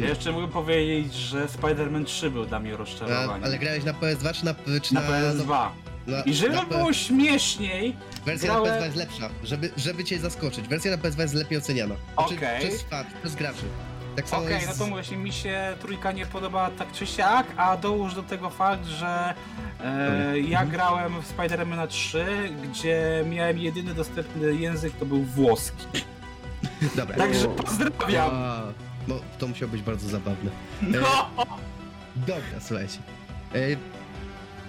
Ja 0.00 0.08
jeszcze 0.08 0.32
mogę 0.32 0.48
powiedzieć, 0.48 1.14
że 1.14 1.46
Spider-Man 1.46 2.04
3 2.04 2.30
był 2.30 2.46
dla 2.46 2.60
mnie 2.60 2.74
A, 2.74 2.76
rozczarowaniem. 2.76 3.44
ale 3.44 3.58
grałeś 3.58 3.84
na 3.84 3.92
PS2 3.92 4.34
czy 4.34 4.44
na, 4.44 4.54
czy 4.82 4.94
na 4.94 5.00
na, 5.00 5.08
PS2. 5.08 5.68
Na, 6.08 6.22
I 6.22 6.34
żeby 6.34 6.54
na 6.56 6.62
P- 6.64 6.66
było 6.78 6.92
śmieszniej, 6.92 7.96
Wersja 8.26 8.48
grałem- 8.48 8.64
na 8.68 8.76
PS2 8.80 8.84
jest 8.84 8.96
lepsza, 8.96 9.28
żeby, 9.44 9.70
żeby 9.76 10.04
cię 10.04 10.18
zaskoczyć. 10.18 10.68
Wersja 10.68 10.90
na 10.90 10.96
PS2 10.96 11.20
jest 11.20 11.34
lepiej 11.34 11.58
oceniana. 11.58 11.94
Znaczy, 12.14 12.34
Okej. 12.36 12.58
Przez 12.68 12.82
fakt, 12.82 13.14
przez 13.20 13.34
graczy. 13.34 13.62
Tak 14.16 14.28
samo 14.28 14.42
okej, 14.42 14.54
no 14.54 14.60
jest... 14.66 14.78
to 14.78 14.86
właśnie 14.86 15.16
mi 15.16 15.32
się 15.32 15.74
trójka 15.80 16.12
nie 16.12 16.26
podobała 16.26 16.70
tak 16.70 16.92
czy 16.92 17.06
siak, 17.06 17.46
a 17.56 17.76
dołóż 17.76 18.14
do 18.14 18.22
tego 18.22 18.50
fakt, 18.50 18.86
że 18.86 19.34
e, 19.84 20.38
ja 20.40 20.60
Mhm. 20.60 20.68
grałem 20.70 21.22
w 21.22 21.36
Spider-Mana 21.36 21.86
3, 21.86 22.26
gdzie 22.64 23.24
miałem 23.30 23.58
jedyny 23.58 23.94
dostępny 23.94 24.54
język 24.54 24.92
to 24.98 25.06
był 25.06 25.22
włoski. 25.22 25.86
Dobra. 26.96 27.16
Także 27.16 27.48
pozdrawiam! 27.48 28.30
A, 28.32 28.62
no, 29.08 29.14
to 29.38 29.46
musiało 29.48 29.72
być 29.72 29.82
bardzo 29.82 30.08
zabawne. 30.08 30.50
No! 30.82 31.30
Dobra, 32.16 32.60
słuchajcie. 32.60 32.98
E, 33.54 33.58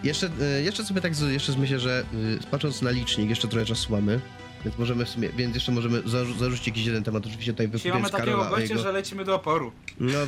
jeszcze, 0.04 0.30
e, 0.42 0.62
jeszcze 0.62 0.86
sobie 0.86 1.02
tak, 1.02 1.14
jeszcze 1.30 1.58
myślę, 1.58 1.80
że 1.80 2.04
e, 2.44 2.48
patrząc 2.52 2.82
na 2.82 2.92
licznik, 2.92 3.30
jeszcze 3.30 3.48
trochę 3.48 3.66
czasu 3.66 3.92
mamy, 3.92 4.20
więc 4.66 4.78
możemy 4.78 5.06
w 5.06 5.10
sumie, 5.10 5.30
więc 5.30 5.56
jeszcze 5.56 5.72
możemy 5.72 6.02
zarzu- 6.02 6.38
zarzucić 6.40 6.68
jakiś 6.68 6.86
jeden 6.86 7.04
temat, 7.04 7.26
oczywiście 7.26 7.54
tutaj 7.54 7.70
Dzisiaj 7.72 7.92
mamy 7.92 8.10
takiego 8.10 8.26
Karola 8.26 8.48
o 8.48 8.50
gościa, 8.50 8.70
jego... 8.70 8.84
że 8.84 8.92
lecimy 8.92 9.26
do 9.26 9.36
oporu. 9.36 9.72
No. 10.00 10.20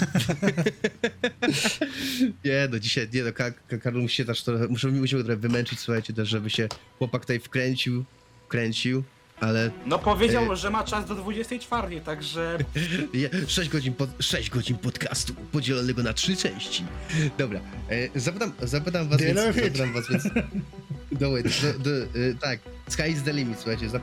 nie 2.46 2.68
no, 2.72 2.80
dzisiaj, 2.80 3.08
nie 3.14 3.24
no, 3.24 3.34
Ka- 3.34 3.52
Ka- 3.52 3.78
Karol 3.78 4.02
musi 4.02 4.16
się 4.16 4.26
też 4.26 4.44
trochę, 4.44 4.68
muszę, 4.68 4.88
musimy 4.88 5.24
trochę 5.24 5.38
wymęczyć, 5.38 5.80
słuchajcie, 5.80 6.14
też, 6.14 6.30
żeby 6.30 6.50
się 6.50 6.68
chłopak 6.98 7.22
tutaj 7.22 7.40
wkręcił, 7.40 8.06
wkręcił, 8.46 9.04
ale 9.42 9.72
No 9.86 10.00
powiedział, 10.00 10.54
E. 10.54 10.56
że 10.56 10.70
ma 10.70 10.84
czas 10.84 11.06
do 11.06 11.16
24, 11.16 12.02
także 12.02 12.58
6 13.48 13.70
godzin, 13.70 13.94
pod, 13.94 14.10
6 14.20 14.50
godzin 14.50 14.78
podcastu 14.78 15.34
podzielonego 15.34 16.04
na 16.04 16.14
trzy 16.14 16.36
części. 16.36 16.84
Dobra, 17.38 17.60
e, 17.90 18.20
zapytam, 18.20 18.52
zapytam 18.62 19.10
was, 19.10 19.22
więc, 19.22 19.40
zapytam 19.40 19.94
was, 19.94 20.10
więc, 20.10 20.24
do, 21.12 21.32
wait, 21.34 21.48
do, 21.62 21.80
do, 21.80 22.04
e, 22.04 22.34
tak, 22.42 22.60
sky 22.88 23.10
is 23.10 23.24
the 23.24 23.34
limit, 23.34 23.58
słuchajcie, 23.58 23.90
zap, 23.90 24.02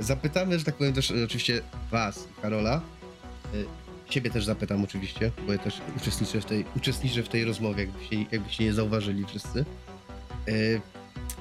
zapytamy, 0.00 0.58
że 0.58 0.64
tak 0.64 0.74
powiem 0.74 0.92
też 0.92 1.10
oczywiście 1.10 1.62
was, 1.90 2.28
Karola, 2.42 2.80
e, 3.54 4.10
ciebie 4.10 4.30
też 4.30 4.44
zapytam 4.44 4.84
oczywiście, 4.84 5.30
bo 5.46 5.52
ja 5.52 5.58
też 5.58 5.80
uczestniczę 5.96 6.40
w 6.40 6.44
tej, 6.44 6.64
uczestniczę 6.76 7.22
w 7.22 7.28
tej 7.28 7.44
rozmowie, 7.44 7.84
jakbyście, 7.84 8.16
jakbyście 8.32 8.64
nie 8.64 8.72
zauważyli 8.72 9.24
wszyscy. 9.26 9.64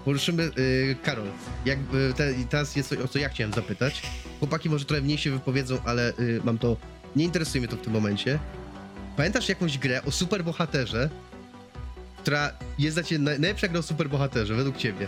E, 0.03 0.05
poruszymy, 0.05 0.43
e, 0.43 0.95
Karol, 0.95 1.27
jakby 1.65 2.13
te, 2.17 2.34
i 2.34 2.45
teraz 2.45 2.75
jest 2.75 2.89
coś, 2.89 2.99
o 2.99 3.07
co 3.07 3.19
ja 3.19 3.30
chciałem 3.30 3.53
zapytać. 3.53 4.01
Chłopaki 4.39 4.69
może 4.69 4.85
trochę 4.85 5.01
mniej 5.01 5.17
się 5.17 5.31
wypowiedzą, 5.31 5.77
ale 5.85 6.13
y, 6.19 6.41
mam 6.43 6.57
to, 6.57 6.77
nie 7.15 7.23
interesuje 7.25 7.61
mnie 7.61 7.67
to 7.67 7.75
w 7.77 7.81
tym 7.81 7.93
momencie. 7.93 8.39
Pamiętasz 9.17 9.49
jakąś 9.49 9.77
grę 9.77 10.01
o 10.07 10.11
superbohaterze, 10.11 11.09
która 12.17 12.51
jest 12.80 12.95
dla 12.95 13.03
ciebie 13.03 13.23
naj, 13.23 13.39
najlepsza 13.39 13.67
gra 13.67 13.80
o 13.80 13.84
superbohaterze, 13.84 14.55
według 14.55 14.77
ciebie? 14.77 15.07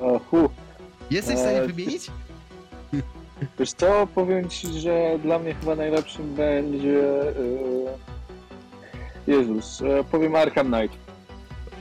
O, 0.00 0.18
hu. 0.18 0.50
Jesteś 1.10 1.36
w 1.36 1.38
stanie 1.38 1.60
Eee, 1.62 1.68
wymienić? 1.68 2.10
Wiesz 3.58 3.72
co, 3.72 4.08
powiem 4.14 4.48
ci, 4.48 4.80
że 4.80 5.18
dla 5.22 5.38
mnie 5.38 5.54
chyba 5.54 5.76
najlepszym 5.76 6.34
będzie... 6.34 6.88
Yy... 6.88 8.10
Jezus, 9.26 9.82
e, 9.82 10.04
powiem 10.04 10.36
Arkham 10.36 10.66
Knight. 10.72 11.09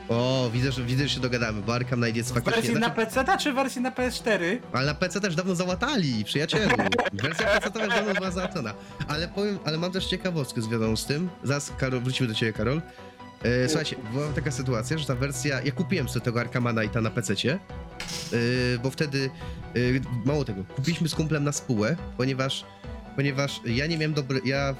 O, 0.09 0.49
widzę, 0.53 0.71
że, 0.71 0.83
widzę, 0.83 1.07
że 1.07 1.15
się 1.15 1.19
dogadamy, 1.19 1.61
bo 1.61 1.75
Arkham 1.75 1.99
Knight 1.99 2.17
jest 2.17 2.33
faktycznie... 2.33 2.61
wersji 2.61 2.73
na 2.73 2.79
znaczy, 2.79 2.95
PC 2.95 3.37
czy 3.37 3.53
wersji 3.53 3.81
na 3.81 3.91
PS4? 3.91 4.57
ale 4.73 4.85
na 4.85 4.93
PC 4.93 5.21
też 5.21 5.35
dawno 5.35 5.55
załatali, 5.55 6.25
przyjacielu. 6.25 6.75
Wersja 7.13 7.45
PC 7.45 7.71
też 7.71 7.89
dawno 7.89 8.13
była 8.13 8.31
załatwiona. 8.31 8.73
Ale 9.07 9.27
powiem, 9.27 9.59
ale 9.65 9.77
mam 9.77 9.91
też 9.91 10.05
ciekawostkę 10.05 10.61
związaną 10.61 10.95
z 10.95 11.05
tym. 11.05 11.29
Zaraz, 11.43 11.71
Karol, 11.77 12.01
wrócimy 12.01 12.29
do 12.29 12.35
ciebie, 12.35 12.53
Karol. 12.53 12.81
E, 13.43 13.69
słuchajcie, 13.69 13.95
była 14.13 14.27
taka 14.27 14.51
sytuacja, 14.51 14.97
że 14.97 15.05
ta 15.05 15.15
wersja, 15.15 15.61
ja 15.61 15.71
kupiłem 15.71 16.09
sobie 16.09 16.25
tego 16.25 16.39
Arkhama 16.39 16.73
Knighta 16.73 17.01
na 17.01 17.09
PC-cie, 17.09 17.53
e, 17.53 17.59
bo 18.83 18.91
wtedy, 18.91 19.29
e, 19.75 19.79
mało 20.25 20.45
tego, 20.45 20.63
kupiliśmy 20.75 21.09
z 21.09 21.15
kumplem 21.15 21.43
na 21.43 21.51
spółę, 21.51 21.95
ponieważ, 22.17 22.65
ponieważ 23.15 23.61
ja 23.65 23.87
nie 23.87 23.97
miałem 23.97 24.13
dobry, 24.13 24.41
ja, 24.45 24.75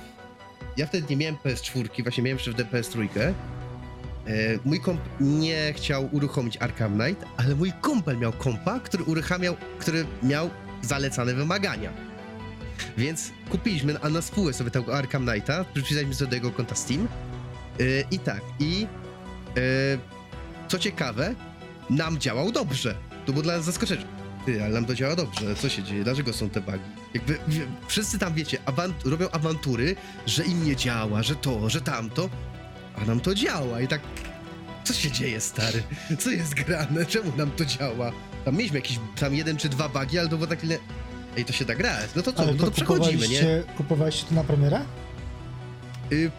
ja 0.78 0.88
wtedy 0.88 1.08
nie 1.10 1.18
miałem 1.18 1.36
PS4, 1.36 2.04
właśnie 2.04 2.24
miałem 2.24 2.38
jeszcze 2.38 2.54
wtedy 2.54 2.70
PS3. 2.70 3.08
E, 4.30 4.60
mój 4.66 4.80
komp 4.80 5.02
nie 5.20 5.74
chciał 5.74 6.10
uruchomić 6.12 6.58
Arkham 6.58 7.00
Knight, 7.00 7.26
ale 7.38 7.56
mój 7.56 7.72
kumpel 7.72 8.18
miał 8.18 8.32
kompa, 8.32 8.80
który 8.80 9.04
uruchamiał, 9.04 9.56
który 9.80 10.06
miał 10.24 10.50
zalecane 10.82 11.34
wymagania. 11.34 11.94
Więc 12.98 13.32
kupiliśmy 13.50 14.00
a 14.02 14.10
na 14.10 14.22
spółę 14.22 14.54
sobie 14.54 14.72
tego 14.72 14.98
Arkham 14.98 15.26
Knighta, 15.26 15.66
przypisaliśmy 15.74 16.16
sobie 16.16 16.30
do 16.30 16.36
jego 16.36 16.52
konta 16.52 16.76
Steam. 16.76 17.08
Yy, 17.80 18.04
I 18.12 18.20
tak, 18.20 18.42
i 18.60 18.82
yy, 18.82 20.00
co 20.68 20.80
ciekawe, 20.80 21.36
nam 21.90 22.18
działał 22.20 22.52
dobrze. 22.52 22.96
To 23.26 23.32
było 23.32 23.44
dla 23.44 23.58
nas 23.58 23.66
zaskoczenie. 23.66 24.06
Ty, 24.46 24.64
ale 24.64 24.74
nam 24.74 24.86
to 24.86 24.96
działa 24.96 25.16
dobrze. 25.16 25.56
Co 25.56 25.70
się 25.70 25.84
dzieje? 25.84 26.04
Dlaczego 26.04 26.34
są 26.34 26.50
te 26.50 26.62
bugi? 26.62 26.80
Jakby 27.14 27.38
wszyscy 27.88 28.20
tam, 28.20 28.34
wiecie, 28.34 28.58
awant 28.66 29.06
robią 29.06 29.30
awantury, 29.32 29.96
że 30.26 30.46
im 30.46 30.66
nie 30.66 30.76
działa, 30.76 31.24
że 31.24 31.36
to, 31.36 31.70
że 31.70 31.82
tamto, 31.82 32.30
a 33.02 33.06
nam 33.06 33.20
to 33.20 33.36
działa 33.36 33.82
i 33.82 33.88
tak... 33.88 34.02
Co 34.84 34.94
się 34.94 35.12
dzieje, 35.12 35.42
stary? 35.42 35.84
Co 36.20 36.30
jest 36.30 36.54
grane? 36.54 37.06
Czemu 37.06 37.32
nam 37.38 37.52
to 37.52 37.66
działa? 37.66 38.12
Tam 38.46 38.56
mieliśmy 38.56 38.78
jakieś 38.78 39.00
tam 39.20 39.36
jeden 39.36 39.58
czy 39.58 39.70
dwa 39.70 39.90
bugi, 39.90 40.20
ale 40.20 40.30
to 40.30 40.36
było 40.38 40.48
tak 40.48 40.64
ile... 40.64 40.78
Ej, 41.38 41.46
to 41.46 41.54
się 41.54 41.66
da 41.66 41.76
grać. 41.76 42.10
No 42.16 42.22
to 42.22 42.34
co? 42.34 42.44
Ale 42.44 42.54
No 42.54 42.64
to 42.66 42.72
przechodzimy, 42.72 43.28
nie? 43.28 43.64
kupowaliście, 43.78 44.26
to 44.30 44.36
na 44.36 44.44
premierę? 44.44 44.82
Y, 46.12 46.32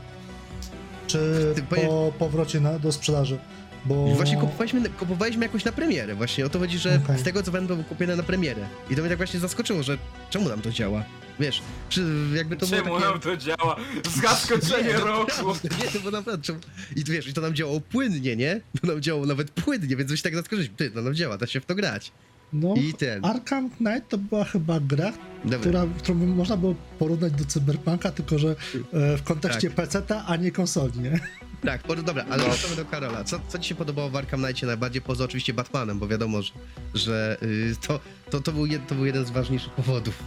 Czy 1.07 1.53
Ty, 1.55 1.63
po 1.63 2.13
powrocie 2.19 2.61
na, 2.61 2.79
do 2.79 2.93
sprzedaży? 2.93 3.39
Bo... 3.85 4.07
Właśnie 4.07 4.37
kupowaliśmy, 4.37 4.89
kupowaliśmy 4.89 5.45
jakoś 5.47 5.65
na 5.65 5.73
premierę. 5.73 6.15
Właśnie 6.15 6.47
o 6.47 6.49
to 6.49 6.59
chodzi, 6.59 6.79
że 6.79 7.01
Okej. 7.05 7.19
z 7.19 7.23
tego 7.23 7.43
co 7.43 7.51
będą 7.51 7.85
kupione 7.85 8.17
na 8.17 8.23
premierę. 8.23 8.63
I 8.91 8.95
to 8.97 9.01
mnie 9.01 9.09
tak 9.09 9.19
właśnie 9.19 9.41
zaskoczyło, 9.41 9.83
że 9.83 9.99
czemu 10.31 10.49
nam 10.49 10.61
to 10.61 10.71
działa? 10.73 11.05
Wiesz, 11.41 11.63
czy 11.89 12.05
jakby 12.35 12.57
to 12.57 12.67
Czemu 12.67 12.85
było 12.85 13.01
takie... 13.01 13.11
nam 13.13 13.21
to 13.21 13.37
działa? 13.37 13.77
Zaskoczenie 14.23 14.89
Nie, 14.89 14.99
roku! 14.99 15.55
Nie, 15.65 15.87
to 15.93 15.99
było 15.99 16.11
naprawdę... 16.11 16.43
Czemu... 16.43 16.59
I 16.97 17.05
tu 17.05 17.13
wiesz, 17.13 17.27
i 17.29 17.33
to 17.33 17.41
nam 17.41 17.55
działało 17.55 17.81
płynnie, 17.81 18.37
nie? 18.37 18.61
To 18.81 18.87
nam 18.87 19.01
działało 19.01 19.27
nawet 19.27 19.51
płynnie, 19.51 19.97
więc 19.97 20.13
się 20.17 20.23
tak 20.23 20.35
zaskoczyliśmy. 20.35 20.77
Ty, 20.77 20.91
to 20.91 21.03
nam 21.03 21.15
działa, 21.15 21.39
da 21.39 21.47
się 21.47 21.61
w 21.61 21.67
to 21.67 21.75
grać. 21.75 22.13
No, 22.53 22.75
I 22.75 22.95
ten... 22.95 23.25
Arkham 23.25 23.71
Knight 23.71 24.09
to 24.09 24.19
była 24.19 24.45
chyba 24.45 24.81
gra, 24.81 25.13
Dobra. 25.45 25.59
która, 25.59 25.87
którą 25.99 26.19
można 26.19 26.57
było 26.57 26.75
porównać 26.99 27.33
do 27.33 27.45
Cyberpunka, 27.45 28.11
tylko 28.11 28.39
że 28.39 28.49
e, 28.93 29.17
w 29.17 29.23
kontekście 29.23 29.71
Tak. 29.71 29.77
PC-ta, 29.77 30.25
a 30.27 30.37
nie 30.37 30.51
konsoli, 30.53 31.01
nie? 31.01 31.21
Tak, 31.65 31.83
por- 31.83 32.03
dobra, 32.03 32.25
ale 32.31 32.45
wracamy 32.45 32.77
do 32.77 32.85
Karola. 32.85 33.25
Co, 33.25 33.41
co 33.49 33.59
ci 33.59 33.69
się 33.69 33.75
podobało 33.75 34.11
w 34.11 34.17
Arkham 34.17 34.43
Knightie 34.43 34.67
najbardziej, 34.67 35.03
poza 35.03 35.25
oczywiście 35.25 35.55
Batmanem, 35.55 35.99
bo 35.99 36.09
wiadomo, 36.09 36.43
że, 36.43 36.53
że 36.95 37.37
y, 37.43 37.75
to, 37.87 38.01
to, 38.31 38.41
to, 38.41 38.53
był 38.53 38.67
jed, 38.67 38.87
to 38.87 38.95
był 38.95 39.07
jeden 39.07 39.25
z 39.27 39.31
ważniejszych 39.31 39.73
powodów. 39.73 40.23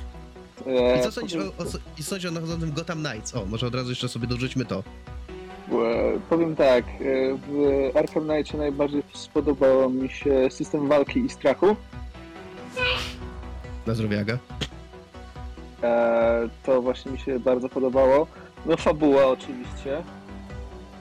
E, 0.67 0.99
I 0.99 1.03
co 1.03 1.11
sądzisz 1.11 1.37
o, 1.37 1.45
o, 1.45 1.65
i 1.99 2.03
sądzisz 2.03 2.31
o 2.31 2.33
Gotham 2.75 3.03
Knights? 3.03 3.35
O, 3.35 3.45
może 3.45 3.67
od 3.67 3.75
razu 3.75 3.89
jeszcze 3.89 4.09
sobie 4.09 4.27
dorzućmy 4.27 4.65
to. 4.65 4.83
E, 5.71 6.19
Powiem 6.29 6.55
tak, 6.55 6.85
e, 6.85 6.91
w 7.47 7.97
Arkham 7.97 8.23
Knightie 8.23 8.57
najbardziej 8.57 9.03
spodobał 9.13 9.89
mi 9.89 10.09
się 10.09 10.47
system 10.51 10.87
walki 10.87 11.19
i 11.19 11.29
strachu. 11.29 11.75
Na 13.87 13.93
zdrowie, 13.93 14.19
Aga. 14.19 14.37
E, 15.83 16.49
To 16.65 16.81
właśnie 16.81 17.11
mi 17.11 17.19
się 17.19 17.39
bardzo 17.39 17.69
podobało. 17.69 18.27
No 18.65 18.77
fabuła 18.77 19.25
oczywiście. 19.27 20.03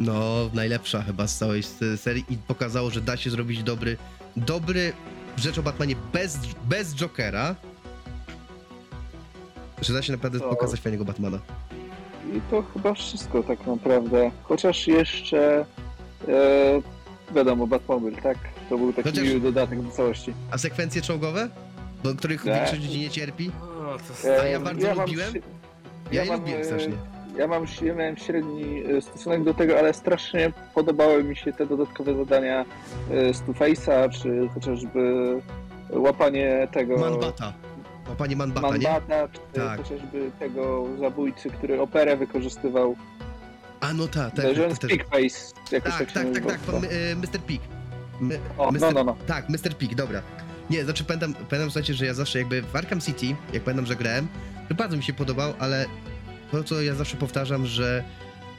No, 0.01 0.51
najlepsza 0.55 1.03
chyba 1.03 1.27
z 1.27 1.39
całej 1.39 1.63
serii 1.97 2.25
i 2.31 2.37
pokazało, 2.37 2.91
że 2.91 3.01
da 3.01 3.17
się 3.17 3.31
zrobić 3.31 3.63
dobry, 3.63 3.97
dobry 4.37 4.93
rzecz 5.37 5.59
o 5.59 5.63
Batmanie 5.63 5.95
bez, 6.13 6.39
bez 6.65 6.95
Jokera. 6.95 7.55
Że 9.83 9.93
da 9.93 10.03
się 10.03 10.13
naprawdę 10.13 10.41
To- 10.41 10.49
pokazać 10.49 10.81
fajnego 10.81 11.05
Batmana. 11.05 11.39
I 12.37 12.41
to 12.51 12.63
chyba 12.75 12.95
wszystko 12.95 13.43
tak 13.43 13.67
naprawdę. 13.67 14.31
Chociaż 14.43 14.87
jeszcze 14.87 15.65
e, 16.29 16.83
wiadomo, 17.35 17.67
Batmobile, 17.67 18.23
tak? 18.23 18.39
To 18.69 18.79
był 18.79 18.93
taki 18.93 19.09
Chociaż- 19.09 19.41
dodatek 19.41 19.83
do 19.83 19.91
całości. 19.91 20.35
A 20.51 20.59
sekwencje 20.59 21.03
czołgowe? 21.03 21.49
Do 22.05 22.15
których 22.15 22.45
Tak. 22.45 22.55
większość 22.55 22.83
ludzi 22.83 23.01
nie 23.01 23.11
cierpi? 23.11 23.51
O, 23.63 23.97
to 24.23 24.29
E, 24.29 24.41
A 24.43 24.47
ja 24.47 24.61
bardzo 24.61 24.89
mam 24.89 24.99
lubiłem. 24.99 25.33
śre- 25.35 25.41
Ja, 26.13 26.23
je 26.25 26.31
mam, 26.31 26.41
lubiłem 26.41 26.61
e, 26.61 26.65
strasznie. 26.65 26.93
Ja 27.39 27.47
mam 27.47 27.65
ja 27.83 27.95
miałem 27.95 28.17
średni 28.17 28.83
e, 28.85 29.01
stosunek 29.03 29.45
do 29.45 29.55
tego, 29.55 29.79
ale 29.79 29.95
strasznie 29.95 30.53
podobały 30.75 31.25
mi 31.25 31.37
się 31.37 31.53
te 31.53 31.67
dodatkowe 31.67 32.17
zadania 32.17 32.65
z 33.33 33.41
czy 34.11 34.49
chociażby 34.55 35.33
łapanie 35.91 36.69
tego 36.73 36.99
Manbata. 36.99 37.53
O, 38.13 38.15
panie 38.15 38.37
Manbata, 38.37 38.77
nie? 38.77 38.89
Manbata, 38.89 39.29
czy 39.29 39.61
Tak. 39.61 39.83
chociażby 39.83 40.31
tego 40.39 40.87
zabójcy, 41.01 41.51
który 41.51 41.81
operę 41.81 42.17
wykorzystywał. 42.17 42.97
A 43.81 43.93
no 43.93 44.09
Tak, 44.09 44.35
tak, 44.35 44.45
tak, 44.45 44.79
tak, 44.79 44.91
Pigface, 44.91 45.55
jakoś 45.73 45.93
tak, 45.93 46.13
tak, 46.13 46.13
tak, 46.13 46.35
tak, 46.35 46.45
tak, 46.45 46.59
pan, 46.61 46.85
y, 46.85 47.17
Mr. 47.17 47.41
Pig. 47.47 47.63
My, 48.21 48.39
O, 48.59 48.71
Mr. 48.73 48.81
no, 48.81 48.91
no, 48.91 49.05
no. 49.05 49.17
Tak, 49.27 49.49
Mr. 49.49 49.77
Pig, 49.79 49.95
dobra. 49.95 50.23
Nie, 50.71 50.85
znaczy 50.85 51.05
pamiętam, 51.05 51.35
pamiętam 51.35 51.71
słuchajcie, 51.71 51.95
że 51.95 52.07
ja 52.07 52.15
zawsze 52.15 52.39
jakby 52.39 52.63
w 52.63 52.77
Arkham 52.77 53.01
City, 53.01 53.27
jak 53.53 53.63
pamiętam, 53.63 53.87
że 53.87 53.97
grałem, 53.97 54.29
to 54.69 54.75
bardzo 54.75 54.97
mi 54.97 55.03
się 55.03 55.13
podobał, 55.13 55.53
ale 55.59 55.87
to, 56.53 56.65
co 56.65 56.83
ja 56.83 56.95
zawsze 56.95 57.17
powtarzam, 57.17 57.67
że 57.67 58.05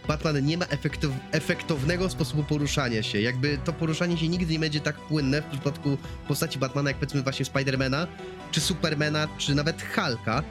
Batman 0.07 0.45
nie 0.45 0.57
ma 0.57 0.65
efektyw, 0.65 1.11
efektownego 1.31 2.09
sposobu 2.09 2.43
poruszania 2.43 3.03
się. 3.03 3.21
Jakby 3.21 3.57
to 3.65 3.73
poruszanie 3.73 4.17
się 4.17 4.27
nigdy 4.27 4.53
nie 4.53 4.59
będzie 4.59 4.79
tak 4.79 4.95
płynne 4.95 5.41
w 5.41 5.45
przypadku 5.45 5.97
postaci 6.27 6.59
Batmana, 6.59 6.89
jak 6.89 6.97
powiedzmy 6.97 7.21
właśnie 7.23 7.45
Spidermana, 7.45 8.07
czy 8.51 8.61
Supermana, 8.61 9.27
czy 9.37 9.55
nawet 9.55 9.83
Hulka. 9.95 10.43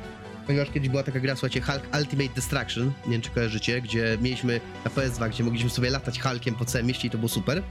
Ponieważ 0.46 0.70
kiedyś 0.70 0.88
była 0.88 1.02
taka 1.02 1.20
gra, 1.20 1.36
słuchajcie, 1.36 1.60
Hulk 1.60 1.82
Ultimate 1.98 2.34
Destruction, 2.34 2.92
nie 3.06 3.12
wiem 3.12 3.20
czy 3.20 3.30
kojarzycie, 3.30 3.80
gdzie 3.80 4.18
mieliśmy 4.20 4.60
na 4.84 4.90
PS2, 4.90 5.30
gdzie 5.30 5.44
mogliśmy 5.44 5.70
sobie 5.70 5.90
latać 5.90 6.20
Hulkiem 6.20 6.54
po 6.54 6.64
całym 6.64 6.86
mieście 6.86 7.08
i 7.08 7.10
to 7.10 7.18
było 7.18 7.28
super. 7.28 7.62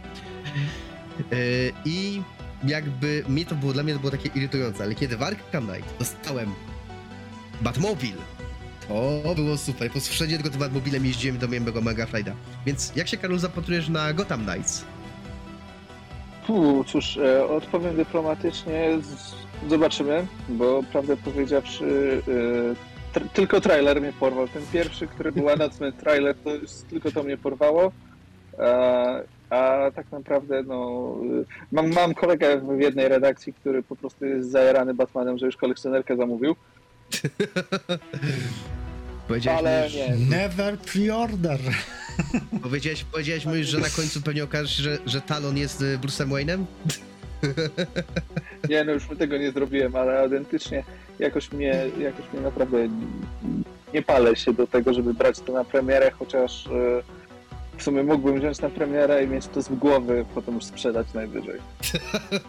Yy, 1.32 1.74
I 1.86 2.22
jakby 2.64 3.24
mnie 3.28 3.46
to 3.46 3.56
było, 3.56 3.74
dla 3.74 3.84
mnie 3.84 3.94
to 3.94 4.00
było 4.00 4.12
takie 4.12 4.30
irytujące, 4.36 4.84
ale 4.84 4.96
kiedy 4.96 5.18
w 5.18 5.24
Arkham 5.24 5.68
Knight 5.68 6.00
dostałem 6.00 6.54
Batmobil, 7.62 8.16
to 9.24 9.36
było 9.36 9.58
super. 9.58 9.92
Po 9.92 10.00
wszędzie 10.00 10.36
tylko 10.36 10.50
tym 10.50 10.60
Batmobilem 10.60 11.06
jeździłem 11.06 11.38
do 11.38 11.48
mojego 11.48 11.82
Mega 11.82 12.06
Frajda. 12.06 12.32
Więc 12.66 12.96
jak 12.96 13.08
się, 13.08 13.18
Karol, 13.18 13.40
zapatrujesz 13.40 13.90
na 13.90 14.14
Gotham 14.14 14.46
Knights? 14.46 14.86
Fu, 16.48 16.84
cóż, 16.88 17.18
e, 17.18 17.48
odpowiem 17.48 17.96
dyplomatycznie. 17.96 18.90
Z, 19.02 19.36
zobaczymy, 19.70 20.28
bo 20.50 20.84
prawdę 20.92 21.18
powiedziawszy, 21.18 22.22
e, 23.16 23.20
tr- 23.20 23.30
tylko 23.34 23.62
trailer 23.62 24.02
mnie 24.02 24.14
porwał. 24.20 24.48
Ten 24.48 24.64
pierwszy, 24.74 25.08
który 25.08 25.32
był 25.32 25.50
announcement 25.50 25.98
trailer, 25.98 26.36
to 26.44 26.50
tylko 26.90 27.12
to 27.12 27.24
mnie 27.24 27.38
porwało. 27.38 27.92
E, 28.60 29.24
a 29.50 29.92
tak 29.96 30.12
naprawdę, 30.12 30.64
no, 30.64 31.16
e, 31.42 31.46
mam, 31.72 31.94
mam 31.94 32.14
kolegę 32.14 32.62
w 32.78 32.80
jednej 32.80 33.08
redakcji, 33.08 33.54
który 33.54 33.84
po 33.84 33.96
prostu 33.96 34.26
jest 34.26 34.52
zajarany 34.52 34.94
Batmanem, 34.94 35.38
że 35.38 35.46
już 35.46 35.58
kolekcjonerkę 35.58 36.18
zamówił. 36.18 36.56
Powiedziałeś, 39.32 39.60
Ale 39.60 39.90
mi, 39.90 39.96
nie. 39.96 40.38
Never 40.38 40.78
pre-order. 40.78 41.60
powiedziałeś, 42.64 43.04
powiedziałeś 43.04 43.46
mu 43.46 43.56
już, 43.56 43.68
że 43.68 43.78
na 43.78 43.90
końcu 43.90 44.22
pewnie 44.22 44.44
okaże 44.44 44.70
się, 44.70 44.84
że, 44.84 44.98
że 45.06 45.22
Talon 45.22 45.58
jest 45.58 45.82
y, 45.82 45.98
Bruce'em 45.98 46.30
Wayne'em? 46.30 46.64
Nie, 48.70 48.84
no 48.84 48.92
już 48.92 49.08
tego 49.20 49.38
nie 49.38 49.52
zrobiłem, 49.52 49.96
ale 49.96 50.20
autentycznie 50.20 50.84
jakoś 51.20 51.52
mnie, 51.52 51.86
jakoś 52.00 52.34
mnie 52.34 52.42
naprawdę 52.42 52.78
nie 53.94 54.02
palę 54.02 54.36
się 54.36 54.54
do 54.54 54.68
tego, 54.68 54.94
żeby 54.94 55.14
brać 55.14 55.40
to 55.40 55.54
na 55.54 55.64
premierę, 55.64 56.12
chociaż 56.12 56.68
e, 56.68 56.70
w 57.78 57.84
sumie 57.84 58.04
mógłbym 58.04 58.40
wziąć 58.40 58.62
na 58.62 58.70
premierę 58.70 59.24
i 59.24 59.28
mieć 59.28 59.48
to 59.48 59.62
z 59.62 59.70
głowy, 59.70 60.26
potem 60.36 60.56
już 60.56 60.64
sprzedać 60.64 61.08
najwyżej. 61.14 61.60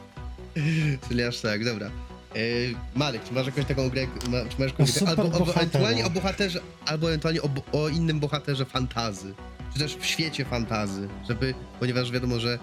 Czyli 1.08 1.22
aż 1.22 1.40
tak, 1.40 1.64
dobra. 1.64 1.90
Yy, 2.34 2.74
Malek, 2.94 3.24
czy 3.24 3.34
masz 3.34 3.46
jakąś 3.46 3.64
taką 3.64 3.88
grę, 3.90 4.06
ma, 4.06 4.38
czy 4.38 4.60
masz 4.60 4.70
jakąś 4.70 4.90
super 4.92 5.08
albo, 5.20 5.22
albo 5.22 5.50
ewentualnie 5.50 6.06
o 6.06 6.10
bohaterze, 6.10 6.60
albo 6.86 7.08
ewentualnie 7.08 7.42
o, 7.42 7.48
o 7.72 7.88
innym 7.88 8.20
bohaterze 8.20 8.64
fantazy, 8.64 9.34
czy 9.72 9.78
też 9.78 9.96
w 9.96 10.04
świecie 10.04 10.44
fantazy, 10.44 11.08
żeby, 11.28 11.54
ponieważ 11.80 12.10
wiadomo, 12.10 12.38
że 12.40 12.58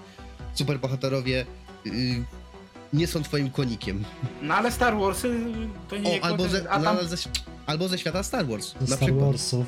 superbohaterowie 0.54 1.46
yy, 1.86 1.92
nie 2.94 3.08
są 3.08 3.24
twoim 3.24 3.52
konikiem. 3.52 4.04
No 4.42 4.56
ale 4.56 4.72
Star 4.72 4.98
Warsy 4.98 5.40
to 5.90 5.96
O, 5.96 6.00
nie... 6.00 6.24
albo 6.24 6.48
ze, 6.48 6.70
a 6.72 6.80
tam... 6.80 6.96
no, 6.96 7.04
ze, 7.04 7.18
albo 7.66 7.88
ze 7.88 7.98
świata 7.98 8.24
Star 8.24 8.48
Wars, 8.48 8.74
Ze 8.74 8.80
na 8.80 8.86
Star 8.86 9.00
przykład. 9.00 9.26
Warsów. 9.26 9.66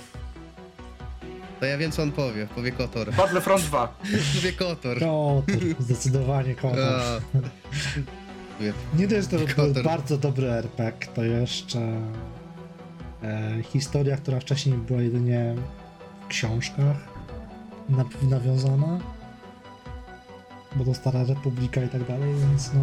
To 1.60 1.66
ja 1.66 1.78
wiem, 1.78 1.92
co 1.92 2.04
on 2.04 2.12
powie, 2.12 2.48
powie 2.56 2.72
Kotor. 2.72 3.14
Battlefront 3.14 3.64
2. 3.64 3.88
Powie 4.36 4.54
Kotor. 4.54 5.00
Kotor, 5.00 5.44
zdecydowanie 5.80 6.56
kotor. 6.56 7.02
A, 8.70 8.98
Nie 8.98 9.08
dość, 9.08 9.30
że 9.32 9.40
to 9.56 9.64
był 9.68 9.84
bardzo 9.84 10.18
dobry 10.18 10.52
RPG, 10.52 11.08
to 11.16 11.24
jeszcze 11.24 11.80
e, 13.24 13.64
historia, 13.64 14.18
która 14.18 14.40
wcześniej 14.40 14.76
była 14.78 15.02
jedynie 15.02 15.56
w 16.26 16.28
książkach 16.28 16.98
na- 17.90 18.30
nawiązana, 18.30 19.00
bo 20.76 20.86
to 20.86 20.94
Stara 20.94 21.24
Republika 21.24 21.84
i 21.84 21.90
tak 21.90 22.08
dalej, 22.08 22.34
więc 22.40 22.72
no 22.74 22.82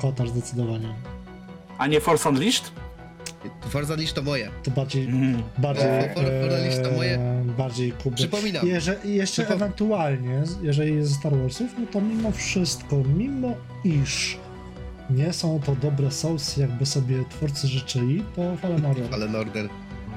Kotar 0.00 0.28
zdecydowanie. 0.28 0.94
A 1.78 1.86
nie 1.86 2.00
Force 2.00 2.28
Unleashed? 2.28 2.72
Forza 3.68 3.92
Unleashed 3.94 4.14
to 4.16 4.22
moje. 4.22 4.50
To 4.62 4.70
bardziej, 4.70 5.04
Mm. 5.04 5.42
bardziej, 5.58 5.86
E, 5.86 6.14
For- 6.14 6.24
For- 6.24 6.72
For- 6.74 6.84
to 6.90 6.96
moje- 6.96 7.14
e, 7.18 7.44
bardziej 7.58 7.92
kuby. 7.92 8.16
Przypominam. 8.16 8.66
Jeże, 8.66 8.96
jeszcze 9.04 9.42
Przypo- 9.42 9.54
ewentualnie, 9.54 10.42
jeżeli 10.62 10.94
jest 10.94 11.08
ze 11.10 11.14
Star 11.14 11.36
Warsów, 11.36 11.70
no 11.78 11.86
to 11.92 12.00
mimo 12.00 12.30
wszystko, 12.32 12.96
mimo 13.16 13.54
iż 13.84 14.38
nie 15.10 15.32
są 15.32 15.60
to 15.66 15.76
dobre 15.76 16.10
sousy, 16.10 16.60
jakby 16.60 16.86
sobie 16.86 17.24
twórcy 17.30 17.68
życzyli, 17.68 18.24
to 18.36 18.56
Fallen 18.56 18.86
Order. 18.86 19.08
Fallen 19.10 19.36
Order. 19.36 19.68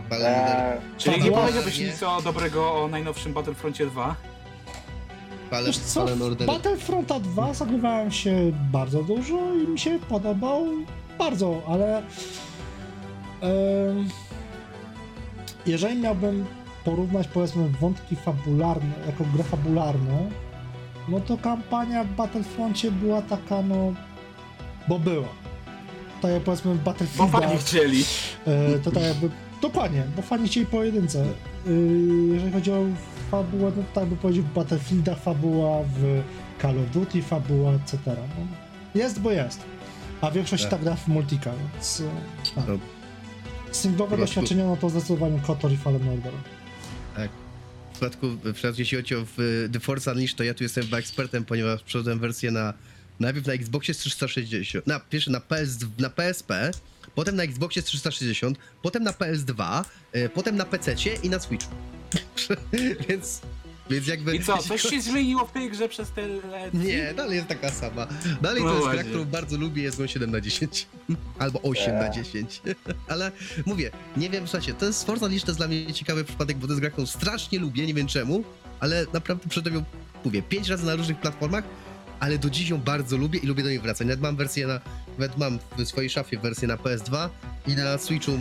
Fallen 0.10 0.26
Order. 0.26 0.57
E, 0.57 0.82
Czyli 0.98 1.24
nie 1.24 1.32
powiedziałbyś 1.32 1.80
nic 1.80 2.03
o 2.03 2.22
dobrego 2.22 2.74
o 2.84 2.88
najnowszym 2.88 3.34
Battlefroncie 3.34 3.86
2? 3.86 4.16
Ale 5.52 5.68
Wiesz 5.68 5.78
co, 5.78 6.02
Fallen 6.02 6.22
Order... 6.22 6.48
Battlefronta 6.48 7.20
2 7.20 7.53
zagrywałem 7.53 8.11
się 8.11 8.52
bardzo 8.72 9.03
dużo 9.03 9.53
i 9.53 9.68
mi 9.68 9.80
się 9.80 9.99
podobał 10.10 10.66
bardzo, 11.20 11.61
ale 11.68 12.03
jeżeli 15.66 16.02
miałbym 16.02 16.45
porównać 16.84 17.28
powiedzmy 17.28 17.70
wątki 17.70 18.16
fabularne 18.16 18.94
jako 19.07 19.24
grę 19.34 19.44
fabularną, 19.44 20.30
no 21.10 21.20
to 21.20 21.38
kampania 21.38 22.03
w 22.03 22.16
Battlefroncie 22.16 22.91
była 22.91 23.22
taka 23.22 23.61
no, 23.61 23.94
bo 24.90 24.99
była. 24.99 25.28
Tak 26.22 26.32
jak 26.32 26.44
powiedzmy 26.44 26.74
w 26.74 26.78
Bo 26.78 26.84
Battlefielda, 26.84 27.40
fani 27.40 27.57
chcieli. 27.57 28.03
e, 28.48 28.80
to 28.80 28.91
tak 28.91 29.03
jakby, 29.03 29.30
dokładnie, 29.61 30.03
bo 30.16 30.22
fani 30.22 30.48
chcieli 30.48 30.66
pojedynce. 30.66 31.26
Y, 31.68 31.72
jeżeli 32.34 32.52
chodzi 32.52 32.72
o 32.72 32.86
fabułę, 33.32 33.72
no 33.78 33.84
tak 33.94 34.06
by 34.06 34.16
powiedział 34.16 34.44
w 34.44 34.53
Battlefieldach 34.53 35.20
fabuła, 35.22 35.84
w 35.84 36.22
Call 36.61 36.80
of 36.80 36.91
Duty 36.94 37.22
fabuła, 37.22 37.72
etc. 37.72 37.98
No, 38.06 38.48
jest, 39.02 39.20
bo 39.20 39.32
jest. 39.32 39.60
A 40.22 40.32
większość 40.32 40.64
Tak. 40.64 40.72
tak 40.72 40.82
gra 40.82 40.95
w 40.95 41.07
multika, 41.07 41.52
więc 41.74 42.02
e, 42.02 42.03
tak. 42.56 42.68
No. 42.68 42.80
Singlowe 43.72 44.18
prostu- 44.18 44.26
doświadczenia, 44.36 44.66
no 44.66 44.78
to 44.78 44.90
zdecydowanie 44.90 45.40
KOTOR 45.40 45.72
i 45.72 45.78
Fallen 45.78 46.10
Order. 46.10 46.34
W 47.90 48.02
przypadku, 48.02 48.28
w 48.30 48.53
przypadku 48.53 48.82
jeśli 48.82 48.98
chodzi 48.98 49.16
o 49.16 49.20
w, 49.38 49.68
The 49.74 49.80
Force 49.80 50.11
Unleashed, 50.11 50.38
to 50.38 50.44
ja 50.44 50.53
tu 50.53 50.64
jestem 50.64 50.84
chyba 50.84 50.98
ekspertem, 50.98 51.45
ponieważ 51.45 51.84
przeszedłem 51.84 52.20
wersję 52.20 52.52
na 52.52 52.74
najpierw 53.20 53.48
na 53.48 53.54
Xboxie 53.54 53.94
z 53.94 53.98
360, 53.98 54.88
na 54.88 55.00
pierwszy 55.00 55.32
na, 55.32 55.40
PS, 55.40 55.78
na 55.98 56.10
PSP, 56.10 56.72
potem 57.16 57.36
na 57.36 57.44
Xboxie 57.44 57.82
z 57.82 57.86
360, 57.86 58.58
potem 58.82 59.04
na 59.04 59.12
PS2, 59.12 59.84
y, 60.16 60.30
potem 60.30 60.56
na 60.56 60.66
PC 60.66 60.96
i 61.24 61.30
na 61.30 61.40
Switchu. 61.40 61.76
więc, 63.10 63.41
więc 63.90 64.08
jakby... 64.08 64.36
I 64.36 64.44
co, 64.44 64.58
coś 64.58 64.82
się 64.82 65.02
zmieniło 65.02 65.46
w 65.46 65.52
tej 65.52 65.70
grze 65.70 65.90
przez 65.90 66.12
te 66.12 66.28
lata? 66.28 66.70
Nie, 66.74 67.14
dalej 67.14 67.36
jest 67.36 67.48
taka 67.48 67.72
sama. 67.72 68.08
Dalej 68.41 68.64
No 68.64 68.70
to 68.70 68.76
jest 68.76 68.90
gra, 68.90 69.04
którą 69.04 69.26
bardzo 69.26 69.58
lubię, 69.58 69.84
jest 69.84 70.02
7 70.06 70.32
na 70.32 70.41
10. 70.41 70.88
Albo 71.40 71.62
8 71.62 71.94
na 71.94 72.10
10. 72.10 72.62
Ale 73.08 73.32
mówię, 73.66 73.91
nie 74.18 74.30
wiem, 74.30 74.48
słuchajcie, 74.48 74.74
to 74.74 74.86
jest 74.86 75.06
Forza 75.06 75.28
to 75.28 75.34
jest 75.34 75.58
dla 75.58 75.68
mnie 75.68 75.94
ciekawy 75.94 76.24
przypadek, 76.24 76.58
bo 76.58 76.68
to 76.68 76.74
jest 76.74 76.82
gra, 76.82 76.90
którą 76.90 77.08
strasznie 77.08 77.60
lubię, 77.60 77.86
nie 77.86 77.94
wiem 77.94 78.08
czemu, 78.08 78.44
ale 78.80 79.06
naprawdę 79.14 79.50
przedtem 79.50 79.74
ją, 79.74 79.84
mówię, 80.26 80.41
5 80.41 80.70
razy 80.70 80.86
na 80.86 80.96
różnych 80.96 81.20
platformach, 81.20 81.64
ale 82.20 82.38
do 82.38 82.50
dziś 82.50 82.70
ją 82.70 82.78
bardzo 82.78 83.18
lubię 83.18 83.40
i 83.40 83.48
lubię 83.48 83.64
do 83.64 83.70
niej 83.70 83.80
wracać. 83.80 84.08
Nawet 84.08 84.22
mam 84.22 84.36
wersję 84.36 84.68
na, 84.68 84.80
nawet 85.18 85.38
mam 85.38 85.60
w 85.78 85.86
swojej 85.86 86.10
szafie 86.10 86.40
wersję 86.40 86.68
na 86.68 86.76
PS2 86.78 87.30
i 87.68 87.76
na 87.76 87.98
Switchu 87.98 88.32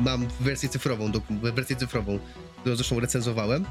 mam 0.00 0.26
wersję 0.40 0.68
cyfrową, 0.68 1.12
do, 1.12 1.20
wersję 1.30 1.76
cyfrową, 1.76 2.18
którą 2.60 2.76
zresztą 2.76 3.00
recenzowałem. 3.00 3.64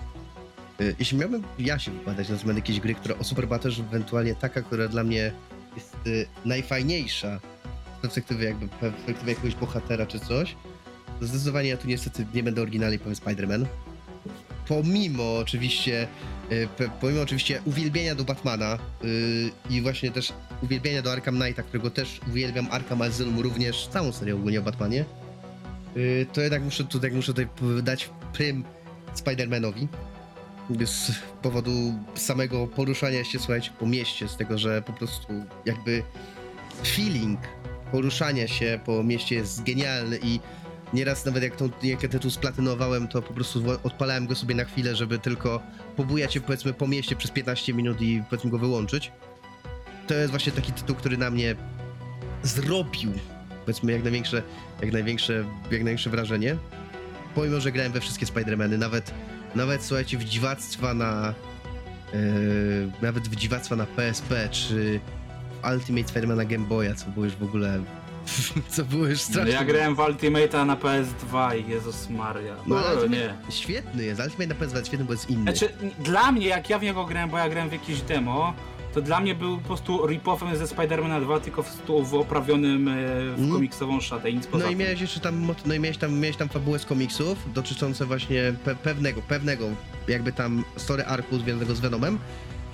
Y, 0.81 0.95
Jeśli 0.99 1.17
miałbym 1.17 1.43
ja 1.59 1.79
się 1.79 1.91
wypowiadać 1.91 2.29
na 2.29 2.37
temat 2.37 2.55
jakiejś 2.55 2.79
gry, 2.79 2.95
która 2.95 3.17
o 3.17 3.23
superbohaterze, 3.23 3.83
ewentualnie 3.83 4.35
taka, 4.35 4.61
która 4.61 4.87
dla 4.87 5.03
mnie 5.03 5.31
jest 5.75 5.95
y, 6.07 6.27
najfajniejsza 6.45 7.39
z 7.97 8.01
perspektywy 8.01 8.43
jakby 8.43 8.67
perspektywy 8.67 9.31
jakiegoś 9.31 9.55
bohatera 9.55 10.05
czy 10.05 10.19
coś, 10.19 10.55
to 11.19 11.25
zdecydowanie 11.27 11.69
ja 11.69 11.77
tu 11.77 11.87
niestety 11.87 12.25
nie 12.33 12.43
będę 12.43 12.61
oryginalny, 12.61 12.99
powiem 12.99 13.15
Spider-Man. 13.15 13.65
Pomimo 14.67 15.37
oczywiście, 15.37 16.07
pe, 16.77 16.89
pomimo 17.01 17.21
oczywiście 17.21 17.61
uwielbienia 17.65 18.15
do 18.15 18.23
Batmana 18.23 18.77
y, 19.03 19.51
i 19.69 19.81
właśnie 19.81 20.11
też 20.11 20.33
uwielbienia 20.63 21.01
do 21.01 21.11
Arkham 21.11 21.39
Knighta, 21.39 21.63
którego 21.63 21.89
też 21.89 22.19
uwielbiam, 22.29 22.67
Arkham 22.71 23.01
Asylum 23.01 23.39
również, 23.39 23.87
całą 23.87 24.11
serię 24.11 24.35
ogólnie 24.35 24.59
o 24.59 24.63
Batmanie, 24.63 25.05
y, 25.97 26.25
to 26.33 26.41
jednak 26.41 26.63
muszę 26.63 26.83
tutaj, 26.83 27.11
muszę 27.11 27.33
tutaj 27.33 27.47
dać 27.83 28.09
prym 28.33 28.63
Spider-Manowi 29.15 29.87
z 30.85 31.11
powodu 31.41 31.71
samego 32.15 32.67
poruszania 32.67 33.23
się, 33.23 33.39
słuchajcie, 33.39 33.71
po 33.79 33.85
mieście, 33.85 34.27
z 34.27 34.37
tego, 34.37 34.57
że 34.57 34.81
po 34.81 34.93
prostu 34.93 35.27
jakby 35.65 36.03
feeling 36.83 37.39
poruszania 37.91 38.47
się 38.47 38.79
po 38.85 39.03
mieście 39.03 39.35
jest 39.35 39.63
genialny 39.63 40.19
i 40.23 40.39
nieraz 40.95 41.25
nawet 41.25 41.43
jak, 41.43 41.55
tą, 41.55 41.69
jak 41.83 42.03
ja 42.03 42.09
tytuł 42.09 42.31
splatynowałem, 42.31 43.07
to 43.07 43.21
po 43.21 43.33
prostu 43.33 43.63
odpalałem 43.83 44.27
go 44.27 44.35
sobie 44.35 44.55
na 44.55 44.63
chwilę, 44.63 44.95
żeby 44.95 45.19
tylko 45.19 45.61
pobujać 45.95 46.33
się 46.33 46.41
powiedzmy 46.41 46.73
po 46.73 46.87
mieście 46.87 47.15
przez 47.15 47.31
15 47.31 47.73
minut 47.73 48.01
i 48.01 48.23
powiedzmy 48.29 48.51
go 48.51 48.57
wyłączyć. 48.57 49.11
To 50.07 50.13
jest 50.13 50.29
właśnie 50.29 50.51
taki 50.51 50.71
tytuł, 50.73 50.95
który 50.95 51.17
na 51.17 51.29
mnie 51.29 51.55
zrobił 52.43 53.11
powiedzmy 53.65 53.91
jak 53.91 54.03
największe, 54.03 54.43
jak 54.81 54.91
największe, 54.91 55.33
jak 55.71 55.83
największe 55.83 56.09
wrażenie. 56.09 56.57
Pomimo, 57.35 57.59
że 57.59 57.71
grałem 57.71 57.91
we 57.91 58.01
wszystkie 58.01 58.25
Spider-Many, 58.25 58.77
nawet 58.77 59.13
nawet 59.55 59.83
słuchajcie, 59.83 60.17
w 60.17 60.23
dziwactwa 60.23 60.93
na. 60.93 61.33
Yy, 62.13 62.91
nawet 63.01 63.27
w 63.27 63.35
dziwactwa 63.35 63.75
na 63.75 63.85
PSP, 63.85 64.49
czy 64.51 64.99
Ultimate 65.73 66.07
Spider-Man 66.13 66.47
Game 66.47 66.67
Boya, 66.67 66.95
co 66.95 67.09
było 67.09 67.25
już 67.25 67.35
w 67.35 67.43
ogóle. 67.43 67.83
co 68.69 68.85
było 68.85 69.05
już 69.07 69.19
No, 69.19 69.25
strasznie. 69.25 69.53
ja 69.53 69.63
grałem 69.65 69.95
w 69.95 69.97
Ultimate'a 69.97 70.65
na 70.65 70.75
PS2 70.75 71.59
i 71.65 71.69
Jezus 71.69 72.09
Maria. 72.09 72.55
No, 72.67 72.75
No, 72.75 72.81
ale 72.85 73.09
nie. 73.09 73.33
Świetny 73.49 74.03
jest, 74.03 74.21
Ultimate 74.21 74.47
na 74.47 74.55
PS2 74.55 74.75
jest 74.75 74.87
świetny, 74.87 75.05
bo 75.05 75.13
jest 75.13 75.29
inny. 75.29 75.41
Znaczy, 75.43 75.69
dla 75.99 76.31
mnie, 76.31 76.47
jak 76.47 76.69
ja 76.69 76.79
w 76.79 76.83
niego 76.83 77.05
grałem, 77.05 77.29
bo 77.29 77.37
ja 77.37 77.49
grałem 77.49 77.69
w 77.69 77.73
jakieś 77.73 78.01
demo, 78.01 78.53
to 78.93 79.01
dla 79.01 79.19
mnie 79.19 79.35
był 79.35 79.57
po 79.57 79.67
prostu 79.67 80.05
rip-offem 80.07 80.55
ze 80.55 80.67
Spidermana 80.67 81.21
2, 81.21 81.39
tylko 81.39 81.63
w, 81.63 81.81
w 82.03 82.13
oprawionym 82.13 82.87
e, 82.87 82.91
w 83.35 83.39
Mm. 83.39 83.51
komiksową 83.51 84.01
szatę 84.01 84.29
i 84.29 84.35
nic 84.35 84.47
poza 84.47 84.65
No 84.65 84.71
i 84.71 84.75
miałeś 84.75 85.01
jeszcze 85.01 85.19
tam, 85.19 85.47
no 85.65 85.73
i 85.73 85.79
miałeś 85.79 85.97
tam, 85.97 86.19
miałeś 86.19 86.37
tam 86.37 86.49
fabułę 86.49 86.79
z 86.79 86.85
komiksów, 86.85 87.37
dotyczące 87.53 88.05
właśnie 88.05 88.53
pe- 88.65 88.75
pewnego, 88.75 89.21
pewnego 89.21 89.65
jakby 90.07 90.31
tam 90.31 90.63
story 90.77 91.03
arku 91.05 91.37
związanego 91.39 91.75
z 91.75 91.79
Venomem 91.79 92.19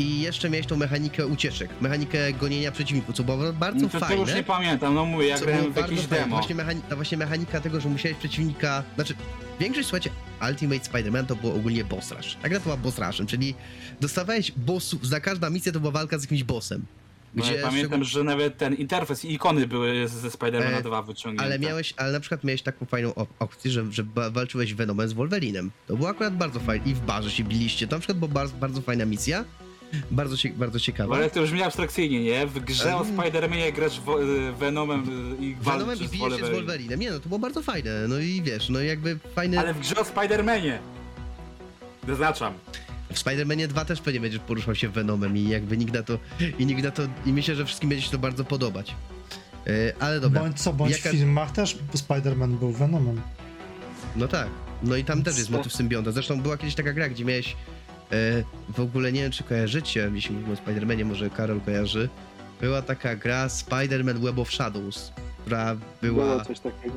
i 0.02 0.22
jeszcze 0.22 0.50
miałeś 0.50 0.66
tą 0.68 0.76
mechanikę 0.78 1.28
ucieczek, 1.28 1.70
mechanikę 1.82 2.34
gonienia 2.34 2.72
przeciwników, 2.72 3.16
co 3.16 3.24
było 3.24 3.54
bardzo 3.54 3.82
No 3.82 3.90
to, 3.90 4.00
to 4.00 4.06
fajne. 4.06 4.22
już 4.22 4.34
nie 4.36 4.44
pamiętam, 4.44 4.94
no 4.96 5.06
mówię, 5.06 5.28
ja 5.28 5.40
grałem 5.40 5.74
w 5.74 5.76
jakieś 5.78 6.00
fajne. 6.00 6.24
demo. 6.24 6.36
Właśnie 6.36 6.56
ta 6.90 6.96
właśnie 6.96 7.18
mechanika 7.18 7.62
tego, 7.62 7.82
że 7.82 7.90
musiałeś 7.90 8.18
przeciwnika, 8.18 8.84
znaczy 8.96 9.14
większość, 9.60 9.88
słuchajcie, 9.88 10.10
Ultimate 10.50 10.80
Spider-Man 10.92 11.26
to 11.26 11.36
było 11.36 11.54
ogólnie 11.54 11.84
boss 11.84 12.12
rush. 12.12 12.38
Ta 12.42 12.50
gra 12.50 12.60
to 12.60 12.64
była 12.64 12.78
boss 12.78 13.00
rushem, 13.00 13.28
czyli 13.28 13.56
dostawałeś 14.02 14.52
bossów, 14.52 15.08
za 15.08 15.20
każda 15.20 15.50
misja 15.50 15.72
to 15.72 15.80
była 15.80 15.92
walka 15.92 16.18
z 16.18 16.22
jakimś 16.22 16.44
bossem. 16.44 16.86
No, 17.36 17.52
ja 17.52 17.62
pamiętam, 17.68 18.04
że 18.04 18.24
nawet 18.24 18.58
ten 18.58 18.74
interfejs 18.74 19.26
i 19.26 19.34
ikony 19.34 19.68
były 19.68 20.08
ze 20.08 20.32
Spidermana 20.32 20.78
E, 20.78 20.84
2 20.84 21.02
wyciągnięte. 21.02 21.46
Ale 21.46 21.60
miałeś, 21.60 21.94
ale 21.98 22.12
na 22.12 22.20
przykład 22.20 22.44
miałeś 22.44 22.62
taką 22.62 22.86
fajną 22.86 23.10
op- 23.10 23.26
opcję, 23.40 23.72
że, 23.72 23.92
że 23.92 24.04
walczyłeś 24.32 24.74
Venomem 24.74 25.10
z 25.10 25.14
Wolverinem. 25.14 25.72
To 25.88 25.96
było 25.98 26.10
akurat 26.10 26.38
bardzo 26.38 26.60
fajne. 26.60 26.86
I 26.92 26.94
w 26.94 27.00
barze 27.00 27.32
się 27.32 27.44
biliście. 27.44 27.88
To 27.88 27.96
na 27.96 28.00
przykład 28.00 28.18
była 28.18 28.32
bardzo, 28.32 28.56
bardzo 28.58 28.82
fajna 28.82 29.06
misja. 29.06 29.46
Bardzo, 30.12 30.38
cie, 30.38 30.50
bardzo 30.50 30.80
ciekawa. 30.80 31.16
Ale 31.16 31.30
to 31.30 31.42
brzmi 31.42 31.64
abstrakcyjnie, 31.64 32.24
nie? 32.24 32.48
W 32.48 32.60
grze 32.60 32.96
o 32.96 33.02
Mm. 33.06 33.18
Spider-Manie 33.18 33.74
grasz 33.74 34.00
wo- 34.00 34.24
y, 34.24 34.52
Venomem 34.52 35.04
y, 35.40 35.44
i 35.46 35.56
Venomem 35.56 36.00
i 36.00 36.08
z 36.08 36.12
bijesz 36.12 36.30
się 36.30 36.38
z 36.38 36.40
Wolverine. 36.40 36.52
Wolverinem. 36.56 37.00
Nie 37.00 37.12
no, 37.12 37.20
to 37.20 37.28
było 37.30 37.40
bardzo 37.40 37.62
fajne. 37.62 38.08
No 38.08 38.20
i 38.20 38.42
wiesz, 38.42 38.70
no 38.70 38.80
jakby 38.80 39.20
fajny... 39.36 39.60
Ale 39.60 39.74
w 39.74 39.80
grze 39.80 39.96
o 39.96 40.04
Spider-Manie! 40.04 40.78
Zaznaczam. 42.08 42.54
W 43.14 43.20
Spider-Manie 43.20 43.68
2 43.68 43.86
też 43.86 44.02
pewnie 44.02 44.20
będziesz 44.20 44.40
poruszał 44.42 44.76
się 44.76 44.90
Venomem 44.90 45.38
i 45.38 45.50
jakby 45.50 45.78
nikt 45.78 45.94
na 45.94 46.04
to... 46.04 46.20
I 46.60 46.66
nikt 46.66 46.84
na 46.84 46.92
to... 46.92 47.04
I 47.26 47.34
myślę, 47.34 47.56
że 47.56 47.66
wszystkim 47.66 47.90
będzie 47.90 48.06
się 48.06 48.12
to 48.12 48.18
bardzo 48.18 48.44
podobać. 48.46 48.96
Yy, 49.66 49.94
ale 50.00 50.20
dobra. 50.20 50.42
Bądź 50.42 50.62
co, 50.62 50.74
bądź 50.74 50.92
Jaka- 50.94 51.10
w 51.10 51.12
filmach 51.12 51.52
też 51.52 51.78
Spider-Man 51.96 52.58
był 52.58 52.72
Venomem. 52.72 53.22
No 54.16 54.28
tak. 54.28 54.48
No 54.84 54.96
i 54.96 55.04
tam 55.04 55.24
też 55.24 55.38
jest 55.38 55.50
motyw 55.50 55.74
symbionta. 55.74 56.12
Zresztą 56.12 56.42
była 56.42 56.58
kiedyś 56.58 56.76
taka 56.76 56.94
gra, 56.94 57.10
gdzie 57.10 57.26
miałeś 57.26 57.56
w 58.70 58.80
ogóle 58.80 59.12
nie 59.12 59.22
wiem 59.22 59.32
czy 59.32 59.44
kojarzycie, 59.44 60.12
jeśli 60.14 60.36
mówimy 60.36 60.54
o 60.54 60.56
Spider-Manie, 60.56 61.06
może 61.06 61.30
Karol 61.30 61.62
kojarzy. 61.62 62.10
Była 62.62 62.82
taka 62.82 63.16
gra 63.16 63.48
Spider-Man 63.48 64.20
Web 64.20 64.40
of 64.40 64.52
Shadows, 64.54 65.12
która 65.42 65.76
była 66.02 66.26
Było 66.26 66.46
coś 66.46 66.60
takiego. 66.60 66.96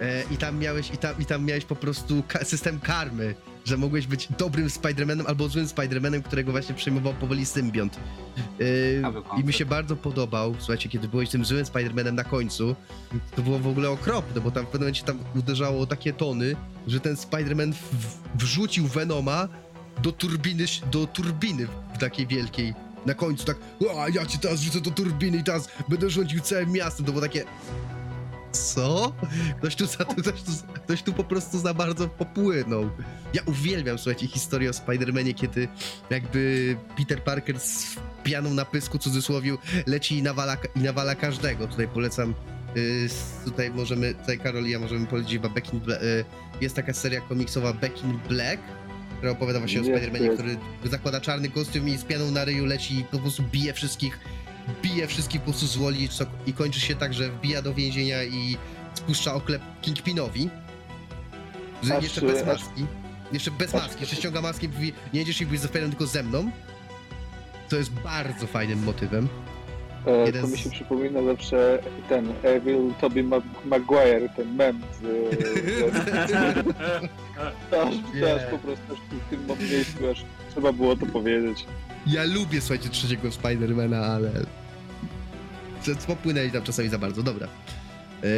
e, 0.00 0.22
i 0.30 0.36
tam 0.36 0.58
miałeś 0.58 0.90
i 0.90 0.96
tam, 0.96 1.14
i 1.18 1.24
tam 1.26 1.44
miałeś 1.44 1.64
po 1.64 1.76
prostu 1.76 2.22
system 2.42 2.80
karmy, 2.80 3.34
że 3.64 3.76
mogłeś 3.76 4.06
być 4.06 4.28
dobrym 4.38 4.66
Spider-Manem 4.68 5.24
albo 5.26 5.48
złym 5.48 5.66
Spider-Manem, 5.66 6.22
którego 6.22 6.52
właśnie 6.52 6.74
przejmował 6.74 7.14
powoli 7.14 7.46
symbiont. 7.46 7.96
E, 9.36 9.40
I 9.40 9.44
mi 9.44 9.52
się 9.52 9.66
bardzo 9.66 9.96
podobał, 9.96 10.54
słuchajcie, 10.58 10.88
kiedy 10.88 11.08
byłeś 11.08 11.28
tym 11.30 11.44
złym 11.44 11.64
Spider-Manem 11.64 12.12
na 12.12 12.24
końcu, 12.24 12.76
to 13.36 13.42
było 13.42 13.58
w 13.58 13.66
ogóle 13.66 13.90
okropne, 13.90 14.40
bo 14.40 14.50
tam 14.50 14.64
w 14.64 14.68
pewnym 14.68 14.80
momencie 14.88 15.04
tam 15.04 15.18
uderzało 15.34 15.86
takie 15.86 16.12
tony, 16.12 16.56
że 16.86 17.00
ten 17.00 17.14
Spider-Man 17.14 17.72
w- 17.72 18.18
wrzucił 18.38 18.86
Venoma 18.86 19.48
do 20.02 20.12
turbiny, 20.12 20.64
do 20.90 21.06
turbiny 21.06 21.66
takiej 22.00 22.26
wielkiej. 22.26 22.74
Na 23.06 23.14
końcu 23.14 23.44
tak, 23.44 23.56
a 23.98 24.08
ja 24.08 24.26
ci 24.26 24.38
teraz 24.38 24.60
wrzucę 24.60 24.80
do 24.80 24.90
turbiny 24.90 25.38
i 25.38 25.44
teraz 25.44 25.68
będę 25.88 26.10
rządził 26.10 26.40
całym 26.40 26.72
miastem. 26.72 27.06
To 27.06 27.12
było 27.12 27.22
takie, 27.22 27.44
co? 28.52 29.12
Ktoś 29.58 29.76
tu, 29.76 29.86
za, 29.86 30.04
ktoś, 30.04 30.42
tu, 30.42 30.52
ktoś 30.74 31.02
tu 31.02 31.12
po 31.12 31.24
prostu 31.24 31.58
za 31.58 31.74
bardzo 31.74 32.08
popłynął. 32.08 32.90
Ja 33.34 33.42
uwielbiam, 33.46 33.98
słuchajcie, 33.98 34.26
historię 34.26 34.70
o 34.70 34.72
Spider-Manie, 34.72 35.34
kiedy 35.34 35.68
jakby 36.10 36.76
Peter 36.96 37.24
Parker 37.24 37.60
z 37.60 37.96
pianą 38.24 38.54
na 38.54 38.64
pysku, 38.64 38.98
cudzysłowiu, 38.98 39.58
leci 39.86 40.18
i 40.18 40.22
nawala, 40.22 40.56
i 40.76 40.80
nawala 40.80 41.14
każdego. 41.14 41.66
Tutaj 41.66 41.88
polecam, 41.88 42.34
y, 42.76 43.08
tutaj 43.44 43.70
możemy, 43.70 44.14
tutaj 44.14 44.38
Karol 44.38 44.66
i 44.66 44.70
ja 44.70 44.78
możemy 44.78 45.06
polecić 45.06 45.32
chyba 45.32 45.48
Back 45.48 45.74
in 45.74 45.80
y, 45.90 46.24
jest 46.60 46.76
taka 46.76 46.92
seria 46.92 47.20
komiksowa 47.20 47.72
Back 47.72 48.04
in 48.04 48.18
Black, 48.28 48.62
która 49.22 49.32
opowiada 49.32 49.58
właśnie 49.58 49.80
o 49.80 49.82
Nie, 49.82 49.94
Spider-Manie, 49.94 50.34
który 50.34 50.56
zakłada 50.84 51.20
czarny 51.20 51.50
kostium 51.50 51.88
i 51.88 51.96
z 51.96 52.04
pianą 52.04 52.30
na 52.30 52.44
ryju 52.44 52.64
leci 52.64 52.98
i 52.98 53.04
po 53.04 53.18
prostu 53.18 53.42
bije 53.42 53.72
wszystkich, 53.72 54.18
bije 54.82 55.06
wszystkich 55.06 55.40
po 55.40 55.44
prostu 55.44 55.66
z 55.66 55.76
woli 55.76 56.08
i 56.46 56.52
kończy 56.52 56.80
się 56.80 56.94
tak, 56.94 57.14
że 57.14 57.30
wbija 57.30 57.62
do 57.62 57.74
więzienia 57.74 58.24
i 58.24 58.56
spuszcza 58.94 59.34
oklep 59.34 59.62
Kingpinowi. 59.82 60.50
Aż, 61.82 62.02
jeszcze 62.02 62.20
bez 62.20 62.46
maski. 62.46 62.86
Jeszcze 63.32 63.50
bez 63.50 63.74
maski, 63.74 64.00
jeszcze 64.00 64.16
ściąga 64.16 64.40
maskę 64.40 64.66
i 64.66 64.68
mówi, 64.68 64.92
nie 65.12 65.20
jedziesz 65.20 65.40
i 65.40 65.46
Spider-Manem, 65.46 65.88
tylko 65.90 66.06
ze 66.06 66.22
mną. 66.22 66.50
To 67.68 67.76
jest 67.76 67.90
bardzo 67.90 68.46
fajnym 68.46 68.84
motywem. 68.84 69.28
E, 70.06 70.26
Jeden 70.26 70.42
to 70.42 70.48
mi 70.48 70.56
z- 70.56 70.60
się 70.60 70.70
przypomina 70.70 71.22
zawsze 71.22 71.78
ten 72.08 72.32
Evil 72.42 72.92
Toby 73.00 73.24
Mag- 73.24 73.64
Maguire, 73.64 74.28
ten 74.36 74.54
mem 74.56 74.80
z... 74.92 75.00
z 77.70 77.74
aż, 77.74 77.94
aż 78.36 78.50
po 78.50 78.58
prostu 78.58 78.96
w 78.96 79.30
tym 79.30 79.68
miejscu 79.70 80.10
aż 80.10 80.24
trzeba 80.50 80.72
było 80.72 80.96
to 80.96 81.06
powiedzieć. 81.06 81.66
Ja 82.06 82.24
lubię, 82.24 82.60
słuchajcie, 82.60 82.88
trzeciego 82.88 83.32
Spidermana, 83.32 83.98
ale... 84.06 84.30
Popłynęli 86.06 86.50
tam 86.50 86.62
czasami 86.62 86.88
za 86.88 86.98
bardzo, 86.98 87.22
dobra. 87.22 87.46
Yy, 88.22 88.28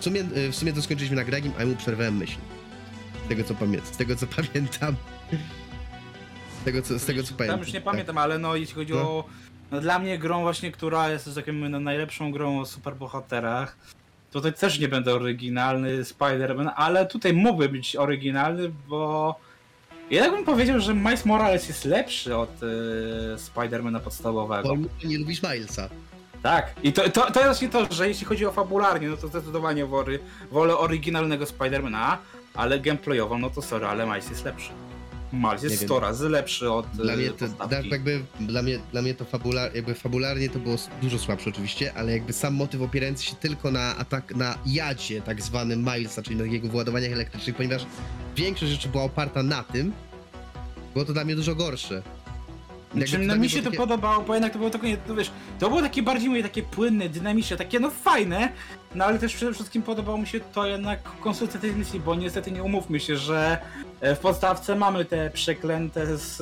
W 0.00 0.04
sumie, 0.04 0.24
yy, 0.36 0.52
w 0.52 0.56
sumie 0.56 0.72
to 0.72 0.82
skończyliśmy 0.82 1.16
na 1.16 1.24
Gragim, 1.24 1.52
a 1.58 1.60
ja 1.60 1.66
mu 1.66 1.76
przerwałem 1.76 2.16
myśl. 2.16 2.36
Z 3.24 3.28
tego 3.28 3.44
co 3.44 3.54
pamiętam, 3.54 3.94
z 3.94 3.96
tego 3.96 4.16
co 4.16 4.26
pamiętam. 4.26 4.96
Z 6.60 6.64
tego 6.64 6.82
co, 6.82 6.98
z 6.98 7.04
tego 7.04 7.22
co 7.22 7.28
Tam 7.28 7.36
pamiętam. 7.38 7.60
już 7.60 7.68
nie 7.68 7.74
tak. 7.80 7.84
pamiętam, 7.84 8.18
ale 8.18 8.38
no 8.38 8.56
jeśli 8.56 8.74
chodzi 8.74 8.92
No. 8.92 8.98
o... 9.00 9.24
No, 9.70 9.80
dla 9.80 9.98
mnie 9.98 10.18
grą 10.18 10.40
właśnie, 10.40 10.72
która 10.72 11.10
jest 11.10 11.34
taką 11.34 11.52
no, 11.52 11.80
najlepszą 11.80 12.32
grą 12.32 12.60
o 12.60 12.66
superbohaterach, 12.66 13.76
tutaj 14.32 14.52
też 14.52 14.78
nie 14.78 14.88
będę 14.88 15.14
oryginalny 15.14 16.02
Spider-Man, 16.02 16.70
ale 16.76 17.06
tutaj 17.06 17.32
mógłby 17.32 17.68
być 17.68 17.96
oryginalny, 17.96 18.72
bo 18.88 19.34
ja 20.10 20.30
bym 20.30 20.44
powiedział, 20.44 20.80
że 20.80 20.94
Miles 20.94 21.24
Morales 21.24 21.68
jest 21.68 21.84
lepszy 21.84 22.36
od 22.36 22.50
e, 22.62 22.66
Spider-Mana 23.36 24.00
podstawowego. 24.00 24.76
Bo 24.76 25.08
nie 25.08 25.18
lubisz 25.18 25.42
Milesa. 25.42 25.88
Tak. 26.42 26.74
I 26.82 26.92
to, 26.92 27.02
to, 27.02 27.20
to 27.20 27.40
jest 27.40 27.44
właśnie 27.44 27.68
to, 27.68 27.86
że 27.90 28.08
jeśli 28.08 28.26
chodzi 28.26 28.46
o 28.46 28.52
fabularnie, 28.52 29.08
no 29.08 29.16
to 29.16 29.28
zdecydowanie 29.28 29.86
wory, 29.86 30.18
wolę 30.50 30.78
oryginalnego 30.78 31.46
Spidermana, 31.46 32.18
ale 32.54 32.80
gameplayowo, 32.80 33.38
no 33.38 33.50
to 33.50 33.62
sorry, 33.62 33.86
ale 33.86 34.06
Miles 34.06 34.30
jest 34.30 34.44
lepszy. 34.44 34.70
Miles 35.34 35.62
Nie 35.62 35.68
jest 35.68 35.80
wiem. 35.82 35.88
100 35.88 36.00
razy 36.00 36.28
lepszy 36.28 36.70
od 36.72 36.86
Dla 36.86 37.16
mnie 37.16 37.30
to, 37.30 37.34
podstawki. 37.34 37.74
tak 37.74 37.90
jakby, 37.90 38.24
dla 38.40 38.62
mnie, 38.62 38.78
dla 38.92 39.02
mnie 39.02 39.14
to 39.14 39.24
fabular, 39.24 39.74
jakby 39.76 39.94
fabularnie 39.94 40.48
to 40.50 40.58
było 40.58 40.76
dużo 41.02 41.18
słabsze 41.18 41.50
oczywiście, 41.50 41.92
ale 41.94 42.12
jakby 42.12 42.32
sam 42.32 42.54
motyw 42.54 42.82
opierający 42.82 43.24
się 43.24 43.36
tylko 43.36 43.70
na 43.70 43.96
atak, 43.96 44.34
na 44.36 44.58
jadzie 44.66 45.22
tak 45.22 45.42
zwanym 45.42 45.80
Milesa, 45.94 46.22
czyli 46.22 46.36
na 46.36 46.44
jego 46.44 46.68
wyładowaniach 46.68 47.12
elektrycznych, 47.12 47.56
ponieważ 47.56 47.86
większość 48.36 48.72
rzeczy 48.72 48.88
była 48.88 49.04
oparta 49.04 49.42
na 49.42 49.62
tym, 49.62 49.92
było 50.92 51.04
to 51.04 51.12
dla 51.12 51.24
mnie 51.24 51.36
dużo 51.36 51.54
gorsze. 51.54 52.02
Znaczy, 52.94 53.12
Jakby 53.12 53.26
no 53.26 53.36
mi 53.36 53.48
się 53.50 53.58
to 53.58 53.64
takie- 53.64 53.76
podobało, 53.76 54.24
bo 54.24 54.34
jednak 54.34 54.52
to 54.52 54.58
było 54.58 54.70
takie, 54.70 54.96
no 55.08 55.14
wiesz, 55.14 55.30
to 55.58 55.68
było 55.68 55.82
takie 55.82 56.02
bardziej 56.02 56.28
moje 56.30 56.42
takie 56.42 56.62
płynne, 56.62 57.08
dynamiczne, 57.08 57.56
takie 57.56 57.80
no 57.80 57.90
fajne, 57.90 58.52
no 58.94 59.04
ale 59.04 59.18
też 59.18 59.34
przede 59.36 59.52
wszystkim 59.52 59.82
podobało 59.82 60.18
mi 60.18 60.26
się 60.26 60.40
to 60.40 60.66
jednak 60.66 61.02
konstrukcja 61.20 61.60
tej 61.60 61.72
misji, 61.74 62.00
bo 62.00 62.14
niestety 62.14 62.50
nie 62.52 62.62
umówmy 62.62 63.00
się, 63.00 63.16
że 63.16 63.58
e, 64.00 64.14
w 64.14 64.18
podstawce 64.18 64.76
mamy 64.76 65.04
te 65.04 65.30
przeklęte 65.30 66.16
z, 66.16 66.40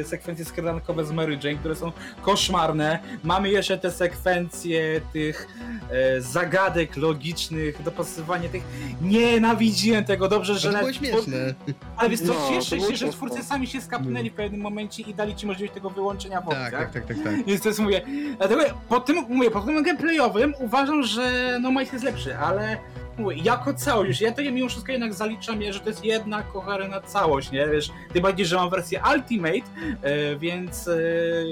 e, 0.00 0.04
sekwencje 0.04 0.44
skrydankowe 0.44 1.04
z 1.04 1.12
Mary 1.12 1.38
Jane, 1.44 1.58
które 1.58 1.76
są 1.76 1.92
koszmarne, 2.22 2.98
mamy 3.24 3.50
jeszcze 3.50 3.78
te 3.78 3.90
sekwencje 3.90 5.00
tych 5.12 5.48
e, 5.90 6.20
zagadek 6.20 6.96
logicznych, 6.96 7.82
dopasowywanie 7.82 8.48
tych, 8.48 8.62
nienawidziłem 9.02 10.04
tego, 10.04 10.28
dobrze, 10.28 10.52
To 10.52 10.58
że 10.58 10.68
było 10.68 10.80
nawet- 10.80 10.96
śmieszne. 10.96 11.54
ale 11.96 12.10
wiesz 12.10 12.20
co, 12.20 12.26
No, 12.26 12.34
to 12.34 12.48
cieszę 12.48 12.76
było 12.76 12.90
się, 12.90 12.96
że 12.96 13.08
twórcy 13.08 13.44
sami 13.44 13.66
się 13.66 13.80
skapnęli 13.80 14.30
w 14.30 14.34
pewnym 14.34 14.60
momencie 14.60 15.02
i 15.02 15.14
dali 15.14 15.36
ci 15.36 15.46
możliwość 15.46 15.74
tego 15.74 15.90
wyłączenia 15.90 16.40
w 16.40 16.48
Tak, 16.50 16.72
tak, 16.72 16.92
tak, 16.92 17.06
tak, 17.06 17.16
tak. 17.24 17.44
Więc 17.46 17.62
to 17.62 17.68
jest 17.68 17.80
mówię. 17.80 18.02
Dlatego 18.38 18.62
po 18.88 19.00
tym, 19.00 19.16
mówię, 19.28 19.50
po 19.50 19.60
tym 19.60 19.82
gameplayowym 19.82 20.54
uważam, 20.58 21.02
że 21.02 21.58
no 21.62 21.70
Mice 21.82 21.92
jest 21.92 22.04
lepszy, 22.04 22.38
ale 22.38 22.78
mówię, 23.18 23.36
jako 23.36 23.74
całość, 23.74 24.20
ja 24.20 24.32
to 24.32 24.42
mimo 24.42 24.68
wszystko 24.68 24.92
jednak 24.92 25.14
zaliczam, 25.14 25.72
że 25.72 25.80
to 25.80 25.88
jest 25.88 26.04
jedna 26.04 26.42
koherentna 26.42 27.00
całość, 27.00 27.50
nie? 27.50 27.66
Wiesz, 27.68 27.90
tym 28.12 28.22
bardziej, 28.22 28.46
że 28.46 28.56
mam 28.56 28.70
wersję 28.70 29.02
Ultimate, 29.14 29.70
e, 30.02 30.36
więc 30.36 30.88
e, 30.88 30.94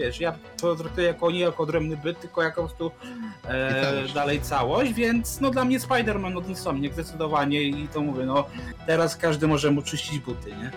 wiesz, 0.01 0.21
ja 0.21 0.35
to 0.61 0.77
traktuję 0.77 1.07
jako 1.07 1.31
nie 1.31 1.41
jako 1.41 1.63
odrębny 1.63 1.97
byt, 1.97 2.21
tylko 2.21 2.43
jako 2.43 2.63
po 2.63 2.69
prostu 2.69 2.91
e, 3.45 3.83
całość. 3.83 4.13
dalej 4.13 4.41
całość, 4.41 4.93
więc 4.93 5.41
no 5.41 5.51
dla 5.51 5.65
mnie 5.65 5.81
Spider-Man 5.81 6.39
od 6.39 6.49
Insomniac 6.49 6.93
zdecydowanie 6.93 7.63
i 7.63 7.89
to 7.89 8.01
mówię, 8.01 8.27
no 8.27 8.47
teraz 8.87 9.17
każdy 9.17 9.47
może 9.47 9.71
mu 9.71 9.83
czyścić 9.83 10.19
buty, 10.19 10.51
nie? 10.51 10.71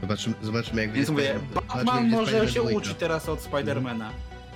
Zobaczymy, 0.00 0.34
zobaczymy 0.42 0.82
jak 0.82 0.92
Więc 0.92 1.10
będzie 1.10 1.34
mówię, 1.34 1.46
Batman 1.54 2.08
może 2.08 2.48
się 2.48 2.62
uczyć 2.62 2.94
teraz 2.94 3.28
od 3.28 3.40
Spidermana. 3.40 4.10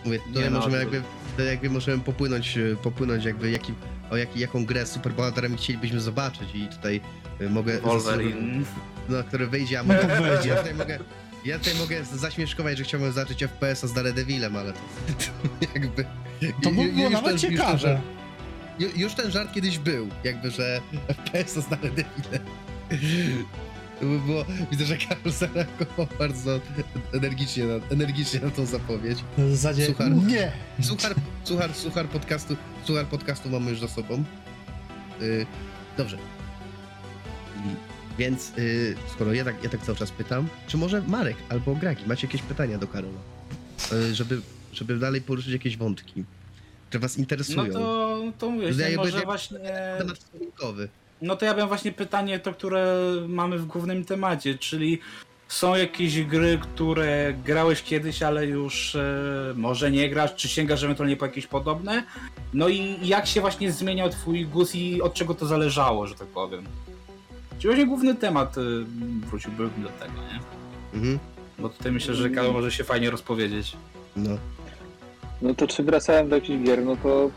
Mówię, 0.05 0.19
Nie 0.19 0.33
tutaj 0.33 0.51
ma 0.51 0.59
możemy 0.59 0.79
jakby, 0.79 1.03
jakby 1.43 1.71
możemy 1.71 2.03
popłynąć, 2.03 2.59
e, 2.59 2.77
popłynąć 2.83 3.25
jakby 3.25 3.51
jaki, 3.51 3.75
o 4.11 4.17
jaki, 4.17 4.41
jaką 4.41 4.65
grę 4.67 4.87
z 4.87 4.91
superbohaterami 4.93 5.57
chcielibyśmy 5.57 6.01
zobaczyć 6.01 6.49
i 6.55 6.67
tutaj 6.69 7.01
e, 7.41 7.49
mogę... 7.49 7.81
Wolverine. 7.81 8.65
No, 9.09 9.25
który 9.25 9.47
wyjdzie, 9.47 9.81
a 9.81 9.83
mogę, 9.83 10.09
ja 10.49 10.57
tutaj 10.57 10.75
mogę... 10.75 10.99
Ja 11.45 11.59
tutaj 11.59 11.75
mogę 11.75 12.05
zaśmieszkować, 12.05 12.79
że 12.79 12.85
chciałbym 12.85 13.13
zacząć 13.13 13.41
FPS-a 13.41 13.87
z 13.87 13.93
Daredevilem, 13.93 14.57
ale 14.57 14.73
to, 14.73 14.79
to 15.19 15.67
jakby... 15.75 16.05
To 16.63 16.71
by 16.71 16.75
było 16.93 17.05
już 17.05 17.13
nawet 17.13 17.25
ten- 17.25 17.33
już 17.33 17.41
ten 17.43 17.51
ciekawe. 17.51 17.79
żart- 17.79 18.01
ju- 18.81 18.97
Już 18.99 19.15
ten 19.15 19.31
żart 19.31 19.53
kiedyś 19.53 19.79
był, 19.79 20.09
jakby, 20.25 20.51
że 20.51 20.81
FPS-a 21.17 21.61
z 21.61 21.69
Daredevilem. 21.69 22.43
To 24.01 24.07
by 24.07 24.19
było... 24.19 24.45
Widzę, 24.71 24.85
że 24.85 24.97
Karol 24.97 25.33
zareagował 25.33 26.07
bardzo 26.19 26.61
energicznie 27.13 27.65
na, 27.65 27.75
energicznie 27.91 28.41
na 28.41 28.51
tą 28.51 28.67
zapowiedź. 28.67 29.19
W 29.39 29.51
zasadzie 29.51 29.87
Suchar. 29.87 30.13
nie. 30.13 30.53
Suchar, 30.83 31.15
suchar, 31.45 31.75
suchar 31.75 32.07
podcastu, 32.09 32.57
suchar 32.85 33.07
podcastu 33.07 33.51
mamy 33.51 33.71
już 33.71 33.81
za 33.81 33.89
sobą. 33.89 34.25
Y, 35.23 35.47
dobrze. 35.97 36.19
Więc 38.19 38.53
y, 38.59 38.97
skoro 39.15 39.33
ja 39.33 39.45
tak, 39.45 39.65
ja 39.65 39.71
tak 39.71 39.83
cały 39.83 39.99
czas 39.99 40.11
pytam, 40.11 40.49
czy 40.67 40.77
może 40.77 41.03
Marek 41.03 41.37
albo 41.49 41.75
Gragi 41.75 42.07
macie 42.07 42.27
jakieś 42.27 42.43
pytania 42.43 42.79
do 42.79 42.89
Karola? 42.89 43.19
Y, 43.93 44.15
żeby, 44.15 44.41
żeby 44.73 44.99
dalej 44.99 45.21
poruszyć 45.23 45.53
jakieś 45.53 45.77
wątki, 45.77 46.25
które 46.89 47.01
was 47.01 47.17
No 47.17 47.21
interesują. 47.23 47.73
to, 47.73 48.23
to 48.39 48.51
mówię, 48.51 48.71
Ja 48.91 48.97
może 48.97 49.23
właśnie... 49.23 49.59
Temat 49.99 50.19
wspominkowy. 50.19 50.89
No 51.23 51.37
to 51.37 51.45
ja 51.45 51.55
bym 51.55 51.69
właśnie 51.69 51.93
pytanie 51.93 52.39
to, 52.39 52.53
które 52.53 52.97
mamy 53.29 53.59
w 53.59 53.67
głównym 53.67 54.05
temacie, 54.05 54.59
czyli 54.59 54.99
są 55.49 55.75
jakieś 55.75 56.23
gry, 56.23 56.59
które 56.63 57.35
grałeś 57.45 57.83
kiedyś, 57.83 58.23
ale 58.23 58.47
już 58.47 58.95
e, 58.95 59.55
może 59.57 59.91
nie 59.91 60.11
grasz, 60.11 60.35
czy 60.35 60.49
sięgasz 60.49 60.83
ewentualnie 60.83 61.17
po 61.17 61.27
jakieś 61.27 61.47
podobne? 61.47 62.03
No 62.55 62.69
i 62.69 62.97
jak 63.03 63.27
się 63.27 63.41
właśnie 63.41 63.73
zmieniał 63.73 64.11
twój 64.11 64.47
gust 64.47 64.75
i 64.75 65.03
od 65.03 65.15
czego 65.15 65.35
to 65.35 65.47
zależało, 65.47 66.07
że 66.07 66.15
tak 66.15 66.29
powiem? 66.29 66.65
Czyli 67.59 67.69
właśnie 67.69 67.87
główny 67.87 68.15
temat 68.15 68.59
e, 68.59 68.61
wróciłbym 69.27 69.71
do 69.83 69.89
tego, 69.89 70.13
nie? 70.33 70.41
Mhm. 70.95 71.19
Bo 71.59 71.69
tutaj 71.69 71.93
myślę, 71.93 72.15
że 72.15 72.31
Karol 72.31 72.53
może 72.53 72.71
się 72.71 72.85
fajnie 72.85 73.11
rozpowiedzieć. 73.11 73.77
No. 74.17 74.31
No 75.43 75.55
to 75.55 75.67
czy 75.67 75.83
wracałem 75.83 76.29
do 76.29 76.35
jakichś 76.35 76.65
gier, 76.65 76.85
no 76.85 76.97
to 76.97 77.31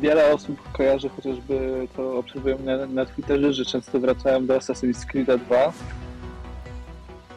wiele 0.00 0.32
osób 0.32 0.72
kojarzy 0.72 1.08
chociażby 1.08 1.88
to 1.96 2.18
obserwują 2.18 2.58
na, 2.58 2.86
na 2.86 3.06
Twitterze, 3.06 3.52
że 3.52 3.64
często 3.64 4.00
wracałem 4.00 4.46
do 4.46 4.58
Assassin's 4.58 5.06
Creed 5.06 5.42
2. 5.42 5.72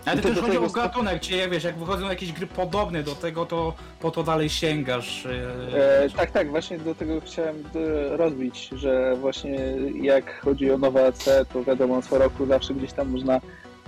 Ale 0.05 0.15
to 0.15 0.21
to 0.21 0.29
też 0.29 0.39
chodzi 0.39 0.53
tego 0.53 0.65
o 0.65 0.69
gatunek, 0.69 1.17
gdzie 1.19 1.37
jak 1.37 1.49
wiesz, 1.49 1.63
jak 1.63 1.77
wychodzą 1.77 2.09
jakieś 2.09 2.31
gry 2.31 2.47
podobne 2.47 3.03
do 3.03 3.15
tego, 3.15 3.45
to 3.45 3.73
po 3.99 4.11
to 4.11 4.23
dalej 4.23 4.49
sięgasz. 4.49 5.25
e, 5.25 6.03
E, 6.03 6.09
tak, 6.09 6.31
tak, 6.31 6.49
właśnie 6.49 6.77
do 6.79 6.95
tego 6.95 7.21
chciałem 7.21 7.55
e, 8.13 8.17
rozbić, 8.17 8.69
że 8.75 9.15
właśnie 9.15 9.59
jak 10.01 10.41
chodzi 10.41 10.71
o 10.71 10.77
nowe 10.77 11.07
AC, 11.07 11.29
to 11.53 11.63
wiadomo, 11.63 12.01
co 12.01 12.17
roku 12.17 12.45
zawsze 12.45 12.73
gdzieś 12.73 12.93
tam 12.93 13.09
można 13.09 13.41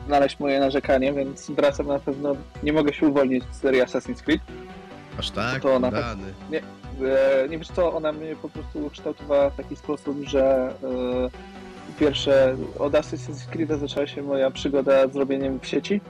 znaleźć 0.07 0.39
moje 0.39 0.59
narzekanie, 0.59 1.13
więc 1.13 1.51
wracam 1.51 1.87
na 1.87 1.99
pewno, 1.99 2.35
nie 2.63 2.73
mogę 2.73 2.93
się 2.93 3.07
uwolnić 3.07 3.43
z 3.51 3.59
serii 3.61 3.81
Assassin's 3.81 4.23
Creed. 4.23 4.41
Aż 5.19 5.31
tak? 5.31 5.61
To 5.61 5.79
na 5.79 5.89
Rany. 5.89 6.33
E, 6.53 6.61
nie 7.49 7.57
wiesz 7.57 7.67
co, 7.67 7.93
ona 7.93 8.11
mnie 8.11 8.35
po 8.41 8.49
prostu 8.49 8.85
ukształtowała 8.85 9.49
w 9.49 9.55
taki 9.55 9.75
sposób, 9.75 10.17
że 10.23 10.73
e, 10.83 11.29
po 11.87 11.99
pierwsze 11.99 12.55
od 12.79 12.93
Assassin's 12.93 13.49
Creed'a 13.53 13.79
zaczęła 13.79 14.07
się 14.07 14.21
moja 14.21 14.51
przygoda 14.51 15.07
z 15.07 15.15
robieniem 15.15 15.59
w 15.59 15.67
sieci. 15.67 16.01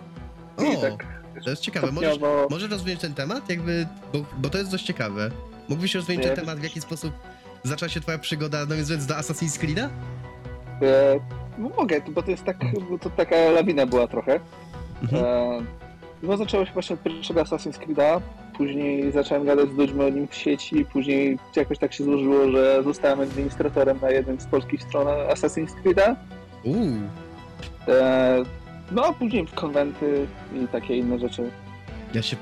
I 0.59 0.77
O, 0.77 0.81
tak 0.81 1.19
to 1.43 1.49
jest 1.49 1.61
ciekawe. 1.61 1.91
Możesz, 1.91 2.19
możesz 2.49 2.71
rozwinąć 2.71 3.01
ten 3.01 3.13
temat? 3.13 3.49
Jakby, 3.49 3.87
bo, 4.13 4.19
bo 4.37 4.49
to 4.49 4.57
jest 4.57 4.71
dość 4.71 4.85
ciekawe. 4.85 5.31
Mógłbyś 5.69 5.95
rozwinąć 5.95 6.27
ten 6.27 6.35
temat, 6.35 6.59
w 6.59 6.63
jaki 6.63 6.81
sposób 6.81 7.13
zaczęła 7.63 7.89
się 7.89 8.01
twoja 8.01 8.17
przygoda 8.17 8.65
nawiązując 8.65 9.05
do 9.05 9.15
Assassin's 9.15 9.59
Creed'a? 9.59 9.89
E, 10.81 11.19
no 11.57 11.69
mogę, 11.77 12.01
bo 12.11 12.23
to 12.23 12.31
jest 12.31 12.43
tak, 12.43 12.57
to 13.01 13.09
taka 13.09 13.35
lawina 13.35 13.85
była 13.85 14.07
trochę. 14.07 14.39
Mhm. 15.01 15.25
E, 15.25 15.61
no 16.23 16.37
zaczęło 16.37 16.65
się 16.65 16.73
właśnie 16.73 16.93
od 16.93 17.03
pierwszego 17.03 17.43
Assassin's 17.43 17.79
Creed'a, 17.79 18.21
później 18.69 19.11
zacząłem 19.11 19.45
gadać 19.45 19.69
z 19.69 19.77
ludźmi 19.77 20.01
o 20.01 20.09
nim 20.09 20.27
w 20.27 20.35
sieci, 20.35 20.85
później 20.85 21.39
jakoś 21.55 21.77
tak 21.77 21.93
się 21.93 22.03
złożyło, 22.03 22.51
że 22.51 22.83
zostałem 22.83 23.19
administratorem 23.19 23.99
na 24.01 24.09
jednym 24.11 24.39
z 24.39 24.45
polskich 24.45 24.83
stron 24.83 25.07
Assassin's 25.07 25.69
Creed'a. 25.83 26.15
Uuu, 26.63 26.91
E, 27.87 28.43
No 28.91 29.05
a 29.05 29.13
później 29.13 29.47
w 29.47 29.51
konwenty 29.53 30.27
i 30.55 30.67
takie 30.67 30.97
inne 30.97 31.19
rzeczy. 31.19 31.49
Ja 32.13 32.21
się, 32.21 32.37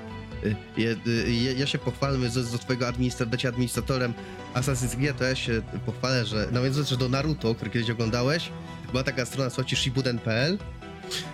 y, 0.45 0.56
je, 0.77 0.89
y, 0.91 1.31
ja, 1.31 1.52
ja 1.52 1.65
się 1.65 1.77
pochwalmy 1.77 2.30
z 2.30 2.60
twojego 2.60 2.88
administra, 2.88 3.26
bycia 3.26 3.49
administratorem 3.49 4.14
Assassin's 4.56 4.95
Creed, 4.95 5.18
to 5.18 5.23
ja 5.23 5.35
się 5.35 5.61
pochwalę, 5.85 6.26
że 6.26 6.48
nawiązując 6.52 6.89
że 6.89 6.98
do 6.98 7.10
Naruto, 7.10 7.56
który 7.56 7.72
kiedyś 7.72 7.89
oglądałeś, 7.89 8.49
była 8.91 9.03
taka 9.03 9.26
strona, 9.26 9.49
słuchajcie, 9.49 9.76
shibuden.pl. 9.76 10.57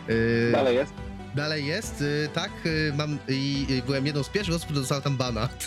Yy, 0.07 0.51
Dalej 0.51 0.76
jest. 0.76 0.93
Dalej 1.35 1.65
jest, 1.65 2.01
y, 2.01 2.30
tak, 2.34 2.51
y, 2.65 2.93
mam 2.97 3.18
i 3.27 3.65
i 3.69 3.81
byłem 3.81 4.05
jedną 4.05 4.23
z 4.23 4.30
pierwszych 4.30 4.55
osób, 4.55 4.65
która 4.65 4.80
dostała 4.80 5.01
tam 5.01 5.18
bana. 5.18 5.49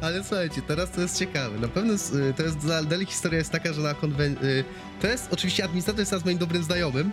Ale 0.00 0.24
słuchajcie, 0.24 0.62
teraz 0.62 0.90
to 0.90 1.00
jest 1.00 1.18
ciekawe. 1.18 1.58
Na 1.58 1.68
pewno 1.68 1.94
y, 1.94 1.98
to 2.36 2.42
jest 2.42 2.66
dalej 2.66 3.06
historia 3.06 3.38
jest 3.38 3.50
taka, 3.52 3.72
że 3.72 3.80
na 3.80 3.94
konwencji. 3.94 4.46
To 5.00 5.06
jest 5.06 5.28
oczywiście 5.30 5.64
administrator 5.64 5.98
jest 6.00 6.10
teraz 6.10 6.24
moim 6.24 6.38
dobrym 6.38 6.62
znajomym. 6.62 7.12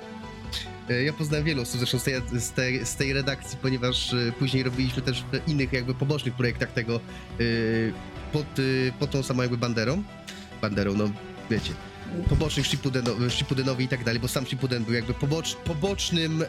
Y, 0.89 1.03
Ja 1.03 1.13
poznałem 1.13 1.45
wielu 1.45 1.61
osób 1.61 1.77
zresztą 1.77 1.99
z 1.99 2.03
tej, 2.03 2.21
z 2.39 2.51
tej, 2.51 2.85
z 2.85 2.95
tej 2.95 3.13
redakcji, 3.13 3.57
ponieważ 3.61 4.13
y, 4.13 4.33
później 4.39 4.63
robiliśmy 4.63 5.01
też 5.01 5.23
w 5.23 5.47
innych 5.47 5.73
jakby 5.73 5.93
pobocznych 5.93 6.33
projektach 6.33 6.71
tego 6.71 6.99
y, 7.39 7.93
pod, 8.33 8.59
y, 8.59 8.93
pod 8.99 9.11
tą 9.11 9.23
samą 9.23 9.41
jakby 9.41 9.57
banderą. 9.57 10.03
Banderą, 10.61 10.93
no 10.93 11.09
wiecie 11.49 11.73
pobocznych 12.29 12.65
Shippudeno- 12.65 13.29
Shippudenowi 13.29 13.85
i 13.85 13.87
tak 13.87 14.03
dalej, 14.03 14.19
bo 14.19 14.27
sam 14.27 14.45
Shippuden 14.45 14.83
był 14.83 14.93
jakby 14.93 15.13
pobocz, 15.13 15.55
pobocznym 15.55 16.41
e, 16.41 16.45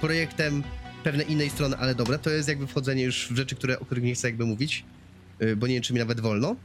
projektem 0.00 0.62
pewnej 1.04 1.32
innej 1.32 1.50
strony, 1.50 1.76
ale 1.76 1.94
dobra, 1.94 2.18
to 2.18 2.30
jest 2.30 2.48
jakby 2.48 2.66
wchodzenie 2.66 3.02
już 3.02 3.28
w 3.30 3.36
rzeczy, 3.36 3.56
które, 3.56 3.80
o 3.80 3.84
których 3.84 4.04
nie 4.04 4.14
chcę 4.14 4.28
jakby 4.28 4.46
mówić, 4.46 4.84
e, 5.38 5.56
bo 5.56 5.66
nie 5.66 5.74
wiem, 5.74 5.82
czy 5.82 5.92
mi 5.92 5.98
nawet 5.98 6.20
wolno. 6.20 6.56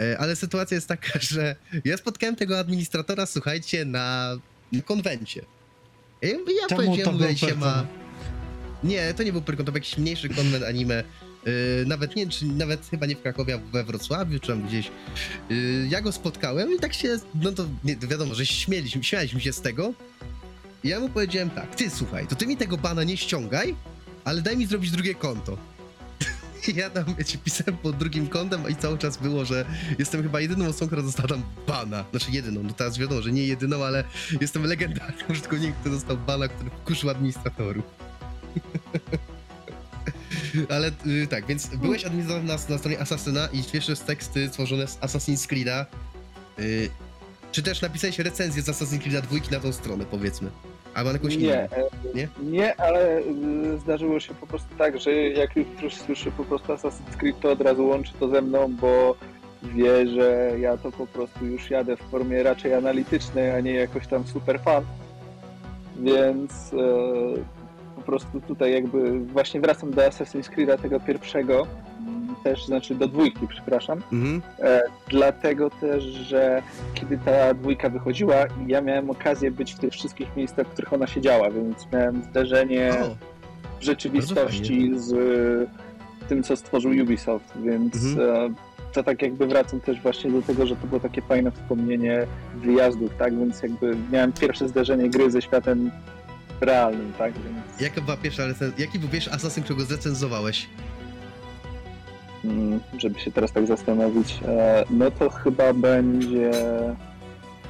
E, 0.00 0.18
ale 0.18 0.36
sytuacja 0.36 0.74
jest 0.74 0.88
taka, 0.88 1.18
że 1.32 1.56
ja 1.84 1.96
spotkałem 1.96 2.36
tego 2.36 2.58
administratora, 2.58 3.26
słuchajcie, 3.26 3.84
na, 3.84 4.36
na 4.72 4.82
konwencie. 4.82 5.42
I 6.22 6.26
ja 6.28 6.66
Czemu 6.68 6.82
powiedziałem, 6.82 7.36
się 7.36 7.54
ma... 7.54 7.86
Nie, 8.84 9.14
to 9.14 9.22
nie 9.22 9.32
był 9.32 9.42
Pyrkon, 9.42 9.66
to 9.66 9.72
był 9.72 9.78
jakiś 9.78 9.98
mniejszy 9.98 10.28
konwent 10.28 10.64
anime. 10.64 11.04
Yy, 11.46 11.86
nawet 11.86 12.16
nie 12.16 12.26
czy 12.26 12.46
nawet 12.46 12.86
chyba 12.86 13.06
nie 13.06 13.16
w 13.16 13.22
Krakowie, 13.22 13.54
a 13.54 13.58
we 13.58 13.84
Wrocławiu, 13.84 14.40
czy 14.40 14.48
tam 14.48 14.62
gdzieś. 14.62 14.90
Yy, 15.50 15.86
ja 15.88 16.00
go 16.00 16.12
spotkałem 16.12 16.74
i 16.76 16.78
tak 16.78 16.94
się, 16.94 17.18
no 17.34 17.52
to 17.52 17.66
nie, 17.84 17.96
wiadomo, 17.96 18.34
że 18.34 18.46
śmieliśmy, 18.46 19.04
śmialiśmy 19.04 19.40
się 19.40 19.52
z 19.52 19.60
tego. 19.60 19.92
I 20.84 20.88
ja 20.88 21.00
mu 21.00 21.08
powiedziałem 21.08 21.50
tak, 21.50 21.76
ty 21.76 21.90
słuchaj, 21.90 22.26
to 22.26 22.36
ty 22.36 22.46
mi 22.46 22.56
tego 22.56 22.76
bana 22.76 23.04
nie 23.04 23.16
ściągaj, 23.16 23.74
ale 24.24 24.42
daj 24.42 24.56
mi 24.56 24.66
zrobić 24.66 24.90
drugie 24.90 25.14
konto. 25.14 25.56
Ja 26.76 26.90
tam, 26.90 27.04
wiecie, 27.18 27.38
pisałem 27.38 27.76
pod 27.76 27.96
drugim 27.96 28.28
kątem 28.28 28.68
i 28.68 28.76
cały 28.76 28.98
czas 28.98 29.16
było, 29.16 29.44
że 29.44 29.66
jestem 29.98 30.22
chyba 30.22 30.40
jedyną 30.40 30.66
osobą, 30.66 30.86
która 30.86 31.02
dostała 31.02 31.28
tam 31.28 31.42
bana. 31.66 32.04
Znaczy 32.10 32.26
jedyną, 32.30 32.62
no 32.62 32.72
teraz 32.72 32.98
wiadomo, 32.98 33.22
że 33.22 33.32
nie 33.32 33.46
jedyną, 33.46 33.84
ale 33.84 34.04
jestem 34.40 34.64
legendarnym 34.64 35.30
użytkownikiem, 35.30 35.74
który 35.80 35.94
dostał 35.94 36.16
bana, 36.16 36.48
który 36.48 36.70
wkurzył 36.70 37.10
administratorów. 37.10 37.84
Ale 40.76 40.90
y, 41.06 41.26
tak, 41.26 41.46
więc 41.46 41.66
byłeś 41.66 42.04
administratorem 42.04 42.46
na, 42.46 42.54
na 42.68 42.78
stronie 42.78 43.00
Asasyna 43.00 43.48
i 43.52 43.62
świeże 43.62 43.96
teksty 43.96 44.48
tworzone 44.48 44.86
z 44.86 44.98
Assassin's 44.98 45.48
Creed'a. 45.52 45.84
Y, 46.58 46.90
czy 47.52 47.62
też 47.62 47.82
napisałeś 47.82 48.18
recenzję 48.18 48.62
z 48.62 48.66
Assassin's 48.68 48.98
Creed'a 48.98 49.20
dwójki 49.22 49.50
na 49.52 49.60
tą 49.60 49.72
stronę, 49.72 50.04
powiedzmy? 50.10 50.50
Albo 50.94 51.10
na 51.10 51.16
jakąś 51.16 51.36
Nie, 51.36 51.44
inną? 51.44 51.52
e, 51.54 51.68
Nie? 52.14 52.28
nie, 52.42 52.80
ale 52.80 53.18
y, 53.18 53.78
zdarzyło 53.78 54.20
się 54.20 54.34
po 54.34 54.46
prostu 54.46 54.68
tak, 54.78 55.00
że 55.00 55.12
jak 55.14 55.56
już 55.56 55.66
ktoś 55.78 55.94
słyszy 55.96 56.30
po 56.30 56.44
prostu 56.44 56.72
Assassin's 56.72 57.16
Creed, 57.18 57.40
to 57.40 57.50
od 57.50 57.60
razu 57.60 57.86
łączy 57.86 58.12
to 58.20 58.28
ze 58.28 58.42
mną, 58.42 58.76
bo 58.80 59.16
wie, 59.62 60.06
że 60.08 60.50
ja 60.60 60.76
to 60.76 60.92
po 60.92 61.06
prostu 61.06 61.46
już 61.46 61.70
jadę 61.70 61.96
w 61.96 62.00
formie 62.00 62.42
raczej 62.42 62.74
analitycznej, 62.74 63.50
a 63.50 63.60
nie 63.60 63.74
jakoś 63.74 64.06
tam 64.06 64.26
super 64.26 64.60
fan. 64.60 64.84
Więc 65.96 66.52
e, 66.72 66.76
prostu 68.06 68.40
tutaj 68.40 68.72
jakby 68.72 69.20
właśnie 69.20 69.60
wracam 69.60 69.90
do 69.90 70.02
Assassin's 70.02 70.50
Creed'a 70.50 70.78
tego 70.78 71.00
pierwszego, 71.00 71.66
też 72.44 72.66
znaczy 72.66 72.94
do 72.94 73.08
dwójki, 73.08 73.48
przepraszam. 73.48 74.02
Mhm. 74.12 74.42
E, 74.60 74.82
dlatego 75.08 75.70
też, 75.70 76.04
że 76.04 76.62
kiedy 76.94 77.18
ta 77.18 77.54
dwójka 77.54 77.88
wychodziła, 77.88 78.34
ja 78.66 78.80
miałem 78.80 79.10
okazję 79.10 79.50
być 79.50 79.74
w 79.74 79.78
tych 79.78 79.92
wszystkich 79.92 80.36
miejscach, 80.36 80.66
w 80.66 80.70
których 80.70 80.92
ona 80.92 81.06
się 81.06 81.20
działa, 81.20 81.50
więc 81.50 81.86
miałem 81.92 82.22
zderzenie 82.22 82.90
O, 82.90 83.16
w 83.80 83.82
rzeczywistości 83.82 84.90
z 84.94 85.12
e, 85.12 86.28
tym, 86.28 86.42
co 86.42 86.56
stworzył 86.56 86.90
Ubisoft, 86.90 87.52
więc 87.64 87.94
Mhm. 87.94 88.52
e, 88.52 88.54
to 88.92 89.02
tak 89.02 89.22
jakby 89.22 89.46
wracam 89.46 89.80
też 89.80 90.00
właśnie 90.00 90.30
do 90.30 90.42
tego, 90.42 90.66
że 90.66 90.76
to 90.76 90.86
było 90.86 91.00
takie 91.00 91.22
fajne 91.22 91.50
wspomnienie 91.50 92.26
wyjazdów, 92.54 93.10
tak, 93.18 93.38
więc 93.38 93.62
jakby 93.62 93.96
miałem 94.12 94.32
pierwsze 94.32 94.68
zderzenie 94.68 95.10
gry 95.10 95.30
ze 95.30 95.42
światem 95.42 95.90
realnym, 96.60 97.12
tak, 97.18 97.32
więc 97.32 97.80
jaka 97.80 98.00
była 98.00 98.16
pierwsza? 98.16 98.42
Jaki 98.78 98.98
był 98.98 99.08
pierwszy 99.08 99.32
Assassin, 99.32 99.62
którego 99.62 99.84
zrecenzowałeś? 99.84 100.66
mm, 102.46 102.80
żeby 102.98 103.20
się 103.20 103.32
teraz 103.32 103.52
tak 103.52 103.66
zastanowić, 103.66 104.38
e, 104.48 104.84
no 104.90 105.10
to 105.10 105.30
chyba 105.30 105.72
będzie 105.72 106.50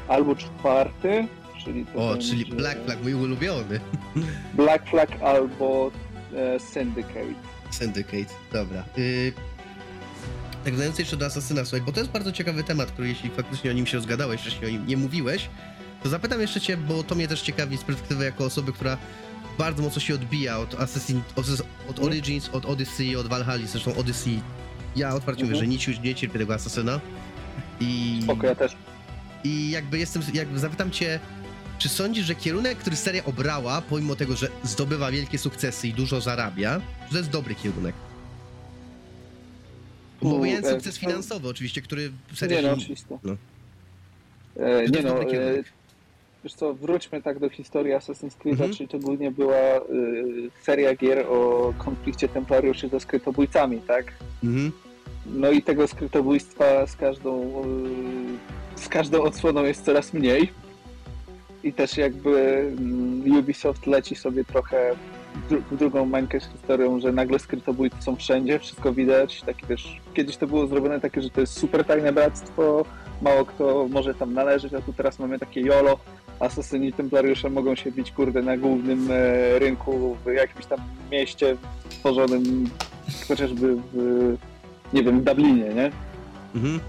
albo 0.08 0.36
czwarty, 0.36 1.26
czyli 1.64 1.86
to 1.86 1.98
O, 1.98 2.12
będzie 2.12 2.28
czyli 2.28 2.46
Black 2.46 2.84
Flag, 2.84 3.02
mój 3.02 3.14
ulubiony. 3.14 3.80
Black 4.54 4.90
Flag 4.90 5.22
albo 5.22 5.90
e, 6.34 6.60
Syndicate. 6.60 7.34
Syndicate, 7.70 8.34
dobra. 8.52 8.84
Yy, 8.96 9.32
tak 10.64 10.74
wracając 10.74 10.98
jeszcze 10.98 11.16
do 11.16 11.26
Asasyna, 11.26 11.64
słuchaj, 11.64 11.80
bo 11.86 11.92
to 11.92 12.00
jest 12.00 12.12
bardzo 12.12 12.32
ciekawy 12.32 12.64
temat, 12.64 12.90
który 12.90 13.08
jeśli 13.08 13.30
faktycznie 13.30 13.70
o 13.70 13.74
nim 13.74 13.86
się 13.86 14.00
zgadałeś, 14.00 14.40
wcześniej 14.40 14.70
o 14.70 14.72
nim 14.72 14.86
nie 14.86 14.96
mówiłeś, 14.96 15.48
to 16.06 16.10
zapytam 16.10 16.40
jeszcze 16.40 16.60
cię, 16.60 16.76
bo 16.76 17.02
to 17.02 17.14
mnie 17.14 17.28
też 17.28 17.42
ciekawi 17.42 17.76
z 17.78 17.82
perspektywy 17.84 18.24
jako 18.24 18.44
osoby, 18.44 18.72
która 18.72 18.98
bardzo 19.58 19.82
mocno 19.82 20.00
się 20.00 20.14
odbija 20.14 20.58
od 20.58 20.74
Assassin, 20.80 21.20
od, 21.36 21.46
od 21.48 21.60
Mhm. 21.88 22.06
Origins, 22.08 22.48
od 22.48 22.66
Odyssey, 22.66 23.16
od 23.16 23.26
Valhalla, 23.26 23.66
zresztą 23.66 23.94
Odyssey. 23.96 24.40
Ja 24.96 25.14
otwarcie 25.14 25.44
mówię, 25.44 25.54
Mhm. 25.58 25.72
że 25.72 25.88
nic 25.90 26.00
nie 26.04 26.14
cierpię 26.14 26.38
tego 26.38 26.54
Asasyna. 26.54 27.00
I, 27.80 28.20
Spoko, 28.22 28.46
ja 28.46 28.54
też. 28.54 28.76
I 29.44 29.70
jakby 29.70 29.98
jestem, 29.98 30.22
jakby 30.34 30.58
zapytam 30.58 30.90
cię, 30.90 31.20
czy 31.78 31.88
sądzisz, 31.88 32.26
że 32.26 32.34
kierunek, 32.34 32.78
który 32.78 32.96
seria 32.96 33.24
obrała, 33.24 33.82
pomimo 33.82 34.16
tego, 34.16 34.36
że 34.36 34.48
zdobywa 34.64 35.10
wielkie 35.10 35.38
sukcesy 35.38 35.88
i 35.88 35.92
dużo 35.94 36.20
zarabia, 36.20 36.80
że 37.04 37.10
to 37.10 37.18
jest 37.18 37.30
dobry 37.30 37.54
kierunek? 37.54 37.94
Pomijając 40.20 40.66
e, 40.66 40.70
sukces 40.70 40.98
finansowy 40.98 41.48
oczywiście, 41.48 41.82
który 41.82 42.12
seria 42.34 42.60
Nie 42.60 42.66
no, 42.68 42.72
oczywiście. 42.74 43.06
no. 43.22 43.36
E, 44.60 44.88
nie 44.88 45.02
no, 45.02 45.22
e. 45.22 45.75
wiesz 46.46 46.54
co, 46.54 46.74
wróćmy 46.74 47.22
tak 47.22 47.38
do 47.38 47.48
historii 47.48 47.92
Assassin's 47.94 48.36
Creed'a, 48.44 48.50
Mhm. 48.50 48.72
czyli 48.74 48.88
to 48.88 48.98
głównie 48.98 49.30
była 49.30 49.54
e, 49.54 49.80
seria 50.62 50.94
gier 50.94 51.26
o 51.28 51.72
konflikcie 51.78 52.28
templariuszy 52.28 52.88
ze 52.88 53.00
skrytobójcami, 53.00 53.80
tak? 53.80 54.12
Mhm. 54.44 54.72
No 55.26 55.50
i 55.50 55.62
tego 55.62 55.88
skrytobójstwa 55.88 56.86
z 56.86 56.96
każdą, 56.96 57.62
e, 58.76 58.80
z 58.80 58.88
każdą 58.88 59.22
odsłoną 59.22 59.64
jest 59.64 59.84
coraz 59.84 60.12
mniej. 60.14 60.52
I 61.64 61.72
też 61.72 61.96
jakby 61.96 62.40
mm, 62.78 63.38
Ubisoft 63.38 63.86
leci 63.86 64.14
sobie 64.14 64.44
trochę 64.44 64.94
dru- 65.50 65.62
w 65.70 65.76
drugą 65.76 66.06
mańkę 66.06 66.40
z 66.40 66.44
historią, 66.52 67.00
że 67.00 67.12
nagle 67.12 67.38
skrytobójcy 67.38 67.96
są 68.02 68.16
wszędzie, 68.16 68.58
wszystko 68.58 68.92
widać. 68.92 69.42
Taki 69.42 69.66
też, 69.66 70.00
kiedyś 70.14 70.36
to 70.36 70.46
było 70.46 70.66
zrobione 70.66 71.00
takie, 71.00 71.22
że 71.22 71.30
to 71.30 71.40
jest 71.40 71.52
super 71.52 71.84
tajne 71.84 72.12
bractwo, 72.12 72.84
mało 73.22 73.44
kto 73.44 73.88
może 73.90 74.14
tam 74.14 74.34
należeć, 74.34 74.74
a 74.74 74.80
tu 74.80 74.92
teraz 74.92 75.18
mamy 75.18 75.38
takie 75.38 75.60
YOLO. 75.60 75.98
Asasyni 76.40 76.92
Templariusze 76.92 77.50
mogą 77.50 77.74
się 77.74 77.92
bić, 77.92 78.12
kurde, 78.12 78.42
na 78.42 78.56
głównym 78.56 79.08
e, 79.10 79.58
rynku 79.58 80.16
w 80.24 80.32
jakimś 80.32 80.66
tam 80.66 80.78
mieście 81.10 81.56
tworzonym 81.88 82.70
chociażby 83.28 83.76
w, 83.92 84.36
nie 84.92 85.02
wiem, 85.02 85.20
w 85.20 85.24
Dublinie, 85.24 85.74
nie? 85.74 85.90
Mhm. 86.54 86.80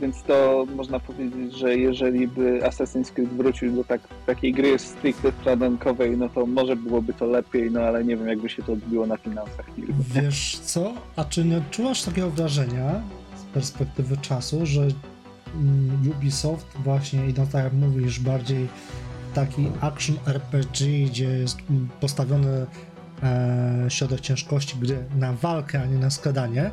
Więc 0.00 0.22
to 0.22 0.66
można 0.76 1.00
powiedzieć, 1.00 1.54
że 1.54 1.76
jeżeli 1.76 2.28
by 2.28 2.60
Assassin's 2.62 3.12
Creed 3.12 3.28
wrócił 3.28 3.72
do 3.72 3.84
tak, 3.84 4.00
takiej 4.26 4.52
gry 4.52 4.78
stricte 4.78 5.32
stradankowej, 5.40 6.16
no 6.16 6.28
to 6.28 6.46
może 6.46 6.76
byłoby 6.76 7.12
to 7.12 7.26
lepiej, 7.26 7.70
no 7.70 7.80
ale 7.80 8.04
nie 8.04 8.16
wiem, 8.16 8.28
jakby 8.28 8.48
się 8.48 8.62
to 8.62 8.72
odbiło 8.72 9.06
na 9.06 9.16
finansach 9.16 9.66
firmy. 9.76 9.94
Wiesz 10.14 10.58
co? 10.58 10.92
A 11.16 11.24
czy 11.24 11.44
nie 11.44 11.56
odczuwasz 11.56 12.02
takiego 12.02 12.30
wrażenia 12.30 13.00
z 13.36 13.54
perspektywy 13.54 14.16
czasu, 14.16 14.66
że 14.66 14.88
Ubisoft 16.10 16.66
właśnie 16.84 17.26
idąc 17.26 17.50
tak 17.50 17.64
jak 17.64 17.72
mówisz, 17.72 18.20
bardziej 18.20 18.68
taki 19.34 19.68
action 19.80 20.16
RPG, 20.26 21.06
gdzie 21.06 21.24
jest 21.24 21.58
mm, 21.70 21.88
postawiony 22.00 22.66
e, 23.22 23.84
środek 23.88 24.20
ciężkości 24.20 24.76
gry 24.78 25.04
na 25.18 25.32
walkę, 25.32 25.82
a 25.82 25.86
nie 25.86 25.98
na 25.98 26.10
skradanie, 26.10 26.70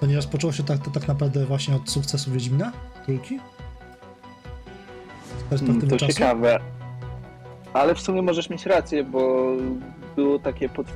to 0.00 0.06
nie 0.06 0.16
rozpoczęło 0.16 0.52
się 0.52 0.62
tak, 0.62 0.84
to 0.84 0.90
tak 0.90 1.08
naprawdę 1.08 1.46
właśnie 1.46 1.74
od 1.76 1.90
sukcesu 1.90 2.32
Wiedźmina? 2.32 2.72
Trójki? 3.04 3.38
Z 5.38 5.42
perspektywy 5.42 5.86
To 5.86 5.96
czasu? 5.96 6.12
ciekawe. 6.12 6.60
Ale 7.72 7.94
w 7.94 8.00
sumie 8.00 8.22
możesz 8.22 8.50
mieć 8.50 8.66
rację, 8.66 9.04
bo 9.04 9.46
było 10.16 10.38
takie 10.38 10.68
pod, 10.68 10.86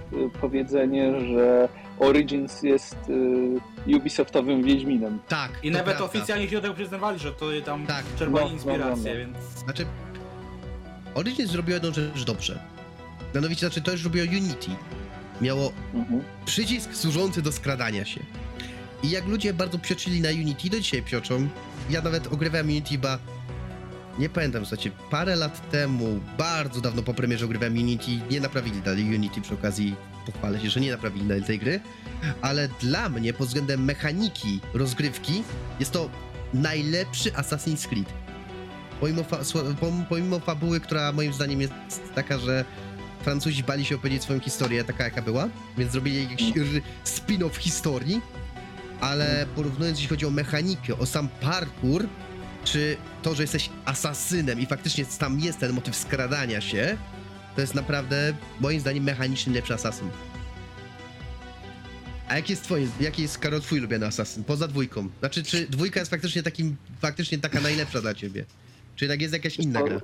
powiedzenie, 0.41 1.21
że 1.35 1.69
Origins 1.99 2.63
jest 2.63 2.97
y, 3.89 3.97
Ubisoftowym 3.97 4.63
Wiedźminem. 4.63 5.19
Tak, 5.29 5.51
I 5.63 5.71
nawet 5.71 5.85
prawda. 5.97 6.05
oficjalnie 6.05 6.49
się 6.49 6.57
do 6.57 6.63
tego 6.63 6.75
przyznawali, 6.75 7.19
że 7.19 7.33
to 7.33 7.47
tam 7.65 7.87
Tak. 7.87 8.05
czerpali 8.19 8.45
No, 8.45 8.49
no, 8.49 8.55
inspirację, 8.55 9.15
no, 9.15 9.21
no. 9.21 9.33
więc... 9.35 9.59
Znaczy, 9.59 9.87
Origins 11.15 11.51
zrobiło 11.51 11.75
jedną 11.75 11.93
rzecz 11.93 12.25
dobrze. 12.25 12.59
Mianowicie, 13.35 13.61
znaczy 13.61 13.81
to 13.83 13.93
już 13.93 14.05
robiło 14.05 14.27
Unity. 14.27 14.71
Miało 15.41 15.73
Mhm. 15.95 16.23
przycisk 16.47 16.95
służący 16.95 17.43
do 17.43 17.53
skradania 17.53 18.05
się. 18.05 18.21
I 19.03 19.11
jak 19.11 19.27
ludzie 19.27 19.55
bardzo 19.55 19.79
psioczyli 19.79 20.21
na 20.21 20.29
Unity, 20.29 20.71
do 20.71 20.81
dzisiaj 20.81 21.03
psioczą. 21.03 21.49
Ja 21.91 22.03
nawet 22.03 22.27
ogrywałem 22.33 22.67
Unity, 22.67 22.99
ba... 22.99 23.19
Nie 24.21 24.29
pamiętam, 24.29 24.67
słuchajcie, 24.67 24.91
parę 25.11 25.37
lat 25.37 25.71
temu, 25.71 26.21
bardzo 26.39 26.81
dawno 26.81 27.03
po 27.03 27.15
premierze 27.15 27.45
ogrywałem 27.45 27.75
Unity, 27.75 28.11
nie 28.31 28.41
naprawili 28.41 28.83
dalej 28.83 29.15
Unity 29.15 29.41
przy 29.41 29.55
okazji, 29.55 29.95
pochwalę 30.27 30.61
się, 30.61 30.71
że 30.71 30.81
nie 30.81 30.91
naprawili 30.91 31.27
dalej 31.27 31.43
tej 31.45 31.59
gry, 31.59 31.81
ale 32.43 32.69
dla 32.81 33.09
mnie 33.09 33.33
pod 33.33 33.47
względem 33.49 33.85
mechaniki 33.85 34.61
rozgrywki 34.75 35.43
jest 35.81 35.93
to 35.93 36.11
najlepszy 36.55 37.31
Assassin's 37.31 37.89
Creed. 37.89 38.09
Pomimo, 39.01 39.23
fa- 39.25 39.39
pomimo 40.09 40.39
fabuły, 40.41 40.81
która 40.81 41.13
moim 41.13 41.33
zdaniem 41.33 41.61
jest 41.61 41.75
taka, 42.15 42.39
że 42.39 42.65
Francuzi 43.23 43.63
bali 43.63 43.85
się 43.85 43.95
opowiedzieć 43.95 44.23
swoją 44.23 44.41
historię, 44.41 44.85
taka 44.85 45.05
jaka 45.05 45.23
była, 45.23 45.49
więc 45.79 45.93
zrobili 45.93 46.23
jakiś 46.31 46.53
spin-off 47.05 47.57
historii, 47.59 48.21
ale 49.01 49.47
porównując 49.57 49.99
jeśli 49.99 50.09
chodzi 50.09 50.27
o 50.27 50.31
mechanikę, 50.31 50.99
o 50.99 51.07
sam 51.07 51.29
parkour, 51.29 52.07
czy 52.65 52.97
to, 53.23 53.35
że 53.35 53.43
jesteś 53.43 53.71
asasynem 53.85 54.61
i 54.61 54.67
faktycznie 54.67 55.05
tam 55.19 55.41
jest 55.41 55.59
ten 55.59 55.73
motyw 55.73 55.97
skradania 55.97 56.61
się, 56.61 56.97
to 57.55 57.61
jest 57.61 57.75
naprawdę, 57.75 58.35
moim 58.61 58.81
zdaniem, 58.81 59.05
mechanicznie 59.05 59.55
lepszy 59.55 59.75
asasyn. 59.75 60.09
A 62.29 62.37
jaki 62.37 62.53
jest 62.53 62.65
twoje, 62.65 62.87
jaki 63.01 63.23
jest, 63.23 63.39
Karol, 63.39 63.61
twój 63.61 63.79
ulubiony 63.79 64.07
asasyn? 64.07 64.45
Poza 64.45 64.69
dwójką. 64.69 65.09
Znaczy, 65.21 65.43
czy 65.43 65.67
dwójka 65.67 66.01
jest 66.01 66.11
faktycznie 66.11 66.43
takim, 66.43 66.77
faktycznie 67.01 67.39
taka 67.39 67.61
najlepsza 67.61 68.01
dla 68.01 68.15
ciebie? 68.15 68.45
Czy 68.97 69.05
jednak 69.05 69.21
jest 69.21 69.35
jakaś 69.35 69.57
inna 69.59 69.83
gra? 69.83 70.01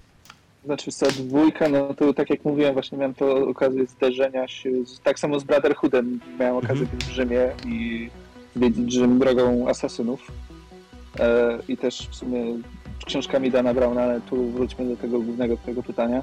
Znaczy 0.64 0.92
co, 0.92 1.06
dwójka, 1.10 1.68
no 1.68 1.94
to 1.94 2.14
tak 2.14 2.30
jak 2.30 2.44
mówiłem, 2.44 2.72
właśnie 2.74 2.98
miałem 2.98 3.14
to 3.14 3.48
okazję 3.48 3.86
zderzenia 3.86 4.48
się, 4.48 4.70
z, 4.86 5.00
tak 5.00 5.18
samo 5.18 5.40
z 5.40 5.44
Brotherhoodem 5.44 6.20
miałem 6.38 6.56
okazję 6.56 6.82
Mhm. 6.82 6.98
być 6.98 7.06
w 7.08 7.10
Rzymie 7.10 7.50
i 7.66 8.10
zwiedzić 8.56 8.92
Rzym 8.92 9.18
drogą 9.18 9.68
asasynów. 9.68 10.32
E, 11.20 11.58
I 11.68 11.76
też 11.76 12.08
w 12.10 12.14
sumie 12.14 12.44
książkami 13.06 13.50
Dana 13.50 13.74
Browna, 13.74 14.02
ale 14.02 14.20
tu 14.20 14.50
wróćmy 14.50 14.84
do 14.88 14.96
tego 14.96 15.20
głównego 15.20 15.56
twojego 15.56 15.82
pytania. 15.82 16.22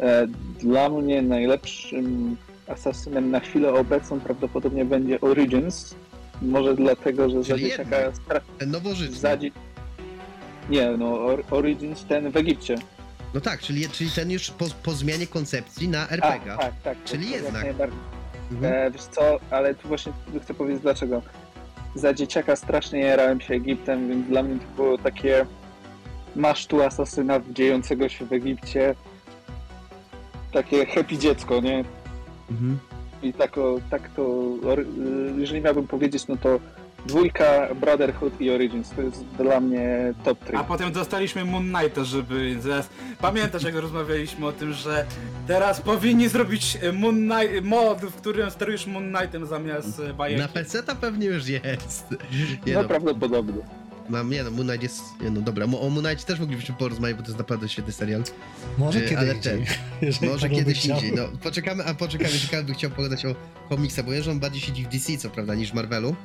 E, 0.00 0.26
dla 0.60 0.88
mnie 0.88 1.22
najlepszym 1.22 2.36
asasynem 2.68 3.30
na 3.30 3.40
chwilę 3.40 3.72
obecną 3.74 4.20
prawdopodobnie 4.20 4.84
będzie 4.84 5.20
Origins. 5.20 5.94
Może 6.42 6.74
dlatego, 6.74 7.30
że 7.30 7.42
za 7.42 7.58
dzieciaka 7.58 7.96
stra- 8.10 8.40
Ten 8.58 8.70
nowożytny. 8.70 9.16
za 9.16 9.36
dzie- 9.36 9.50
Nie, 10.70 10.90
no 10.90 11.06
Or- 11.24 11.44
Origins 11.50 12.04
ten 12.04 12.30
w 12.30 12.36
Egipcie. 12.36 12.74
No 13.34 13.40
tak, 13.40 13.60
czyli, 13.60 13.88
czyli 13.88 14.10
ten 14.10 14.30
już 14.30 14.50
po, 14.50 14.64
po 14.82 14.92
zmianie 14.92 15.26
koncepcji 15.26 15.88
na 15.88 16.06
Tak, 16.06 16.12
RPG. 16.12 16.56
tak, 16.60 16.72
tak. 16.84 17.04
Czyli 17.04 17.30
jednak. 17.30 17.52
najbardziej. 17.64 17.98
Mhm. 18.52 18.72
E, 18.74 18.90
wiesz 18.90 19.02
co, 19.02 19.40
ale 19.50 19.74
tu 19.74 19.88
właśnie 19.88 20.12
chcę 20.42 20.54
powiedzieć 20.54 20.82
dlaczego. 20.82 21.22
Za 21.96 22.14
dzieciaka 22.14 22.56
strasznie 22.56 23.00
jarałem 23.00 23.40
się 23.40 23.54
Egiptem, 23.54 24.08
więc 24.08 24.26
dla 24.26 24.42
mnie 24.42 24.58
to 24.58 24.76
było 24.76 24.98
takie 24.98 25.46
masz 26.36 26.66
tu 26.66 26.82
asasyna 26.82 27.40
dziejącego 27.50 28.08
się 28.08 28.24
w 28.24 28.32
Egipcie. 28.32 28.94
Takie 30.52 30.86
happy 30.86 31.18
dziecko, 31.18 31.60
nie? 31.60 31.84
Mhm. 32.50 32.78
I 33.22 33.32
tak, 33.32 33.58
o, 33.58 33.80
tak 33.90 34.10
to, 34.16 34.54
jeżeli 35.38 35.60
miałbym 35.60 35.86
powiedzieć, 35.86 36.28
no 36.28 36.36
to 36.36 36.60
dwójka, 37.06 37.68
Brotherhood 37.80 38.40
i 38.40 38.50
Origins 38.50 38.90
to 38.90 39.02
jest 39.02 39.24
dla 39.38 39.60
mnie 39.60 40.14
top 40.24 40.44
3. 40.44 40.56
A 40.56 40.64
potem 40.64 40.92
dostaliśmy 40.92 41.44
Moon 41.44 41.72
Knighta, 41.72 42.04
żeby 42.04 42.56
zaraz... 42.60 42.88
Pamiętasz 43.20 43.62
jak 43.62 43.74
rozmawialiśmy 43.74 44.46
o 44.46 44.52
tym, 44.52 44.72
że 44.72 45.06
teraz 45.46 45.80
powinni 45.80 46.28
zrobić 46.28 46.78
e, 46.82 46.92
Moon 46.92 47.14
Knight, 47.16 47.64
mod, 47.64 47.98
w 48.00 48.14
którym 48.14 48.50
sterujesz 48.50 48.86
Moon 48.86 49.12
Knightem 49.14 49.46
zamiast 49.46 50.00
e, 50.00 50.14
bajeki. 50.14 50.42
Na 50.42 50.48
PC 50.48 50.82
to 50.82 50.96
pewnie 50.96 51.26
już 51.26 51.48
jest. 51.48 52.06
Nie 52.66 52.74
No 52.74 52.82
no, 52.82 52.88
prawdopodobnie. 52.88 53.62
no, 54.10 54.22
nie 54.22 54.42
no, 54.44 54.50
Moon 54.50 54.66
Knight 54.66 54.82
jest, 54.82 55.02
nie 55.20 55.30
no 55.30 55.40
dobra, 55.40 55.64
o 55.64 55.68
Moon 55.90 56.04
Knight 56.04 56.24
też 56.26 56.40
moglibyśmy 56.40 56.74
porozmawiać, 56.74 57.16
bo 57.16 57.22
to 57.22 57.28
jest 57.28 57.38
naprawdę 57.38 57.68
świetny 57.68 57.92
serial. 57.92 58.22
Może 58.78 59.00
Czy- 59.00 59.08
kiedy 59.08 59.20
ale 59.20 59.34
indziej. 59.34 59.64
ten- 60.20 60.28
Może 60.30 60.48
kiedyś 60.50 60.78
chciał. 60.80 60.96
indziej, 60.96 61.12
no 61.16 61.22
poczekamy, 61.42 61.84
a 61.84 61.94
poczekamy, 61.94 62.30
ciekawy 62.30 62.64
by 62.64 62.74
chciał 62.74 62.90
pogadać 62.90 63.26
o 63.26 63.34
komiksach, 63.68 64.04
bo 64.04 64.12
ja, 64.12 64.22
że 64.22 64.30
on 64.30 64.40
bardziej 64.40 64.60
siedzi 64.60 64.84
w 64.84 64.88
DC, 64.88 65.16
co 65.18 65.30
prawda, 65.30 65.54
niż 65.54 65.70
w 65.70 65.74
Marvelu. 65.74 66.16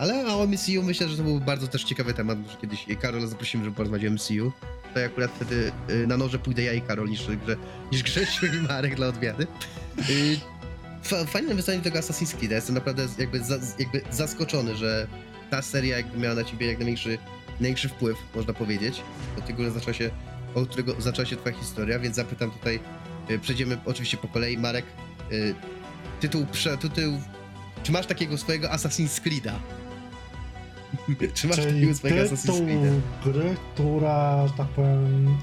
Ale 0.00 0.26
o 0.34 0.46
MCU 0.46 0.82
myślę, 0.82 1.08
że 1.08 1.16
to 1.16 1.22
był 1.22 1.40
bardzo 1.40 1.66
też 1.68 1.84
ciekawy 1.84 2.14
temat, 2.14 2.38
może 2.38 2.56
kiedyś 2.56 2.86
Karola 3.00 3.26
zaprosimy, 3.26 3.64
żeby 3.64 3.76
porozmawiać 3.76 4.10
o 4.10 4.14
MCU. 4.14 4.52
To 4.94 5.00
ja 5.00 5.06
akurat 5.06 5.30
wtedy 5.36 5.72
y, 5.90 6.06
na 6.06 6.16
noże 6.16 6.38
pójdę 6.38 6.62
ja 6.62 6.72
i 6.72 6.82
Karol, 6.82 7.08
niż, 7.08 7.22
niż 7.92 8.02
Grzesiu 8.02 8.46
i 8.46 8.50
Marek 8.68 8.94
dla 8.94 9.06
odmiany. 9.06 9.46
Y, 10.10 10.40
fa- 11.02 11.24
Fajne 11.24 11.54
do 11.54 11.62
tego 11.62 11.98
Assassin's 11.98 12.34
Creed. 12.36 12.50
Jestem 12.52 12.74
naprawdę 12.74 13.06
jakby, 13.18 13.44
za, 13.44 13.58
jakby 13.78 14.00
zaskoczony, 14.10 14.76
że 14.76 15.06
ta 15.50 15.62
seria 15.62 15.96
jakby 15.96 16.18
miała 16.18 16.34
na 16.34 16.44
ciebie 16.44 16.66
jak 16.66 16.78
największy, 16.78 17.18
największy 17.60 17.88
wpływ, 17.88 18.16
można 18.34 18.52
powiedzieć. 18.52 19.02
Od 19.38 19.46
tego 19.46 19.70
zaczęła 19.70 19.94
się, 19.94 20.10
od 20.54 20.68
którego 20.68 21.00
zaczęła 21.00 21.26
się 21.26 21.36
twoja 21.36 21.54
historia, 21.54 21.98
więc 21.98 22.16
zapytam 22.16 22.50
tutaj, 22.50 22.80
y, 23.30 23.38
przejdziemy 23.38 23.78
oczywiście 23.84 24.16
po 24.16 24.28
kolei. 24.28 24.58
Marek, 24.58 24.84
tytuł, 26.20 26.46
prze, 26.52 26.78
tytuł, 26.78 27.20
czy 27.82 27.92
masz 27.92 28.06
takiego 28.06 28.38
swojego 28.38 28.68
Assassin's 28.68 29.20
Creed'a? 29.22 29.52
czy 31.34 31.46
masz 31.48 31.56
Czyli 31.56 31.94
tytuł 31.94 32.56
Creed'a? 32.56 33.00
gry, 33.24 33.56
która, 33.74 34.46
że 34.46 34.52
tak 34.52 34.66
powiem, 34.68 35.36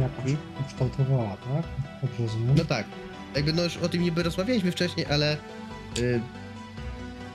jakoś 0.00 0.32
ukształtowała, 0.60 1.30
tak? 1.36 1.62
Dobrze 2.02 2.22
rozumiem? 2.22 2.54
No 2.58 2.64
tak. 2.64 2.86
Jakby 3.36 3.52
no 3.52 3.62
już 3.64 3.76
o 3.76 3.88
tym 3.88 4.02
niby 4.02 4.22
rozmawialiśmy 4.22 4.72
wcześniej, 4.72 5.06
ale... 5.06 5.36
Y, 5.98 6.20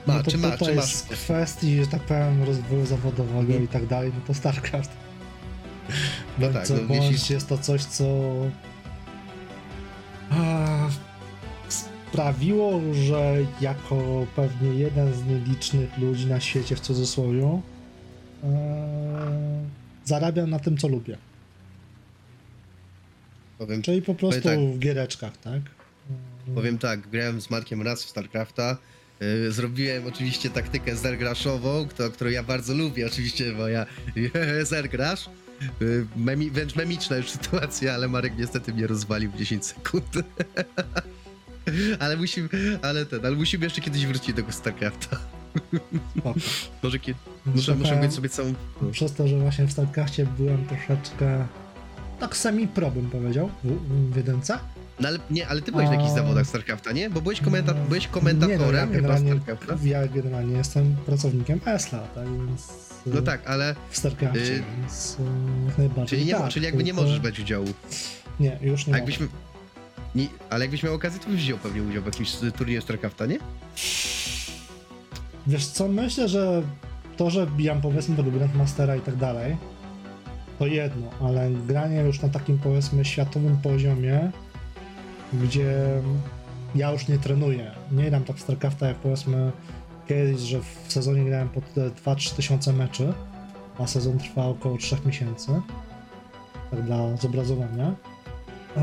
ma, 0.08 0.14
no 0.14 0.24
to 0.24 0.32
czy 0.32 0.38
ma, 0.38 0.58
czy 0.58 0.76
masz? 0.76 0.96
z 0.96 1.04
kwestii, 1.04 1.80
że 1.80 1.88
tak 1.88 2.02
powiem, 2.02 2.44
rozwoju 2.44 2.86
zawodowego 2.86 3.40
Mhm. 3.40 3.64
i 3.64 3.68
tak 3.68 3.86
dalej, 3.88 4.12
no 4.16 4.22
to 4.28 4.34
StarCraft. 4.34 4.92
No 6.40 6.48
Bądź 6.48 6.54
tak, 6.54 6.68
co 6.68 6.74
no, 6.74 6.82
bądź 6.88 7.12
jeśli- 7.12 7.34
jest 7.34 7.50
to 7.50 7.58
coś, 7.58 7.84
co 7.86 8.06
a, 10.32 10.88
sprawiło, 12.14 12.82
że 12.94 13.38
jako 13.62 14.28
pewnie 14.36 14.74
jeden 14.74 15.14
z 15.14 15.26
nielicznych 15.26 15.98
ludzi 15.98 16.26
na 16.26 16.40
świecie 16.40 16.76
w 16.76 16.80
cudzysłowie 16.80 17.62
e, 18.44 18.50
zarabiam 20.06 20.50
na 20.50 20.60
tym, 20.60 20.78
co 20.78 20.88
lubię. 20.88 21.18
Powiem, 23.58 23.82
Czyli 23.82 24.02
po 24.02 24.16
prostu 24.16 24.42
tak. 24.42 24.60
w 24.60 24.80
giereczkach, 24.80 25.38
tak? 25.38 25.62
powiem 26.56 26.78
tak, 26.78 27.08
grałem 27.10 27.42
z 27.42 27.50
Markiem 27.50 27.82
raz 27.82 28.04
w 28.06 28.10
StarCrafta. 28.10 28.78
y, 29.22 29.52
Zrobiłem 29.52 30.08
oczywiście 30.08 30.50
taktykę 30.50 30.96
zergraszową, 30.96 31.88
którą 32.14 32.30
ja 32.30 32.44
bardzo 32.44 32.74
lubię, 32.74 33.08
oczywiście, 33.08 33.54
bo 33.54 33.68
ja 33.68 33.86
zergrasz. 34.64 35.30
Y, 35.82 36.06
Memi, 36.16 36.52
wręcz 36.52 36.76
memiczna 36.76 37.18
już 37.18 37.30
sytuacja, 37.30 37.94
ale 37.94 38.08
Marek 38.08 38.34
niestety 38.38 38.74
mnie 38.74 38.88
rozwalił 38.88 39.32
w 39.32 39.38
10 39.38 39.66
sekund. 39.66 40.06
ale 42.00 42.18
musimy, 42.18 42.50
ale 42.82 43.06
ten, 43.06 43.26
ale 43.26 43.36
musimy 43.36 43.64
jeszcze 43.64 43.82
kiedyś 43.82 44.06
wrócić 44.06 44.28
do 44.30 44.34
tego 44.36 44.52
StarCrafta. 44.52 45.18
Spoko. 46.20 46.40
Może 46.84 47.00
kiedy, 47.00 47.20
muszę, 47.46 47.76
muszę 47.76 47.96
mieć 48.00 48.14
sobie 48.14 48.30
całą... 48.30 48.54
Przez 48.92 49.14
to, 49.14 49.28
że 49.28 49.40
właśnie 49.40 49.66
w 49.66 49.72
StarCraftie 49.72 50.26
byłem 50.38 50.66
troszeczkę 50.66 51.46
tak 52.20 52.38
semi-pro 52.38 52.92
bym 52.92 53.10
powiedział 53.10 53.50
w, 53.64 53.68
w. 54.12 54.60
No 55.00 55.08
ale 55.08 55.20
nie, 55.32 55.48
ale 55.48 55.62
ty 55.62 55.72
byłeś 55.72 55.88
na 55.88 55.94
jakichś 55.94 56.12
A- 56.12 56.16
zawodach 56.16 56.48
StarCrafta, 56.48 56.92
nie? 56.92 57.10
Bo 57.10 57.22
byłeś, 57.22 57.42
komenta 57.42 57.74
byłeś 57.74 58.04
Nie, 58.04 58.10
no, 58.10 58.14
komentatorem 58.14 58.94
ja 58.94 59.18
StarCrafta. 59.18 59.76
ja 59.84 60.08
generalnie 60.08 60.58
jestem 60.58 60.96
pracownikiem 61.06 61.60
ESLA, 61.66 62.00
tak 62.00 62.26
więc 62.26 62.68
No 63.06 63.22
tak, 63.22 63.48
ale 63.48 63.76
w 63.90 63.98
StarCraftie, 63.98 64.40
y, 64.40 64.64
więc 64.80 65.18
y, 65.20 65.68
jak 65.68 65.78
najbardziej 65.78 66.08
czyli, 66.08 66.26
nie, 66.26 66.34
tak, 66.36 66.50
czyli 66.50 66.66
jakby 66.66 66.84
nie 66.84 66.94
możesz 66.94 67.20
brać 67.20 67.40
udziału. 67.40 67.68
Nie, 68.40 68.60
już 68.62 68.88
nie 68.88 68.94
A 68.96 68.98
mogę. 68.98 69.12
Nie, 70.16 70.28
ale 70.50 70.66
jakbyś 70.66 70.84
miał 70.84 70.94
okazję, 70.94 71.20
to 71.20 71.30
byś 71.30 71.42
wziął 71.42 71.58
pewnie 71.58 71.84
udział 71.84 72.04
w 72.04 72.06
jakimś 72.06 72.36
turnieju 72.58 72.82
StarCrafta, 72.82 73.26
nie? 73.26 73.38
Wiesz 75.48 75.68
co, 75.68 75.88
myślę, 75.88 76.30
że 76.30 76.64
to, 77.18 77.30
że 77.30 77.48
bijam 77.48 77.82
powiedzmy 77.82 78.16
tego 78.16 78.32
Grandmastera 78.32 78.96
i 78.96 79.02
tak 79.02 79.16
dalej, 79.16 79.58
to 80.60 80.68
jedno, 80.68 81.10
ale 81.22 81.52
granie 81.52 82.02
już 82.02 82.22
na 82.22 82.30
takim 82.30 82.60
powiedzmy 82.60 83.06
światowym 83.06 83.58
poziomie, 83.58 84.32
gdzie 85.34 86.02
ja 86.76 86.92
już 86.92 87.08
nie 87.08 87.18
trenuję, 87.18 87.72
nie 87.92 88.10
gram 88.10 88.24
tak 88.24 88.40
StarCrafta 88.40 88.88
jak 88.88 88.98
powiedzmy 88.98 89.52
kiedyś, 90.08 90.42
że 90.42 90.60
w 90.60 90.94
sezonie 90.94 91.26
grałem 91.26 91.50
po 91.50 91.62
te 91.62 91.90
2-3 91.90 92.36
tysiące 92.36 92.74
meczy, 92.74 93.14
a 93.80 93.88
sezon 93.88 94.18
trwa 94.18 94.46
około 94.46 94.78
3 94.78 94.98
miesięcy, 95.06 95.52
tak 96.72 96.82
dla 96.82 97.18
zobrazowania. 97.18 97.96
Yy, 98.76 98.82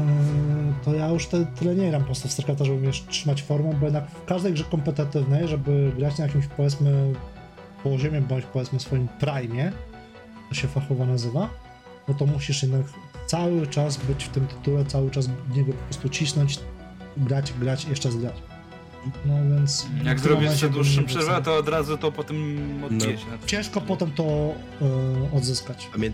to 0.85 0.95
ja 0.95 1.09
już 1.09 1.27
te, 1.27 1.47
tyle 1.47 1.75
nie 1.75 1.89
gram 1.89 2.03
po 2.03 2.07
prostu 2.07 2.29
w 2.29 2.33
StarCrafta, 2.33 2.65
żeby 2.65 2.79
mnie 2.79 2.91
trzymać 3.09 3.43
formą, 3.43 3.73
bo 3.81 3.87
jednak 3.87 4.11
w 4.11 4.25
każdej 4.25 4.53
grze 4.53 4.65
kompetytywnej, 4.65 5.49
żeby 5.49 5.93
grać 5.99 6.19
na 6.19 6.27
jakimś 6.27 6.47
powiedzmy 6.47 7.13
poziomie, 7.83 8.21
bądź 8.21 8.45
powiedzmy 8.45 8.81
swoim 8.81 9.09
prime, 9.09 9.73
to 10.49 10.55
się 10.55 10.69
fachowo 10.69 11.07
nazywa, 11.07 11.51
no 12.09 12.15
to 12.15 12.27
musisz 12.27 12.63
jednak 12.63 12.83
cały 13.27 13.67
czas 13.67 13.97
być 13.97 14.25
w 14.25 14.29
tym 14.29 14.47
tytule, 14.47 14.85
cały 14.85 15.11
czas 15.11 15.27
w 15.27 15.57
niego 15.57 15.73
po 15.73 15.85
prostu 15.85 16.09
cisnąć, 16.09 16.59
grać, 17.17 17.53
grać, 17.53 17.85
jeszcze 17.85 18.09
raz 18.09 18.19
grać. 18.19 18.35
No 19.27 19.35
więc... 19.57 19.87
Jak 20.05 20.21
zrobisz 20.21 20.61
bym 20.61 20.71
dłuższą 20.71 21.05
przerwę, 21.05 21.43
to 21.45 21.57
od 21.57 21.69
razu 21.69 21.99
to 21.99 22.13
potem 22.13 22.37
odnieść. 22.85 23.27
No. 23.31 23.47
Ciężko 23.47 23.81
potem 23.81 24.11
to 24.11 24.25
e, 24.25 25.37
odzyskać. 25.37 25.89
Pamię... 25.93 26.13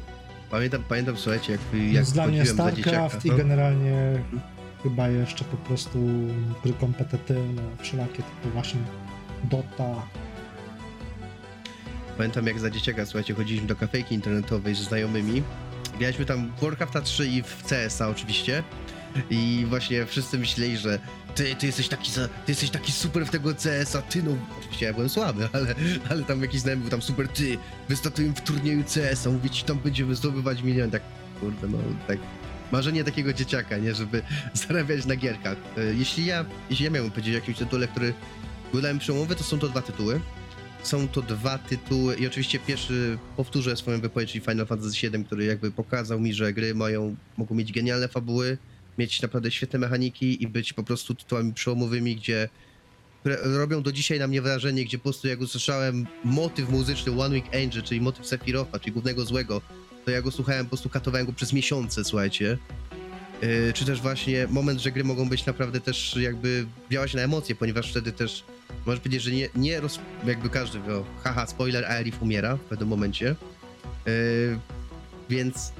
Pamiętam, 0.50 0.82
pamiętam, 0.88 1.16
słuchajcie, 1.16 1.52
jak, 1.52 1.60
jak 1.92 2.04
dla 2.04 2.26
mnie. 2.26 2.46
StarCraft 2.46 3.24
i 3.24 3.30
no. 3.30 3.36
generalnie 3.36 4.22
chyba 4.82 5.08
jeszcze 5.08 5.44
po 5.44 5.56
prostu 5.56 5.98
gry 6.62 6.72
kompetytywne, 6.72 7.62
wszelakie 7.78 8.16
typu 8.16 8.48
właśnie 8.52 8.80
Dota. 9.44 10.02
Pamiętam 12.16 12.46
jak 12.46 12.58
za 12.58 12.70
dzieciaka, 12.70 13.06
słuchajcie, 13.06 13.34
chodziliśmy 13.34 13.66
do 13.66 13.76
kafejki 13.76 14.14
internetowej 14.14 14.74
ze 14.74 14.84
znajomymi. 14.84 15.42
Graliśmy 15.98 16.24
tam 16.24 16.52
w 16.56 16.60
Warcrafta 16.60 17.00
3 17.00 17.26
i 17.26 17.42
w 17.42 17.62
CS-a 17.68 18.08
oczywiście. 18.08 18.62
I 19.30 19.66
właśnie 19.68 20.06
wszyscy 20.06 20.38
myśleli, 20.38 20.76
że 20.76 20.98
ty, 21.36 21.54
ty 21.54 21.66
jesteś 21.66 21.88
taki 21.88 22.12
za, 22.12 22.28
ty 22.28 22.52
jesteś 22.52 22.70
taki 22.70 22.92
super 22.92 23.26
w 23.26 23.30
tego 23.30 23.54
CS-a, 23.54 24.02
ty 24.02 24.22
no... 24.22 24.30
Oczywiście 24.58 24.86
ja 24.86 24.92
byłem 24.92 25.08
słaby, 25.08 25.48
ale, 25.52 25.74
ale 26.10 26.22
tam 26.22 26.42
jakiś 26.42 26.60
znajomy 26.60 26.80
był 26.82 26.90
tam 26.90 27.02
super, 27.02 27.28
ty, 27.28 27.58
wystartujemy 27.88 28.34
w 28.34 28.40
turnieju 28.40 28.84
CS-a, 28.84 29.30
mówię 29.30 29.50
ci, 29.50 29.64
tam 29.64 29.78
będziemy 29.78 30.14
zdobywać 30.14 30.62
milion, 30.62 30.90
tak, 30.90 31.02
kurde, 31.40 31.68
no, 31.68 31.78
tak... 32.08 32.18
Marzenie 32.72 33.04
takiego 33.04 33.32
dzieciaka, 33.32 33.78
nie, 33.78 33.94
żeby 33.94 34.22
zarabiać 34.68 35.06
na 35.06 35.16
gierkach. 35.16 35.56
E, 35.78 35.94
Jeśli 35.94 36.26
ja, 36.26 36.44
jeśli 36.70 36.84
ja 36.84 36.90
miałbym 36.90 37.10
powiedzieć 37.10 37.32
o 37.32 37.34
jakimś 37.34 37.58
tytule, 37.58 37.88
który 37.88 38.14
był 38.72 38.80
dla 38.80 38.90
mnie 38.90 39.00
przełomowy, 39.00 39.36
to 39.36 39.44
są 39.44 39.58
to 39.58 39.68
dwa 39.68 39.82
tytuły. 39.82 40.20
Są 40.82 41.08
to 41.08 41.22
dwa 41.22 41.58
tytuły 41.58 42.14
i 42.16 42.26
oczywiście 42.26 42.58
pierwszy 42.58 43.18
powtórzę 43.36 43.76
swoją 43.76 44.00
wypowiedź, 44.00 44.32
czyli 44.32 44.44
Final 44.44 44.66
Fantasy 44.66 45.08
VII, 45.10 45.24
który 45.24 45.44
jakby 45.44 45.70
pokazał 45.70 46.20
mi, 46.20 46.34
że 46.34 46.52
gry 46.52 46.74
mają, 46.74 47.16
mogą 47.36 47.54
mieć 47.54 47.72
genialne 47.72 48.08
fabuły, 48.08 48.58
mieć 48.98 49.22
naprawdę 49.22 49.50
świetne 49.50 49.78
mechaniki 49.78 50.42
i 50.42 50.46
być 50.46 50.72
po 50.72 50.82
prostu 50.82 51.14
tytułami 51.14 51.54
przełomowymi, 51.54 52.16
gdzie 52.16 52.48
robią 53.42 53.82
do 53.82 53.92
dzisiaj 53.92 54.18
na 54.18 54.26
mnie 54.26 54.42
wrażenie, 54.42 54.84
gdzie 54.84 54.98
po 54.98 55.02
prostu 55.02 55.28
jak 55.28 55.40
usłyszałem 55.40 56.06
motyw 56.24 56.70
muzyczny 56.70 57.20
One 57.20 57.34
Week 57.34 57.46
Angel, 57.46 57.82
czyli 57.82 58.00
motyw 58.00 58.26
Sephiroth'a, 58.26 58.80
czyli 58.80 58.92
głównego 58.92 59.24
złego, 59.24 59.62
to 60.04 60.10
ja 60.10 60.22
go 60.22 60.30
słuchałem, 60.30 60.64
po 60.64 60.68
prostu 60.68 60.88
katowałem 60.88 61.26
go 61.26 61.32
przez 61.32 61.52
miesiące, 61.52 62.04
słuchajcie. 62.04 62.58
Yy, 63.42 63.72
czy 63.74 63.84
też 63.84 64.00
właśnie 64.00 64.46
moment, 64.50 64.80
że 64.80 64.92
gry 64.92 65.04
mogą 65.04 65.28
być 65.28 65.46
naprawdę 65.46 65.80
też 65.80 66.16
jakby 66.16 66.66
działać 66.90 67.14
na 67.14 67.22
emocje, 67.22 67.54
ponieważ 67.54 67.90
wtedy 67.90 68.12
też 68.12 68.44
Możesz 68.86 69.00
powiedzieć, 69.00 69.22
że 69.22 69.30
nie, 69.30 69.48
nie 69.54 69.80
roz... 69.80 70.00
jakby 70.26 70.50
każdy 70.50 70.80
wie, 70.80 71.04
haha, 71.24 71.46
spoiler, 71.46 71.84
Aerith 71.84 72.22
umiera 72.22 72.56
w 72.56 72.60
pewnym 72.60 72.88
momencie. 72.88 73.34
Yy, 74.06 74.58
więc 75.30 75.72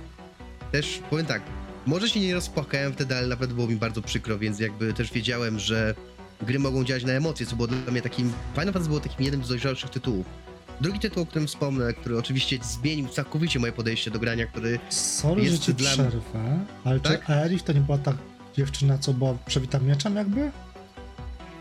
też 0.72 1.01
powiem 1.10 1.26
tak, 1.26 1.43
może 1.86 2.08
się 2.08 2.20
nie 2.20 2.34
rozpłakałem 2.34 2.92
wtedy, 2.92 3.16
ale 3.16 3.26
naprawdę 3.26 3.54
było 3.54 3.66
mi 3.66 3.76
bardzo 3.76 4.02
przykro, 4.02 4.38
więc 4.38 4.60
jakby 4.60 4.92
też 4.94 5.12
wiedziałem, 5.12 5.58
że 5.58 5.94
gry 6.42 6.58
mogą 6.58 6.84
działać 6.84 7.04
na 7.04 7.12
emocje, 7.12 7.46
co 7.46 7.56
było 7.56 7.68
dla 7.68 7.92
mnie 7.92 8.02
takim... 8.02 8.32
Final 8.52 8.64
Fantasy 8.66 8.88
było 8.88 9.00
takim 9.00 9.24
jednym 9.24 9.44
z 9.44 9.48
dojrzalszych 9.48 9.90
tytułów. 9.90 10.26
Drugi 10.80 10.98
tytuł, 10.98 11.22
o 11.22 11.26
którym 11.26 11.48
wspomnę, 11.48 11.92
który 11.92 12.18
oczywiście 12.18 12.58
zmienił 12.62 13.08
całkowicie 13.08 13.58
moje 13.58 13.72
podejście 13.72 14.10
do 14.10 14.18
grania, 14.18 14.46
który... 14.46 14.78
Sorry, 14.88 15.42
Jest 15.42 15.54
że 15.54 15.60
ci 15.60 15.74
dla- 15.74 15.90
przerwę, 15.92 16.58
ale 16.84 17.00
Tak? 17.00 17.26
czy 17.26 17.32
Aerith 17.32 17.64
to 17.64 17.72
nie 17.72 17.80
była 17.80 17.98
ta 17.98 18.12
dziewczyna, 18.56 18.98
co 18.98 19.12
była 19.12 19.34
przebita 19.46 19.78
mieczem 19.78 20.16
jakby? 20.16 20.50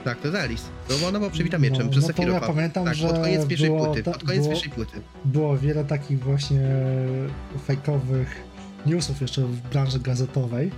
Tak, 0.04 0.22
to 0.22 0.28
jest 0.28 0.40
Alice. 0.40 0.64
No 0.90 0.96
bo 1.02 1.08
ona 1.08 1.20
była 1.20 1.32
przebita 1.32 1.58
mieczem 1.58 1.86
No, 1.86 1.92
przez 1.92 2.18
no 2.18 2.24
ja 2.28 2.40
pamiętam, 2.40 2.86
tak, 2.86 2.96
że 2.96 3.08
pod 3.08 3.18
koniec 3.20 3.48
pierwszej 3.48 3.70
było 3.70 3.86
płyty, 3.86 4.04
pod 4.04 4.24
koniec 4.24 4.42
było- 4.42 4.50
pierwszej 4.54 4.72
płyty. 4.72 5.02
Było 5.26 5.58
wiele 5.58 5.86
takich 5.86 6.20
właśnie 6.20 6.62
fejkowych 7.68 8.42
newsów 8.86 9.22
jeszcze 9.22 9.42
w 9.42 9.62
branży 9.62 10.00
gazetowej, 10.00 10.72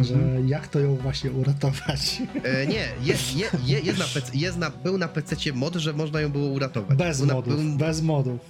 że 0.00 0.14
Mhm. 0.14 0.48
jak 0.48 0.68
to 0.68 0.80
ją 0.80 0.96
właśnie 0.96 1.30
uratować. 1.32 2.22
E, 2.44 2.66
nie, 2.66 2.88
jest, 3.02 3.36
je, 3.36 3.46
je, 3.64 3.80
jest 3.80 3.98
na 3.98 4.04
PC, 4.04 4.30
jest 4.34 4.58
na, 4.58 4.70
był 4.70 4.98
na 4.98 5.08
PC 5.08 5.36
mod, 5.54 5.74
że 5.74 5.92
można 5.92 6.20
ją 6.20 6.32
było 6.32 6.46
uratować. 6.48 6.98
Bez 6.98 7.18
Był 7.18 7.26
na, 7.26 7.34
modów, 7.34 7.56
był- 7.56 7.76
bez 7.78 8.02
modów. 8.02 8.40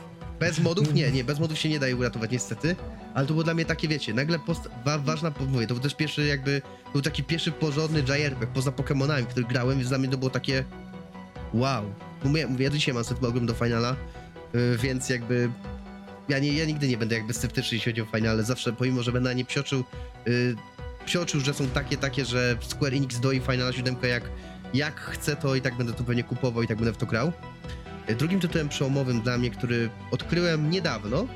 bez 0.41 0.59
modów? 0.59 0.95
Nie, 0.95 1.11
nie, 1.11 1.25
bez 1.25 1.39
modów 1.41 1.59
się 1.59 1.69
nie 1.69 1.79
daje 1.81 1.97
uratować 1.97 2.31
niestety, 2.31 2.77
ale 3.15 3.27
to 3.27 3.33
było 3.33 3.45
dla 3.45 3.55
mnie 3.55 3.65
takie, 3.65 3.89
wiecie, 3.89 4.15
nagle 4.15 4.39
post, 4.39 4.69
wa, 4.85 4.99
ważna, 4.99 5.33
mówię, 5.49 5.67
to 5.67 5.75
był 5.75 5.83
też 5.83 5.95
pierwszy 5.95 6.27
jakby, 6.27 6.63
był 6.93 7.03
taki 7.03 7.25
pierwszy 7.25 7.53
porządny 7.53 8.01
JRPG 8.01 8.47
poza 8.55 8.71
Pokémonami, 8.71 9.27
który 9.27 9.47
grałem, 9.47 9.77
więc 9.79 9.89
dla 9.89 9.99
mnie 9.99 10.09
to 10.09 10.19
było 10.19 10.31
takie 10.31 10.65
wow. 11.55 11.85
Mówię, 12.25 12.47
mówię 12.47 12.65
ja 12.65 12.71
dzisiaj 12.71 12.95
mam 12.95 13.05
setmogłem 13.05 13.47
do 13.47 13.55
finala, 13.55 13.97
y, 14.55 14.79
więc 14.79 15.09
jakby 15.09 15.51
ja, 16.29 16.39
nie, 16.39 16.53
ja 16.53 16.65
nigdy 16.65 16.89
nie 16.89 16.97
będę 16.97 17.15
jakby 17.15 17.33
sceptyczny, 17.35 17.77
jeśli 17.77 17.93
chodzi 17.93 18.03
o 18.03 18.05
finale, 18.05 18.43
zawsze, 18.43 18.73
pomimo, 18.73 19.03
że 19.03 19.13
będę 19.13 19.31
na 19.31 19.35
nie 19.35 19.45
psioczył, 19.45 19.85
y, 20.29 20.57
psioczył, 21.05 21.41
że 21.41 21.55
są 21.55 21.69
takie, 21.69 21.97
takie, 21.97 22.25
że 22.25 22.57
Square 22.61 22.95
Enix 22.95 23.21
doi 23.21 23.41
Finala 23.41 23.73
7 23.73 23.97
jak, 24.09 24.31
jak 24.75 25.01
chcę, 25.01 25.37
to 25.37 25.55
i 25.55 25.61
tak 25.61 25.77
będę 25.77 25.93
to 25.93 26.05
pewnie 26.05 26.25
kupował 26.25 26.63
i 26.63 26.69
tak 26.69 26.77
będę 26.77 26.93
w 26.93 26.97
to 26.97 27.07
grał. 27.07 27.33
Y, 28.11 28.15
Drugim 28.15 28.41
tytułem 28.41 28.69
przełomowym 28.69 29.21
dla 29.21 29.39
mnie, 29.39 29.51
który 29.51 29.91
odkryłem 30.11 30.71
niedawno, 30.71 31.27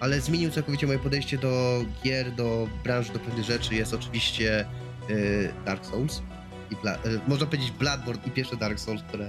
ale 0.00 0.20
zmienił 0.20 0.50
całkowicie 0.50 0.86
moje 0.86 0.98
podejście 0.98 1.38
do 1.38 1.84
gier, 2.04 2.34
do 2.34 2.68
branży, 2.84 3.12
do 3.12 3.18
pewnych 3.18 3.44
rzeczy, 3.44 3.74
jest 3.74 3.94
oczywiście 3.94 4.66
y, 5.10 5.52
Dark 5.64 5.86
Souls. 5.86 6.22
I 6.70 6.76
Bla, 6.76 6.94
y, 6.94 6.98
można 7.28 7.46
powiedzieć 7.46 7.70
Bloodborne 7.70 8.22
i 8.26 8.30
pierwsze 8.30 8.56
Dark 8.56 8.80
Souls, 8.80 9.02
które 9.02 9.28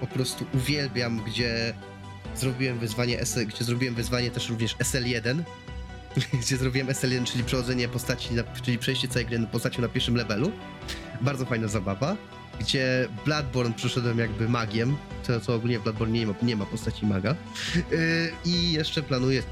po 0.00 0.06
prostu 0.06 0.46
uwielbiam, 0.54 1.20
gdzie 1.26 1.74
zrobiłem 2.36 2.78
wyzwanie, 2.78 3.18
gdzie 3.46 3.64
zrobiłem 3.64 3.94
wyzwanie 3.94 4.30
też 4.30 4.48
również 4.48 4.76
SL1, 4.76 5.42
gdzie 6.42 6.56
zrobiłem 6.56 6.86
SL1, 6.86 7.24
czyli 7.24 7.44
przechodzenie 7.44 7.88
postaci, 7.88 8.34
na, 8.34 8.42
czyli 8.42 8.78
przejście 8.78 9.08
całej 9.08 9.26
gry 9.26 9.46
postacią 9.52 9.82
na 9.82 9.88
pierwszym 9.88 10.16
levelu. 10.16 10.52
Bardzo 11.20 11.46
fajna 11.46 11.68
zabawa. 11.68 12.16
Gdzie 12.60 13.08
Bloodborne 13.24 13.74
przeszedłem 13.74 14.18
jakby 14.18 14.48
magiem, 14.48 14.96
co, 15.22 15.40
co 15.40 15.54
ogólnie 15.54 15.78
w 15.78 15.82
Bloodborne 15.82 16.18
nie 16.18 16.26
ma, 16.26 16.34
nie 16.42 16.56
ma 16.56 16.66
postaci 16.66 17.06
maga. 17.06 17.34
Yy, 17.74 18.32
I 18.44 18.72
jeszcze 18.72 19.02
planuję, 19.02 19.42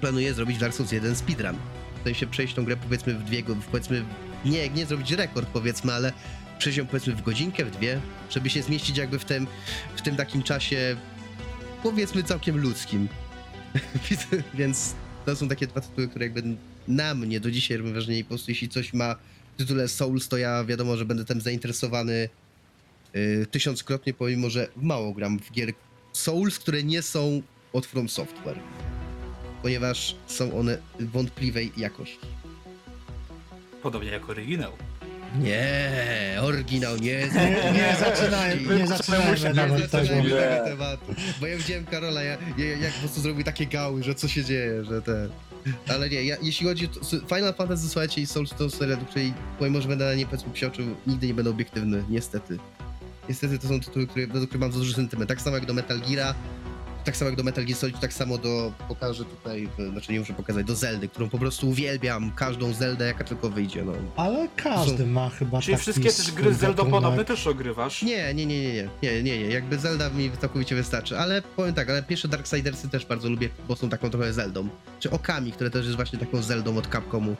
planuję 0.00 0.34
zrobić 0.34 0.58
Dark 0.58 0.74
Souls 0.74 0.92
1 0.92 1.16
speedrun. 1.16 1.56
W 2.00 2.04
sensie 2.04 2.26
przejść 2.26 2.54
tą 2.54 2.64
grę 2.64 2.76
powiedzmy 2.76 3.14
w 3.14 3.24
dwie, 3.24 3.42
powiedzmy, 3.70 4.04
nie, 4.44 4.68
nie 4.68 4.86
zrobić 4.86 5.10
rekord 5.10 5.48
powiedzmy, 5.48 5.92
ale 5.92 6.12
przejść 6.58 6.78
ją 6.78 6.86
powiedzmy 6.86 7.14
w 7.14 7.22
godzinkę, 7.22 7.64
w 7.64 7.70
dwie, 7.70 8.00
żeby 8.30 8.50
się 8.50 8.62
zmieścić 8.62 8.96
jakby 8.98 9.18
w 9.18 9.24
tym, 9.24 9.46
w 9.96 10.02
tym 10.02 10.16
takim 10.16 10.42
czasie 10.42 10.96
powiedzmy 11.84 12.22
całkiem 12.22 12.56
ludzkim. 12.56 13.08
Więc 14.54 14.94
to 15.26 15.36
są 15.36 15.48
takie 15.48 15.66
dwa 15.66 15.80
tytuły, 15.80 16.08
które 16.08 16.24
jakby 16.24 16.42
na 16.88 17.14
mnie 17.14 17.40
do 17.40 17.50
dzisiaj 17.50 17.76
robią 17.76 17.92
wrażenie 17.92 18.24
po 18.24 18.28
prostu 18.28 18.50
jeśli 18.50 18.68
coś 18.68 18.92
ma 18.92 19.14
w 19.54 19.56
tytule 19.56 19.88
Souls, 19.88 20.28
to 20.28 20.36
ja 20.36 20.64
wiadomo, 20.64 20.96
że 20.96 21.04
będę 21.04 21.24
tym 21.24 21.40
zainteresowany 21.40 22.28
yy, 23.14 23.46
tysiąckrotnie, 23.50 24.14
pomimo, 24.14 24.50
że 24.50 24.68
mało 24.76 25.12
gram 25.12 25.38
w 25.38 25.52
gier 25.52 25.72
Souls, 26.12 26.58
które 26.58 26.82
nie 26.82 27.02
są 27.02 27.42
od 27.72 27.86
From 27.86 28.08
Software. 28.08 28.58
Ponieważ 29.62 30.16
są 30.26 30.58
one 30.58 30.78
wątpliwej 31.00 31.72
jakości. 31.76 32.26
Podobnie 33.82 34.10
jak 34.10 34.28
oryginał. 34.28 34.72
Nie, 35.38 36.38
oryginał 36.42 36.96
nie 36.96 37.10
jest. 37.20 37.34
Nie, 37.34 37.72
nie 37.72 37.96
zaczynajmy, 38.00 38.78
nie 38.78 38.86
zaczynajmy 38.86 39.54
nawet 39.54 39.90
tego. 39.90 40.06
tego 40.08 40.64
tematu. 40.64 41.14
Bo 41.40 41.46
ja 41.46 41.56
widziałem 41.56 41.84
Karola, 41.86 42.22
ja, 42.22 42.36
ja, 42.58 42.64
jak 42.64 42.92
po 42.92 42.98
prostu 43.00 43.20
zrobił 43.20 43.44
takie 43.44 43.66
gały, 43.66 44.02
że 44.02 44.14
co 44.14 44.28
się 44.28 44.44
dzieje, 44.44 44.84
że 44.84 45.02
te... 45.02 45.28
Ale 45.88 46.10
nie, 46.10 46.24
ja, 46.24 46.36
jeśli 46.42 46.66
chodzi 46.66 46.86
o 46.86 46.88
to- 46.88 47.34
Final 47.36 47.54
Fantasy, 47.54 47.88
słuchajcie, 47.88 48.20
i 48.20 48.26
Souls 48.26 48.50
to 48.58 48.70
seria, 48.70 48.96
do 48.96 49.04
której 49.06 49.32
pomimo, 49.58 49.80
że 49.80 49.88
będę 49.88 50.04
na 50.04 50.14
nie 50.14 50.26
powiedzmy 50.26 50.52
psioczył, 50.52 50.84
nigdy 51.06 51.26
nie 51.26 51.34
będę 51.34 51.50
obiektywny, 51.50 52.04
niestety. 52.08 52.58
Niestety 53.28 53.58
to 53.58 53.68
są 53.68 53.80
tytuły, 53.80 54.06
które, 54.06 54.26
do 54.26 54.32
których 54.46 54.60
mam 54.60 54.72
za 54.72 54.78
duży 54.78 54.94
sentyment. 54.94 55.28
Tak 55.28 55.40
samo 55.40 55.56
jak 55.56 55.66
do 55.66 55.74
Metal 55.74 56.00
Geara, 56.00 56.34
tak 57.04 57.16
samo 57.16 57.28
jak 57.28 57.36
do 57.36 57.42
Metal 57.42 57.64
Gear 57.64 57.78
Solid, 57.78 58.00
tak 58.00 58.12
samo 58.12 58.38
do, 58.38 58.72
pokażę 58.88 59.24
tutaj, 59.24 59.68
znaczy 59.90 60.12
nie 60.12 60.20
muszę 60.20 60.34
pokazać, 60.34 60.66
do 60.66 60.74
Zeldy, 60.74 61.08
którą 61.08 61.28
po 61.28 61.38
prostu 61.38 61.68
uwielbiam, 61.68 62.32
każdą 62.32 62.72
Zeldę, 62.72 63.06
jaka 63.06 63.24
tylko 63.24 63.50
wyjdzie, 63.50 63.84
no. 63.84 63.92
Ale 64.16 64.48
każdy 64.56 65.06
ma 65.06 65.30
chyba 65.30 65.60
Czyli 65.60 65.72
taki 65.72 65.82
wszystkie 65.82 66.10
też 66.10 66.32
gry 66.32 66.54
Zelda-podobne 66.54 67.00
gatunek. 67.00 67.26
też 67.26 67.46
ogrywasz? 67.46 68.02
Nie, 68.02 68.34
nie, 68.34 68.46
nie, 68.46 68.62
nie, 68.62 68.72
nie, 68.72 68.88
nie, 69.02 69.22
nie, 69.22 69.38
nie, 69.38 69.46
jakby 69.46 69.78
Zelda 69.78 70.10
mi 70.10 70.30
całkowicie 70.40 70.74
wystarczy, 70.74 71.18
ale 71.18 71.42
powiem 71.42 71.74
tak, 71.74 71.90
ale 71.90 72.02
pierwsze 72.02 72.28
Darksidersy 72.28 72.88
też 72.88 73.06
bardzo 73.06 73.28
lubię, 73.28 73.48
bo 73.68 73.76
są 73.76 73.88
taką 73.88 74.10
trochę 74.10 74.32
Zeldą, 74.32 74.68
czy 75.00 75.10
Okami, 75.10 75.52
które 75.52 75.70
też 75.70 75.84
jest 75.84 75.96
właśnie 75.96 76.18
taką 76.18 76.42
Zeldą 76.42 76.76
od 76.78 76.86
Capcomu, 76.86 77.36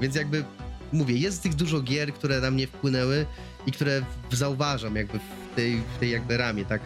więc 0.00 0.14
jakby, 0.14 0.44
mówię, 0.92 1.16
jest 1.16 1.42
tych 1.42 1.54
dużo 1.54 1.80
gier, 1.80 2.14
które 2.14 2.40
na 2.40 2.50
mnie 2.50 2.66
wpłynęły 2.66 3.26
i 3.66 3.72
które 3.72 4.02
zauważam 4.32 4.96
jakby 4.96 5.18
w 5.18 5.56
tej, 5.56 5.82
w 5.96 5.98
tej 6.00 6.10
jakby 6.10 6.36
ramie, 6.36 6.64
tak, 6.64 6.80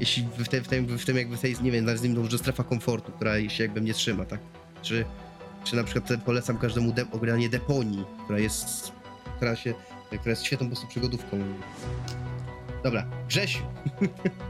jeśli 0.00 0.22
w, 0.38 0.48
tej, 0.48 0.60
w, 0.60 0.68
tym, 0.68 0.86
w 0.98 1.04
tym 1.04 1.16
jakby 1.16 1.36
tej, 1.36 1.56
nie 1.62 1.70
wiem, 1.70 1.84
nazwijmy 1.84 2.16
to 2.16 2.22
może 2.22 2.38
strefa 2.38 2.64
komfortu, 2.64 3.12
która 3.12 3.48
się 3.48 3.62
jakby 3.62 3.80
mnie 3.80 3.94
trzyma, 3.94 4.24
tak, 4.24 4.40
czy, 4.82 5.04
czy 5.64 5.76
na 5.76 5.84
przykład 5.84 6.22
polecam 6.24 6.58
każdemu 6.58 6.92
de- 6.92 7.10
ogranie 7.12 7.48
Deponii, 7.48 8.04
która 8.24 8.38
jest, 8.38 8.92
która 9.36 9.56
się, 9.56 9.74
która 10.08 10.30
jest 10.30 10.44
świetną 10.44 10.66
po 10.66 10.70
prostu 10.70 10.88
przygodówką. 10.88 11.38
Dobra, 12.84 13.06
Grzesiu. 13.28 13.62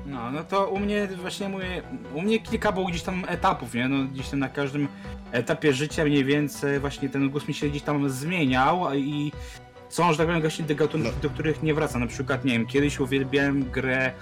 No, 0.06 0.30
no 0.30 0.44
to 0.44 0.68
u 0.68 0.78
mnie 0.78 1.08
właśnie 1.20 1.48
mówię, 1.48 1.82
u 2.14 2.22
mnie 2.22 2.40
kilka 2.40 2.72
było 2.72 2.86
gdzieś 2.86 3.02
tam 3.02 3.24
etapów, 3.28 3.74
nie? 3.74 3.88
No 3.88 4.04
gdzieś 4.04 4.28
tam 4.28 4.38
na 4.38 4.48
każdym 4.48 4.88
etapie 5.32 5.72
życia 5.72 6.04
mniej 6.04 6.24
więcej 6.24 6.80
właśnie 6.80 7.08
ten 7.08 7.30
gust 7.30 7.48
mi 7.48 7.54
się 7.54 7.68
gdzieś 7.68 7.82
tam 7.82 8.10
zmieniał 8.10 8.94
i 8.94 9.32
są, 9.90 10.12
że 10.12 10.18
tak 10.18 10.26
powiem, 10.26 10.40
właśnie 10.40 10.64
te 10.64 10.74
gatunki, 10.74 11.08
No. 11.08 11.12
do 11.22 11.30
których 11.30 11.62
nie 11.62 11.74
wracam. 11.74 12.00
Na 12.00 12.06
przykład, 12.06 12.44
nie 12.44 12.52
wiem, 12.52 12.66
kiedyś 12.66 13.00
uwielbiałem 13.00 13.70
grę, 13.70 14.06
e, 14.06 14.12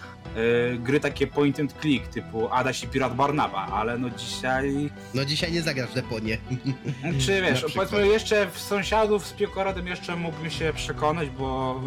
gry 0.78 1.00
takie 1.00 1.26
point 1.26 1.60
and 1.60 1.74
click 1.80 2.08
typu 2.08 2.48
Adaś 2.52 2.84
i 2.84 2.88
Pirat 2.88 3.14
Barnaba, 3.16 3.66
ale 3.66 3.98
no 3.98 4.10
dzisiaj 4.10 4.90
No 5.14 5.24
dzisiaj 5.24 5.52
nie 5.52 5.62
zagrasz 5.62 5.90
w 5.90 5.94
Deponie. 5.94 6.38
Czy 7.26 7.42
wiesz, 7.42 7.64
powiedzmy 7.74 8.06
jeszcze 8.08 8.46
w 8.50 8.58
sąsiadów 8.58 9.26
z 9.26 9.32
Piokoradem 9.32 9.86
jeszcze 9.86 10.16
mógłbym 10.16 10.50
się 10.50 10.72
przekonać, 10.76 11.28
bo 11.30 11.80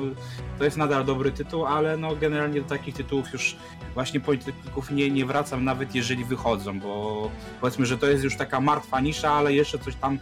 to 0.58 0.64
jest 0.66 0.78
nadal 0.78 1.06
dobry 1.06 1.32
tytuł, 1.32 1.66
ale 1.66 1.98
no 1.98 2.16
generalnie 2.16 2.62
do 2.62 2.68
takich 2.68 2.96
tytułów 2.96 3.34
już 3.34 3.56
właśnie 3.94 4.20
polityków 4.20 4.92
nie, 4.92 5.10
nie 5.12 5.26
wracam, 5.26 5.64
nawet 5.66 5.96
jeżeli 5.96 6.26
wychodzą, 6.26 6.80
bo 6.80 7.32
powiedzmy, 7.62 7.86
że 7.86 7.98
to 7.98 8.08
jest 8.08 8.24
już 8.24 8.36
taka 8.38 8.62
martwa 8.62 9.00
nisza, 9.00 9.32
ale 9.32 9.54
jeszcze 9.54 9.80
coś 9.80 9.96
tam 9.96 10.20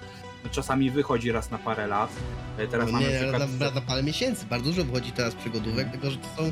czasami 0.51 0.91
wychodzi 0.91 1.31
raz 1.31 1.51
na 1.51 1.57
parę 1.57 1.87
lat. 1.87 2.09
E, 2.57 2.67
Teraz 2.67 2.85
No 2.87 2.91
mamy 2.93 3.07
nie, 3.09 3.15
przykład... 3.19 3.41
ale 3.41 3.47
na, 3.47 3.71
na 3.71 3.81
parę 3.81 4.03
miesięcy. 4.03 4.45
Bardzo 4.49 4.65
dużo 4.69 4.83
wychodzi 4.83 5.11
teraz 5.11 5.35
przygodówek, 5.35 5.91
tylko 5.91 6.11
że 6.11 6.17
to 6.17 6.27
są 6.43 6.51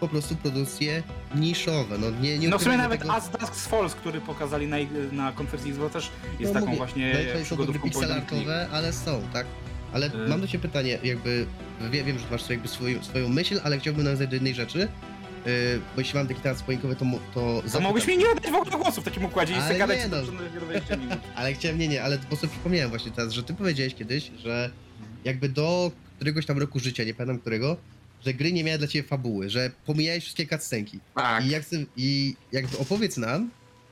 po 0.00 0.08
prostu 0.08 0.36
produkcje 0.36 1.02
niszowe. 1.34 1.98
No 1.98 2.06
nie, 2.10 2.38
nie 2.38 2.48
No 2.48 2.58
w 2.58 2.62
sumie 2.62 2.76
nawet 2.76 3.00
tego. 3.00 3.14
As 3.14 3.30
Dusk 3.30 3.54
Falls, 3.54 3.94
który 3.94 4.20
pokazali 4.20 4.66
na, 4.66 4.76
na 5.12 5.32
konferencji 5.32 5.70
Xbox 5.70 5.92
też 5.92 6.10
jest 6.40 6.54
No 6.54 6.60
taką 6.60 6.66
mówię, 6.66 6.78
właśnie 6.78 7.12
są 7.14 7.32
gry 7.32 7.42
przygodówką 7.44 7.72
click. 7.82 7.84
pixelartowe, 7.98 8.68
ale 8.72 8.92
są, 8.92 9.22
tak? 9.32 9.46
Ale 9.92 10.06
Y. 10.06 10.28
mam 10.28 10.40
do 10.40 10.46
ciebie 10.48 10.62
pytanie, 10.62 10.98
jakby 11.04 11.46
wie, 11.90 12.04
wiem, 12.04 12.18
że 12.18 12.24
masz 12.30 12.50
jakby 12.50 12.68
swoją, 12.68 13.02
swoją 13.04 13.28
myśl, 13.28 13.60
ale 13.64 13.78
chciałbym 13.78 14.04
nawiązać 14.04 14.28
do 14.28 14.36
jednej 14.36 14.54
rzeczy. 14.54 14.88
Yy, 15.46 15.80
bo 15.94 16.00
jeśli 16.00 16.18
mam 16.18 16.28
taki 16.28 16.40
temat 16.40 16.58
społeczny, 16.58 16.96
to, 16.96 17.04
to 17.34 17.56
zapytam. 17.56 17.82
mogłeś 17.82 18.06
mi 18.06 18.18
nie 18.18 18.30
oddać 18.30 18.50
w 18.52 18.54
ogóle 18.54 18.78
głosu 18.78 19.00
w 19.00 19.04
takim 19.04 19.24
układzie 19.24 19.52
i 19.52 19.56
Ale 19.56 19.66
sobie 19.66 19.78
gadać 19.78 19.98
nie, 19.98 20.08
no. 20.08 20.16
do 20.22 20.32
20 20.66 20.96
minut. 20.96 21.18
Ale 21.34 21.54
chciałem, 21.54 21.78
nie, 21.78 21.88
nie, 21.88 22.02
ale 22.02 22.18
po 22.18 22.26
prostu 22.26 22.48
przypomniałem 22.48 22.90
właśnie 22.90 23.12
teraz, 23.12 23.32
że 23.32 23.42
ty 23.42 23.54
powiedziałeś 23.54 23.94
kiedyś, 23.94 24.30
że 24.44 24.70
jakby 25.24 25.48
do 25.48 25.92
któregoś 26.16 26.46
tam 26.46 26.58
roku 26.58 26.78
życia, 26.80 27.04
nie 27.04 27.14
pamiętam 27.14 27.38
którego, 27.38 27.76
że 28.26 28.34
gry 28.34 28.52
nie 28.52 28.64
miały 28.64 28.78
dla 28.78 28.86
ciebie 28.88 29.08
fabuły, 29.08 29.50
że 29.50 29.70
pomijałeś 29.86 30.24
wszystkie 30.24 30.46
cutscenki. 30.46 30.98
Tak. 31.14 31.44
I, 31.46 31.48
jak 31.48 31.62
chcę, 31.62 31.76
I 31.96 32.36
jakby 32.52 32.78
opowiedz 32.78 33.16
nam, 33.16 33.50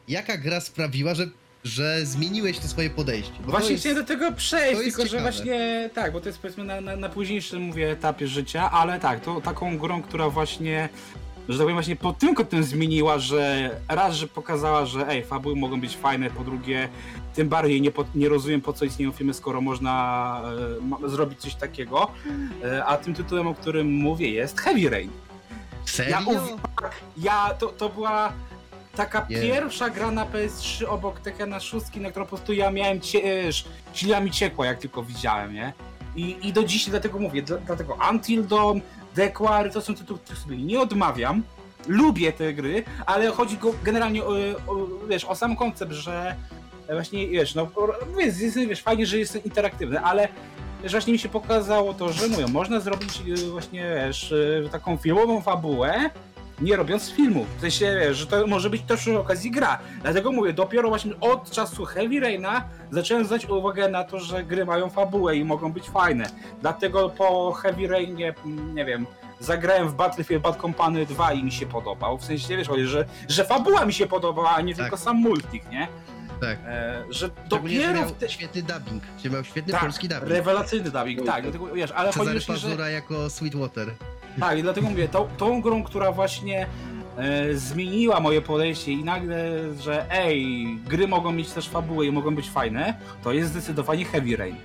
jaka 0.09 0.36
gra 0.36 0.60
sprawiła, 0.60 1.14
że, 1.14 1.27
że 1.64 2.06
zmieniłeś 2.06 2.59
to 2.59 2.68
swoje 2.68 2.90
podejście. 2.90 3.32
Właśnie 3.44 3.70
jest- 3.70 3.82
chciałem 3.82 3.98
do 3.98 4.05
tego 4.05 4.32
przejść, 4.32 4.82
tylko 4.82 5.02
że 5.02 5.09
ciekawe. 5.09 5.31
właśnie 5.31 5.90
tak, 5.94 6.12
bo 6.12 6.20
to 6.20 6.28
jest 6.28 6.39
powiedzmy 6.39 6.64
na, 6.64 6.81
na, 6.81 6.97
na 6.97 7.09
późniejszym 7.09 7.62
mówię 7.62 7.90
etapie 7.90 8.28
życia, 8.28 8.70
ale 8.70 9.01
tak, 9.01 9.20
to 9.20 9.40
taką 9.40 9.78
grą, 9.78 10.02
która 10.02 10.28
właśnie, 10.31 10.89
że 11.52 11.59
tak 11.59 11.64
powiem 11.64 11.77
właśnie 11.77 11.97
pod 11.97 12.18
tym 12.18 12.35
kątem 12.35 12.64
zmieniła, 12.64 13.18
że 13.18 13.70
raz, 13.89 14.14
że 14.14 14.27
pokazała, 14.27 14.86
że 14.86 15.09
ej, 15.09 15.24
fabuły 15.24 15.56
mogą 15.56 15.81
być 15.81 15.97
fajne, 15.97 16.31
po 16.31 16.44
drugie, 16.44 16.89
tym 17.35 17.48
bardziej 17.48 17.81
nie, 17.81 17.90
po, 17.90 18.05
nie 18.14 18.28
rozumiem 18.28 18.60
po 18.60 18.72
co 18.72 18.85
istnieją 18.85 19.12
filmy, 19.12 19.35
skoro 19.35 19.60
można 19.60 20.43
e, 20.81 20.85
ma, 20.85 21.09
zrobić 21.09 21.39
coś 21.40 21.55
takiego, 21.55 22.10
e, 22.64 22.85
a 22.85 22.97
tym 22.97 23.14
tytułem, 23.14 23.47
o 23.47 23.55
którym 23.55 23.93
mówię 23.93 24.31
jest 24.31 24.60
Heavy 24.60 24.90
Rain. 24.90 25.10
Serio? 25.85 26.10
Ja 26.10 26.20
uwi- 26.20 26.56
Ja, 27.16 27.55
to, 27.59 27.66
to 27.66 27.89
była 27.89 28.32
taka 28.97 29.27
Nie. 29.31 29.43
pierwsza 29.43 29.90
gra 29.90 30.10
na 30.10 30.27
PS3 30.27 30.85
obok 30.89 31.20
Tekkena 31.20 31.60
6, 31.60 31.86
na 31.97 32.10
którą 32.10 32.24
po 32.27 32.28
prostu 32.36 32.52
ja 32.52 32.70
miałem 32.70 33.01
cie, 33.01 33.18
e, 33.24 33.51
źle 33.94 34.20
mi 34.20 34.31
ciekło, 34.31 34.64
jak 34.64 34.78
tylko 34.78 35.02
widziałem, 35.02 35.55
nie? 35.55 35.72
I, 36.16 36.36
I 36.48 36.52
do 36.52 36.64
dziś 36.64 36.90
dlatego 36.90 37.18
mówię, 37.18 37.43
dla, 37.43 37.56
dlatego 37.59 37.98
Until 38.10 38.47
Dawn, 38.47 38.78
Dequary, 39.15 39.70
to 39.70 39.81
są 39.81 39.95
tytuły, 39.95 40.19
których 40.19 40.39
sobie 40.39 40.57
nie 40.57 40.81
odmawiam. 40.81 41.43
Lubię 41.89 42.32
te 42.32 42.55
gry, 42.55 42.85
ale 43.07 43.31
chodzi 43.31 43.59
generalnie 43.85 44.24
o, 44.24 44.32
o, 44.66 44.87
wiesz, 45.09 45.24
o 45.24 45.35
sam 45.35 45.57
koncept, 45.57 45.93
że 45.93 46.37
właśnie, 46.93 47.28
wiesz, 47.28 47.55
no, 47.55 47.69
jest, 48.19 48.59
wiesz, 48.59 48.82
fajnie, 48.82 49.07
że 49.07 49.19
jest 49.19 49.47
interaktywny, 49.47 50.01
ale 50.01 50.28
że 50.85 50.91
właśnie 50.91 51.12
mi 51.12 51.19
się 51.19 51.28
pokazało 51.28 51.95
to, 51.95 52.12
że 52.12 52.28
mówią, 52.28 52.49
można 52.49 52.81
zrobić 52.81 53.23
y, 53.27 53.51
właśnie, 53.51 54.05
wiesz, 54.07 54.32
y, 54.32 54.69
taką 54.73 54.97
filmową 54.97 55.41
fabułę, 55.41 56.11
nie 56.61 56.77
robiąc 56.77 57.11
filmu. 57.11 57.47
W 57.59 57.61
sensie, 57.61 57.97
wiesz, 58.01 58.16
że 58.19 58.27
to 58.27 58.47
może 58.47 58.70
być 58.70 58.82
też 58.82 59.01
przy 59.01 59.19
okazji 59.19 59.51
gra. 59.51 59.78
Dlatego 60.03 60.32
mówię, 60.32 60.53
dopiero 60.53 60.89
właśnie 60.89 61.12
od 61.20 61.51
czasu 61.51 61.85
Heavy 61.85 62.20
Raina 62.20 62.65
zacząłem 62.91 63.24
zwracać 63.24 63.51
uwagę 63.51 63.89
na 63.89 64.05
to, 64.05 64.20
że 64.20 64.45
gry 64.45 64.65
mają 64.65 64.91
fabułę 64.91 65.37
i 65.37 65.45
mogą 65.45 65.73
być 65.73 65.91
fajne. 65.91 66.31
Dlatego 66.61 67.09
po 67.09 67.53
Heavy 67.53 67.87
Rainie, 67.89 68.35
mm, 68.45 68.74
nie 68.74 68.85
wiem, 68.85 69.07
zagrałem 69.41 69.89
w 69.89 69.95
Battlefield 69.95 70.43
Bad 70.43 70.61
Company 70.61 71.07
2 71.07 71.32
i 71.32 71.45
mi 71.45 71.53
się 71.53 71.66
podobał. 71.66 72.19
W 72.19 72.24
sensie, 72.24 72.57
wiesz, 72.57 72.69
chodzi, 72.69 72.85
że, 72.87 73.05
że 73.28 73.45
fabuła 73.45 73.87
mi 73.87 73.93
się 73.93 74.07
podobała, 74.07 74.51
a 74.51 74.61
nie 74.61 74.74
Tak. 74.74 74.82
tylko 74.85 74.97
sam 74.97 75.16
multik, 75.16 75.70
nie? 75.70 75.89
Tak. 76.41 76.59
E, 76.66 77.05
że 77.11 77.31
dopiero 77.49 77.95
miał 77.95 78.09
w 78.09 78.12
te... 78.12 78.28
świetny 78.28 78.62
dubbing, 78.62 79.03
że 79.24 79.31
miał 79.31 79.45
świetny 79.45 79.73
Tak, 79.73 79.81
polski 79.82 80.09
dubbing. 80.09 80.28
rewelacyjny 80.31 80.91
dubbing, 80.91 81.27
tak, 81.27 81.43
dlatego, 81.43 81.66
wiesz, 81.66 81.91
ale 81.91 82.12
chodzi 82.12 82.41
Cezary 82.41 82.77
że... 82.77 82.93
Jako 82.93 83.31
Sweetwater. 83.31 83.89
Tak, 84.40 84.59
i 84.59 84.62
dlatego 84.62 84.90
mówię, 84.90 85.09
tą, 85.09 85.28
tą 85.36 85.61
grą, 85.61 85.82
która 85.82 86.12
właśnie 86.12 86.66
e, 87.16 87.55
zmieniła 87.55 88.20
moje 88.20 88.43
podejście 88.43 88.93
i 88.93 89.05
nagle, 89.05 89.44
że 89.81 90.11
ej, 90.11 90.66
gry 90.86 91.09
mogą 91.09 91.32
mieć 91.32 91.51
też 91.51 91.69
fabułę 91.69 92.07
i 92.07 92.12
mogą 92.12 92.35
być 92.35 92.51
fajne, 92.51 92.94
to 93.23 93.32
jest 93.32 93.51
zdecydowanie 93.51 94.05
Heavy 94.05 94.36
Rain. 94.36 94.57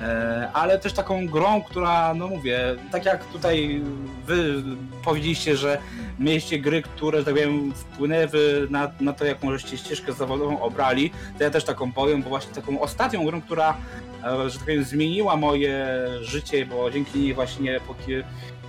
E, 0.00 0.48
ale 0.52 0.78
też 0.78 0.92
taką 0.92 1.26
grą, 1.26 1.62
która, 1.62 2.14
no 2.14 2.28
mówię, 2.28 2.76
tak 2.90 3.04
jak 3.04 3.24
tutaj 3.24 3.82
wy 4.26 4.62
powiedzieliście, 5.04 5.56
że 5.56 5.78
mieliście 6.18 6.58
gry, 6.58 6.82
które, 6.82 7.18
że 7.18 7.24
tak 7.24 7.34
powiem, 7.34 7.72
wpłynęły 7.74 8.66
na, 8.70 8.90
na 9.00 9.12
to, 9.12 9.24
jaką 9.24 9.52
żeście 9.52 9.76
ścieżkę 9.76 10.12
zawodową 10.12 10.60
obrali, 10.60 11.10
to 11.38 11.44
ja 11.44 11.50
też 11.50 11.64
taką 11.64 11.92
powiem, 11.92 12.22
bo 12.22 12.28
właśnie 12.28 12.54
taką 12.54 12.80
ostatnią 12.80 13.24
grą, 13.24 13.42
która, 13.42 13.76
e, 14.24 14.50
że 14.50 14.56
tak 14.56 14.66
powiem, 14.66 14.84
zmieniła 14.84 15.36
moje 15.36 15.86
życie, 16.20 16.66
bo 16.66 16.90
dzięki 16.90 17.18
niej 17.18 17.34
właśnie 17.34 17.80
po, 17.86 17.94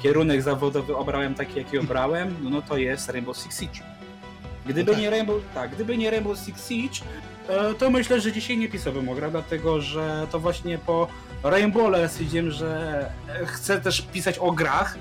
kierunek 0.04 0.42
zawodowy 0.42 0.96
obrałem 0.98 1.36
taki, 1.36 1.58
jaki 1.58 1.78
obrałem, 1.78 2.36
no, 2.44 2.50
no 2.50 2.62
to 2.62 2.78
jest 2.78 3.10
Rainbow 3.10 3.38
Six 3.38 3.60
Siege. 3.60 3.80
Gdyby 4.66 4.84
No 4.84 4.92
tak. 4.94 5.02
nie 5.02 5.10
Rainbow, 5.10 5.42
tak, 5.54 5.72
gdyby 5.72 5.98
nie 5.98 6.12
Rainbow 6.12 6.38
Six 6.40 6.70
Siege, 6.70 7.00
e, 7.50 7.74
to 7.74 7.90
myślę, 7.90 8.22
że 8.22 8.32
dzisiaj 8.32 8.58
nie 8.58 8.70
pisałbym 8.70 9.10
o 9.10 9.16
grę, 9.16 9.32
dlatego 9.32 9.82
że 9.82 10.28
to 10.32 10.40
właśnie 10.40 10.78
po 10.78 11.08
Rainbowle 11.44 12.10
stwierdziłem, 12.10 12.52
że 12.52 13.00
e, 13.30 13.46
chcę 13.46 13.82
też 13.82 14.02
pisać 14.02 14.38
o 14.40 14.52
grach. 14.52 14.98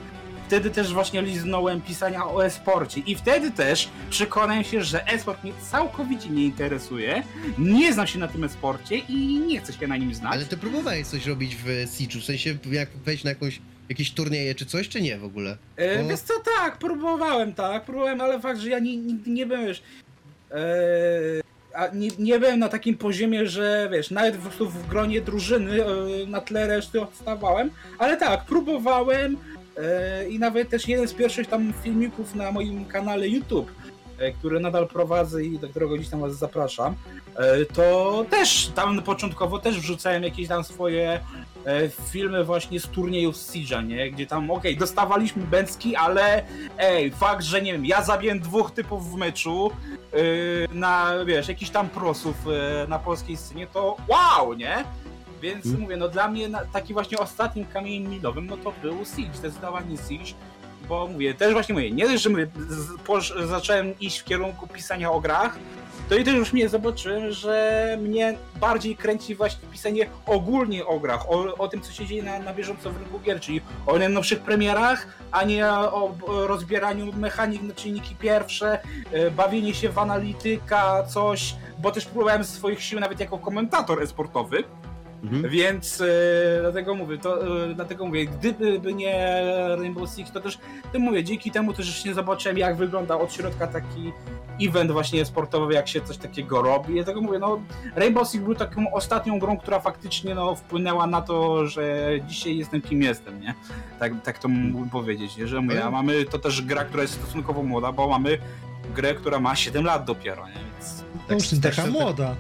Wtedy 0.46 0.70
też 0.70 0.92
właśnie 0.92 1.22
liznąłem 1.22 1.80
pisania 1.80 2.26
o 2.26 2.44
e-sporcie 2.44 3.00
i 3.00 3.14
wtedy 3.14 3.50
też 3.50 3.88
przekonałem 4.10 4.64
się, 4.64 4.82
że 4.84 5.06
e-sport 5.06 5.44
mnie 5.44 5.52
całkowicie 5.70 6.28
nie 6.30 6.44
interesuje, 6.44 7.22
nie 7.58 7.92
znam 7.92 8.06
się 8.06 8.18
na 8.18 8.28
tym 8.28 8.44
e-sporcie 8.44 8.96
i 8.98 9.38
nie 9.40 9.60
chcę 9.60 9.72
się 9.72 9.86
na 9.86 9.96
nim 9.96 10.14
znać. 10.14 10.32
Ale 10.32 10.44
ty 10.44 10.56
próbowałeś 10.56 11.06
coś 11.06 11.26
robić 11.26 11.56
w 11.56 11.66
Siege'u, 11.66 12.20
w 12.20 12.24
sensie 12.24 12.56
jak 12.70 12.88
wejść 13.04 13.24
na 13.24 13.30
jakąś, 13.30 13.60
jakieś 13.88 14.10
turnieje 14.12 14.54
czy 14.54 14.66
coś, 14.66 14.88
czy 14.88 15.00
nie 15.00 15.18
w 15.18 15.24
ogóle? 15.24 15.56
E, 15.76 16.02
Bo- 16.02 16.08
Wiesz 16.08 16.20
co, 16.20 16.34
tak, 16.58 16.78
próbowałem, 16.78 17.54
tak, 17.54 17.84
próbowałem, 17.84 18.20
ale 18.20 18.40
fakt, 18.40 18.60
że 18.60 18.70
ja 18.70 18.78
ni- 18.78 18.96
nigdy 18.96 19.30
nie 19.30 19.46
byłem, 19.46 19.66
wiesz, 19.66 19.82
e, 20.50 20.56
a 21.74 21.86
nie, 21.94 22.08
nie 22.18 22.38
byłem 22.38 22.58
na 22.58 22.68
takim 22.68 22.96
poziomie, 22.98 23.46
że 23.46 23.88
wiesz, 23.92 24.10
nawet 24.10 24.36
prostu 24.36 24.70
w 24.70 24.88
gronie 24.88 25.20
drużyny 25.20 25.84
e, 25.84 25.86
na 26.26 26.40
tle 26.40 26.66
reszty 26.66 27.00
odstawałem, 27.00 27.70
ale 27.98 28.16
tak, 28.16 28.44
próbowałem 28.44 29.36
e, 29.76 30.28
i 30.28 30.38
nawet 30.38 30.68
też 30.68 30.88
jeden 30.88 31.08
z 31.08 31.14
pierwszych 31.14 31.46
tam 31.46 31.72
filmików 31.82 32.34
na 32.34 32.52
moim 32.52 32.84
kanale 32.84 33.28
YouTube, 33.28 33.72
e, 34.18 34.32
który 34.32 34.60
nadal 34.60 34.88
prowadzę 34.88 35.44
i 35.44 35.58
do 35.58 35.68
którego 35.68 35.94
gdzieś 35.96 36.08
tam 36.08 36.20
was 36.20 36.36
zapraszam, 36.38 36.94
to 37.74 38.26
też 38.30 38.70
tam 38.74 39.02
początkowo 39.02 39.58
też 39.58 39.80
wrzucałem 39.80 40.22
jakieś 40.22 40.48
tam 40.48 40.64
swoje 40.64 41.20
filmy 42.10 42.44
właśnie 42.44 42.80
z 42.80 42.88
turniejów 42.88 43.36
Siege'a, 43.36 43.86
nie? 43.86 44.10
Gdzie 44.10 44.26
tam, 44.26 44.50
okej, 44.50 44.76
dostawaliśmy 44.76 45.42
bęcki, 45.42 45.96
ale 45.96 46.42
ej, 46.78 47.10
fakt, 47.10 47.44
że 47.44 47.62
nie 47.62 47.72
wiem, 47.72 47.86
ja 47.86 48.02
zabiłem 48.02 48.40
dwóch 48.40 48.70
typów 48.70 49.10
w 49.10 49.16
meczu 49.16 49.70
yy, 50.12 50.20
na, 50.72 51.12
wiesz, 51.24 51.48
jakichś 51.48 51.70
tam 51.70 51.88
prosów 51.88 52.36
yy, 52.46 52.88
na 52.88 52.98
polskiej 52.98 53.36
scenie, 53.36 53.66
to 53.66 53.96
wow, 54.08 54.54
nie? 54.54 54.84
Więc 55.42 55.66
Mm. 55.66 55.80
mówię, 55.80 55.96
no 55.96 56.08
dla 56.08 56.28
mnie 56.28 56.48
na, 56.48 56.64
taki 56.72 56.92
właśnie 56.92 57.18
ostatnim 57.18 57.66
kamieniem 57.66 58.10
milowym, 58.10 58.46
no 58.46 58.56
to 58.56 58.72
był 58.82 59.04
Siege, 59.16 59.34
zdecydowanie 59.34 59.96
Siege, 60.08 60.34
bo 60.88 61.06
mówię, 61.06 61.34
też 61.34 61.52
właśnie 61.52 61.74
mówię, 61.74 61.90
nie 61.90 62.08
dość, 62.08 62.22
że 62.22 62.30
mówię, 62.30 62.46
z, 62.68 63.00
posz, 63.06 63.34
zacząłem 63.46 63.98
iść 64.00 64.18
w 64.18 64.24
kierunku 64.24 64.66
pisania 64.66 65.10
o 65.10 65.20
grach, 65.20 65.58
to 66.08 66.14
i 66.14 66.24
też 66.24 66.34
już 66.34 66.52
mnie 66.52 66.68
zobaczyłem, 66.68 67.32
że 67.32 67.98
mnie 68.02 68.36
bardziej 68.60 68.96
kręci 68.96 69.34
właśnie 69.34 69.68
pisanie 69.68 70.06
ogólnie 70.26 70.86
o 70.86 71.00
grach, 71.00 71.30
o, 71.30 71.54
o 71.58 71.68
tym, 71.68 71.80
co 71.80 71.92
się 71.92 72.06
dzieje 72.06 72.22
na, 72.22 72.38
na 72.38 72.54
bieżąco 72.54 72.90
w 72.90 72.96
rynku 72.96 73.20
gier, 73.20 73.40
czyli 73.40 73.60
o 73.86 73.98
najnowszych 73.98 74.40
premierach, 74.40 75.06
a 75.32 75.44
nie 75.44 75.66
o, 75.66 76.14
o 76.26 76.46
rozbieraniu 76.46 77.12
mechanik 77.12 77.62
na 77.62 77.74
czynniki 77.74 78.16
pierwsze, 78.16 78.78
e, 79.12 79.30
bawienie 79.30 79.74
się 79.74 79.88
w 79.88 79.98
analityka, 79.98 81.02
coś, 81.02 81.54
bo 81.78 81.90
też 81.90 82.06
próbowałem 82.06 82.44
swoich 82.44 82.82
sił 82.82 83.00
nawet 83.00 83.20
jako 83.20 83.38
komentator 83.38 84.02
e-sportowy, 84.02 84.64
Mhm. 85.24 85.50
Więc 85.50 86.00
e, 86.00 86.06
dlatego 86.60 86.94
mówię, 86.94 87.18
to 87.18 87.64
e, 87.64 87.74
dlatego 87.74 88.06
mówię, 88.06 88.26
gdyby 88.26 88.80
by 88.80 88.94
nie 88.94 89.40
Rainbow 89.78 90.10
Six, 90.10 90.32
to 90.32 90.40
też 90.40 90.58
tym 90.92 91.02
mówię, 91.02 91.24
dzięki 91.24 91.50
temu 91.50 91.72
też 91.72 91.86
już 91.86 92.04
nie 92.04 92.14
zobaczyłem 92.14 92.58
jak 92.58 92.76
wygląda 92.76 93.18
od 93.18 93.32
środka 93.32 93.66
taki 93.66 94.12
event 94.62 94.90
właśnie 94.90 95.24
sportowy, 95.24 95.74
jak 95.74 95.88
się 95.88 96.00
coś 96.00 96.16
takiego 96.16 96.62
robi. 96.62 96.94
Dlatego 96.94 97.20
mówię, 97.20 97.38
no 97.38 97.60
Rainbow 97.96 98.28
Six 98.28 98.44
był 98.44 98.54
taką 98.54 98.92
ostatnią 98.92 99.38
grą, 99.38 99.56
która 99.58 99.80
faktycznie 99.80 100.34
no, 100.34 100.54
wpłynęła 100.54 101.06
na 101.06 101.22
to, 101.22 101.66
że 101.66 102.08
dzisiaj 102.26 102.56
jestem 102.56 102.82
kim 102.82 103.02
jestem, 103.02 103.40
nie? 103.40 103.54
Tak, 103.98 104.12
tak 104.22 104.38
to 104.38 104.48
mógłbym 104.48 104.90
powiedzieć, 104.90 105.36
nie? 105.36 105.48
że 105.48 105.60
mówię, 105.60 105.84
a 105.84 105.90
mamy 105.90 106.24
to 106.24 106.38
też 106.38 106.62
gra, 106.62 106.84
która 106.84 107.02
jest 107.02 107.14
stosunkowo 107.14 107.62
młoda, 107.62 107.92
bo 107.92 108.08
mamy 108.08 108.38
grę, 108.94 109.14
która 109.14 109.40
ma 109.40 109.56
7 109.56 109.84
lat 109.84 110.04
dopiero, 110.04 110.48
nie? 110.48 110.54
Więc 110.54 111.04
To 111.28 111.34
już 111.34 111.52
nie 111.52 111.60
tak 111.60 111.74
taka 111.74 111.90
młoda. 111.90 112.34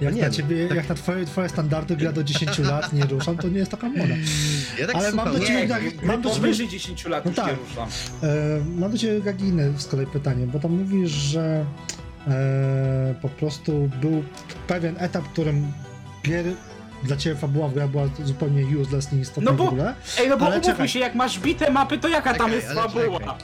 Jak 0.00 0.14
Nie, 0.14 0.20
na 0.22 0.28
no, 0.28 0.34
ciebie, 0.34 0.68
tak- 0.68 0.76
jak 0.76 0.88
na 0.88 0.94
twoje, 0.94 1.24
twoje 1.26 1.48
standardy 1.48 1.96
gra 1.96 2.12
do 2.12 2.24
10 2.24 2.58
lat 2.58 2.92
nie 2.92 3.04
ruszam, 3.04 3.36
to 3.36 3.48
nie 3.48 3.58
jest 3.58 3.70
taka 3.70 3.88
młoda. 3.88 4.14
Ja 4.78 4.86
tak 4.86 4.96
Ale 4.96 5.12
mam 5.12 5.26
słucham, 5.26 5.40
do 5.40 5.46
ciebie 5.46 5.60
nie, 5.60 5.66
gry 5.66 5.92
mam 6.02 6.22
do 6.22 6.28
ciebie- 6.30 6.40
powyżej 6.40 6.68
10 6.68 7.04
lat 7.04 7.24
No 7.24 7.30
już 7.30 7.36
tak. 7.36 7.46
nie 7.46 7.52
ruszam. 7.68 7.88
E, 8.22 8.80
mam 8.80 8.92
do 8.92 8.98
ciebie 8.98 9.20
Gaginy 9.20 9.72
z 9.78 9.86
kolei 9.86 10.06
pytanie, 10.06 10.46
bo 10.46 10.58
tam 10.58 10.70
mówisz, 10.78 11.10
że 11.10 11.64
e, 12.28 13.14
po 13.22 13.28
prostu 13.28 13.90
był 14.00 14.24
pewien 14.66 14.94
etap, 14.98 15.24
w 15.24 15.28
którym 15.28 15.72
pier... 16.22 16.44
dla 17.04 17.16
ciebie 17.16 17.36
fabuła 17.36 17.68
w 17.68 17.88
była 17.88 18.08
zupełnie 18.24 18.78
useless, 18.78 19.12
nieistotna 19.12 19.50
No 19.50 19.56
bo- 19.56 19.64
w 19.64 19.68
ogóle. 19.68 19.94
Ej, 20.18 20.28
no 20.28 20.36
bo 20.36 20.46
Ale 20.46 20.54
umówmy 20.54 20.72
czekaj. 20.72 20.88
się, 20.88 20.98
jak 20.98 21.14
masz 21.14 21.38
bite 21.40 21.70
mapy, 21.70 21.98
to 21.98 22.08
jaka 22.08 22.34
tam 22.34 22.52
jest 22.52 22.66
fabuła? 22.72 23.18
czekaj. 23.20 23.34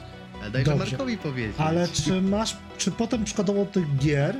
Ale 0.41 0.51
dajże. 0.51 0.75
Markowi 0.75 1.17
powiedzieć. 1.17 1.55
Ale 1.57 1.87
czy 1.87 2.21
masz, 2.21 2.57
czy 2.77 2.91
potem 2.91 3.23
przykładowo 3.23 3.65
tych 3.65 3.97
gier 3.97 4.35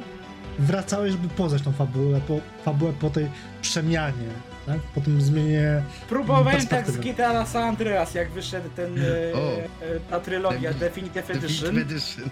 wracałeś, 0.60 1.12
żeby 1.12 1.28
poznać 1.28 1.62
tą 1.62 1.72
fabułę, 1.72 2.22
po, 2.28 2.40
fabułę 2.66 2.94
po 3.00 3.10
tej 3.10 3.30
przemianie, 3.62 4.28
tak? 4.66 4.80
Po 4.96 5.02
tym 5.02 5.22
zmianie 5.22 5.82
Próbowałem 6.10 6.68
tak 6.68 6.92
z. 6.92 6.98
GTA 6.98 7.46
San 7.46 7.64
Andreas, 7.64 8.14
jak 8.14 8.30
wyszedł 8.32 8.70
ten, 8.76 8.98
e, 9.00 9.04
O. 9.34 9.40
e, 9.86 10.00
ta 10.10 10.20
trylogia 10.20 10.72
Defin- 10.72 10.80
Definitive 10.80 11.30
Edition. 11.30 11.76
Definitive 11.76 11.92
Edition. 11.92 12.30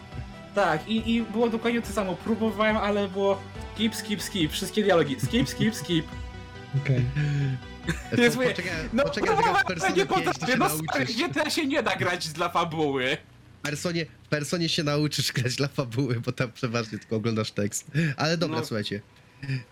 Tak, 0.56 0.88
i, 0.88 1.16
i 1.16 1.22
było 1.24 1.50
dokładnie 1.50 1.82
to 1.82 1.94
samo. 1.94 2.16
Próbowałem, 2.16 2.78
ale 2.78 3.08
było 3.08 3.42
skip, 3.76 3.96
skip, 3.96 4.22
skip. 4.22 4.52
Wszystkie 4.52 4.84
dialogi. 4.84 5.16
Skip, 5.20 5.50
skip, 5.50 5.76
skip. 5.76 6.06
Okej. 6.84 7.06
Po- 8.16 8.22
Jest 8.22 8.38
Poczekaj, 8.38 8.72
No 8.94 9.04
poczekaj, 9.04 9.36
ale 9.36 9.64
Personie 9.68 9.96
nie 9.96 10.06
5 10.06 10.26
to 10.26 10.32
potrafię. 10.34 10.58
No. 10.58 10.70
GTA 11.30 11.50
się 11.50 11.66
nie 11.68 11.84
da 11.84 11.96
grać 11.96 12.28
dla 12.30 12.50
fabuły. 12.50 13.18
Personie, 13.66 14.06
Personie 14.30 14.70
się 14.70 14.84
nauczysz 14.84 15.32
grać 15.32 15.56
dla 15.56 15.68
fabuły, 15.68 16.20
bo 16.26 16.32
tam 16.32 16.52
przeważnie 16.52 17.00
tylko 17.00 17.16
oglądasz 17.16 17.52
tekst. 17.52 17.92
Ale 18.18 18.38
dobra, 18.38 18.60
No. 18.60 18.66
słuchajcie. 18.66 19.02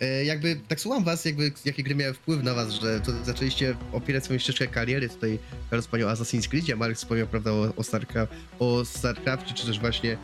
E, 0.02 0.26
jakby, 0.26 0.60
tak 0.68 0.80
słucham 0.80 1.04
was, 1.04 1.26
jakby, 1.26 1.52
jakie 1.66 1.84
gry 1.84 1.96
miały 1.96 2.14
wpływ 2.14 2.44
na 2.44 2.54
was, 2.54 2.72
że 2.74 3.02
to 3.02 3.26
zaczęliście 3.26 3.76
opierać 3.92 4.24
swoją 4.24 4.40
ścieżkę 4.40 4.68
kariery. 4.68 5.10
Tutaj 5.10 5.40
Karol 5.70 5.82
wspomniał 5.82 6.10
o 6.10 6.12
Assassin's 6.12 6.48
Creed, 6.48 6.70
a 6.70 6.76
Marek 6.76 6.98
wspomniał, 6.98 7.28
prawda, 7.28 7.52
o, 7.52 7.74
o, 7.76 7.84
Starcraft, 7.84 8.34
o 8.60 8.86
StarCraftie, 8.86 9.54
czy 9.54 9.66
też 9.66 9.80
właśnie, 9.80 10.18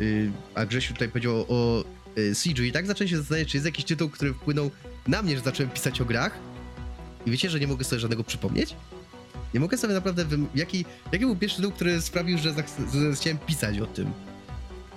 y, 0.00 0.30
a 0.54 0.66
Grzesiu 0.66 0.92
tutaj 0.94 1.08
powiedział 1.08 1.36
o, 1.36 1.46
o 1.48 1.84
y, 2.18 2.32
Siege'u. 2.32 2.64
I 2.64 2.72
tak 2.72 2.86
zacząłem 2.86 3.08
się 3.08 3.16
zastanawiać, 3.18 3.48
czy 3.48 3.56
jest 3.56 3.66
jakiś 3.66 3.84
tytuł, 3.84 4.08
który 4.08 4.34
wpłynął 4.34 4.70
na 5.08 5.22
mnie, 5.22 5.36
że 5.36 5.42
zacząłem 5.42 5.70
pisać 5.70 6.00
o 6.00 6.04
grach. 6.04 6.38
I 7.26 7.30
wiecie, 7.30 7.50
że 7.50 7.60
nie 7.60 7.66
mogę 7.66 7.84
sobie 7.84 8.00
żadnego 8.00 8.24
przypomnieć? 8.24 8.74
Nie 9.54 9.60
mogę 9.60 9.76
sobie 9.76 9.94
naprawdę. 9.94 10.24
Wym... 10.24 10.48
Jaki, 10.54 10.84
jaki 11.12 11.26
był 11.26 11.36
pierwszy 11.36 11.56
tytuł, 11.56 11.72
który 11.72 12.00
sprawił, 12.00 12.38
że, 12.38 12.54
chciałem 13.14 13.38
pisać 13.38 13.80
o 13.80 13.86
tym? 13.86 14.12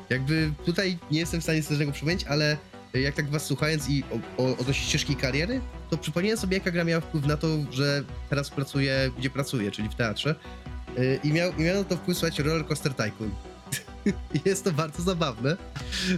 Jakby 0.10 0.52
tutaj 0.66 0.98
nie 1.12 1.20
jestem 1.20 1.40
w 1.40 1.44
stanie 1.44 1.64
sobie 1.64 1.76
żadnego 1.76 1.92
przypomnieć, 1.92 2.24
ale 2.24 2.58
jak 2.94 3.16
tak 3.16 3.30
was 3.30 3.46
słuchając 3.46 3.90
i 3.90 4.04
o, 4.38 4.44
o, 4.44 4.58
odnośnie 4.58 4.86
ścieżki 4.88 5.16
kariery, 5.16 5.62
to 5.90 5.98
przypomniałem 5.98 6.38
sobie, 6.38 6.58
jaka 6.58 6.72
gra 6.72 6.84
miała 6.84 7.02
wpływ 7.02 7.26
na 7.26 7.38
to, 7.38 7.48
że 7.72 8.04
teraz 8.30 8.50
pracuję, 8.50 9.12
gdzie 9.18 9.30
pracuję, 9.30 9.72
czyli 9.72 9.90
w 9.90 9.96
teatrze. 9.96 10.36
Yy, 10.98 11.20
I 11.24 11.34
miał, 11.34 11.52
i 11.58 11.62
miał 11.62 11.76
na 11.76 11.84
to 11.84 11.98
wpływ, 11.98 12.18
słuchajcie, 12.18 12.44
Roller 12.44 12.66
Coaster 12.66 12.94
Tycoon. 12.94 13.32
Jest 14.46 14.64
to 14.64 14.72
bardzo 14.72 15.04
zabawne, 15.04 15.58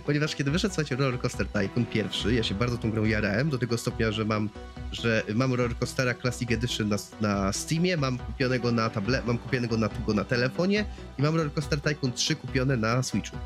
ponieważ 0.05 0.35
kiedy 0.35 0.51
wyszedł, 0.51 0.73
słuchajcie, 0.73 0.95
Roller 0.95 1.19
Coaster 1.19 1.47
Tycoon 1.47 1.85
pierwszy, 1.85 2.33
ja 2.33 2.43
się 2.43 2.55
bardzo 2.55 2.77
tą 2.77 2.91
grą 2.91 3.05
jarałem, 3.05 3.49
do 3.49 3.57
tego 3.57 3.77
stopnia, 3.77 4.11
że 4.11 4.25
mam, 4.25 4.49
że 4.93 5.23
mam 5.35 5.53
Roller 5.53 5.77
Coastera 5.77 6.13
Classic 6.13 6.51
Edition 6.51 6.89
na, 6.89 6.97
na 7.21 7.53
Steamie, 7.53 7.97
mam 7.97 8.17
kupionego 8.17 8.71
na 8.71 8.89
tablet, 8.89 9.25
mam 9.25 9.37
kupionego 9.37 9.77
na, 9.77 9.89
go 10.05 10.13
na 10.13 10.23
telefonie 10.23 10.85
i 11.19 11.21
mam 11.21 11.35
Roller 11.35 11.53
Coaster 11.53 11.81
Tycoon 11.81 12.13
3 12.13 12.35
kupione 12.35 12.77
na 12.77 13.03
Switchu. 13.03 13.37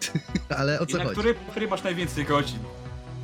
Ale 0.58 0.80
o 0.80 0.84
I 0.84 0.86
co 0.86 0.98
na 0.98 1.04
chodzi? 1.04 1.16
który, 1.16 1.34
który 1.34 1.68
masz 1.68 1.82
najwięcej 1.82 2.24
godzin? 2.24 2.58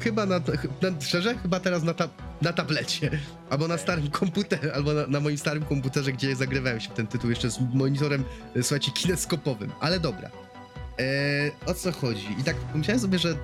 Chyba 0.01 0.27
na, 0.27 0.39
na 0.83 1.01
szczerze, 1.01 1.39
chyba 1.39 1.61
teraz 1.61 1.83
na, 1.83 1.95
ta, 1.95 2.09
na 2.43 2.53
tablecie, 2.53 3.11
albo 3.51 3.69
na 3.69 3.79
starym 3.79 4.11
komputerze, 4.11 4.75
albo 4.75 4.95
na, 4.95 5.07
na 5.07 5.21
moim 5.21 5.39
starym 5.39 5.65
komputerze, 5.65 6.13
gdzie 6.13 6.37
zagrywałem 6.37 6.81
się 6.81 6.91
w 6.91 6.93
ten 6.93 7.07
tytuł 7.07 7.31
jeszcze 7.31 7.51
z 7.51 7.59
monitorem, 7.75 8.25
e, 8.57 8.63
słuchajcie, 8.63 8.93
kineskopowym, 8.93 9.73
ale 9.81 10.01
dobra. 10.01 10.31
E, 10.99 11.51
o 11.67 11.75
co 11.75 11.93
chodzi? 11.93 12.27
I 12.41 12.45
tak 12.45 12.57
pomyślałem 12.57 13.01
sobie, 13.01 13.19
że 13.19 13.35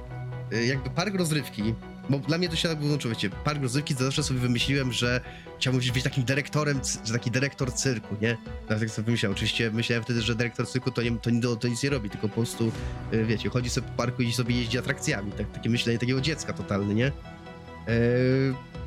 e, 0.53 0.65
jakby 0.65 0.91
park 0.91 1.15
rozrywki, 1.15 1.75
bo 2.11 2.19
dla 2.19 2.39
mnie 2.39 2.49
to 2.49 2.57
się 2.57 2.69
tak 2.69 2.79
wyłączyło, 2.79 3.15
wiecie, 3.15 3.31
park 3.31 3.63
rozrywki 3.63 3.95
zawsze 3.95 4.23
sobie 4.23 4.41
wymyśliłem, 4.41 4.93
że 4.93 5.21
chciałbym 5.59 5.83
być 5.93 6.03
takim 6.03 6.25
dyrektorem, 6.25 6.81
że 7.05 7.13
taki 7.13 7.31
dyrektor 7.31 7.73
cyrku, 7.73 8.17
nie? 8.21 8.37
Tak 8.69 8.91
sobie 8.91 9.07
wymyślałem. 9.07 9.35
Oczywiście 9.35 9.71
myślałem 9.71 10.05
wtedy, 10.05 10.23
że 10.23 10.35
dyrektor 10.35 10.69
cyrku 10.69 10.91
to, 10.91 11.03
nie, 11.03 11.11
to, 11.11 11.31
to, 11.43 11.57
to 11.57 11.69
nic 11.69 11.83
nie 11.83 11.91
robi, 11.91 12.11
tylko 12.11 12.29
po 12.29 12.35
prostu 12.35 12.73
e, 13.13 13.25
wiecie, 13.25 13.51
chodzi 13.51 13.71
sobie 13.71 13.89
po 13.89 13.95
parku 13.95 14.23
i 14.23 14.33
sobie 14.33 14.57
jeździ 14.57 14.79
atrakcjami, 14.79 15.33
tak, 15.33 15.53
takie 15.53 15.71
myślenie 15.71 15.99
takiego 15.99 16.21
dziecka 16.21 16.53
totalne, 16.53 16.95
nie? 16.95 17.07
E, 17.07 17.13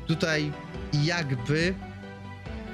tutaj 0.06 0.52
jakby 1.04 1.74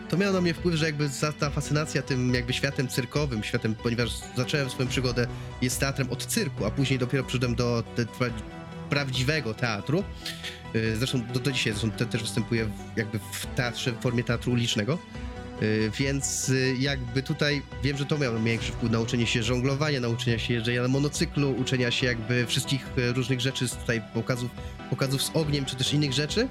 to 0.09 0.17
miało 0.17 0.33
na 0.33 0.41
mnie 0.41 0.55
wpływ, 0.55 0.75
że 0.75 0.87
jakby 0.87 1.09
ta 1.39 1.51
fascynacja 1.51 2.03
tym 2.03 2.35
jakby 2.35 2.53
światem 2.53 2.89
cyrkowym, 2.89 3.45
światem, 3.45 3.75
ponieważ 3.75 4.11
zacząłem 4.37 4.71
swoją 4.71 4.89
przygodę 4.89 5.27
jest 5.63 5.81
teatrem 5.81 6.11
od 6.11 6.27
cyrku, 6.27 6.65
a 6.65 6.71
później 6.71 6.99
dopiero 6.99 7.25
przyszedłem 7.25 7.55
do 7.55 7.83
prawdziwego 8.95 9.55
teatru. 9.55 10.05
E, 10.75 10.97
Zresztą 10.97 11.23
do, 11.33 11.41
do 11.41 11.53
dzisiaj 11.53 11.73
zresztą 11.73 11.91
te, 11.91 12.07
też 12.07 12.23
występuję 12.23 12.65
w, 12.65 12.99
jakby 12.99 13.19
w 13.19 13.47
teatrze, 13.47 13.93
w 13.93 14.01
formie 14.01 14.25
teatru 14.25 14.53
ulicznego. 14.53 14.99
Y, 15.63 15.91
Więc 15.99 16.49
y, 16.49 16.77
jakby 16.79 17.23
tutaj 17.23 17.63
wiem, 17.83 17.97
że 17.97 18.07
to 18.07 18.19
miało 18.19 18.41
większy 18.41 18.73
wpływ 18.73 18.93
na 18.93 19.01
uczenie 19.01 19.27
się 19.27 19.43
żonglowania, 19.43 20.01
nauczenia 20.01 20.39
się 20.39 20.55
jeżdżenia 20.55 20.83
na 20.83 20.89
monocyklu, 20.89 21.51
uczenia 21.57 21.91
się 21.91 22.07
jakby 22.07 22.47
wszystkich 22.47 22.87
różnych 23.15 23.41
rzeczy, 23.41 23.69
tutaj 23.69 24.03
pokazów, 24.15 24.51
pokazów 24.91 25.23
z 25.23 25.31
ogniem, 25.35 25.65
czy 25.65 25.77
też 25.77 25.93
innych 25.95 26.13
rzeczy. 26.13 26.49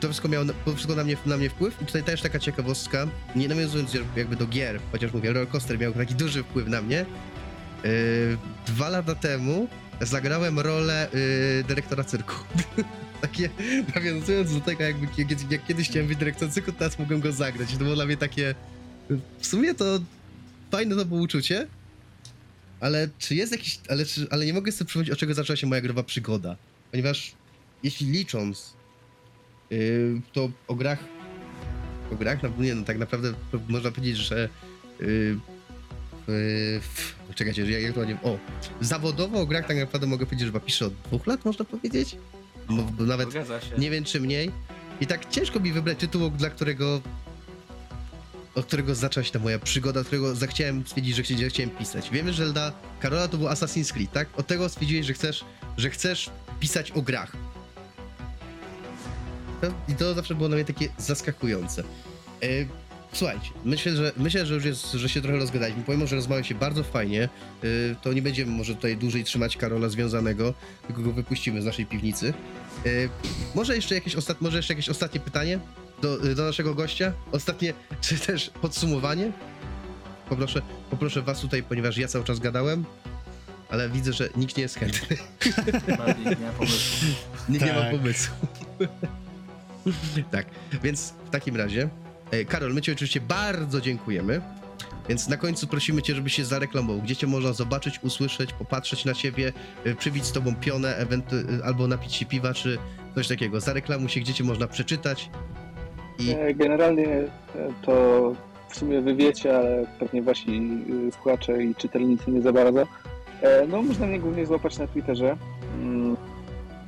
To 0.00 0.08
wszystko 0.08 0.28
miało 0.28 0.44
to 0.64 0.72
wszystko 0.74 0.94
na 0.94 1.04
mnie, 1.04 1.16
na 1.26 1.36
mnie 1.36 1.50
wpływ 1.50 1.82
i 1.82 1.86
tutaj 1.86 2.02
też 2.02 2.22
taka 2.22 2.38
ciekawostka, 2.38 3.06
nie 3.36 3.48
nawiązując 3.48 3.96
jakby 4.16 4.36
do 4.36 4.46
gier, 4.46 4.80
chociaż 4.92 5.12
mówię, 5.12 5.32
Roller 5.32 5.48
Coaster 5.48 5.78
miał 5.78 5.92
taki 5.92 6.14
duży 6.14 6.42
wpływ 6.42 6.68
na 6.68 6.82
mnie. 6.82 7.06
Dwa 8.66 8.88
lata 8.88 9.14
temu 9.14 9.68
zagrałem 10.00 10.58
rolę 10.58 11.08
y, 11.14 11.64
dyrektora 11.68 12.04
cyrku. 12.04 12.34
takie, 13.20 13.50
nawiązując 13.94 14.54
do 14.54 14.60
tego, 14.60 14.82
jakby 14.82 15.06
kiedy, 15.06 15.36
jak 15.50 15.66
kiedyś 15.66 15.88
chciałem 15.88 16.08
być 16.08 16.18
dyrektorem 16.18 16.54
cyrku, 16.54 16.72
teraz 16.72 16.98
mogłem 16.98 17.20
go 17.20 17.32
zagrać. 17.32 17.72
To 17.72 17.78
było 17.78 17.94
dla 17.94 18.06
mnie 18.06 18.16
takie, 18.16 18.54
w 19.38 19.46
sumie 19.46 19.74
to 19.74 20.00
fajne 20.70 20.96
to 20.96 21.04
było 21.04 21.20
uczucie, 21.20 21.66
ale 22.80 23.08
czy 23.18 23.34
jest 23.34 23.52
jakiś, 23.52 23.80
ale, 23.88 24.04
czy, 24.04 24.26
ale 24.30 24.46
nie 24.46 24.52
mogę 24.52 24.72
sobie 24.72 24.86
przypomnieć, 24.86 25.10
od 25.10 25.18
czego 25.18 25.34
zaczęła 25.34 25.56
się 25.56 25.66
moja 25.66 25.80
growa 25.80 26.02
przygoda. 26.02 26.56
Ponieważ 26.90 27.32
jeśli 27.82 28.10
licząc, 28.10 28.74
yy, 29.70 30.20
to 30.32 30.50
o 30.68 30.74
grach, 30.74 31.04
o 32.12 32.16
grach, 32.16 32.42
no 32.42 32.50
nie 32.58 32.74
no, 32.74 32.84
tak 32.84 32.98
naprawdę 32.98 33.32
można 33.68 33.90
powiedzieć, 33.90 34.16
że 34.16 34.48
yy, 35.00 35.38
yy, 36.28 36.80
czekajcie, 37.38 37.66
że 37.66 37.72
ja, 37.72 37.78
jak 37.78 37.94
to 37.94 38.04
nie 38.04 38.14
o, 38.22 38.38
zawodowo 38.80 39.40
o 39.40 39.46
grach 39.46 39.66
tak 39.66 39.76
naprawdę 39.76 40.06
mogę 40.06 40.26
powiedzieć, 40.26 40.46
że 40.46 40.52
chyba 40.52 40.64
piszę 40.64 40.86
od 40.86 40.94
dwóch 40.94 41.26
lat, 41.26 41.44
można 41.44 41.64
powiedzieć? 41.64 42.16
No, 42.70 42.82
bo 42.82 43.04
nawet 43.04 43.28
nie 43.78 43.90
wiem 43.90 44.04
czy 44.04 44.20
mniej. 44.20 44.50
I 45.00 45.06
tak 45.06 45.28
ciężko 45.30 45.60
mi 45.60 45.72
wybrać 45.72 45.98
tytuł, 45.98 46.30
dla 46.30 46.50
którego 46.50 47.00
od 48.54 48.66
którego 48.66 48.94
zaczęła 48.94 49.24
się 49.24 49.32
ta 49.32 49.38
moja 49.38 49.58
przygoda, 49.58 50.00
od 50.00 50.06
którego 50.06 50.34
zachciałem 50.34 50.86
stwierdzić, 50.86 51.16
że, 51.16 51.22
chci- 51.22 51.38
że 51.38 51.48
chciałem 51.48 51.70
pisać. 51.70 52.10
Wiemy, 52.10 52.32
że 52.32 52.52
dla 52.52 52.72
Karola 53.00 53.28
to 53.28 53.38
był 53.38 53.46
Assassin's 53.48 53.92
Creed, 53.92 54.12
tak? 54.12 54.28
Od 54.38 54.46
tego 54.46 54.68
stwierdziłeś, 54.68 55.06
że 55.06 55.12
chcesz, 55.12 55.44
że 55.76 55.90
chcesz 55.90 56.30
pisać 56.60 56.90
o 56.90 57.02
grach. 57.02 57.32
I 59.88 59.94
to 59.94 60.14
zawsze 60.14 60.34
było 60.34 60.48
dla 60.48 60.56
mnie 60.56 60.64
takie 60.64 60.88
zaskakujące. 60.98 61.84
Słuchajcie, 63.18 63.50
myślę, 63.64 63.96
że 63.96 64.12
myślę, 64.16 64.46
że 64.46 64.54
już 64.54 64.64
jest, 64.64 64.92
że 64.92 65.08
się 65.08 65.20
trochę 65.20 65.38
rozgadaliśmy. 65.38 65.82
Pomimo, 65.82 66.06
że 66.06 66.16
rozmawia 66.16 66.44
się 66.44 66.54
bardzo 66.54 66.84
fajnie, 66.84 67.22
e, 67.22 67.68
to 68.02 68.12
nie 68.12 68.22
będziemy 68.22 68.52
może 68.52 68.74
tutaj 68.74 68.96
dłużej 68.96 69.24
trzymać 69.24 69.56
Karola 69.56 69.88
związanego, 69.88 70.54
tylko 70.86 71.02
go 71.02 71.12
wypuścimy 71.12 71.62
z 71.62 71.64
naszej 71.64 71.86
piwnicy. 71.86 72.34
E, 72.86 72.88
może 73.54 73.76
jeszcze 73.76 73.94
jakieś, 73.94 74.16
ostat... 74.16 74.40
może 74.40 74.56
jeszcze 74.56 74.72
jakieś 74.72 74.88
ostatnie 74.88 75.20
pytanie 75.20 75.58
do, 76.02 76.34
do 76.34 76.44
naszego 76.44 76.74
gościa? 76.74 77.12
Ostatnie, 77.32 77.74
czy 78.00 78.18
też 78.18 78.50
podsumowanie? 78.50 79.32
Poproszę, 80.28 80.62
poproszę 80.90 81.22
was 81.22 81.40
tutaj, 81.40 81.62
ponieważ 81.62 81.96
ja 81.96 82.08
cały 82.08 82.24
czas 82.24 82.38
gadałem, 82.38 82.84
ale 83.70 83.88
widzę, 83.88 84.12
że 84.12 84.28
nikt 84.36 84.56
nie 84.56 84.62
jest 84.62 84.76
chętny. 84.76 85.16
Bardziej 85.98 86.24
nie 86.24 86.46
ma 86.46 86.52
pomysłu. 86.52 87.08
Nikt 87.48 87.64
nie 87.64 87.72
ma 87.72 87.80
Tak. 87.80 87.90
pomysłu. 87.90 88.34
tak, 90.30 90.46
więc 90.82 91.14
w 91.26 91.30
takim 91.30 91.56
razie, 91.56 91.88
Karol, 92.48 92.74
my 92.74 92.80
Ci 92.82 92.92
oczywiście 92.92 93.20
bardzo 93.20 93.80
dziękujemy. 93.80 94.40
Więc 95.08 95.28
na 95.28 95.36
końcu 95.36 95.66
prosimy 95.66 96.02
Cię, 96.02 96.14
żebyś 96.14 96.34
się 96.34 96.44
zareklamował. 96.44 97.02
Gdzie 97.02 97.16
Cię 97.16 97.26
można 97.26 97.52
zobaczyć, 97.52 98.00
usłyszeć, 98.02 98.52
popatrzeć 98.52 99.04
na 99.04 99.14
Ciebie, 99.14 99.52
e, 99.84 99.94
przybić 99.94 100.24
z 100.24 100.32
Tobą 100.32 100.54
pionę, 100.60 101.06
ewentu- 101.06 101.62
albo 101.64 101.86
napić 101.86 102.14
się 102.14 102.26
piwa, 102.26 102.54
czy 102.54 102.78
coś 103.14 103.28
takiego. 103.28 103.60
Zareklamuj 103.60 104.08
się, 104.08 104.20
gdzie 104.20 104.34
Cię 104.34 104.44
można 104.44 104.66
przeczytać. 104.66 105.30
I 106.18 106.30
E, 106.30 106.54
Generalnie 106.54 107.08
e, 107.08 107.28
to 107.82 108.32
w 108.68 108.76
sumie 108.78 109.00
wy 109.00 109.14
wiecie, 109.14 109.56
ale 109.58 109.86
pewnie 109.98 110.22
wasi 110.22 110.60
e, 111.08 111.12
słuchacze 111.12 111.64
i 111.64 111.74
czytelnicy 111.74 112.30
nie 112.30 112.42
za 112.42 112.52
bardzo. 112.52 112.82
E, 113.42 113.66
No, 113.68 113.82
można 113.82 114.06
mnie 114.06 114.20
głównie 114.20 114.46
złapać 114.46 114.78
na 114.78 114.86
Twitterze 114.86 115.36
mm, 115.74 116.16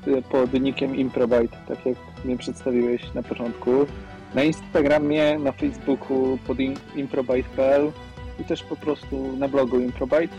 e, 0.06 0.22
pod 0.22 0.52
nickiem 0.52 0.96
Improbite, 0.96 1.56
tak 1.68 1.86
jak 1.86 1.96
mnie 2.24 2.36
przedstawiłeś 2.38 3.14
na 3.14 3.22
początku. 3.22 3.86
Na 4.34 4.42
Instagramie, 4.44 5.38
na 5.38 5.52
Facebooku 5.52 6.38
pod 6.46 6.60
im- 6.60 6.76
improbite.pl 6.96 7.92
i 8.40 8.44
też 8.44 8.62
po 8.62 8.76
prostu 8.76 9.36
na 9.36 9.48
blogu 9.48 9.80
Improbite. 9.80 10.34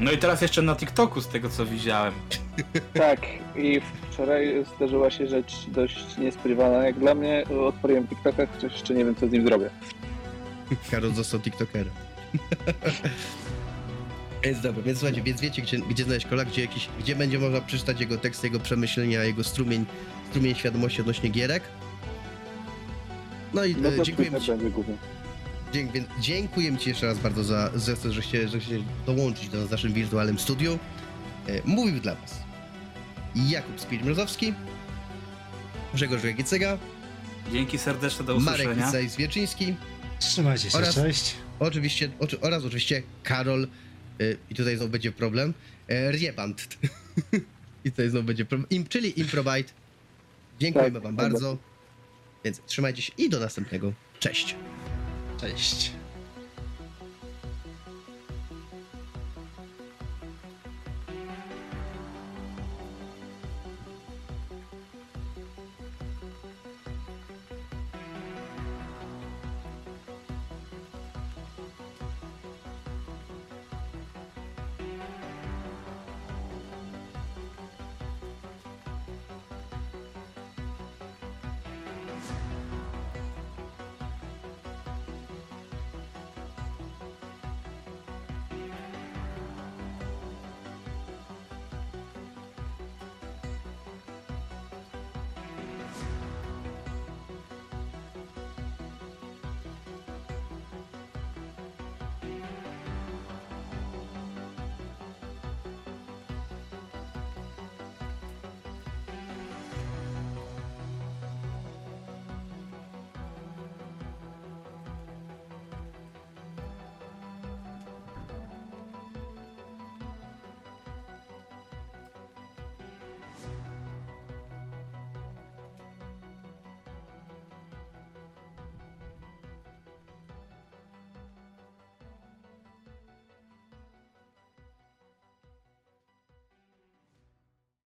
No 0.00 0.12
i 0.12 0.18
teraz 0.18 0.42
jeszcze 0.42 0.62
na 0.62 0.76
TikToku 0.76 1.20
z 1.20 1.28
tego 1.28 1.48
co 1.48 1.66
widziałem. 1.66 2.14
Tak, 2.94 3.20
i 3.56 3.80
wczoraj 4.10 4.64
zdarzyła 4.76 5.10
się 5.10 5.26
rzecz 5.26 5.52
dość 5.68 6.18
niespodziewana. 6.18 6.84
Jak 6.86 6.98
dla 6.98 7.14
mnie 7.14 7.44
odpaliłem 7.68 8.08
TikToka, 8.08 8.46
chociaż 8.46 8.72
jeszcze 8.72 8.94
nie 8.94 9.04
wiem, 9.04 9.14
co 9.14 9.28
z 9.28 9.32
nim 9.32 9.46
zrobię. 9.46 9.70
Karol 10.90 11.12
został 11.14 11.40
TikTokerem. 11.40 11.90
Więc 14.44 14.60
dobra, 14.60 14.82
więc 14.82 14.98
słuchajcie, 14.98 15.22
więc 15.22 15.40
wiecie, 15.40 15.62
gdzie, 15.62 15.78
gdzie 15.78 16.04
znaleźć 16.04 16.26
kola, 16.26 16.44
gdzie, 16.44 16.62
jakiś, 16.62 16.88
gdzie 17.00 17.16
będzie 17.16 17.38
można 17.38 17.60
przeczytać 17.60 18.00
jego 18.00 18.16
tekst, 18.18 18.44
jego 18.44 18.60
przemyślenia, 18.60 19.24
jego 19.24 19.44
strumień, 19.44 19.84
strumień 20.30 20.54
świadomości 20.54 21.00
odnośnie 21.00 21.28
gierek. 21.30 21.62
No 23.54 23.64
i 23.64 23.76
No 23.76 23.88
e, 23.88 23.92
Twitter 23.92 24.42
ci, 24.42 24.52
będzie 24.52 24.70
głównie. 24.70 24.94
dzięk, 25.72 25.92
więc 25.92 26.08
dziękuję 26.20 26.78
ci 26.78 26.88
jeszcze 26.88 27.06
raz 27.06 27.18
bardzo 27.18 27.44
za, 27.44 27.70
za 27.74 27.96
to, 27.96 28.12
że 28.12 28.22
się, 28.22 28.48
że 28.48 28.60
się 28.60 28.82
dołączyć 29.06 29.48
do 29.48 29.58
nas 29.58 29.68
w 29.68 29.70
naszym 29.70 29.92
wirtualnym 29.92 30.38
studiu. 30.38 30.78
E, 31.46 31.60
Mówił 31.64 32.00
dla 32.00 32.14
was 32.14 32.38
Jakub 33.34 33.80
Spirit-Mrozowski, 33.80 34.54
Grzegorz 35.94 36.24
Jagicyga, 36.24 36.78
Dzięki 37.52 37.78
serdeczne 37.78 38.24
do 38.24 38.40
Marek 38.40 38.60
usłyszenia. 38.68 38.86
Wisajs-Wierczyński, 38.86 39.74
Trzymajcie 40.18 40.70
się, 40.70 40.78
Oraz- 40.78 40.94
cześć. 40.94 41.34
Oczywiście, 41.60 42.10
oczy, 42.18 42.40
oraz 42.40 42.64
oczywiście 42.64 43.02
Karol, 43.22 43.68
y, 44.20 44.36
i 44.50 44.54
tutaj 44.54 44.76
znowu 44.76 44.90
będzie 44.90 45.12
problem, 45.12 45.54
y, 45.90 46.10
Rieband. 46.12 46.68
I 47.84 47.90
tutaj 47.90 48.10
znowu 48.10 48.26
będzie 48.26 48.44
problem, 48.44 48.68
im, 48.70 48.86
czyli 48.86 49.20
Improbite. 49.20 49.72
Dziękujemy 50.60 50.92
Tak, 50.92 51.02
wam 51.02 51.16
tak. 51.16 51.30
bardzo. 51.30 51.56
Więc 52.44 52.60
trzymajcie 52.66 53.02
się 53.02 53.12
i 53.18 53.28
do 53.28 53.40
następnego. 53.40 53.92
Cześć. 54.20 54.56
Cześć. 55.40 55.92